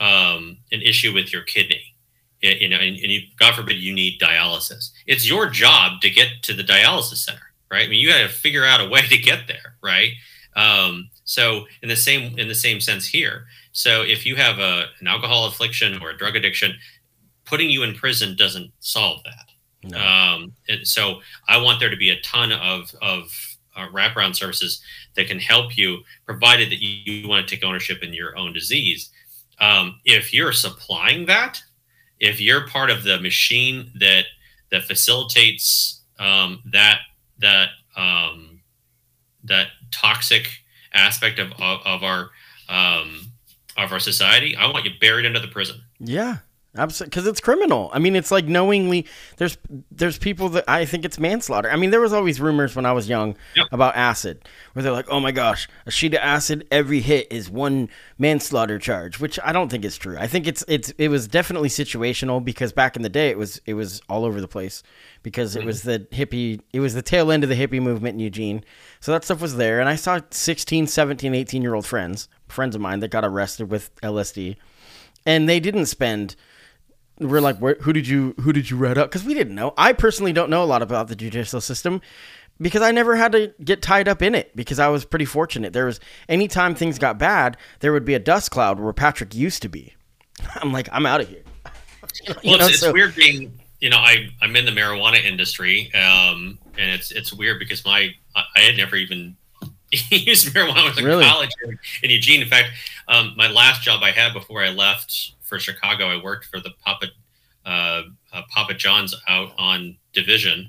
um, 0.00 0.58
an 0.72 0.82
issue 0.82 1.12
with 1.12 1.32
your 1.32 1.42
kidney, 1.42 1.94
you 2.42 2.68
know, 2.68 2.76
and, 2.76 2.96
and 2.96 3.12
you, 3.12 3.22
God 3.38 3.54
forbid 3.54 3.76
you 3.76 3.94
need 3.94 4.20
dialysis, 4.20 4.90
it's 5.06 5.28
your 5.28 5.48
job 5.48 6.00
to 6.02 6.10
get 6.10 6.42
to 6.42 6.52
the 6.52 6.62
dialysis 6.62 7.16
center, 7.16 7.52
right? 7.70 7.86
I 7.86 7.88
mean, 7.88 8.00
you 8.00 8.08
got 8.08 8.22
to 8.22 8.28
figure 8.28 8.64
out 8.64 8.80
a 8.80 8.88
way 8.88 9.02
to 9.02 9.18
get 9.18 9.46
there, 9.46 9.76
right? 9.82 10.12
Um, 10.56 11.10
so 11.24 11.66
in 11.82 11.88
the 11.88 11.96
same 11.96 12.38
in 12.38 12.48
the 12.48 12.54
same 12.54 12.80
sense 12.80 13.06
here. 13.06 13.46
So 13.72 14.02
if 14.02 14.24
you 14.24 14.36
have 14.36 14.58
a, 14.58 14.86
an 15.00 15.06
alcohol 15.06 15.46
affliction 15.46 16.00
or 16.00 16.10
a 16.10 16.16
drug 16.16 16.36
addiction, 16.36 16.74
putting 17.44 17.70
you 17.70 17.82
in 17.82 17.94
prison 17.94 18.36
doesn't 18.36 18.70
solve 18.80 19.22
that. 19.24 19.90
No. 19.90 19.98
Um, 19.98 20.52
and 20.68 20.86
so 20.86 21.20
I 21.48 21.58
want 21.58 21.80
there 21.80 21.90
to 21.90 21.96
be 21.96 22.10
a 22.10 22.20
ton 22.20 22.52
of 22.52 22.94
of 23.02 23.56
uh, 23.76 23.88
wraparound 23.88 24.36
services 24.36 24.80
that 25.16 25.26
can 25.26 25.38
help 25.38 25.76
you, 25.76 25.98
provided 26.24 26.70
that 26.70 26.80
you, 26.80 27.12
you 27.12 27.28
want 27.28 27.46
to 27.46 27.54
take 27.54 27.64
ownership 27.64 28.02
in 28.02 28.14
your 28.14 28.36
own 28.38 28.52
disease. 28.52 29.10
Um, 29.60 30.00
if 30.04 30.32
you're 30.32 30.52
supplying 30.52 31.26
that, 31.26 31.60
if 32.20 32.40
you're 32.40 32.68
part 32.68 32.90
of 32.90 33.02
the 33.02 33.20
machine 33.20 33.90
that 33.98 34.26
that 34.70 34.84
facilitates 34.84 36.02
um, 36.18 36.62
that 36.66 37.00
that 37.38 37.68
um, 37.96 38.60
that 39.44 39.68
toxic 39.90 40.48
aspect 40.94 41.38
of 41.38 41.52
of, 41.52 41.80
of 41.84 42.02
our 42.02 42.30
um, 42.68 43.28
of 43.76 43.92
our 43.92 44.00
society, 44.00 44.56
I 44.56 44.70
want 44.70 44.84
you 44.84 44.92
buried 45.00 45.26
under 45.26 45.40
the 45.40 45.48
prison. 45.48 45.82
Yeah, 45.98 46.38
Absolutely, 46.76 47.10
because 47.10 47.26
it's 47.28 47.40
criminal. 47.40 47.88
I 47.92 48.00
mean, 48.00 48.16
it's 48.16 48.32
like 48.32 48.46
knowingly. 48.46 49.06
There's 49.36 49.56
there's 49.92 50.18
people 50.18 50.48
that 50.50 50.64
I 50.66 50.84
think 50.84 51.04
it's 51.04 51.20
manslaughter. 51.20 51.70
I 51.70 51.76
mean, 51.76 51.90
there 51.90 52.00
was 52.00 52.12
always 52.12 52.40
rumors 52.40 52.74
when 52.74 52.84
I 52.84 52.90
was 52.90 53.08
young 53.08 53.36
yep. 53.54 53.66
about 53.70 53.94
acid, 53.94 54.48
where 54.72 54.82
they're 54.82 54.90
like, 54.90 55.08
"Oh 55.08 55.20
my 55.20 55.30
gosh, 55.30 55.68
a 55.86 55.92
sheet 55.92 56.14
of 56.14 56.20
acid, 56.20 56.66
every 56.72 57.00
hit 57.00 57.28
is 57.30 57.48
one 57.48 57.88
manslaughter 58.18 58.80
charge," 58.80 59.20
which 59.20 59.38
I 59.44 59.52
don't 59.52 59.68
think 59.68 59.84
is 59.84 59.96
true. 59.96 60.16
I 60.18 60.26
think 60.26 60.48
it's 60.48 60.64
it's 60.66 60.90
it 60.98 61.08
was 61.08 61.28
definitely 61.28 61.68
situational 61.68 62.44
because 62.44 62.72
back 62.72 62.96
in 62.96 63.02
the 63.02 63.08
day 63.08 63.30
it 63.30 63.38
was 63.38 63.60
it 63.66 63.74
was 63.74 64.02
all 64.08 64.24
over 64.24 64.40
the 64.40 64.48
place 64.48 64.82
because 65.22 65.52
mm-hmm. 65.52 65.62
it 65.62 65.66
was 65.66 65.82
the 65.82 66.00
hippie 66.10 66.60
it 66.72 66.80
was 66.80 66.94
the 66.94 67.02
tail 67.02 67.30
end 67.30 67.44
of 67.44 67.50
the 67.50 67.56
hippie 67.56 67.80
movement 67.80 68.14
in 68.14 68.20
Eugene. 68.20 68.64
So 68.98 69.12
that 69.12 69.22
stuff 69.22 69.40
was 69.40 69.56
there, 69.56 69.78
and 69.78 69.88
I 69.88 69.94
saw 69.94 70.18
16, 70.28 70.88
17, 70.88 71.36
18 71.36 71.62
year 71.62 71.74
old 71.74 71.86
friends, 71.86 72.28
friends 72.48 72.74
of 72.74 72.80
mine 72.80 72.98
that 72.98 73.12
got 73.12 73.24
arrested 73.24 73.70
with 73.70 73.94
LSD, 74.00 74.56
and 75.24 75.48
they 75.48 75.60
didn't 75.60 75.86
spend 75.86 76.34
we're 77.18 77.40
like, 77.40 77.58
who 77.58 77.92
did 77.92 78.08
you 78.08 78.34
who 78.40 78.52
did 78.52 78.70
you 78.70 78.76
write 78.76 78.98
up? 78.98 79.10
Because 79.10 79.24
we 79.24 79.34
didn't 79.34 79.54
know. 79.54 79.72
I 79.76 79.92
personally 79.92 80.32
don't 80.32 80.50
know 80.50 80.62
a 80.62 80.66
lot 80.66 80.82
about 80.82 81.08
the 81.08 81.16
judicial 81.16 81.60
system 81.60 82.00
because 82.60 82.82
I 82.82 82.90
never 82.90 83.16
had 83.16 83.32
to 83.32 83.52
get 83.62 83.82
tied 83.82 84.08
up 84.08 84.22
in 84.22 84.34
it 84.34 84.54
because 84.56 84.78
I 84.78 84.88
was 84.88 85.04
pretty 85.04 85.24
fortunate. 85.24 85.72
There 85.72 85.86
was 85.86 86.00
anytime 86.28 86.74
things 86.74 86.98
got 86.98 87.18
bad, 87.18 87.56
there 87.80 87.92
would 87.92 88.04
be 88.04 88.14
a 88.14 88.18
dust 88.18 88.50
cloud 88.50 88.80
where 88.80 88.92
Patrick 88.92 89.34
used 89.34 89.62
to 89.62 89.68
be. 89.68 89.94
I'm 90.56 90.72
like, 90.72 90.88
I'm 90.92 91.06
out 91.06 91.20
of 91.20 91.28
here. 91.28 91.42
well, 92.28 92.36
you 92.42 92.58
know, 92.58 92.66
it's, 92.66 92.80
so, 92.80 92.86
it's, 92.88 92.94
weird 92.94 93.14
being, 93.14 93.58
you 93.80 93.90
know, 93.90 93.98
I 93.98 94.28
I'm 94.42 94.54
in 94.56 94.64
the 94.64 94.72
marijuana 94.72 95.22
industry, 95.24 95.92
um, 95.94 96.58
and 96.76 96.90
it's 96.90 97.10
it's 97.10 97.32
weird 97.32 97.58
because 97.58 97.84
my 97.84 98.14
I 98.34 98.60
had 98.60 98.76
never 98.76 98.96
even 98.96 99.36
used 100.10 100.48
marijuana 100.48 100.68
when 100.68 100.78
I 100.78 100.88
was 100.88 100.98
in 100.98 101.04
really? 101.04 101.24
college 101.24 101.50
in 102.02 102.10
Eugene. 102.10 102.42
In 102.42 102.48
fact, 102.48 102.70
um, 103.08 103.34
my 103.36 103.48
last 103.48 103.82
job 103.82 104.02
I 104.02 104.10
had 104.10 104.32
before 104.32 104.62
I 104.62 104.70
left 104.70 105.33
for 105.44 105.58
Chicago, 105.58 106.06
I 106.06 106.22
worked 106.22 106.46
for 106.46 106.60
the 106.60 106.70
Papa 106.84 107.06
uh, 107.64 108.02
uh, 108.32 108.42
Papa 108.50 108.74
John's 108.74 109.14
out 109.28 109.52
on 109.56 109.96
Division, 110.12 110.68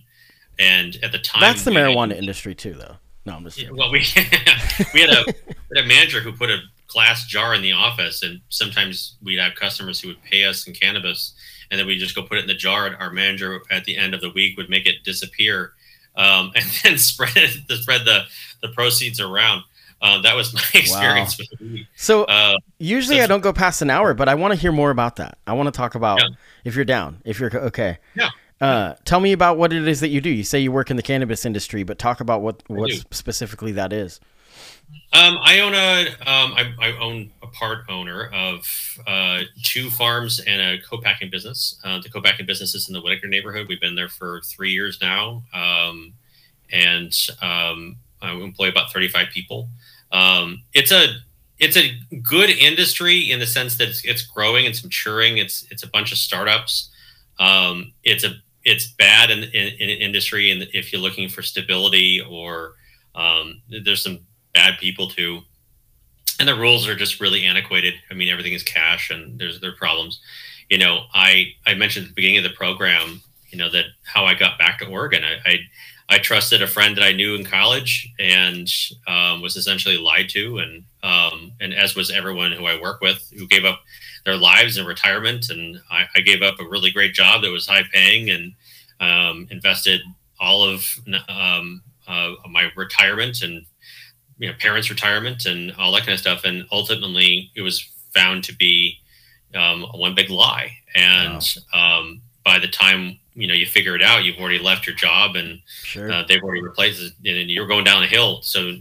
and 0.59 0.97
at 1.03 1.11
the 1.11 1.19
time 1.19 1.41
that's 1.41 1.63
the 1.63 1.71
marijuana 1.71 2.09
had, 2.09 2.19
industry 2.19 2.55
too, 2.55 2.73
though. 2.73 2.95
No, 3.25 3.35
I'm 3.35 3.43
just 3.43 3.61
yeah, 3.61 3.69
well, 3.71 3.91
we 3.91 3.99
we 4.93 5.01
had 5.01 5.09
a, 5.09 5.25
we 5.25 5.77
had 5.77 5.85
a 5.85 5.87
manager 5.87 6.19
who 6.19 6.31
put 6.31 6.49
a 6.49 6.59
glass 6.87 7.25
jar 7.25 7.55
in 7.55 7.61
the 7.61 7.73
office, 7.73 8.23
and 8.23 8.39
sometimes 8.49 9.17
we'd 9.23 9.39
have 9.39 9.55
customers 9.55 9.99
who 9.99 10.09
would 10.09 10.21
pay 10.23 10.45
us 10.45 10.67
in 10.67 10.73
cannabis, 10.73 11.33
and 11.71 11.79
then 11.79 11.87
we 11.87 11.97
just 11.97 12.15
go 12.15 12.23
put 12.23 12.37
it 12.37 12.41
in 12.41 12.47
the 12.47 12.53
jar. 12.53 12.85
And 12.85 12.95
our 12.97 13.11
manager 13.11 13.61
at 13.71 13.85
the 13.85 13.97
end 13.97 14.13
of 14.13 14.21
the 14.21 14.29
week 14.29 14.57
would 14.57 14.69
make 14.69 14.85
it 14.85 15.03
disappear, 15.03 15.73
um, 16.15 16.51
and 16.55 16.65
then 16.83 16.97
spread 16.97 17.35
it, 17.35 17.77
spread 17.81 18.05
the 18.05 18.25
the 18.61 18.69
proceeds 18.69 19.19
around. 19.19 19.63
Uh, 20.05 20.21
that 20.21 20.35
was 20.35 20.53
my 20.53 20.61
experience 20.75 21.39
wow. 21.59 21.67
So 21.95 22.23
uh, 22.25 22.57
usually 22.77 23.21
I 23.21 23.27
don't 23.27 23.41
go 23.41 23.51
past 23.51 23.81
an 23.81 23.89
hour, 23.89 24.13
but 24.13 24.29
I 24.29 24.35
want 24.35 24.53
to 24.53 24.59
hear 24.59 24.71
more 24.71 24.91
about 24.91 25.15
that. 25.15 25.39
I 25.47 25.53
want 25.53 25.65
to 25.65 25.71
talk 25.71 25.95
about 25.95 26.19
yeah. 26.21 26.27
if 26.63 26.75
you're 26.75 26.85
down, 26.85 27.21
if 27.25 27.39
you're 27.39 27.55
okay. 27.57 27.97
Yeah. 28.13 28.29
Uh, 28.61 28.93
tell 29.03 29.19
me 29.19 29.31
about 29.31 29.57
what 29.57 29.73
it 29.73 29.87
is 29.87 30.01
that 30.01 30.09
you 30.09 30.21
do. 30.21 30.29
You 30.29 30.43
say 30.43 30.59
you 30.59 30.71
work 30.71 30.91
in 30.91 30.95
the 30.95 31.01
cannabis 31.01 31.43
industry, 31.43 31.81
but 31.81 31.97
talk 31.97 32.21
about 32.21 32.41
what 32.41 32.61
what 32.67 32.91
specifically 33.11 33.71
that 33.73 33.91
is. 33.91 34.19
Um, 35.11 35.39
I 35.41 35.59
own 35.61 35.73
a 35.73 36.07
um, 36.29 36.53
I, 36.53 36.73
I, 36.79 36.97
own 36.99 37.31
a 37.41 37.47
part 37.47 37.85
owner 37.89 38.29
of 38.31 38.67
uh, 39.07 39.41
two 39.63 39.89
farms 39.89 40.39
and 40.39 40.61
a 40.61 40.77
co-packing 40.83 41.31
business. 41.31 41.79
Uh, 41.83 41.99
the 41.99 42.09
co-packing 42.09 42.45
business 42.45 42.75
is 42.75 42.87
in 42.87 42.93
the 42.93 43.01
Whiteaker 43.01 43.27
neighborhood. 43.27 43.67
We've 43.67 43.81
been 43.81 43.95
there 43.95 44.09
for 44.09 44.41
three 44.41 44.71
years 44.71 44.99
now, 45.01 45.43
um, 45.53 46.13
and 46.71 47.11
um, 47.41 47.97
I 48.21 48.31
employ 48.31 48.69
about 48.69 48.91
35 48.93 49.29
people. 49.29 49.69
Um, 50.15 50.63
it's 50.73 50.93
a 50.93 51.17
it's 51.59 51.77
a 51.77 51.91
good 52.21 52.49
industry 52.49 53.31
in 53.31 53.39
the 53.39 53.45
sense 53.45 53.77
that 53.77 53.89
it's, 53.89 54.03
it's 54.05 54.21
growing, 54.21 54.65
it's 54.65 54.83
maturing, 54.83 55.37
it's 55.37 55.65
it's 55.69 55.83
a 55.83 55.87
bunch 55.87 56.11
of 56.13 56.17
startups. 56.17 56.89
Um, 57.37 57.93
it's 58.03 58.23
a 58.23 58.31
it's 58.63 58.87
bad 58.93 59.29
in, 59.29 59.43
in, 59.43 59.67
in 59.79 59.89
industry, 59.89 60.51
and 60.51 60.67
if 60.73 60.91
you're 60.91 61.01
looking 61.01 61.27
for 61.27 61.41
stability 61.41 62.21
or 62.21 62.73
um, 63.13 63.61
there's 63.69 64.01
some 64.01 64.19
bad 64.53 64.79
people 64.79 65.09
too, 65.09 65.41
and 66.39 66.47
the 66.47 66.55
rules 66.55 66.87
are 66.87 66.95
just 66.95 67.19
really 67.19 67.45
antiquated. 67.45 67.95
I 68.09 68.13
mean, 68.13 68.29
everything 68.29 68.53
is 68.53 68.63
cash, 68.63 69.11
and 69.11 69.37
there's 69.37 69.59
there 69.59 69.71
are 69.71 69.75
problems. 69.75 70.21
You 70.69 70.77
know, 70.77 71.01
I 71.13 71.55
I 71.65 71.73
mentioned 71.73 72.05
at 72.05 72.09
the 72.11 72.15
beginning 72.15 72.37
of 72.37 72.45
the 72.45 72.57
program, 72.57 73.21
you 73.49 73.57
know, 73.57 73.69
that 73.69 73.85
how 74.03 74.23
I 74.23 74.33
got 74.33 74.57
back 74.57 74.79
to 74.79 74.85
Oregon. 74.85 75.25
I, 75.25 75.37
I 75.45 75.57
I 76.07 76.19
trusted 76.19 76.61
a 76.61 76.67
friend 76.67 76.95
that 76.97 77.03
I 77.03 77.13
knew 77.13 77.35
in 77.35 77.43
college 77.43 78.11
and 78.19 78.67
um, 79.07 79.41
was 79.41 79.55
essentially 79.55 79.97
lied 79.97 80.29
to, 80.29 80.59
and 80.59 80.83
um, 81.01 81.53
and 81.59 81.73
as 81.73 81.95
was 81.95 82.11
everyone 82.11 82.51
who 82.51 82.65
I 82.65 82.79
work 82.79 83.01
with, 83.01 83.31
who 83.35 83.47
gave 83.47 83.65
up 83.65 83.81
their 84.23 84.37
lives 84.37 84.77
in 84.77 84.85
retirement, 84.85 85.49
and 85.49 85.79
I, 85.89 86.05
I 86.15 86.21
gave 86.21 86.41
up 86.41 86.59
a 86.59 86.67
really 86.67 86.91
great 86.91 87.13
job 87.13 87.41
that 87.41 87.51
was 87.51 87.67
high 87.67 87.83
paying, 87.91 88.29
and 88.29 88.53
um, 88.99 89.47
invested 89.49 90.01
all 90.39 90.63
of 90.63 90.85
um, 91.27 91.81
uh, 92.07 92.33
my 92.49 92.69
retirement 92.75 93.41
and 93.41 93.65
you 94.37 94.47
know 94.47 94.53
parents' 94.59 94.89
retirement 94.89 95.45
and 95.45 95.71
all 95.73 95.91
that 95.93 96.01
kind 96.01 96.13
of 96.13 96.19
stuff, 96.19 96.43
and 96.43 96.65
ultimately 96.71 97.49
it 97.55 97.61
was 97.61 97.91
found 98.13 98.43
to 98.43 98.55
be 98.55 98.99
um, 99.55 99.83
one 99.95 100.13
big 100.13 100.29
lie, 100.29 100.71
and 100.95 101.57
wow. 101.73 102.19
By 102.45 102.59
the 102.59 102.67
time 102.67 103.19
you 103.33 103.47
know 103.47 103.53
you 103.53 103.65
figure 103.65 103.95
it 103.95 104.01
out 104.01 104.23
you've 104.23 104.37
already 104.37 104.59
left 104.59 104.87
your 104.87 104.95
job 104.95 105.35
and 105.35 105.59
sure. 105.65 106.09
uh, 106.09 106.23
they've 106.25 106.41
already 106.41 106.61
replaced 106.61 107.01
it 107.01 107.37
and 107.37 107.49
you're 107.49 107.67
going 107.67 107.83
down 107.83 108.03
a 108.03 108.07
hill. 108.07 108.41
So 108.43 108.73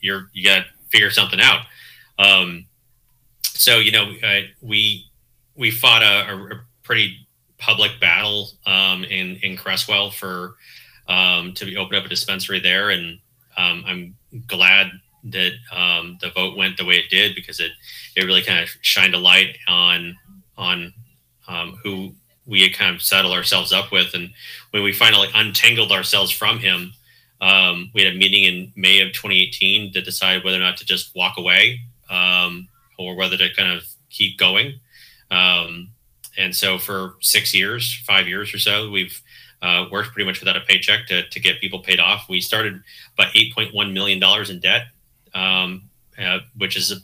you're 0.00 0.30
you 0.32 0.44
got 0.44 0.58
to 0.58 0.64
figure 0.90 1.10
something 1.10 1.40
out. 1.40 1.62
Um, 2.18 2.66
so 3.42 3.78
you 3.78 3.92
know 3.92 4.14
uh, 4.22 4.40
we 4.62 5.04
we 5.56 5.70
fought 5.70 6.02
a, 6.02 6.32
a 6.32 6.60
pretty 6.82 7.26
public 7.58 8.00
battle 8.00 8.50
um, 8.64 9.04
in 9.04 9.36
in 9.42 9.56
Creswell 9.56 10.10
for 10.10 10.54
um, 11.08 11.52
to 11.54 11.76
open 11.76 11.98
up 11.98 12.04
a 12.04 12.08
dispensary 12.08 12.60
there. 12.60 12.90
And 12.90 13.18
um, 13.56 13.84
I'm 13.86 14.14
glad 14.46 14.92
that 15.24 15.52
um, 15.72 16.18
the 16.20 16.30
vote 16.30 16.56
went 16.56 16.76
the 16.76 16.84
way 16.84 16.94
it 16.94 17.10
did 17.10 17.34
because 17.34 17.60
it 17.60 17.72
it 18.16 18.24
really 18.24 18.42
kind 18.42 18.60
of 18.60 18.70
shined 18.80 19.14
a 19.14 19.18
light 19.18 19.58
on 19.66 20.16
on 20.56 20.94
um, 21.48 21.78
who 21.82 22.14
we 22.48 22.62
had 22.62 22.72
kind 22.72 22.94
of 22.94 23.02
settled 23.02 23.34
ourselves 23.34 23.72
up 23.72 23.92
with. 23.92 24.14
And 24.14 24.30
when 24.70 24.82
we 24.82 24.92
finally 24.92 25.28
untangled 25.34 25.92
ourselves 25.92 26.30
from 26.30 26.58
him, 26.58 26.92
um, 27.40 27.90
we 27.94 28.02
had 28.02 28.14
a 28.14 28.16
meeting 28.16 28.44
in 28.44 28.72
May 28.74 29.00
of 29.00 29.12
2018 29.12 29.92
to 29.92 30.00
decide 30.00 30.42
whether 30.42 30.56
or 30.56 30.60
not 30.60 30.78
to 30.78 30.84
just 30.84 31.14
walk 31.14 31.36
away 31.36 31.80
um, 32.10 32.68
or 32.98 33.14
whether 33.14 33.36
to 33.36 33.54
kind 33.54 33.70
of 33.70 33.86
keep 34.10 34.38
going. 34.38 34.80
Um, 35.30 35.90
and 36.36 36.54
so 36.54 36.78
for 36.78 37.16
six 37.20 37.54
years, 37.54 38.02
five 38.06 38.26
years 38.26 38.52
or 38.54 38.58
so, 38.58 38.90
we've 38.90 39.20
uh, 39.60 39.86
worked 39.90 40.12
pretty 40.12 40.26
much 40.26 40.40
without 40.40 40.56
a 40.56 40.60
paycheck 40.60 41.06
to, 41.08 41.28
to 41.28 41.40
get 41.40 41.60
people 41.60 41.80
paid 41.80 42.00
off. 42.00 42.28
We 42.28 42.40
started 42.40 42.82
about 43.14 43.32
$8.1 43.34 43.92
million 43.92 44.22
in 44.50 44.60
debt, 44.60 44.86
um, 45.34 45.82
uh, 46.20 46.38
which 46.56 46.76
is, 46.76 47.02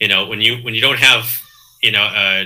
you 0.00 0.08
know, 0.08 0.26
when 0.26 0.40
you, 0.40 0.58
when 0.58 0.74
you 0.74 0.80
don't 0.80 0.98
have, 0.98 1.32
you 1.82 1.92
know, 1.92 2.02
uh, 2.02 2.44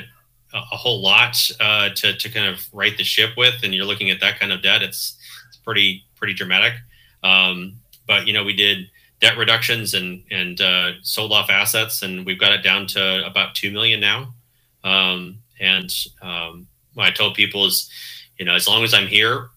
a 0.53 0.77
whole 0.77 1.03
lot 1.03 1.37
uh, 1.61 1.91
to 1.91 2.17
to 2.17 2.29
kind 2.29 2.47
of 2.47 2.67
right 2.73 2.97
the 2.97 3.05
ship 3.05 3.31
with, 3.37 3.63
and 3.63 3.75
you're 3.75 3.85
looking 3.85 4.11
at 4.11 4.21
that 4.21 4.39
kind 4.39 4.53
of 4.53 4.63
debt, 4.63 4.83
it's 4.83 5.17
it's 5.49 5.57
pretty 5.59 6.05
pretty 6.17 6.35
dramatic. 6.35 6.75
Um, 7.23 7.77
but 8.07 8.27
you 8.27 8.33
know, 8.33 8.45
we 8.45 8.55
did 8.55 8.91
debt 9.21 9.37
reductions 9.37 9.95
and 9.95 10.25
and 10.31 10.61
uh, 10.61 10.93
sold 11.03 11.33
off 11.33 11.51
assets, 11.51 12.03
and 12.03 12.27
we've 12.27 12.41
got 12.41 12.53
it 12.53 12.63
down 12.63 12.87
to 12.89 13.25
about 13.27 13.55
two 13.55 13.71
million 13.71 14.01
now. 14.01 14.35
Um, 14.83 15.39
and 15.61 15.95
um, 16.23 16.67
what 16.95 17.07
I 17.07 17.11
told 17.11 17.35
people 17.35 17.67
is, 17.67 17.91
you 18.39 18.45
know, 18.45 18.55
as 18.55 18.67
long 18.67 18.83
as 18.83 18.95
I'm 18.95 19.07
here 19.07 19.51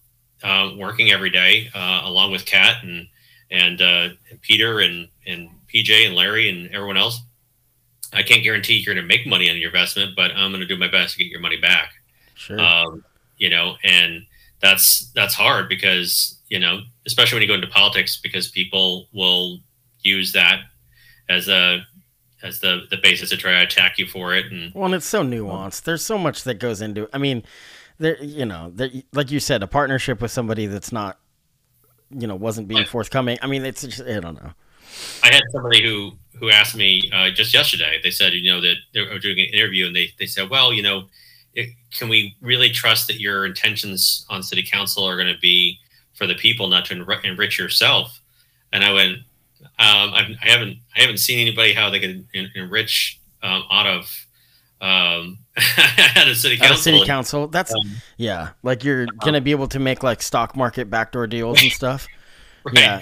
uh, 0.44 0.72
working 0.78 1.12
every 1.12 1.30
day, 1.30 1.70
uh, 1.74 2.02
along 2.04 2.32
with 2.32 2.46
Kat 2.46 2.84
and 2.84 3.08
and, 3.50 3.82
uh, 3.82 4.10
and 4.30 4.42
Peter 4.42 4.80
and 4.80 5.08
and 5.26 5.50
PJ 5.74 6.06
and 6.06 6.16
Larry 6.16 6.50
and 6.50 6.74
everyone 6.74 6.98
else, 6.98 7.22
I 8.14 8.24
can't 8.24 8.44
guarantee 8.44 8.76
you're 8.76 8.94
going 8.94 9.04
to 9.04 9.08
make 9.08 9.26
money 9.28 9.50
on 9.50 9.58
your 9.58 9.70
investment, 9.70 10.16
but 10.16 10.32
I'm 10.32 10.52
going 10.52 10.62
to 10.62 10.68
do 10.68 10.78
my 10.78 10.90
best 10.90 11.14
to 11.14 11.24
get 11.24 11.28
your 11.28 11.40
money 11.40 11.58
back. 11.58 11.94
Sure. 12.36 12.60
Um, 12.60 13.04
you 13.38 13.50
know, 13.50 13.76
and 13.84 14.26
that's 14.62 15.12
that's 15.14 15.34
hard 15.34 15.70
because 15.70 16.40
you 16.50 16.60
know, 16.60 16.82
especially 17.06 17.38
when 17.38 17.42
you 17.42 17.48
go 17.48 17.56
into 17.56 17.68
politics, 17.68 18.20
because 18.22 18.48
people 18.50 19.08
will 19.14 19.60
use 20.02 20.34
that 20.34 20.62
as 21.30 21.48
a 21.48 21.86
as 22.44 22.60
the 22.60 22.84
the 22.90 22.98
basis 22.98 23.30
to 23.30 23.38
try 23.38 23.52
to 23.54 23.64
attack 23.64 23.98
you 23.98 24.06
for 24.06 24.34
it. 24.36 24.52
And 24.52 24.74
well, 24.74 24.86
and 24.86 24.96
it's 24.96 25.06
so 25.06 25.24
nuanced. 25.24 25.84
There's 25.84 26.06
so 26.06 26.18
much 26.18 26.44
that 26.44 26.56
goes 26.56 26.82
into. 26.82 27.10
I 27.14 27.18
mean, 27.18 27.44
there, 27.98 28.22
you 28.24 28.46
know, 28.46 28.72
there, 28.74 28.90
like 29.14 29.32
you 29.32 29.40
said, 29.40 29.64
a 29.64 29.68
partnership 29.68 30.22
with 30.22 30.32
somebody 30.32 30.66
that's 30.68 30.92
not, 30.92 31.20
you 32.10 32.28
know, 32.28 32.36
wasn't 32.36 32.68
being 32.68 32.86
forthcoming. 32.86 33.38
I 33.42 33.48
mean, 33.48 33.66
it's 33.66 33.82
just, 33.82 34.02
I 34.02 34.20
don't 34.20 34.42
know. 34.42 34.52
I 35.24 35.34
had 35.34 35.44
somebody 35.52 35.84
who 35.84 36.14
who 36.40 36.50
asked 36.50 36.76
me 36.76 37.10
uh, 37.14 37.30
just 37.30 37.54
yesterday. 37.54 38.00
They 38.04 38.12
said, 38.12 38.34
you 38.34 38.52
know, 38.52 38.62
that 38.62 38.76
they 38.94 39.02
were 39.02 39.20
doing 39.20 39.40
an 39.40 39.46
interview, 39.54 39.88
and 39.88 39.96
they 39.96 40.12
they 40.20 40.26
said, 40.26 40.50
well, 40.50 40.74
you 40.74 40.82
know, 40.82 41.06
it, 41.54 41.70
can 41.92 42.10
we 42.10 42.36
really 42.42 42.70
trust 42.70 43.08
that 43.08 43.20
your 43.20 43.46
intentions 43.46 44.26
on 44.30 44.44
city 44.44 44.64
council 44.64 45.06
are 45.06 45.16
going 45.16 45.34
to 45.34 45.40
be 45.40 45.80
for 46.14 46.28
the 46.28 46.36
people, 46.36 46.68
not 46.68 46.86
to 46.86 47.20
enrich 47.24 47.60
yourself? 47.60 48.20
And 48.72 48.84
I 48.84 48.92
went, 48.92 49.20
um, 49.62 50.14
I've, 50.14 50.32
I 50.44 50.50
haven't 50.50 50.78
I 50.96 51.02
haven't 51.02 51.18
seen 51.18 51.40
anybody 51.40 51.74
how 51.74 51.90
they 51.90 52.00
can 52.00 52.28
enrich 52.56 53.20
um, 53.42 53.64
out 53.72 53.88
of 53.88 54.26
um, 54.82 55.40
at 55.56 56.28
a 56.28 56.36
city 56.36 56.58
council. 56.58 56.74
At 56.74 56.80
a 56.80 56.82
city 56.82 57.06
council. 57.06 57.48
That's 57.48 57.74
um, 57.74 57.92
yeah. 58.18 58.50
Like 58.64 58.84
you're 58.84 59.06
gonna 59.22 59.42
be 59.42 59.52
able 59.52 59.68
to 59.70 59.80
make 59.80 60.04
like 60.04 60.22
stock 60.22 60.56
market 60.56 60.90
backdoor 60.90 61.28
deals 61.28 61.62
and 61.62 61.72
stuff. 61.72 62.08
right. 62.66 62.76
Yeah. 62.76 63.02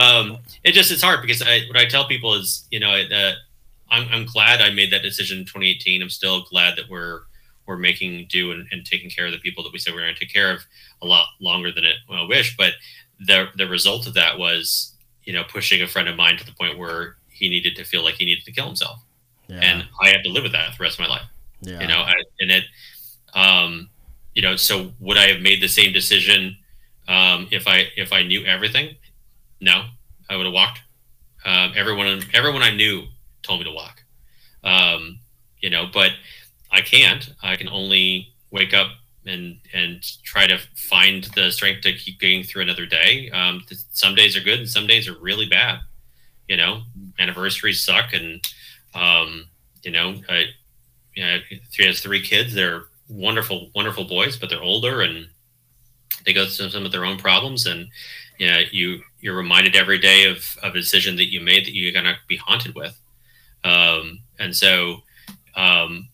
Um, 0.00 0.38
it 0.64 0.72
just 0.72 0.90
it's 0.90 1.02
hard 1.02 1.20
because 1.20 1.42
I, 1.42 1.60
what 1.68 1.76
I 1.76 1.84
tell 1.84 2.06
people 2.06 2.34
is 2.34 2.66
you 2.70 2.80
know 2.80 2.90
uh, 2.90 3.32
I'm 3.90 4.08
I'm 4.10 4.24
glad 4.24 4.62
I 4.62 4.70
made 4.70 4.92
that 4.92 5.02
decision 5.02 5.40
in 5.40 5.44
2018. 5.44 6.00
I'm 6.00 6.08
still 6.08 6.42
glad 6.42 6.76
that 6.76 6.88
we're 6.88 7.22
we're 7.66 7.76
making 7.76 8.26
do 8.30 8.50
and, 8.50 8.66
and 8.72 8.84
taking 8.84 9.10
care 9.10 9.26
of 9.26 9.32
the 9.32 9.38
people 9.38 9.62
that 9.62 9.72
we 9.72 9.78
said 9.78 9.94
we 9.94 10.00
are 10.00 10.04
going 10.04 10.14
to 10.14 10.20
take 10.20 10.32
care 10.32 10.50
of 10.50 10.60
a 11.02 11.06
lot 11.06 11.26
longer 11.40 11.70
than 11.70 11.84
it 11.84 11.96
well, 12.08 12.24
I 12.24 12.26
wish. 12.26 12.56
But 12.56 12.72
the 13.26 13.48
the 13.56 13.68
result 13.68 14.06
of 14.06 14.14
that 14.14 14.38
was 14.38 14.94
you 15.24 15.34
know 15.34 15.44
pushing 15.44 15.82
a 15.82 15.86
friend 15.86 16.08
of 16.08 16.16
mine 16.16 16.38
to 16.38 16.46
the 16.46 16.52
point 16.52 16.78
where 16.78 17.16
he 17.28 17.48
needed 17.48 17.76
to 17.76 17.84
feel 17.84 18.02
like 18.02 18.14
he 18.14 18.24
needed 18.24 18.44
to 18.44 18.52
kill 18.52 18.66
himself, 18.66 19.00
yeah. 19.48 19.60
and 19.62 19.84
I 20.02 20.08
had 20.08 20.24
to 20.24 20.30
live 20.30 20.44
with 20.44 20.52
that 20.52 20.76
the 20.78 20.82
rest 20.82 20.98
of 20.98 21.06
my 21.06 21.14
life. 21.14 21.26
Yeah. 21.62 21.80
You 21.80 21.88
know, 21.88 21.98
I, 21.98 22.14
and 22.40 22.50
it, 22.50 22.64
um, 23.34 23.90
you 24.34 24.40
know, 24.40 24.56
so 24.56 24.92
would 24.98 25.18
I 25.18 25.26
have 25.26 25.42
made 25.42 25.60
the 25.60 25.68
same 25.68 25.92
decision 25.92 26.56
um, 27.06 27.48
if 27.50 27.68
I 27.68 27.88
if 27.96 28.14
I 28.14 28.22
knew 28.22 28.44
everything? 28.46 28.96
No, 29.60 29.84
I 30.28 30.36
would 30.36 30.46
have 30.46 30.54
walked. 30.54 30.80
Um, 31.44 31.72
everyone 31.76 32.22
everyone 32.34 32.62
I 32.62 32.74
knew 32.74 33.04
told 33.42 33.60
me 33.60 33.64
to 33.64 33.72
walk. 33.72 34.02
Um, 34.62 35.18
you 35.60 35.70
know, 35.70 35.86
but 35.92 36.10
I 36.70 36.80
can't. 36.80 37.30
I 37.42 37.56
can 37.56 37.68
only 37.68 38.32
wake 38.50 38.74
up 38.74 38.88
and 39.26 39.58
and 39.72 40.02
try 40.22 40.46
to 40.46 40.58
find 40.74 41.24
the 41.34 41.50
strength 41.50 41.82
to 41.82 41.92
keep 41.92 42.20
getting 42.20 42.42
through 42.42 42.62
another 42.62 42.86
day. 42.86 43.30
Um, 43.30 43.64
some 43.92 44.14
days 44.14 44.36
are 44.36 44.40
good 44.40 44.58
and 44.60 44.68
some 44.68 44.86
days 44.86 45.08
are 45.08 45.18
really 45.18 45.46
bad. 45.46 45.80
You 46.48 46.56
know, 46.56 46.82
anniversaries 47.18 47.84
suck, 47.84 48.12
and 48.12 48.44
um, 48.94 49.46
you 49.82 49.90
know, 49.90 50.16
I, 50.28 50.46
you 51.14 51.24
know, 51.24 51.38
he 51.72 51.86
has 51.86 52.00
three 52.00 52.22
kids. 52.22 52.54
They're 52.54 52.84
wonderful, 53.08 53.70
wonderful 53.74 54.04
boys, 54.04 54.36
but 54.36 54.48
they're 54.48 54.62
older 54.62 55.00
and 55.02 55.28
they 56.24 56.32
go 56.32 56.46
through 56.46 56.70
some 56.70 56.84
of 56.84 56.92
their 56.92 57.04
own 57.04 57.18
problems. 57.18 57.66
And 57.66 57.88
you 58.38 58.48
know, 58.48 58.60
you 58.72 59.02
you're 59.20 59.36
reminded 59.36 59.76
every 59.76 59.98
day 59.98 60.24
of, 60.24 60.44
of 60.62 60.74
a 60.74 60.78
decision 60.78 61.16
that 61.16 61.30
you 61.30 61.40
made 61.40 61.66
that 61.66 61.74
you're 61.74 61.92
gonna 61.92 62.16
be 62.28 62.36
haunted 62.36 62.74
with. 62.74 62.98
Um, 63.64 64.20
and 64.38 64.54
so, 64.56 65.02
um, 65.54 66.08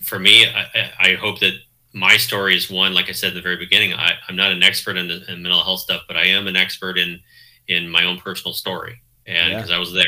for 0.00 0.18
me, 0.18 0.46
I, 0.46 0.90
I, 0.98 1.14
hope 1.14 1.38
that 1.40 1.52
my 1.92 2.16
story 2.16 2.56
is 2.56 2.70
one. 2.70 2.94
Like 2.94 3.08
I 3.08 3.12
said 3.12 3.28
at 3.28 3.34
the 3.34 3.40
very 3.40 3.56
beginning, 3.56 3.92
I, 3.92 4.14
am 4.28 4.36
not 4.36 4.50
an 4.50 4.62
expert 4.62 4.96
in, 4.96 5.08
the, 5.08 5.30
in 5.30 5.42
mental 5.42 5.62
health 5.62 5.80
stuff, 5.80 6.02
but 6.08 6.16
I 6.16 6.26
am 6.26 6.46
an 6.46 6.56
expert 6.56 6.98
in 6.98 7.20
in 7.68 7.88
my 7.88 8.04
own 8.04 8.18
personal 8.18 8.54
story, 8.54 9.00
and 9.26 9.54
because 9.54 9.70
yeah. 9.70 9.76
I 9.76 9.78
was 9.78 9.92
there, 9.92 10.06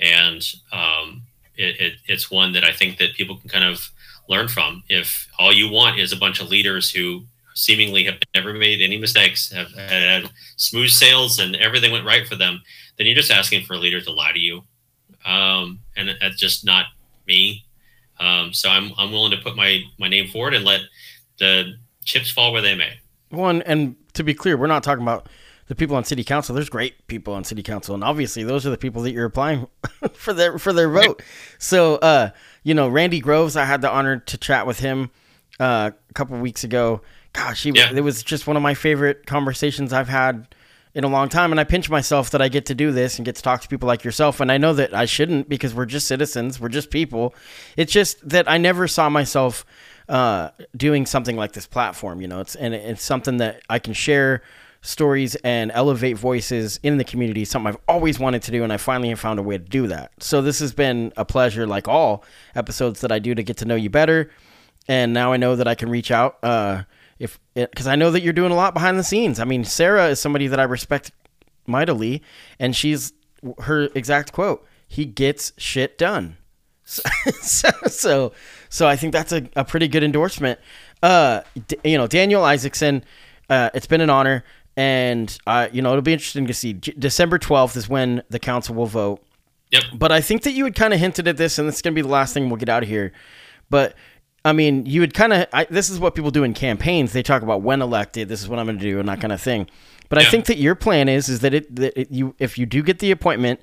and 0.00 0.42
um, 0.72 1.22
it, 1.56 1.80
it, 1.80 1.92
it's 2.08 2.30
one 2.30 2.52
that 2.52 2.64
I 2.64 2.72
think 2.72 2.98
that 2.98 3.14
people 3.14 3.36
can 3.36 3.48
kind 3.48 3.64
of 3.64 3.88
learn 4.28 4.48
from. 4.48 4.82
If 4.88 5.28
all 5.38 5.52
you 5.52 5.70
want 5.70 6.00
is 6.00 6.12
a 6.12 6.16
bunch 6.16 6.40
of 6.40 6.48
leaders 6.48 6.90
who 6.90 7.24
seemingly 7.54 8.04
have 8.04 8.18
never 8.34 8.52
made 8.52 8.80
any 8.80 8.98
mistakes, 8.98 9.50
have 9.52 9.72
had 9.72 10.30
smooth 10.56 10.90
sails, 10.90 11.38
and 11.38 11.56
everything 11.56 11.92
went 11.92 12.06
right 12.06 12.26
for 12.26 12.36
them, 12.36 12.62
then 12.96 13.06
you're 13.06 13.16
just 13.16 13.30
asking 13.30 13.64
for 13.64 13.74
a 13.74 13.78
leader 13.78 14.00
to 14.00 14.12
lie 14.12 14.32
to 14.32 14.38
you, 14.38 14.62
um, 15.24 15.80
and 15.96 16.10
that's 16.20 16.36
just 16.36 16.64
not 16.64 16.86
me. 17.26 17.64
Um, 18.20 18.52
so 18.52 18.68
I'm 18.68 18.92
I'm 18.98 19.10
willing 19.10 19.32
to 19.32 19.38
put 19.38 19.56
my 19.56 19.82
my 19.98 20.08
name 20.08 20.28
forward 20.28 20.54
and 20.54 20.64
let 20.64 20.80
the 21.38 21.74
chips 22.04 22.30
fall 22.30 22.52
where 22.52 22.62
they 22.62 22.74
may. 22.74 22.98
One 23.30 23.62
and 23.62 23.96
to 24.14 24.22
be 24.22 24.34
clear, 24.34 24.56
we're 24.56 24.66
not 24.66 24.82
talking 24.82 25.02
about 25.02 25.28
the 25.66 25.74
people 25.74 25.96
on 25.96 26.04
city 26.04 26.22
council. 26.22 26.54
There's 26.54 26.68
great 26.68 27.06
people 27.06 27.34
on 27.34 27.44
city 27.44 27.62
council, 27.62 27.94
and 27.94 28.04
obviously 28.04 28.44
those 28.44 28.66
are 28.66 28.70
the 28.70 28.78
people 28.78 29.02
that 29.02 29.12
you're 29.12 29.24
applying 29.24 29.66
for 30.12 30.32
their 30.32 30.58
for 30.58 30.72
their 30.72 30.90
vote. 30.90 31.22
So, 31.58 31.96
uh, 31.96 32.30
you 32.62 32.74
know, 32.74 32.88
Randy 32.88 33.20
Groves, 33.20 33.56
I 33.56 33.64
had 33.64 33.80
the 33.80 33.90
honor 33.90 34.18
to 34.18 34.36
chat 34.36 34.66
with 34.66 34.80
him 34.80 35.10
uh, 35.58 35.92
a 36.08 36.12
couple 36.12 36.38
weeks 36.38 36.64
ago. 36.64 37.00
Gosh, 37.32 37.62
he, 37.62 37.72
yeah. 37.74 37.92
it 37.92 38.02
was 38.02 38.22
just 38.22 38.46
one 38.46 38.56
of 38.56 38.62
my 38.62 38.74
favorite 38.74 39.26
conversations 39.26 39.92
I've 39.92 40.08
had 40.08 40.54
in 40.94 41.04
a 41.04 41.08
long 41.08 41.28
time, 41.28 41.50
and 41.50 41.58
I 41.58 41.64
pinch 41.64 41.88
myself 41.88 42.30
that 42.30 42.42
I 42.42 42.48
get 42.48 42.66
to 42.66 42.74
do 42.74 42.92
this 42.92 43.18
and 43.18 43.24
get 43.24 43.36
to 43.36 43.42
talk 43.42 43.62
to 43.62 43.68
people 43.68 43.86
like 43.86 44.04
yourself. 44.04 44.40
And 44.40 44.52
I 44.52 44.58
know 44.58 44.74
that 44.74 44.94
I 44.94 45.06
shouldn't 45.06 45.48
because 45.48 45.74
we're 45.74 45.86
just 45.86 46.06
citizens, 46.06 46.60
we're 46.60 46.68
just 46.68 46.90
people. 46.90 47.34
It's 47.76 47.92
just 47.92 48.28
that 48.28 48.50
I 48.50 48.58
never 48.58 48.86
saw 48.86 49.08
myself 49.08 49.64
uh, 50.08 50.50
doing 50.76 51.06
something 51.06 51.36
like 51.36 51.52
this 51.52 51.66
platform. 51.66 52.20
You 52.20 52.28
know, 52.28 52.40
it's 52.40 52.54
and 52.54 52.74
it's 52.74 53.02
something 53.02 53.38
that 53.38 53.62
I 53.70 53.78
can 53.78 53.94
share 53.94 54.42
stories 54.82 55.36
and 55.36 55.70
elevate 55.72 56.18
voices 56.18 56.80
in 56.82 56.98
the 56.98 57.04
community 57.04 57.44
something 57.44 57.68
I've 57.68 57.78
always 57.86 58.18
wanted 58.18 58.42
to 58.42 58.50
do 58.50 58.64
and 58.64 58.72
I 58.72 58.78
finally 58.78 59.10
have 59.10 59.20
found 59.20 59.38
a 59.38 59.42
way 59.42 59.56
to 59.56 59.64
do 59.64 59.86
that. 59.86 60.10
So 60.18 60.42
this 60.42 60.58
has 60.58 60.72
been 60.72 61.12
a 61.16 61.24
pleasure 61.24 61.68
like 61.68 61.86
all 61.86 62.24
episodes 62.56 63.00
that 63.02 63.12
I 63.12 63.20
do 63.20 63.32
to 63.32 63.44
get 63.44 63.58
to 63.58 63.64
know 63.64 63.76
you 63.76 63.90
better 63.90 64.30
and 64.88 65.14
now 65.14 65.32
I 65.32 65.36
know 65.36 65.54
that 65.54 65.68
I 65.68 65.76
can 65.76 65.88
reach 65.88 66.10
out 66.10 66.38
uh, 66.42 66.82
if 67.22 67.38
cuz 67.76 67.86
I 67.86 67.96
know 67.96 68.10
that 68.10 68.22
you're 68.22 68.32
doing 68.32 68.52
a 68.52 68.56
lot 68.56 68.74
behind 68.74 68.98
the 68.98 69.04
scenes. 69.04 69.38
I 69.40 69.44
mean, 69.44 69.64
Sarah 69.64 70.08
is 70.08 70.20
somebody 70.20 70.46
that 70.48 70.60
I 70.60 70.64
respect 70.64 71.12
mightily 71.66 72.22
and 72.58 72.74
she's 72.74 73.12
her 73.60 73.88
exact 73.94 74.32
quote, 74.32 74.66
he 74.88 75.04
gets 75.04 75.52
shit 75.56 75.96
done. 75.98 76.36
So 77.24 77.70
so, 77.86 78.32
so 78.68 78.88
I 78.88 78.96
think 78.96 79.12
that's 79.12 79.32
a, 79.32 79.48
a 79.56 79.64
pretty 79.64 79.88
good 79.88 80.02
endorsement. 80.02 80.58
Uh, 81.02 81.40
d- 81.68 81.76
you 81.84 81.96
know, 81.96 82.06
Daniel 82.06 82.44
Isaacson, 82.44 83.04
uh, 83.48 83.70
it's 83.74 83.86
been 83.86 84.00
an 84.00 84.10
honor 84.10 84.44
and 84.76 85.36
uh, 85.46 85.68
you 85.72 85.82
know 85.82 85.90
it'll 85.90 86.02
be 86.02 86.12
interesting 86.12 86.46
to 86.46 86.54
see. 86.54 86.72
J- 86.74 86.94
December 86.98 87.38
twelfth 87.38 87.76
is 87.76 87.88
when 87.88 88.22
the 88.30 88.38
council 88.38 88.74
will 88.74 88.86
vote. 88.86 89.22
Yep. 89.70 89.82
But 89.94 90.12
I 90.12 90.20
think 90.20 90.42
that 90.42 90.52
you 90.52 90.64
had 90.64 90.74
kind 90.74 90.92
of 90.92 91.00
hinted 91.00 91.26
at 91.28 91.36
this, 91.36 91.58
and 91.58 91.68
this 91.68 91.76
is 91.76 91.82
gonna 91.82 91.94
be 91.94 92.02
the 92.02 92.08
last 92.08 92.34
thing 92.34 92.48
we'll 92.48 92.58
get 92.58 92.68
out 92.68 92.82
of 92.82 92.88
here. 92.88 93.12
But 93.70 93.94
I 94.44 94.52
mean, 94.52 94.86
you 94.86 95.00
would 95.00 95.14
kind 95.14 95.32
of. 95.32 95.46
This 95.70 95.88
is 95.88 96.00
what 96.00 96.14
people 96.14 96.30
do 96.30 96.42
in 96.42 96.54
campaigns. 96.54 97.12
They 97.12 97.22
talk 97.22 97.42
about 97.42 97.62
when 97.62 97.80
elected. 97.80 98.28
This 98.28 98.42
is 98.42 98.48
what 98.48 98.58
I'm 98.58 98.66
going 98.66 98.78
to 98.78 98.84
do, 98.84 98.98
and 98.98 99.08
that 99.08 99.20
kind 99.20 99.32
of 99.32 99.40
thing. 99.40 99.68
But 100.08 100.20
yeah. 100.20 100.26
I 100.26 100.30
think 100.30 100.46
that 100.46 100.58
your 100.58 100.74
plan 100.74 101.08
is 101.08 101.28
is 101.28 101.40
that 101.40 101.54
it 101.54 101.74
that 101.76 101.98
it, 101.98 102.10
you 102.10 102.34
if 102.38 102.58
you 102.58 102.66
do 102.66 102.82
get 102.82 102.98
the 102.98 103.12
appointment, 103.12 103.60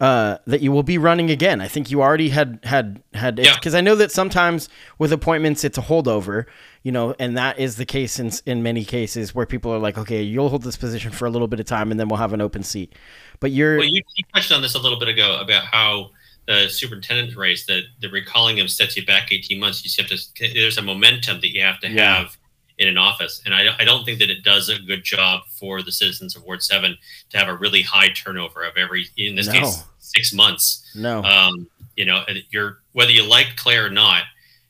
uh, 0.00 0.38
that 0.46 0.60
you 0.60 0.70
will 0.70 0.82
be 0.82 0.96
running 0.96 1.30
again. 1.30 1.60
I 1.60 1.66
think 1.66 1.90
you 1.90 2.02
already 2.02 2.28
had 2.28 2.60
had 2.62 3.02
had 3.14 3.36
because 3.36 3.72
yeah. 3.72 3.78
I 3.78 3.80
know 3.80 3.96
that 3.96 4.12
sometimes 4.12 4.68
with 4.98 5.12
appointments 5.12 5.64
it's 5.64 5.76
a 5.76 5.82
holdover, 5.82 6.44
you 6.82 6.92
know, 6.92 7.16
and 7.18 7.36
that 7.36 7.58
is 7.58 7.76
the 7.76 7.84
case 7.84 8.20
in 8.20 8.30
in 8.46 8.62
many 8.62 8.84
cases 8.84 9.34
where 9.34 9.46
people 9.46 9.72
are 9.72 9.78
like, 9.78 9.98
okay, 9.98 10.22
you'll 10.22 10.50
hold 10.50 10.62
this 10.62 10.76
position 10.76 11.10
for 11.10 11.26
a 11.26 11.30
little 11.30 11.48
bit 11.48 11.58
of 11.58 11.66
time 11.66 11.90
and 11.90 11.98
then 11.98 12.08
we'll 12.08 12.18
have 12.18 12.32
an 12.32 12.40
open 12.40 12.62
seat. 12.62 12.94
But 13.40 13.50
you're 13.50 13.78
well, 13.78 13.86
you, 13.86 14.02
you 14.14 14.24
touched 14.34 14.52
on 14.52 14.62
this 14.62 14.74
a 14.74 14.78
little 14.78 15.00
bit 15.00 15.08
ago 15.08 15.38
about 15.40 15.64
how 15.64 16.10
the 16.48 16.66
superintendent 16.68 17.36
race, 17.36 17.66
that 17.66 17.82
the 18.00 18.08
recalling 18.08 18.56
him 18.56 18.66
sets 18.66 18.96
you 18.96 19.04
back 19.04 19.30
18 19.30 19.60
months. 19.60 19.84
You 19.84 20.02
have 20.02 20.10
to 20.10 20.54
there's 20.54 20.78
a 20.78 20.82
momentum 20.82 21.40
that 21.42 21.50
you 21.50 21.60
have 21.60 21.78
to 21.80 21.90
yeah. 21.90 22.16
have 22.16 22.38
in 22.78 22.88
an 22.88 22.96
office. 22.96 23.42
And 23.44 23.54
I, 23.54 23.66
I 23.78 23.84
don't 23.84 24.04
think 24.04 24.18
that 24.20 24.30
it 24.30 24.42
does 24.42 24.70
a 24.70 24.78
good 24.78 25.04
job 25.04 25.42
for 25.50 25.82
the 25.82 25.92
citizens 25.92 26.34
of 26.36 26.44
Ward 26.44 26.62
7 26.62 26.96
to 27.30 27.38
have 27.38 27.48
a 27.48 27.54
really 27.54 27.82
high 27.82 28.08
turnover 28.08 28.62
of 28.62 28.78
every, 28.78 29.06
in 29.18 29.34
this 29.34 29.48
no. 29.48 29.52
case, 29.52 29.84
six 29.98 30.32
months. 30.32 30.90
No. 30.94 31.22
Um, 31.22 31.68
you 31.96 32.06
know, 32.06 32.24
you're, 32.50 32.78
whether 32.92 33.10
you 33.10 33.28
like 33.28 33.56
Claire 33.56 33.86
or 33.86 33.90
not, 33.90 34.22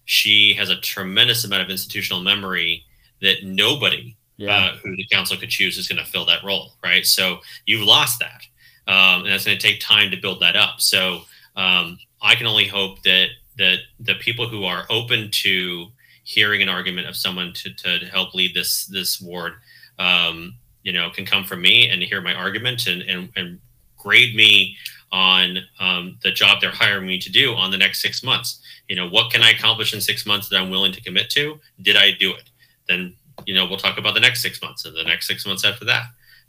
she 0.05 0.55
has 0.55 0.71
a 0.71 0.77
tremendous 0.81 1.45
amount 1.45 1.63
of 1.63 1.71
institutional 1.71 2.21
memory 2.21 2.83
that 3.21 3.45
nobody 3.45 4.17
yeah. 4.37 4.57
uh, 4.57 4.77
who 4.79 4.97
the 4.97 5.07
council 5.13 5.37
could 5.37 5.51
choose 5.51 5.79
is 5.79 5.87
going 5.87 6.03
to 6.03 6.11
fill 6.11 6.25
that 6.25 6.43
role, 6.43 6.73
right? 6.83 7.07
So 7.07 7.39
you've 7.67 7.87
lost 7.87 8.19
that. 8.21 8.43
Um, 8.91 9.23
and 9.23 9.31
that's 9.31 9.45
going 9.45 9.59
to 9.59 9.65
take 9.65 9.81
time 9.81 10.11
to 10.11 10.17
build 10.17 10.41
that 10.41 10.57
up. 10.57 10.81
So 10.81 11.23
um, 11.59 11.99
I 12.23 12.37
can 12.37 12.47
only 12.47 12.67
hope 12.67 13.03
that 13.03 13.29
that 13.59 13.79
the 13.99 14.15
people 14.15 14.49
who 14.49 14.65
are 14.65 14.87
open 14.89 15.31
to 15.33 15.89
hearing 16.23 16.63
an 16.63 16.69
argument 16.69 17.09
of 17.09 17.17
someone 17.17 17.53
to, 17.55 17.75
to 17.75 18.07
help 18.07 18.35
lead 18.35 18.55
this 18.55 18.87
this 18.87 19.21
ward, 19.21 19.55
um, 19.99 20.55
you 20.85 20.93
know, 20.93 21.11
can 21.11 21.27
come 21.27 21.45
from 21.45 21.61
me 21.61 21.89
and 21.89 22.03
hear 22.03 22.21
my 22.21 22.33
argument 22.33 22.87
and, 22.87 23.03
and, 23.03 23.29
and 23.35 23.59
grade 23.97 24.37
me 24.37 24.77
on 25.11 25.59
um, 25.81 26.17
the 26.23 26.31
job 26.31 26.61
they're 26.61 26.71
hiring 26.71 27.07
me 27.07 27.19
to 27.19 27.33
do 27.33 27.55
on 27.55 27.71
the 27.71 27.77
next 27.77 28.01
six 28.01 28.23
months. 28.23 28.61
You 28.89 28.95
know, 28.95 29.09
what 29.09 29.33
can 29.33 29.43
I 29.43 29.51
accomplish 29.51 29.93
in 29.93 30.01
six 30.01 30.25
months 30.25 30.49
that 30.49 30.61
I'm 30.61 30.71
willing 30.71 30.93
to 30.93 31.01
commit 31.01 31.29
to? 31.31 31.59
Did 31.83 31.97
I 31.97 32.13
do 32.13 32.33
it? 32.35 32.51
Then 32.87 33.17
you 33.47 33.55
know 33.55 33.67
we'll 33.67 33.79
talk 33.79 33.99
about 33.99 34.15
the 34.15 34.21
next 34.21 34.43
six 34.43 34.63
months 34.63 34.85
and 34.85 34.97
the 34.97 35.05
next 35.05 35.27
six 35.27 35.45
months 35.45 35.65
after 35.65 35.85
that, 35.87 36.05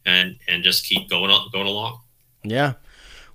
and 0.05 0.37
and 0.47 0.63
just 0.63 0.85
keep 0.85 1.09
going 1.09 1.35
going 1.51 1.67
along. 1.67 1.99
Yeah. 2.43 2.73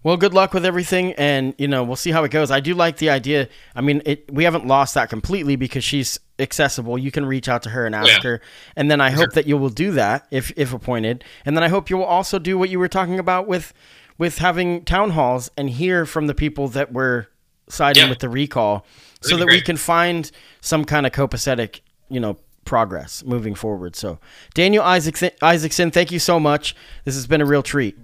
Well, 0.04 0.18
good 0.18 0.34
luck 0.34 0.52
with 0.52 0.66
everything, 0.66 1.14
and 1.14 1.54
you 1.56 1.66
know 1.66 1.82
we'll 1.82 1.96
see 1.96 2.10
how 2.10 2.24
it 2.24 2.30
goes. 2.30 2.50
I 2.50 2.60
do 2.60 2.74
like 2.74 2.98
the 2.98 3.08
idea. 3.08 3.48
I 3.74 3.80
mean, 3.80 4.02
it, 4.04 4.30
we 4.30 4.44
haven't 4.44 4.66
lost 4.66 4.94
that 4.94 5.08
completely 5.08 5.56
because 5.56 5.82
she's 5.82 6.20
accessible. 6.38 6.98
You 6.98 7.10
can 7.10 7.24
reach 7.24 7.48
out 7.48 7.62
to 7.62 7.70
her 7.70 7.86
and 7.86 7.94
ask 7.94 8.22
yeah. 8.22 8.30
her, 8.30 8.40
and 8.76 8.90
then 8.90 9.00
I 9.00 9.10
hope 9.10 9.32
that 9.32 9.46
you 9.46 9.56
will 9.56 9.70
do 9.70 9.92
that 9.92 10.26
if 10.30 10.52
if 10.56 10.74
appointed, 10.74 11.24
and 11.46 11.56
then 11.56 11.64
I 11.64 11.68
hope 11.68 11.88
you 11.88 11.96
will 11.96 12.04
also 12.04 12.38
do 12.38 12.58
what 12.58 12.68
you 12.68 12.78
were 12.78 12.88
talking 12.88 13.18
about 13.18 13.48
with 13.48 13.72
with 14.18 14.38
having 14.38 14.84
town 14.84 15.10
halls 15.10 15.50
and 15.56 15.70
hear 15.70 16.04
from 16.04 16.26
the 16.26 16.34
people 16.34 16.68
that 16.68 16.92
were 16.92 17.28
siding 17.68 18.02
yeah. 18.04 18.10
with 18.10 18.18
the 18.18 18.28
recall, 18.28 18.84
so 19.22 19.38
that 19.38 19.46
great. 19.46 19.56
we 19.56 19.60
can 19.62 19.78
find 19.78 20.30
some 20.60 20.84
kind 20.84 21.06
of 21.06 21.12
copacetic, 21.12 21.80
you 22.10 22.20
know, 22.20 22.36
progress 22.66 23.24
moving 23.24 23.54
forward. 23.54 23.96
So, 23.96 24.18
Daniel 24.52 24.84
Isaacson, 24.84 25.30
Isaacson, 25.40 25.90
thank 25.90 26.12
you 26.12 26.18
so 26.18 26.38
much. 26.38 26.76
This 27.04 27.14
has 27.14 27.26
been 27.26 27.40
a 27.40 27.46
real 27.46 27.62
treat. 27.62 27.96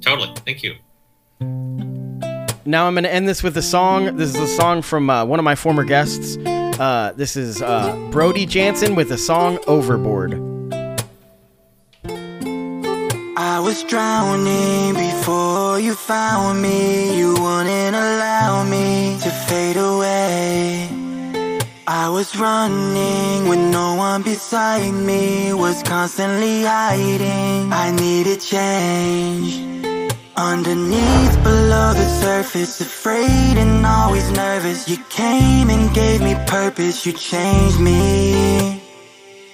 Totally, 0.00 0.32
thank 0.46 0.62
you. 0.62 0.76
Now 1.40 2.86
I'm 2.86 2.94
going 2.94 3.04
to 3.04 3.12
end 3.12 3.28
this 3.28 3.42
with 3.42 3.56
a 3.56 3.62
song. 3.62 4.16
This 4.16 4.34
is 4.34 4.40
a 4.40 4.46
song 4.46 4.82
from 4.82 5.10
uh, 5.10 5.24
one 5.24 5.38
of 5.38 5.44
my 5.44 5.54
former 5.54 5.84
guests. 5.84 6.36
Uh, 6.38 7.12
this 7.16 7.36
is 7.36 7.62
uh, 7.62 7.96
Brody 8.10 8.46
Jansen 8.46 8.94
with 8.94 9.08
the 9.08 9.18
song 9.18 9.58
Overboard. 9.66 10.34
I 13.38 13.60
was 13.60 13.84
drowning 13.84 14.94
before 14.94 15.78
you 15.78 15.94
found 15.94 16.62
me. 16.62 17.18
You 17.18 17.30
wouldn't 17.30 17.96
allow 17.96 18.64
me 18.64 19.18
to 19.22 19.30
fade 19.30 19.76
away. 19.76 20.88
I 21.86 22.08
was 22.08 22.36
running 22.36 23.48
with 23.48 23.60
no 23.60 23.94
one 23.94 24.22
beside 24.22 24.92
me. 24.92 25.52
Was 25.52 25.82
constantly 25.82 26.64
hiding. 26.64 27.72
I 27.72 27.92
needed 27.92 28.40
change. 28.40 29.75
Underneath, 30.36 31.42
below 31.42 31.94
the 31.94 32.06
surface 32.20 32.78
Afraid 32.82 33.56
and 33.56 33.86
always 33.86 34.30
nervous. 34.32 34.86
You 34.86 34.98
came 35.08 35.70
and 35.70 35.94
gave 35.94 36.20
me 36.20 36.34
purpose 36.46 37.06
You 37.06 37.14
changed 37.14 37.80
me. 37.80 38.82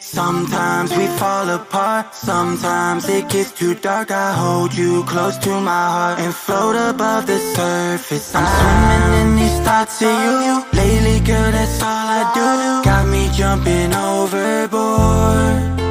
Sometimes 0.00 0.90
we 0.96 1.06
fall 1.18 1.48
apart 1.50 2.12
Sometimes 2.14 3.08
it 3.08 3.28
gets 3.28 3.52
too 3.52 3.74
dark. 3.76 4.10
I 4.10 4.32
hold 4.32 4.74
you 4.74 5.04
close 5.04 5.38
to 5.38 5.60
my 5.60 5.86
heart 5.94 6.18
And 6.18 6.34
float 6.34 6.74
above 6.74 7.28
the 7.28 7.38
surface. 7.38 8.34
I'm 8.34 8.46
swimming 8.58 9.20
in 9.22 9.36
these 9.36 9.60
thoughts 9.60 10.02
of 10.02 10.08
you. 10.08 10.64
Lately, 10.72 11.20
girl, 11.20 11.52
that's 11.52 11.80
all 11.80 12.08
I 12.20 12.22
do. 12.34 12.90
Got 12.90 13.06
me 13.06 13.30
jumping 13.36 13.94
overboard 13.94 15.81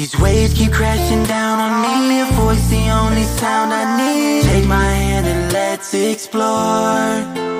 these 0.00 0.18
waves 0.18 0.54
keep 0.54 0.72
crashing 0.72 1.24
down 1.24 1.58
on 1.66 1.72
me. 1.84 2.16
Your 2.18 2.32
voice 2.42 2.66
the 2.70 2.84
only 3.00 3.26
sound 3.40 3.70
I 3.70 3.84
need. 4.00 4.44
Take 4.44 4.66
my 4.66 4.90
hand 5.02 5.26
and 5.26 5.52
let's 5.52 5.92
explore. 5.92 7.12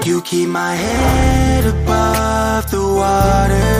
You 0.08 0.22
keep 0.22 0.48
my 0.48 0.74
head 0.74 1.64
above 1.66 2.70
the 2.70 2.84
water. 3.02 3.72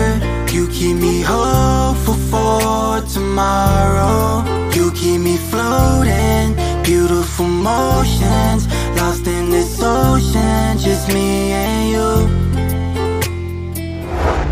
You 0.55 0.67
keep 0.67 0.95
me 0.97 1.21
hopeful 1.21 2.19
for 2.31 3.01
tomorrow. 3.15 4.45
You 4.75 4.91
keep 4.91 5.19
me 5.21 5.37
floating. 5.37 6.47
Beautiful 6.83 7.47
motions 7.47 8.67
Lost 8.97 9.25
in 9.25 9.49
this 9.49 9.81
ocean. 9.81 10.77
Just 10.77 11.07
me 11.15 11.51
and 11.63 11.83
you. 11.93 12.09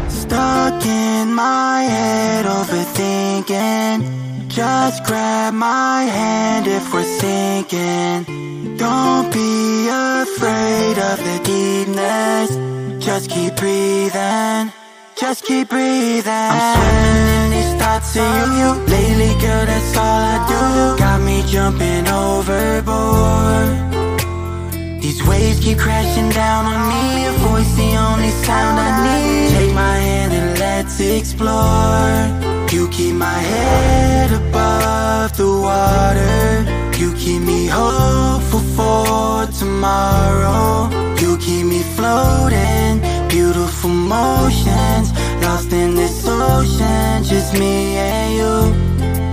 Stuck 0.10 0.84
in 0.86 1.34
my 1.34 1.84
head 1.84 2.10
overthinking 3.00 4.48
Just 4.48 5.04
grab 5.06 5.54
my 5.54 6.04
hand 6.04 6.68
if 6.68 6.94
we're 6.94 7.04
sinking 7.04 8.78
Don't 8.78 9.32
be 9.34 9.88
afraid 9.90 10.98
of 10.98 11.18
the 11.28 11.38
deepness. 11.44 12.50
Just 13.04 13.30
keep 13.30 13.56
breathing. 13.56 14.72
Just 15.20 15.44
keep 15.46 15.70
breathing. 15.70 16.52
I'm 16.56 16.76
swimming 16.76 17.28
in 17.40 17.48
these 17.56 17.74
thoughts 17.82 18.16
of 18.16 18.46
you. 18.60 18.70
Lately, 18.94 19.34
girl, 19.42 19.66
that's 19.66 19.98
all 19.98 20.22
I 20.34 20.38
do. 20.52 20.64
Got 21.04 21.22
me 21.22 21.44
jumping 21.48 22.08
overboard. 22.08 23.70
These 25.02 25.22
waves 25.28 25.60
keep 25.60 25.78
crashing 25.78 26.30
down 26.30 26.66
on 26.72 26.80
me. 26.92 27.24
Your 27.24 27.38
voice 27.48 27.72
the 27.76 27.90
only 28.08 28.32
sound 28.46 28.80
I 28.80 28.90
need. 29.08 29.50
Take 29.58 29.74
my 29.74 29.96
hand 30.08 30.32
and 30.34 30.39
let's 30.80 31.00
explore. 31.02 32.16
You 32.72 32.88
keep 32.90 33.16
my 33.16 33.40
head 33.52 34.32
above 34.32 35.36
the 35.36 35.52
water. 35.70 36.64
You 36.98 37.14
keep 37.16 37.42
me 37.42 37.68
hopeful 37.68 38.64
for 38.78 39.52
tomorrow. 39.60 40.90
You 41.22 41.38
keep 41.38 41.66
me 41.66 41.82
floating 41.96 43.02
Beautiful 43.28 43.90
motions 43.90 45.12
Lost 45.44 45.74
in 45.74 45.96
this 45.96 46.26
ocean 46.26 47.24
Just 47.24 47.54
me 47.60 47.98
and 47.98 48.30
you 48.40 49.29